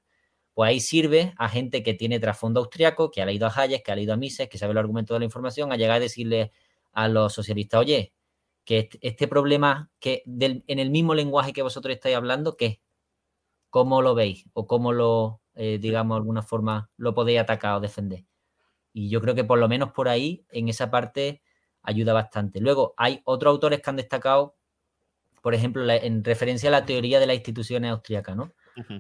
Pues 0.54 0.70
ahí 0.70 0.80
sirve 0.80 1.34
a 1.38 1.48
gente 1.48 1.84
que 1.84 1.94
tiene 1.94 2.20
trasfondo 2.20 2.60
austriaco, 2.60 3.12
que 3.12 3.22
ha 3.22 3.26
leído 3.26 3.48
a 3.48 3.54
Hayek, 3.56 3.84
que 3.84 3.92
ha 3.92 3.96
leído 3.96 4.14
a 4.14 4.18
Mises, 4.18 4.50
que 4.50 4.58
sabe 4.58 4.72
el 4.74 4.78
argumento 4.78 5.14
de 5.14 5.20
la 5.20 5.26
información, 5.26 5.72
a 5.72 5.78
llegar 5.78 5.98
a 5.98 6.00
decirle 6.00 6.52
a 6.92 7.08
los 7.08 7.34
socialistas, 7.34 7.80
oye, 7.80 8.14
que 8.66 8.90
este, 9.02 9.28
problema 9.28 9.90
que 10.00 10.24
en 10.26 10.80
el 10.80 10.92
mismo 10.92 11.16
lenguaje 11.16 11.54
que 11.54 11.62
vosotros 11.62 11.94
estáis 11.96 12.16
hablando, 12.16 12.58
¿qué? 12.58 12.82
¿Cómo 13.70 14.02
lo 14.02 14.14
veis? 14.14 14.46
¿O 14.54 14.68
cómo 14.68 14.92
lo, 14.92 15.42
eh, 15.56 15.78
digamos, 15.80 16.16
de 16.16 16.20
alguna 16.20 16.42
forma 16.42 16.90
lo 16.98 17.14
podéis 17.14 17.40
atacar 17.40 17.76
o 17.76 17.80
defender? 17.80 18.26
Y 18.94 19.10
yo 19.10 19.22
creo 19.22 19.36
que 19.36 19.46
por 19.46 19.60
lo 19.60 19.70
menos 19.70 19.92
por 19.92 20.10
ahí, 20.10 20.46
en 20.52 20.68
esa 20.68 20.92
parte, 20.92 21.42
ayuda 21.82 22.14
bastante. 22.14 22.60
Luego, 22.60 22.94
hay 22.98 23.22
otros 23.24 23.52
autores 23.52 23.82
que 23.82 23.90
han 23.90 23.96
destacado 23.96 24.56
por 25.42 25.56
ejemplo, 25.56 25.90
en 25.90 26.24
referencia 26.24 26.70
a 26.70 26.72
la 26.72 26.86
teoría 26.86 27.20
de 27.20 27.28
las 27.28 27.36
instituciones 27.36 27.92
austríacas, 27.92 28.36
¿no? 28.36 28.54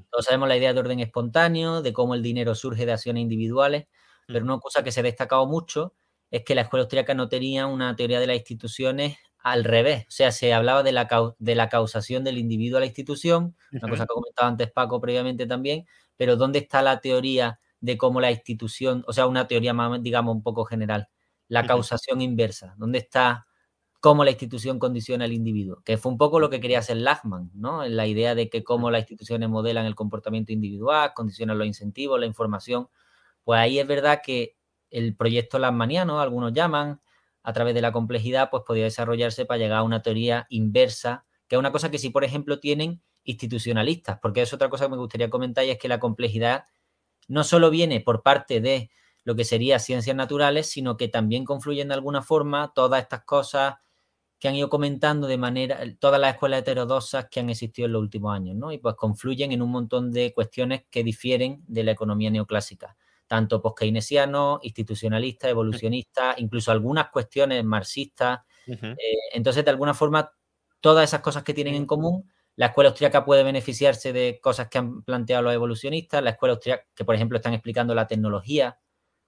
Todos 0.09 0.26
sabemos 0.26 0.49
la 0.49 0.57
idea 0.57 0.73
de 0.73 0.80
orden 0.80 0.99
espontáneo, 0.99 1.81
de 1.81 1.93
cómo 1.93 2.13
el 2.13 2.22
dinero 2.22 2.55
surge 2.55 2.85
de 2.85 2.93
acciones 2.93 3.22
individuales, 3.22 3.88
pero 4.27 4.43
una 4.43 4.59
cosa 4.59 4.84
que 4.84 4.91
se 4.91 4.99
ha 4.99 5.03
destacado 5.03 5.45
mucho 5.47 5.93
es 6.30 6.43
que 6.43 6.55
la 6.55 6.61
escuela 6.61 6.84
austríaca 6.84 7.13
no 7.13 7.30
tenía 7.30 7.68
una 7.68 7.95
teoría 7.95 8.19
de 8.19 8.27
las 8.27 8.38
instituciones 8.38 9.18
al 9.43 9.63
revés, 9.63 10.05
o 10.07 10.11
sea, 10.11 10.31
se 10.31 10.53
hablaba 10.53 10.84
de 10.84 10.91
la, 10.91 11.07
de 11.39 11.55
la 11.55 11.68
causación 11.68 12.23
del 12.23 12.38
individuo 12.38 12.77
a 12.77 12.81
la 12.81 12.85
institución, 12.85 13.55
una 13.72 13.89
cosa 13.89 14.05
que 14.05 14.11
ha 14.11 14.15
comentado 14.15 14.47
antes 14.49 14.72
Paco 14.72 15.01
previamente 15.01 15.47
también, 15.47 15.88
pero 16.15 16.35
¿dónde 16.35 16.59
está 16.59 16.81
la 16.84 16.99
teoría 16.99 17.59
de 17.80 17.97
cómo 17.97 18.22
la 18.22 18.31
institución, 18.31 19.03
o 19.07 19.13
sea, 19.13 19.26
una 19.26 19.47
teoría 19.47 19.73
más, 19.73 20.01
digamos, 20.03 20.35
un 20.35 20.43
poco 20.43 20.63
general, 20.65 21.09
la 21.47 21.65
causación 21.65 22.22
inversa, 22.22 22.76
¿dónde 22.77 22.99
está 22.99 23.47
cómo 24.02 24.26
la 24.26 24.32
institución 24.32 24.80
condiciona 24.80 25.26
al 25.26 25.32
individuo, 25.32 25.82
que 25.86 25.98
fue 25.98 26.11
un 26.11 26.18
poco 26.18 26.40
lo 26.40 26.49
que 26.49 26.60
quería 26.60 26.80
hacer 26.80 26.98
Lachman, 26.98 27.52
¿no? 27.53 27.84
En 27.84 27.95
la 27.95 28.07
idea 28.07 28.34
de 28.34 28.49
que 28.49 28.64
cómo 28.64 28.90
las 28.90 29.02
instituciones 29.02 29.48
modelan 29.48 29.86
el 29.86 29.94
comportamiento 29.94 30.52
individual, 30.52 31.14
condicionan 31.14 31.60
los 31.60 31.68
incentivos, 31.68 32.19
la 32.19 32.26
información. 32.26 32.90
Pues 33.44 33.60
ahí 33.60 33.78
es 33.78 33.88
verdad 33.88 34.22
que 34.26 34.57
el 34.90 35.15
proyecto 35.15 35.60
Lachmaniano, 35.60 36.19
algunos 36.19 36.52
llaman, 36.52 36.99
a 37.44 37.53
través 37.53 37.76
de 37.76 37.82
la 37.82 37.91
complejidad, 37.91 38.49
pues 38.49 38.64
podría 38.65 38.86
desarrollarse 38.86 39.45
para 39.45 39.60
llegar 39.60 39.78
a 39.78 39.84
una 39.84 40.02
teoría 40.02 40.48
inversa, 40.49 41.26
que 41.48 41.56
es 41.56 41.60
una 41.60 41.72
cosa 41.72 41.91
que 41.91 41.99
sí, 41.99 42.10
por 42.10 42.23
ejemplo, 42.23 42.60
tienen 42.60 43.03
institucionalistas, 43.23 44.18
porque 44.19 44.41
es 44.41 44.52
otra 44.52 44.69
cosa 44.69 44.86
que 44.86 44.91
me 44.91 44.98
gustaría 44.98 45.30
comentar 45.30 45.64
y 45.64 45.69
es 45.69 45.78
que 45.78 45.88
la 45.88 45.99
complejidad 45.99 46.65
no 47.28 47.44
solo 47.44 47.69
viene 47.69 47.99
por 47.99 48.23
parte 48.23 48.61
de 48.61 48.90
lo 49.23 49.36
que 49.36 49.45
sería 49.45 49.78
ciencias 49.78 50.15
naturales, 50.15 50.72
sino 50.72 50.98
que 50.98 51.07
también 51.07 51.45
confluyen 51.45 51.90
de 51.90 51.94
alguna 51.94 52.23
forma 52.23 52.73
todas 52.73 53.03
estas 53.03 53.23
cosas 53.26 53.76
que 54.41 54.47
han 54.47 54.55
ido 54.55 54.69
comentando 54.69 55.27
de 55.27 55.38
manera 55.38 55.80
todas 55.99 56.19
las 56.19 56.34
escuelas 56.34 56.61
heterodoxas 56.61 57.27
que 57.30 57.41
han 57.41 57.51
existido 57.51 57.85
en 57.85 57.91
los 57.93 58.01
últimos 58.01 58.35
años, 58.35 58.55
¿no? 58.55 58.72
Y 58.72 58.80
pues 58.80 58.95
confluyen 58.95 59.51
en 59.51 59.61
un 59.61 59.69
montón 59.69 60.11
de 60.11 60.34
cuestiones 60.34 60.85
que 60.89 61.03
difieren 61.03 61.63
de 61.68 61.84
la 61.84 61.91
economía 61.91 62.31
neoclásica, 62.31 62.97
tanto 63.27 63.61
post-keynesiano, 63.61 64.59
institucionalista, 64.63 65.47
evolucionista, 65.47 66.34
incluso 66.38 66.72
algunas 66.72 67.11
cuestiones 67.11 67.63
marxistas. 67.63 68.39
Entonces, 69.31 69.63
de 69.63 69.69
alguna 69.69 69.93
forma, 69.93 70.34
todas 70.80 71.07
esas 71.07 71.22
cosas 71.22 71.43
que 71.43 71.53
tienen 71.53 71.76
en 71.76 71.85
común, 71.85 72.27
la 72.55 72.65
escuela 72.65 72.89
austríaca 72.89 73.23
puede 73.23 73.43
beneficiarse 73.43 74.11
de 74.11 74.39
cosas 74.41 74.69
que 74.69 74.80
han 74.80 75.03
planteado 75.03 75.43
los 75.43 75.53
evolucionistas, 75.53 76.23
la 76.23 76.31
escuela 76.31 76.53
austríaca, 76.55 76.88
que 76.95 77.05
por 77.05 77.13
ejemplo 77.13 77.38
están 77.38 77.53
explicando 77.53 77.93
la 77.93 78.07
tecnología, 78.07 78.80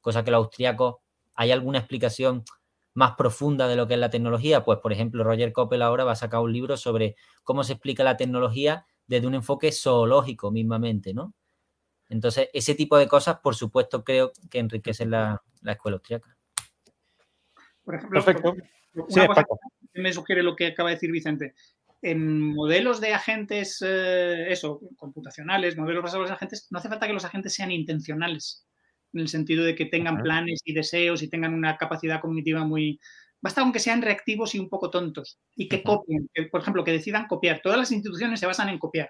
cosa 0.01 0.23
que 0.23 0.31
los 0.31 0.39
austríacos, 0.39 0.95
¿hay 1.35 1.51
alguna 1.51 1.77
explicación 1.77 2.43
más 2.93 3.13
profunda 3.17 3.67
de 3.67 3.75
lo 3.75 3.87
que 3.87 3.95
es 3.95 3.99
la 3.99 4.09
tecnología? 4.09 4.63
Pues 4.63 4.79
por 4.79 4.93
ejemplo, 4.93 5.23
Roger 5.23 5.51
Koppel 5.51 5.81
ahora 5.81 6.03
va 6.03 6.13
a 6.13 6.15
sacar 6.15 6.41
un 6.41 6.53
libro 6.53 6.77
sobre 6.77 7.15
cómo 7.43 7.63
se 7.63 7.73
explica 7.73 8.03
la 8.03 8.17
tecnología 8.17 8.85
desde 9.07 9.27
un 9.27 9.35
enfoque 9.35 9.71
zoológico 9.71 10.51
mismamente, 10.51 11.13
¿no? 11.13 11.33
Entonces, 12.09 12.49
ese 12.53 12.75
tipo 12.75 12.97
de 12.97 13.07
cosas, 13.07 13.39
por 13.39 13.55
supuesto, 13.55 14.03
creo 14.03 14.31
que 14.49 14.59
enriquecen 14.59 15.11
la, 15.11 15.41
escuela 15.65 15.95
austríaca. 15.95 16.37
Por 17.83 17.95
ejemplo, 17.95 18.23
Perfecto. 18.23 18.55
me 19.93 20.13
sugiere 20.13 20.43
lo 20.43 20.55
que 20.55 20.67
acaba 20.67 20.89
de 20.89 20.95
decir 20.95 21.11
Vicente. 21.11 21.55
En 22.01 22.53
modelos 22.53 22.99
de 22.99 23.13
agentes, 23.13 23.81
eh, 23.83 24.51
eso, 24.51 24.81
computacionales, 24.97 25.77
modelos 25.77 26.03
basados 26.03 26.27
en 26.29 26.35
agentes, 26.35 26.67
no 26.69 26.79
hace 26.79 26.89
falta 26.89 27.07
que 27.07 27.13
los 27.13 27.25
agentes 27.25 27.53
sean 27.53 27.71
intencionales, 27.71 28.67
en 29.13 29.19
el 29.19 29.27
sentido 29.27 29.63
de 29.63 29.75
que 29.75 29.85
tengan 29.85 30.21
planes 30.21 30.61
y 30.65 30.73
deseos 30.73 31.21
y 31.21 31.29
tengan 31.29 31.53
una 31.53 31.77
capacidad 31.77 32.19
cognitiva 32.19 32.65
muy, 32.65 32.99
basta 33.41 33.61
aunque 33.61 33.79
sean 33.79 34.01
reactivos 34.01 34.55
y 34.55 34.59
un 34.59 34.69
poco 34.69 34.89
tontos 34.89 35.39
y 35.55 35.67
que 35.67 35.83
copien, 35.83 36.29
por 36.51 36.61
ejemplo, 36.61 36.83
que 36.83 36.91
decidan 36.91 37.27
copiar. 37.27 37.61
Todas 37.61 37.77
las 37.77 37.91
instituciones 37.91 38.39
se 38.39 38.45
basan 38.45 38.69
en 38.69 38.79
copiar. 38.79 39.09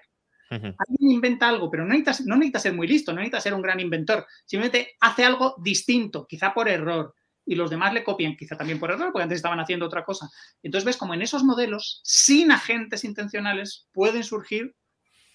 Alguien 0.50 1.10
inventa 1.10 1.48
algo, 1.48 1.68
pero 1.68 1.84
no 1.84 1.94
necesita, 1.94 2.28
no 2.28 2.36
necesita 2.36 2.60
ser 2.60 2.74
muy 2.74 2.86
listo, 2.86 3.12
no 3.12 3.18
necesita 3.18 3.40
ser 3.40 3.54
un 3.54 3.62
gran 3.62 3.80
inventor. 3.80 4.24
Simplemente 4.44 4.92
hace 5.00 5.24
algo 5.24 5.56
distinto, 5.60 6.26
quizá 6.28 6.54
por 6.54 6.68
error, 6.68 7.12
y 7.46 7.54
los 7.54 7.70
demás 7.70 7.92
le 7.92 8.04
copian, 8.04 8.36
quizá 8.36 8.56
también 8.56 8.78
por 8.78 8.90
error, 8.90 9.10
porque 9.12 9.24
antes 9.24 9.36
estaban 9.36 9.60
haciendo 9.60 9.86
otra 9.86 10.04
cosa. 10.04 10.30
Entonces 10.62 10.84
ves 10.84 10.96
como 10.96 11.14
en 11.14 11.22
esos 11.22 11.44
modelos, 11.44 12.00
sin 12.04 12.52
agentes 12.52 13.04
intencionales, 13.04 13.88
pueden 13.92 14.24
surgir 14.24 14.74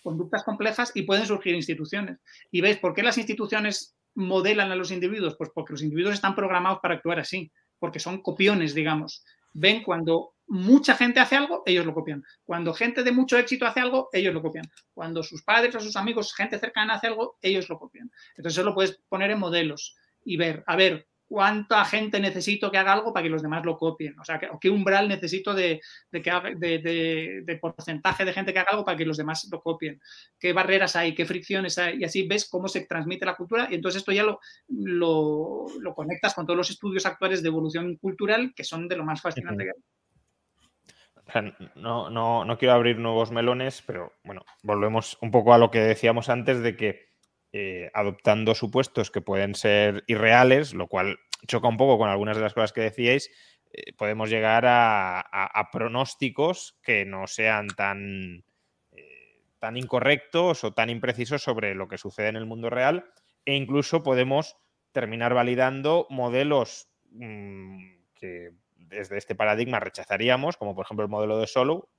conductas 0.01 0.43
complejas 0.43 0.91
y 0.95 1.03
pueden 1.03 1.25
surgir 1.25 1.53
instituciones. 1.53 2.19
Y 2.51 2.61
ves 2.61 2.77
por 2.77 2.93
qué 2.93 3.03
las 3.03 3.17
instituciones 3.17 3.95
modelan 4.15 4.71
a 4.71 4.75
los 4.75 4.91
individuos, 4.91 5.35
pues 5.37 5.49
porque 5.53 5.73
los 5.73 5.81
individuos 5.81 6.15
están 6.15 6.35
programados 6.35 6.79
para 6.81 6.95
actuar 6.95 7.19
así, 7.19 7.51
porque 7.79 7.99
son 7.99 8.21
copiones, 8.21 8.73
digamos. 8.73 9.23
Ven 9.53 9.83
cuando 9.83 10.35
mucha 10.47 10.95
gente 10.95 11.19
hace 11.19 11.35
algo, 11.35 11.63
ellos 11.65 11.85
lo 11.85 11.93
copian. 11.93 12.23
Cuando 12.43 12.73
gente 12.73 13.03
de 13.03 13.11
mucho 13.11 13.37
éxito 13.37 13.65
hace 13.65 13.79
algo, 13.79 14.09
ellos 14.11 14.33
lo 14.33 14.41
copian. 14.41 14.65
Cuando 14.93 15.23
sus 15.23 15.43
padres 15.43 15.75
o 15.75 15.79
sus 15.79 15.95
amigos, 15.95 16.33
gente 16.33 16.59
cercana 16.59 16.95
hace 16.95 17.07
algo, 17.07 17.37
ellos 17.41 17.69
lo 17.69 17.77
copian. 17.77 18.11
Entonces 18.35 18.57
eso 18.57 18.63
lo 18.63 18.75
puedes 18.75 18.99
poner 19.09 19.31
en 19.31 19.39
modelos 19.39 19.95
y 20.23 20.37
ver, 20.37 20.63
a 20.67 20.75
ver, 20.75 21.07
cuánta 21.29 21.85
gente 21.85 22.19
necesito 22.19 22.71
que 22.71 22.79
haga 22.79 22.91
algo 22.91 23.13
para 23.13 23.23
que 23.23 23.29
los 23.29 23.43
demás 23.43 23.63
lo 23.63 23.77
copien. 23.77 24.19
O 24.19 24.25
sea, 24.25 24.41
qué 24.59 24.69
umbral 24.69 25.07
necesito 25.07 25.53
de, 25.53 25.79
de, 26.11 27.59
porcentaje 27.61 28.25
de 28.25 28.33
gente 28.33 28.51
que 28.51 28.57
haga 28.57 28.71
algo 28.71 28.83
para 28.83 28.97
que 28.97 29.05
los 29.05 29.15
demás 29.15 29.47
lo 29.51 29.61
copien. 29.61 30.01
Qué 30.39 30.53
barreras 30.53 30.95
hay, 30.95 31.13
qué 31.13 31.25
fricciones 31.25 31.77
hay. 31.77 31.99
Y 31.99 32.03
así 32.03 32.27
ves 32.27 32.49
cómo 32.49 32.67
se 32.67 32.87
transmite 32.87 33.27
la 33.27 33.35
cultura. 33.35 33.67
Y 33.69 33.75
entonces 33.75 33.99
esto 33.99 34.11
ya 34.11 34.23
lo, 34.23 34.39
lo, 34.67 35.93
conectas 35.93 36.33
con 36.33 36.47
todos 36.47 36.57
los 36.57 36.71
estudios 36.71 37.05
actuales 37.05 37.43
de 37.43 37.49
evolución 37.49 37.95
cultural 37.97 38.51
que 38.55 38.63
son 38.63 38.87
de 38.87 38.97
lo 38.97 39.05
más 39.05 39.21
fascinante 39.21 39.65
que 39.65 41.41
hay. 41.43 41.53
no, 41.75 42.09
no, 42.09 42.43
no 42.43 42.57
quiero 42.57 42.73
abrir 42.73 42.97
nuevos 42.97 43.29
melones, 43.29 43.83
pero 43.85 44.13
bueno, 44.23 44.43
volvemos 44.63 45.15
un 45.21 45.29
poco 45.29 45.53
a 45.53 45.59
lo 45.59 45.69
que 45.69 45.79
decíamos 45.79 46.27
antes 46.27 46.63
de 46.63 46.75
que 46.75 47.08
eh, 47.51 47.89
adoptando 47.93 48.53
supuestos 48.53 49.11
que 49.11 49.21
pueden 49.21 49.55
ser 49.55 50.03
irreales, 50.07 50.73
lo 50.73 50.87
cual 50.87 51.19
choca 51.47 51.67
un 51.67 51.77
poco 51.77 51.97
con 51.97 52.09
algunas 52.09 52.37
de 52.37 52.43
las 52.43 52.53
cosas 52.53 52.73
que 52.73 52.81
decíais, 52.81 53.31
eh, 53.71 53.93
podemos 53.93 54.29
llegar 54.29 54.65
a, 54.67 55.69
pronósticos 55.71 56.77
que 56.83 57.05
no 57.05 57.27
sean 57.27 57.67
tan, 57.67 58.43
eh, 58.91 59.41
tan 59.59 59.77
incorrectos 59.77 60.63
o 60.63 60.73
tan 60.73 60.89
imprecisos 60.89 61.41
sobre 61.41 61.75
lo 61.75 61.87
que 61.87 61.97
sucede 61.97 62.29
en 62.29 62.35
el 62.35 62.45
mundo 62.45 62.69
real 62.69 63.05
e 63.45 63.55
incluso 63.55 64.03
podemos 64.03 64.57
terminar 64.91 65.33
validando 65.33 66.07
modelos 66.09 66.89
mm, 67.11 67.77
que 68.15 68.51
desde 68.75 69.17
este 69.17 69.35
paradigma 69.35 69.79
rechazaríamos, 69.79 70.57
como 70.57 70.75
por 70.75 70.85
ejemplo 70.85 71.03
el 71.03 71.11
modelo 71.11 71.37
de 71.39 71.47
Solo, 71.47 71.89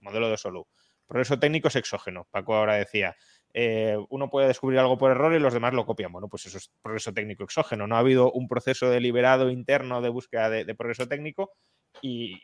modelo 0.00 0.30
de 0.30 0.36
Solo. 0.36 0.68
Progreso 1.06 1.38
técnico 1.38 1.68
es 1.68 1.76
exógeno. 1.76 2.28
Paco 2.30 2.54
ahora 2.54 2.74
decía, 2.74 3.16
eh, 3.54 3.96
uno 4.10 4.28
puede 4.30 4.48
descubrir 4.48 4.78
algo 4.78 4.98
por 4.98 5.10
error 5.10 5.34
y 5.34 5.38
los 5.38 5.54
demás 5.54 5.72
lo 5.74 5.86
copian. 5.86 6.12
Bueno, 6.12 6.28
pues 6.28 6.46
eso 6.46 6.58
es 6.58 6.70
progreso 6.82 7.12
técnico 7.12 7.44
exógeno. 7.44 7.86
No 7.86 7.96
ha 7.96 8.00
habido 8.00 8.30
un 8.32 8.48
proceso 8.48 8.90
deliberado 8.90 9.50
interno 9.50 10.00
de 10.02 10.08
búsqueda 10.10 10.50
de, 10.50 10.74
progreso 10.74 11.08
técnico 11.08 11.52
y, 12.02 12.40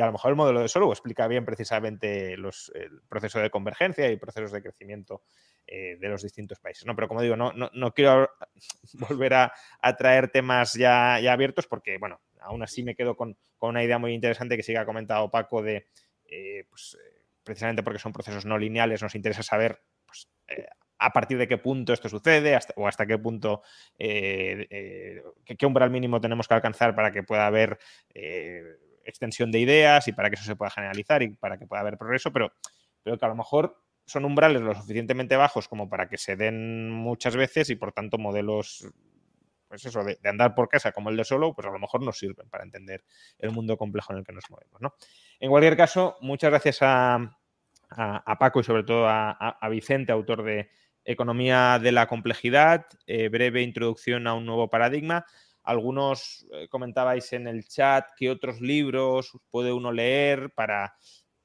a 0.00 0.06
lo 0.06 0.12
mejor 0.12 0.30
el 0.30 0.36
modelo 0.36 0.60
de 0.60 0.68
Solo 0.68 0.90
explica 0.90 1.28
bien 1.28 1.44
precisamente 1.44 2.36
los, 2.36 2.72
el 2.74 3.02
proceso 3.08 3.38
de 3.38 3.50
convergencia 3.50 4.10
y 4.10 4.16
procesos 4.16 4.52
de 4.52 4.62
crecimiento 4.62 5.22
eh, 5.66 5.96
de 6.00 6.08
los 6.08 6.22
distintos 6.22 6.58
países. 6.58 6.86
¿no? 6.86 6.96
Pero 6.96 7.06
como 7.06 7.22
digo, 7.22 7.36
no, 7.36 7.52
no, 7.52 7.94
quiero 7.94 8.30
volver 8.94 9.34
a, 9.34 9.52
traer 9.98 10.30
temas 10.30 10.74
ya, 10.74 11.16
abiertos 11.16 11.66
porque, 11.66 11.98
bueno, 11.98 12.20
aún 12.40 12.62
así 12.62 12.82
me 12.82 12.96
quedo 12.96 13.14
con, 13.14 13.36
una 13.60 13.84
idea 13.84 13.98
muy 13.98 14.14
interesante 14.14 14.56
que 14.56 14.62
sí 14.62 14.72
que 14.72 14.78
ha 14.78 14.86
comentado 14.86 15.30
Paco 15.30 15.62
de, 15.62 15.86
eh, 16.24 16.64
pues, 16.68 16.96
precisamente 17.44 17.82
porque 17.82 17.98
son 17.98 18.12
procesos 18.12 18.46
no 18.46 18.58
lineales, 18.58 19.02
nos 19.02 19.14
interesa 19.14 19.42
saber 19.42 19.80
pues, 20.10 20.28
eh, 20.48 20.66
a 20.98 21.10
partir 21.12 21.38
de 21.38 21.48
qué 21.48 21.56
punto 21.56 21.92
esto 21.92 22.08
sucede 22.08 22.58
o 22.76 22.86
hasta 22.86 23.06
qué 23.06 23.16
punto, 23.16 23.62
eh, 23.98 24.66
eh, 24.68 25.22
qué, 25.56 25.66
umbral 25.66 25.90
mínimo 25.90 26.20
tenemos 26.20 26.46
que 26.46 26.54
alcanzar 26.54 26.94
para 26.94 27.10
que 27.10 27.22
pueda 27.22 27.46
haber 27.46 27.78
extensión 29.04 29.50
de 29.50 29.60
ideas 29.60 30.06
y 30.08 30.12
para 30.12 30.28
que 30.28 30.34
eso 30.34 30.44
se 30.44 30.56
pueda 30.56 30.70
generalizar 30.70 31.22
y 31.22 31.30
para 31.30 31.58
que 31.58 31.66
pueda 31.66 31.80
haber 31.80 31.96
progreso, 31.96 32.30
pero, 32.32 32.52
pero 33.02 33.18
que 33.18 33.24
a 33.24 33.28
lo 33.28 33.34
mejor 33.34 33.82
son 34.04 34.26
umbrales 34.26 34.60
lo 34.60 34.74
suficientemente 34.74 35.36
bajos 35.36 35.68
como 35.68 35.88
para 35.88 36.06
que 36.06 36.18
se 36.18 36.36
den 36.36 36.90
muchas 36.90 37.34
veces 37.34 37.70
y 37.70 37.76
por 37.76 37.92
tanto 37.92 38.18
modelos 38.18 38.86
pues 39.68 39.86
eso, 39.86 40.02
de, 40.02 40.18
andar 40.24 40.54
por 40.54 40.68
casa 40.68 40.90
como 40.90 41.10
el 41.10 41.16
de 41.16 41.24
solo, 41.24 41.54
pues 41.54 41.64
a 41.66 41.70
lo 41.70 41.78
mejor 41.78 42.02
nos 42.02 42.18
sirven 42.18 42.50
para 42.50 42.64
entender 42.64 43.04
el 43.38 43.52
mundo 43.52 43.78
complejo 43.78 44.12
en 44.12 44.18
el 44.18 44.24
que 44.24 44.32
nos 44.32 44.50
movemos. 44.50 44.80
¿no? 44.80 44.94
En 45.38 45.48
cualquier 45.48 45.76
caso, 45.76 46.16
muchas 46.20 46.50
gracias 46.50 46.78
a, 46.82 47.39
a, 47.90 48.38
Paco 48.38 48.60
y 48.60 48.64
sobre 48.64 48.84
todo 48.84 49.06
a, 49.08 49.68
Vicente, 49.70 50.12
autor 50.12 50.42
de 50.42 50.70
Economía 51.04 51.78
de 51.82 51.92
la 51.92 52.06
Complejidad, 52.06 52.86
eh, 53.06 53.28
breve 53.28 53.62
introducción 53.62 54.26
a 54.26 54.34
un 54.34 54.46
nuevo 54.46 54.68
paradigma. 54.68 55.24
Algunos 55.62 56.46
eh, 56.52 56.68
comentabais 56.68 57.32
en 57.32 57.46
el 57.46 57.66
chat 57.66 58.06
qué 58.16 58.30
otros 58.30 58.60
libros 58.60 59.32
puede 59.50 59.72
uno 59.72 59.92
leer 59.92 60.50
para, 60.54 60.94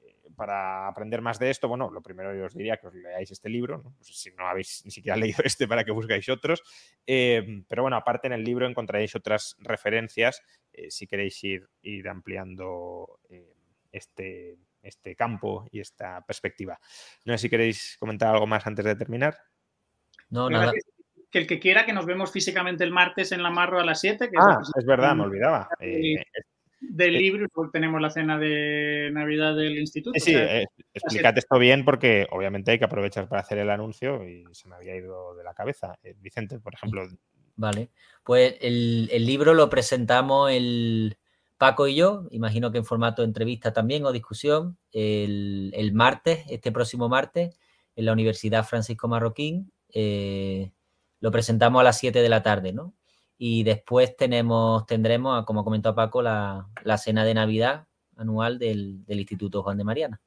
eh, 0.00 0.14
para 0.36 0.88
aprender 0.88 1.20
más 1.20 1.38
de 1.38 1.50
esto. 1.50 1.68
Bueno, 1.68 1.90
lo 1.90 2.02
primero 2.02 2.34
yo 2.34 2.44
os 2.44 2.54
diría 2.54 2.76
que 2.76 2.86
os 2.86 2.94
leáis 2.94 3.30
este 3.30 3.48
libro, 3.48 3.94
si 4.00 4.30
no 4.32 4.46
habéis 4.46 4.82
ni 4.84 4.90
siquiera 4.90 5.16
leído 5.16 5.42
este 5.44 5.66
para 5.66 5.84
que 5.84 5.92
buscáis 5.92 6.28
otros. 6.28 6.62
pero 7.06 7.82
bueno, 7.82 7.96
aparte 7.96 8.26
en 8.26 8.34
el 8.34 8.44
libro 8.44 8.66
encontraréis 8.66 9.14
otras 9.16 9.56
referencias 9.60 10.42
si 10.88 11.06
queréis 11.06 11.42
ir, 11.42 11.68
ir 11.80 12.06
ampliando 12.08 13.18
este, 13.90 14.58
este 14.86 15.14
campo 15.14 15.66
y 15.70 15.80
esta 15.80 16.22
perspectiva. 16.22 16.78
No 17.24 17.34
sé 17.34 17.38
si 17.38 17.50
queréis 17.50 17.96
comentar 17.98 18.34
algo 18.34 18.46
más 18.46 18.66
antes 18.66 18.84
de 18.84 18.96
terminar. 18.96 19.36
No, 20.30 20.50
nada. 20.50 20.72
Que 21.30 21.38
el 21.38 21.46
que 21.46 21.58
quiera 21.58 21.84
que 21.84 21.92
nos 21.92 22.06
vemos 22.06 22.32
físicamente 22.32 22.84
el 22.84 22.92
martes 22.92 23.32
en 23.32 23.42
la 23.42 23.50
Marro 23.50 23.80
a 23.80 23.84
las 23.84 24.00
7. 24.00 24.30
ah, 24.38 24.58
es, 24.76 24.84
verdad, 24.84 25.14
me 25.14 25.24
olvidaba. 25.24 25.68
Eh, 25.80 26.22
del 26.80 27.16
eh, 27.16 27.18
libro 27.18 27.46
y 27.46 27.70
tenemos 27.72 28.00
la 28.00 28.10
cena 28.10 28.38
de 28.38 29.10
Navidad 29.12 29.56
del 29.56 29.78
instituto. 29.78 30.18
Sí, 30.18 30.34
eh, 30.34 30.66
explicad 30.94 31.36
esto 31.36 31.58
bien 31.58 31.84
porque 31.84 32.26
obviamente 32.30 32.70
hay 32.70 32.78
que 32.78 32.84
aprovechar 32.84 33.28
para 33.28 33.40
hacer 33.40 33.58
el 33.58 33.70
anuncio 33.70 34.26
y 34.26 34.44
se 34.52 34.68
me 34.68 34.76
había 34.76 34.94
ido 34.94 35.34
de 35.34 35.44
la 35.44 35.54
cabeza. 35.54 35.98
Vicente, 36.18 36.58
por 36.60 36.74
ejemplo. 36.74 37.06
Vale, 37.56 37.90
pues 38.22 38.56
el, 38.60 39.08
el 39.10 39.26
libro 39.26 39.54
lo 39.54 39.68
presentamos 39.70 40.50
el, 40.52 41.16
Paco 41.58 41.88
y 41.88 41.94
yo, 41.94 42.26
imagino 42.30 42.70
que 42.70 42.78
en 42.78 42.84
formato 42.84 43.22
de 43.22 43.28
entrevista 43.28 43.72
también 43.72 44.04
o 44.04 44.12
discusión, 44.12 44.76
el, 44.92 45.90
martes, 45.94 46.44
este 46.48 46.70
próximo 46.70 47.08
martes, 47.08 47.58
en 47.94 48.04
la 48.04 48.12
Universidad 48.12 48.64
Francisco 48.64 49.08
Marroquín, 49.08 49.72
eh, 49.88 50.70
lo 51.20 51.30
presentamos 51.30 51.80
a 51.80 51.84
las 51.84 51.98
7 51.98 52.20
de 52.20 52.28
la 52.28 52.42
tarde, 52.42 52.74
¿no? 52.74 52.94
Y 53.38 53.62
después 53.62 54.16
tenemos, 54.16 54.84
tendremos, 54.86 55.44
como 55.46 55.64
comentó 55.64 55.94
Paco, 55.94 56.20
la, 56.20 56.68
cena 56.98 57.24
de 57.24 57.34
Navidad 57.34 57.86
anual 58.16 58.58
del, 58.58 59.04
Instituto 59.08 59.62
Juan 59.62 59.78
de 59.78 59.84
Mariana. 59.84 60.20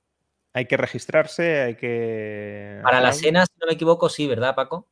¿Hay 0.54 0.66
que 0.66 0.78
registrarse? 0.78 1.62
¿Hay 1.62 1.76
que...? 1.76 2.80
Para 2.82 3.02
la 3.02 3.14
cena, 3.14 3.46
si 3.46 3.54
no 3.60 3.68
me 3.68 3.74
equivoco, 3.74 4.10
sí, 4.10 4.26
¿verdad, 4.26 4.56
Paco? 4.56 4.88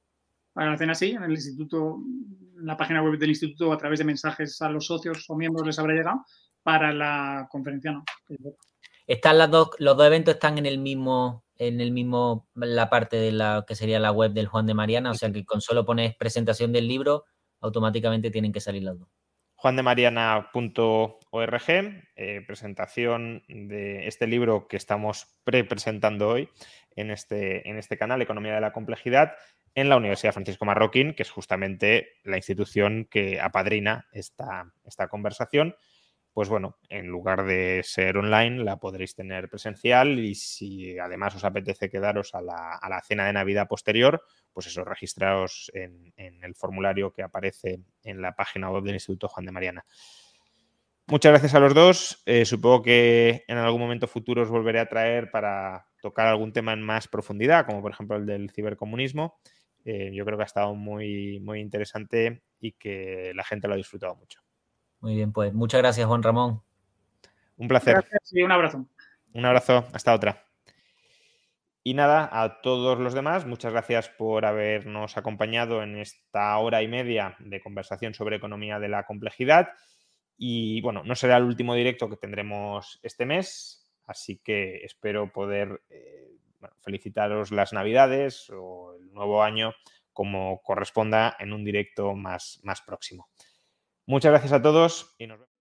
Para 0.54 0.72
la 0.72 0.78
cena 0.78 0.94
sí, 0.94 1.12
en 1.12 1.24
el 1.24 1.32
instituto 1.32 2.00
la 2.62 2.78
página 2.78 3.04
web 3.04 3.18
del 3.18 3.30
instituto 3.30 3.72
a 3.72 3.78
través 3.78 4.00
de 4.00 4.06
mensajes 4.06 4.62
a 4.62 4.70
los 4.70 4.86
socios 4.86 5.26
o 5.30 5.36
miembros 5.36 5.66
les 5.66 5.80
habrá 5.80 5.94
llegado 5.94 6.26
para 6.64 6.94
la 6.94 7.48
conferencia, 7.50 7.92
¿no? 7.92 8.04
Están 9.08 9.38
las 9.38 9.50
dos, 9.50 9.70
los 9.80 9.96
dos 9.96 10.06
eventos 10.06 10.34
están 10.34 10.58
en 10.58 10.66
el 10.66 10.80
mismo, 10.80 11.46
en 11.56 11.80
el 11.80 11.92
mismo, 11.92 12.50
la 12.56 12.90
parte 12.90 13.16
de 13.16 13.32
la 13.32 13.64
que 13.66 13.74
sería 13.74 14.00
la 14.00 14.12
web 14.12 14.34
del 14.34 14.48
Juan 14.48 14.66
de 14.66 14.74
Mariana, 14.74 15.12
o 15.12 15.14
sea 15.14 15.32
que 15.32 15.46
con 15.46 15.62
solo 15.62 15.86
pones 15.86 16.14
presentación 16.18 16.74
del 16.74 16.90
libro, 16.90 17.24
automáticamente 17.62 18.32
tienen 18.32 18.52
que 18.52 18.60
salir 18.60 18.84
los 18.84 19.00
dos. 19.00 19.08
juandemariana.org 19.56 21.70
eh, 22.16 22.42
presentación 22.46 23.44
de 23.48 24.08
este 24.08 24.28
libro 24.28 24.68
que 24.68 24.76
estamos 24.76 25.40
pre-presentando 25.46 26.28
hoy 26.28 26.50
en 26.98 27.12
este, 27.12 27.70
en 27.70 27.78
este 27.78 27.98
canal, 27.98 28.22
Economía 28.22 28.56
de 28.56 28.62
la 28.62 28.74
Complejidad, 28.74 29.36
en 29.78 29.90
la 29.90 29.98
Universidad 29.98 30.34
Francisco 30.34 30.66
Marroquín, 30.66 31.14
que 31.14 31.22
es 31.22 31.30
justamente 31.30 32.16
la 32.24 32.38
institución 32.38 33.06
que 33.06 33.40
apadrina 33.40 34.08
esta, 34.12 34.74
esta 34.84 35.08
conversación. 35.08 35.76
Pues 36.34 36.50
bueno, 36.50 36.80
en 36.90 37.06
lugar 37.06 37.46
de 37.46 37.82
ser 37.84 38.18
online, 38.18 38.64
la 38.64 38.78
podréis 38.78 39.14
tener 39.14 39.50
presencial 39.50 40.18
y 40.18 40.34
si 40.34 40.98
además 40.98 41.36
os 41.36 41.44
apetece 41.44 41.92
quedaros 41.92 42.34
a 42.34 42.42
la, 42.42 42.74
a 42.74 42.90
la 42.90 43.02
cena 43.04 43.28
de 43.28 43.34
Navidad 43.34 43.68
posterior, 43.68 44.24
pues 44.52 44.66
eso, 44.66 44.84
registraos 44.84 45.70
en, 45.76 46.12
en, 46.18 46.44
el 46.44 46.56
formulario 46.56 47.14
que 47.14 47.22
aparece 47.22 47.80
en 48.04 48.20
la 48.20 48.36
página 48.36 48.72
web 48.72 48.84
del 48.84 48.96
Instituto 48.96 49.28
Juan 49.28 49.46
de 49.46 49.52
Mariana. 49.52 49.86
Muchas 51.06 51.34
gracias 51.34 51.54
a 51.54 51.60
los 51.60 51.76
dos. 51.76 52.24
Eh, 52.26 52.46
supongo 52.46 52.82
que 52.82 53.44
en 53.48 53.58
algún 53.58 53.80
momento 53.80 54.08
futuro 54.08 54.42
os 54.42 54.50
volveré 54.50 54.80
a 54.80 54.90
traer 54.90 55.30
para 55.30 55.86
tocar 56.02 56.26
algún 56.26 56.52
tema 56.52 56.74
en 56.74 56.82
más 56.82 57.08
profundidad, 57.08 57.68
como 57.68 57.84
por 57.84 57.92
ejemplo 57.92 58.18
el 58.18 58.26
del 58.26 58.50
cibercomunismo. 58.50 59.38
Eh, 59.90 60.12
yo 60.14 60.26
creo 60.26 60.38
que 60.38 60.44
ha 60.44 60.46
estado 60.46 60.76
muy, 60.76 61.40
muy 61.40 61.62
interesante 61.62 62.44
y 62.60 62.74
que 62.74 63.32
la 63.34 63.46
gente 63.46 63.70
lo 63.70 63.74
ha 63.74 63.78
disfrutado 63.78 64.18
mucho. 64.18 64.42
Muy 65.00 65.16
bien, 65.16 65.32
pues 65.32 65.54
muchas 65.54 65.80
gracias, 65.80 66.06
Juan 66.06 66.22
Ramón. 66.22 66.62
Un 67.56 67.70
placer. 67.70 67.94
Gracias 67.94 68.34
y 68.34 68.42
un 68.42 68.52
abrazo. 68.52 68.86
Un 69.32 69.46
abrazo, 69.46 69.88
hasta 69.94 70.14
otra. 70.14 70.46
Y 71.84 71.94
nada, 71.94 72.30
a 72.34 72.60
todos 72.60 73.00
los 73.00 73.14
demás, 73.14 73.46
muchas 73.46 73.72
gracias 73.72 74.10
por 74.10 74.46
habernos 74.46 75.16
acompañado 75.16 75.82
en 75.82 75.98
esta 76.00 76.58
hora 76.58 76.84
y 76.84 76.90
media 76.90 77.38
de 77.40 77.62
conversación 77.62 78.14
sobre 78.14 78.36
economía 78.36 78.80
de 78.80 78.90
la 78.90 79.06
complejidad. 79.06 79.70
Y 80.38 80.82
bueno, 80.82 81.04
no 81.06 81.16
será 81.16 81.38
el 81.38 81.46
último 81.46 81.76
directo 81.76 82.10
que 82.10 82.18
tendremos 82.18 83.00
este 83.04 83.26
mes, 83.26 83.90
así 84.06 84.42
que 84.44 84.84
espero 84.84 85.32
poder 85.32 85.82
eh, 85.90 86.36
bueno, 86.60 86.76
felicitaros 86.82 87.52
las 87.52 87.74
Navidades 87.74 88.50
o 88.50 88.94
el 89.00 89.14
nuevo 89.14 89.44
año 89.44 89.74
como 90.14 90.62
corresponda 90.64 91.36
en 91.40 91.54
un 91.54 91.64
directo 91.64 92.16
más, 92.16 92.60
más 92.64 92.82
próximo. 92.82 93.30
Muchas 94.08 94.32
gracias 94.32 94.54
a 94.54 94.62
todos 94.62 95.16
y 95.20 95.28
nos 95.28 95.40
vemos. 95.40 95.54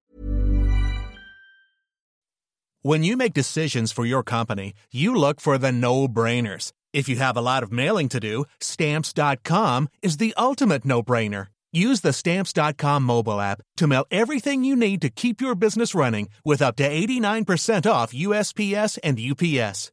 When 2.82 3.02
you 3.02 3.16
make 3.16 3.34
decisions 3.34 3.90
for 3.90 4.06
your 4.06 4.22
company, 4.22 4.72
you 4.92 5.12
look 5.12 5.40
for 5.40 5.58
the 5.58 5.72
no-brainers. 5.72 6.72
If 6.92 7.08
you 7.08 7.16
have 7.16 7.36
a 7.36 7.42
lot 7.42 7.64
of 7.64 7.72
mailing 7.72 8.08
to 8.10 8.20
do, 8.20 8.44
stamps.com 8.60 9.88
is 10.02 10.18
the 10.18 10.32
ultimate 10.38 10.84
no-brainer. 10.84 11.48
Use 11.72 12.00
the 12.00 12.12
stamps.com 12.12 13.02
mobile 13.02 13.40
app 13.40 13.60
to 13.76 13.86
mail 13.86 14.06
everything 14.10 14.64
you 14.64 14.76
need 14.76 15.02
to 15.02 15.10
keep 15.10 15.40
your 15.40 15.54
business 15.54 15.94
running 15.94 16.28
with 16.44 16.62
up 16.62 16.76
to 16.76 16.88
89% 16.88 17.90
off 17.90 18.14
USPS 18.14 18.98
and 19.02 19.18
UPS. 19.18 19.92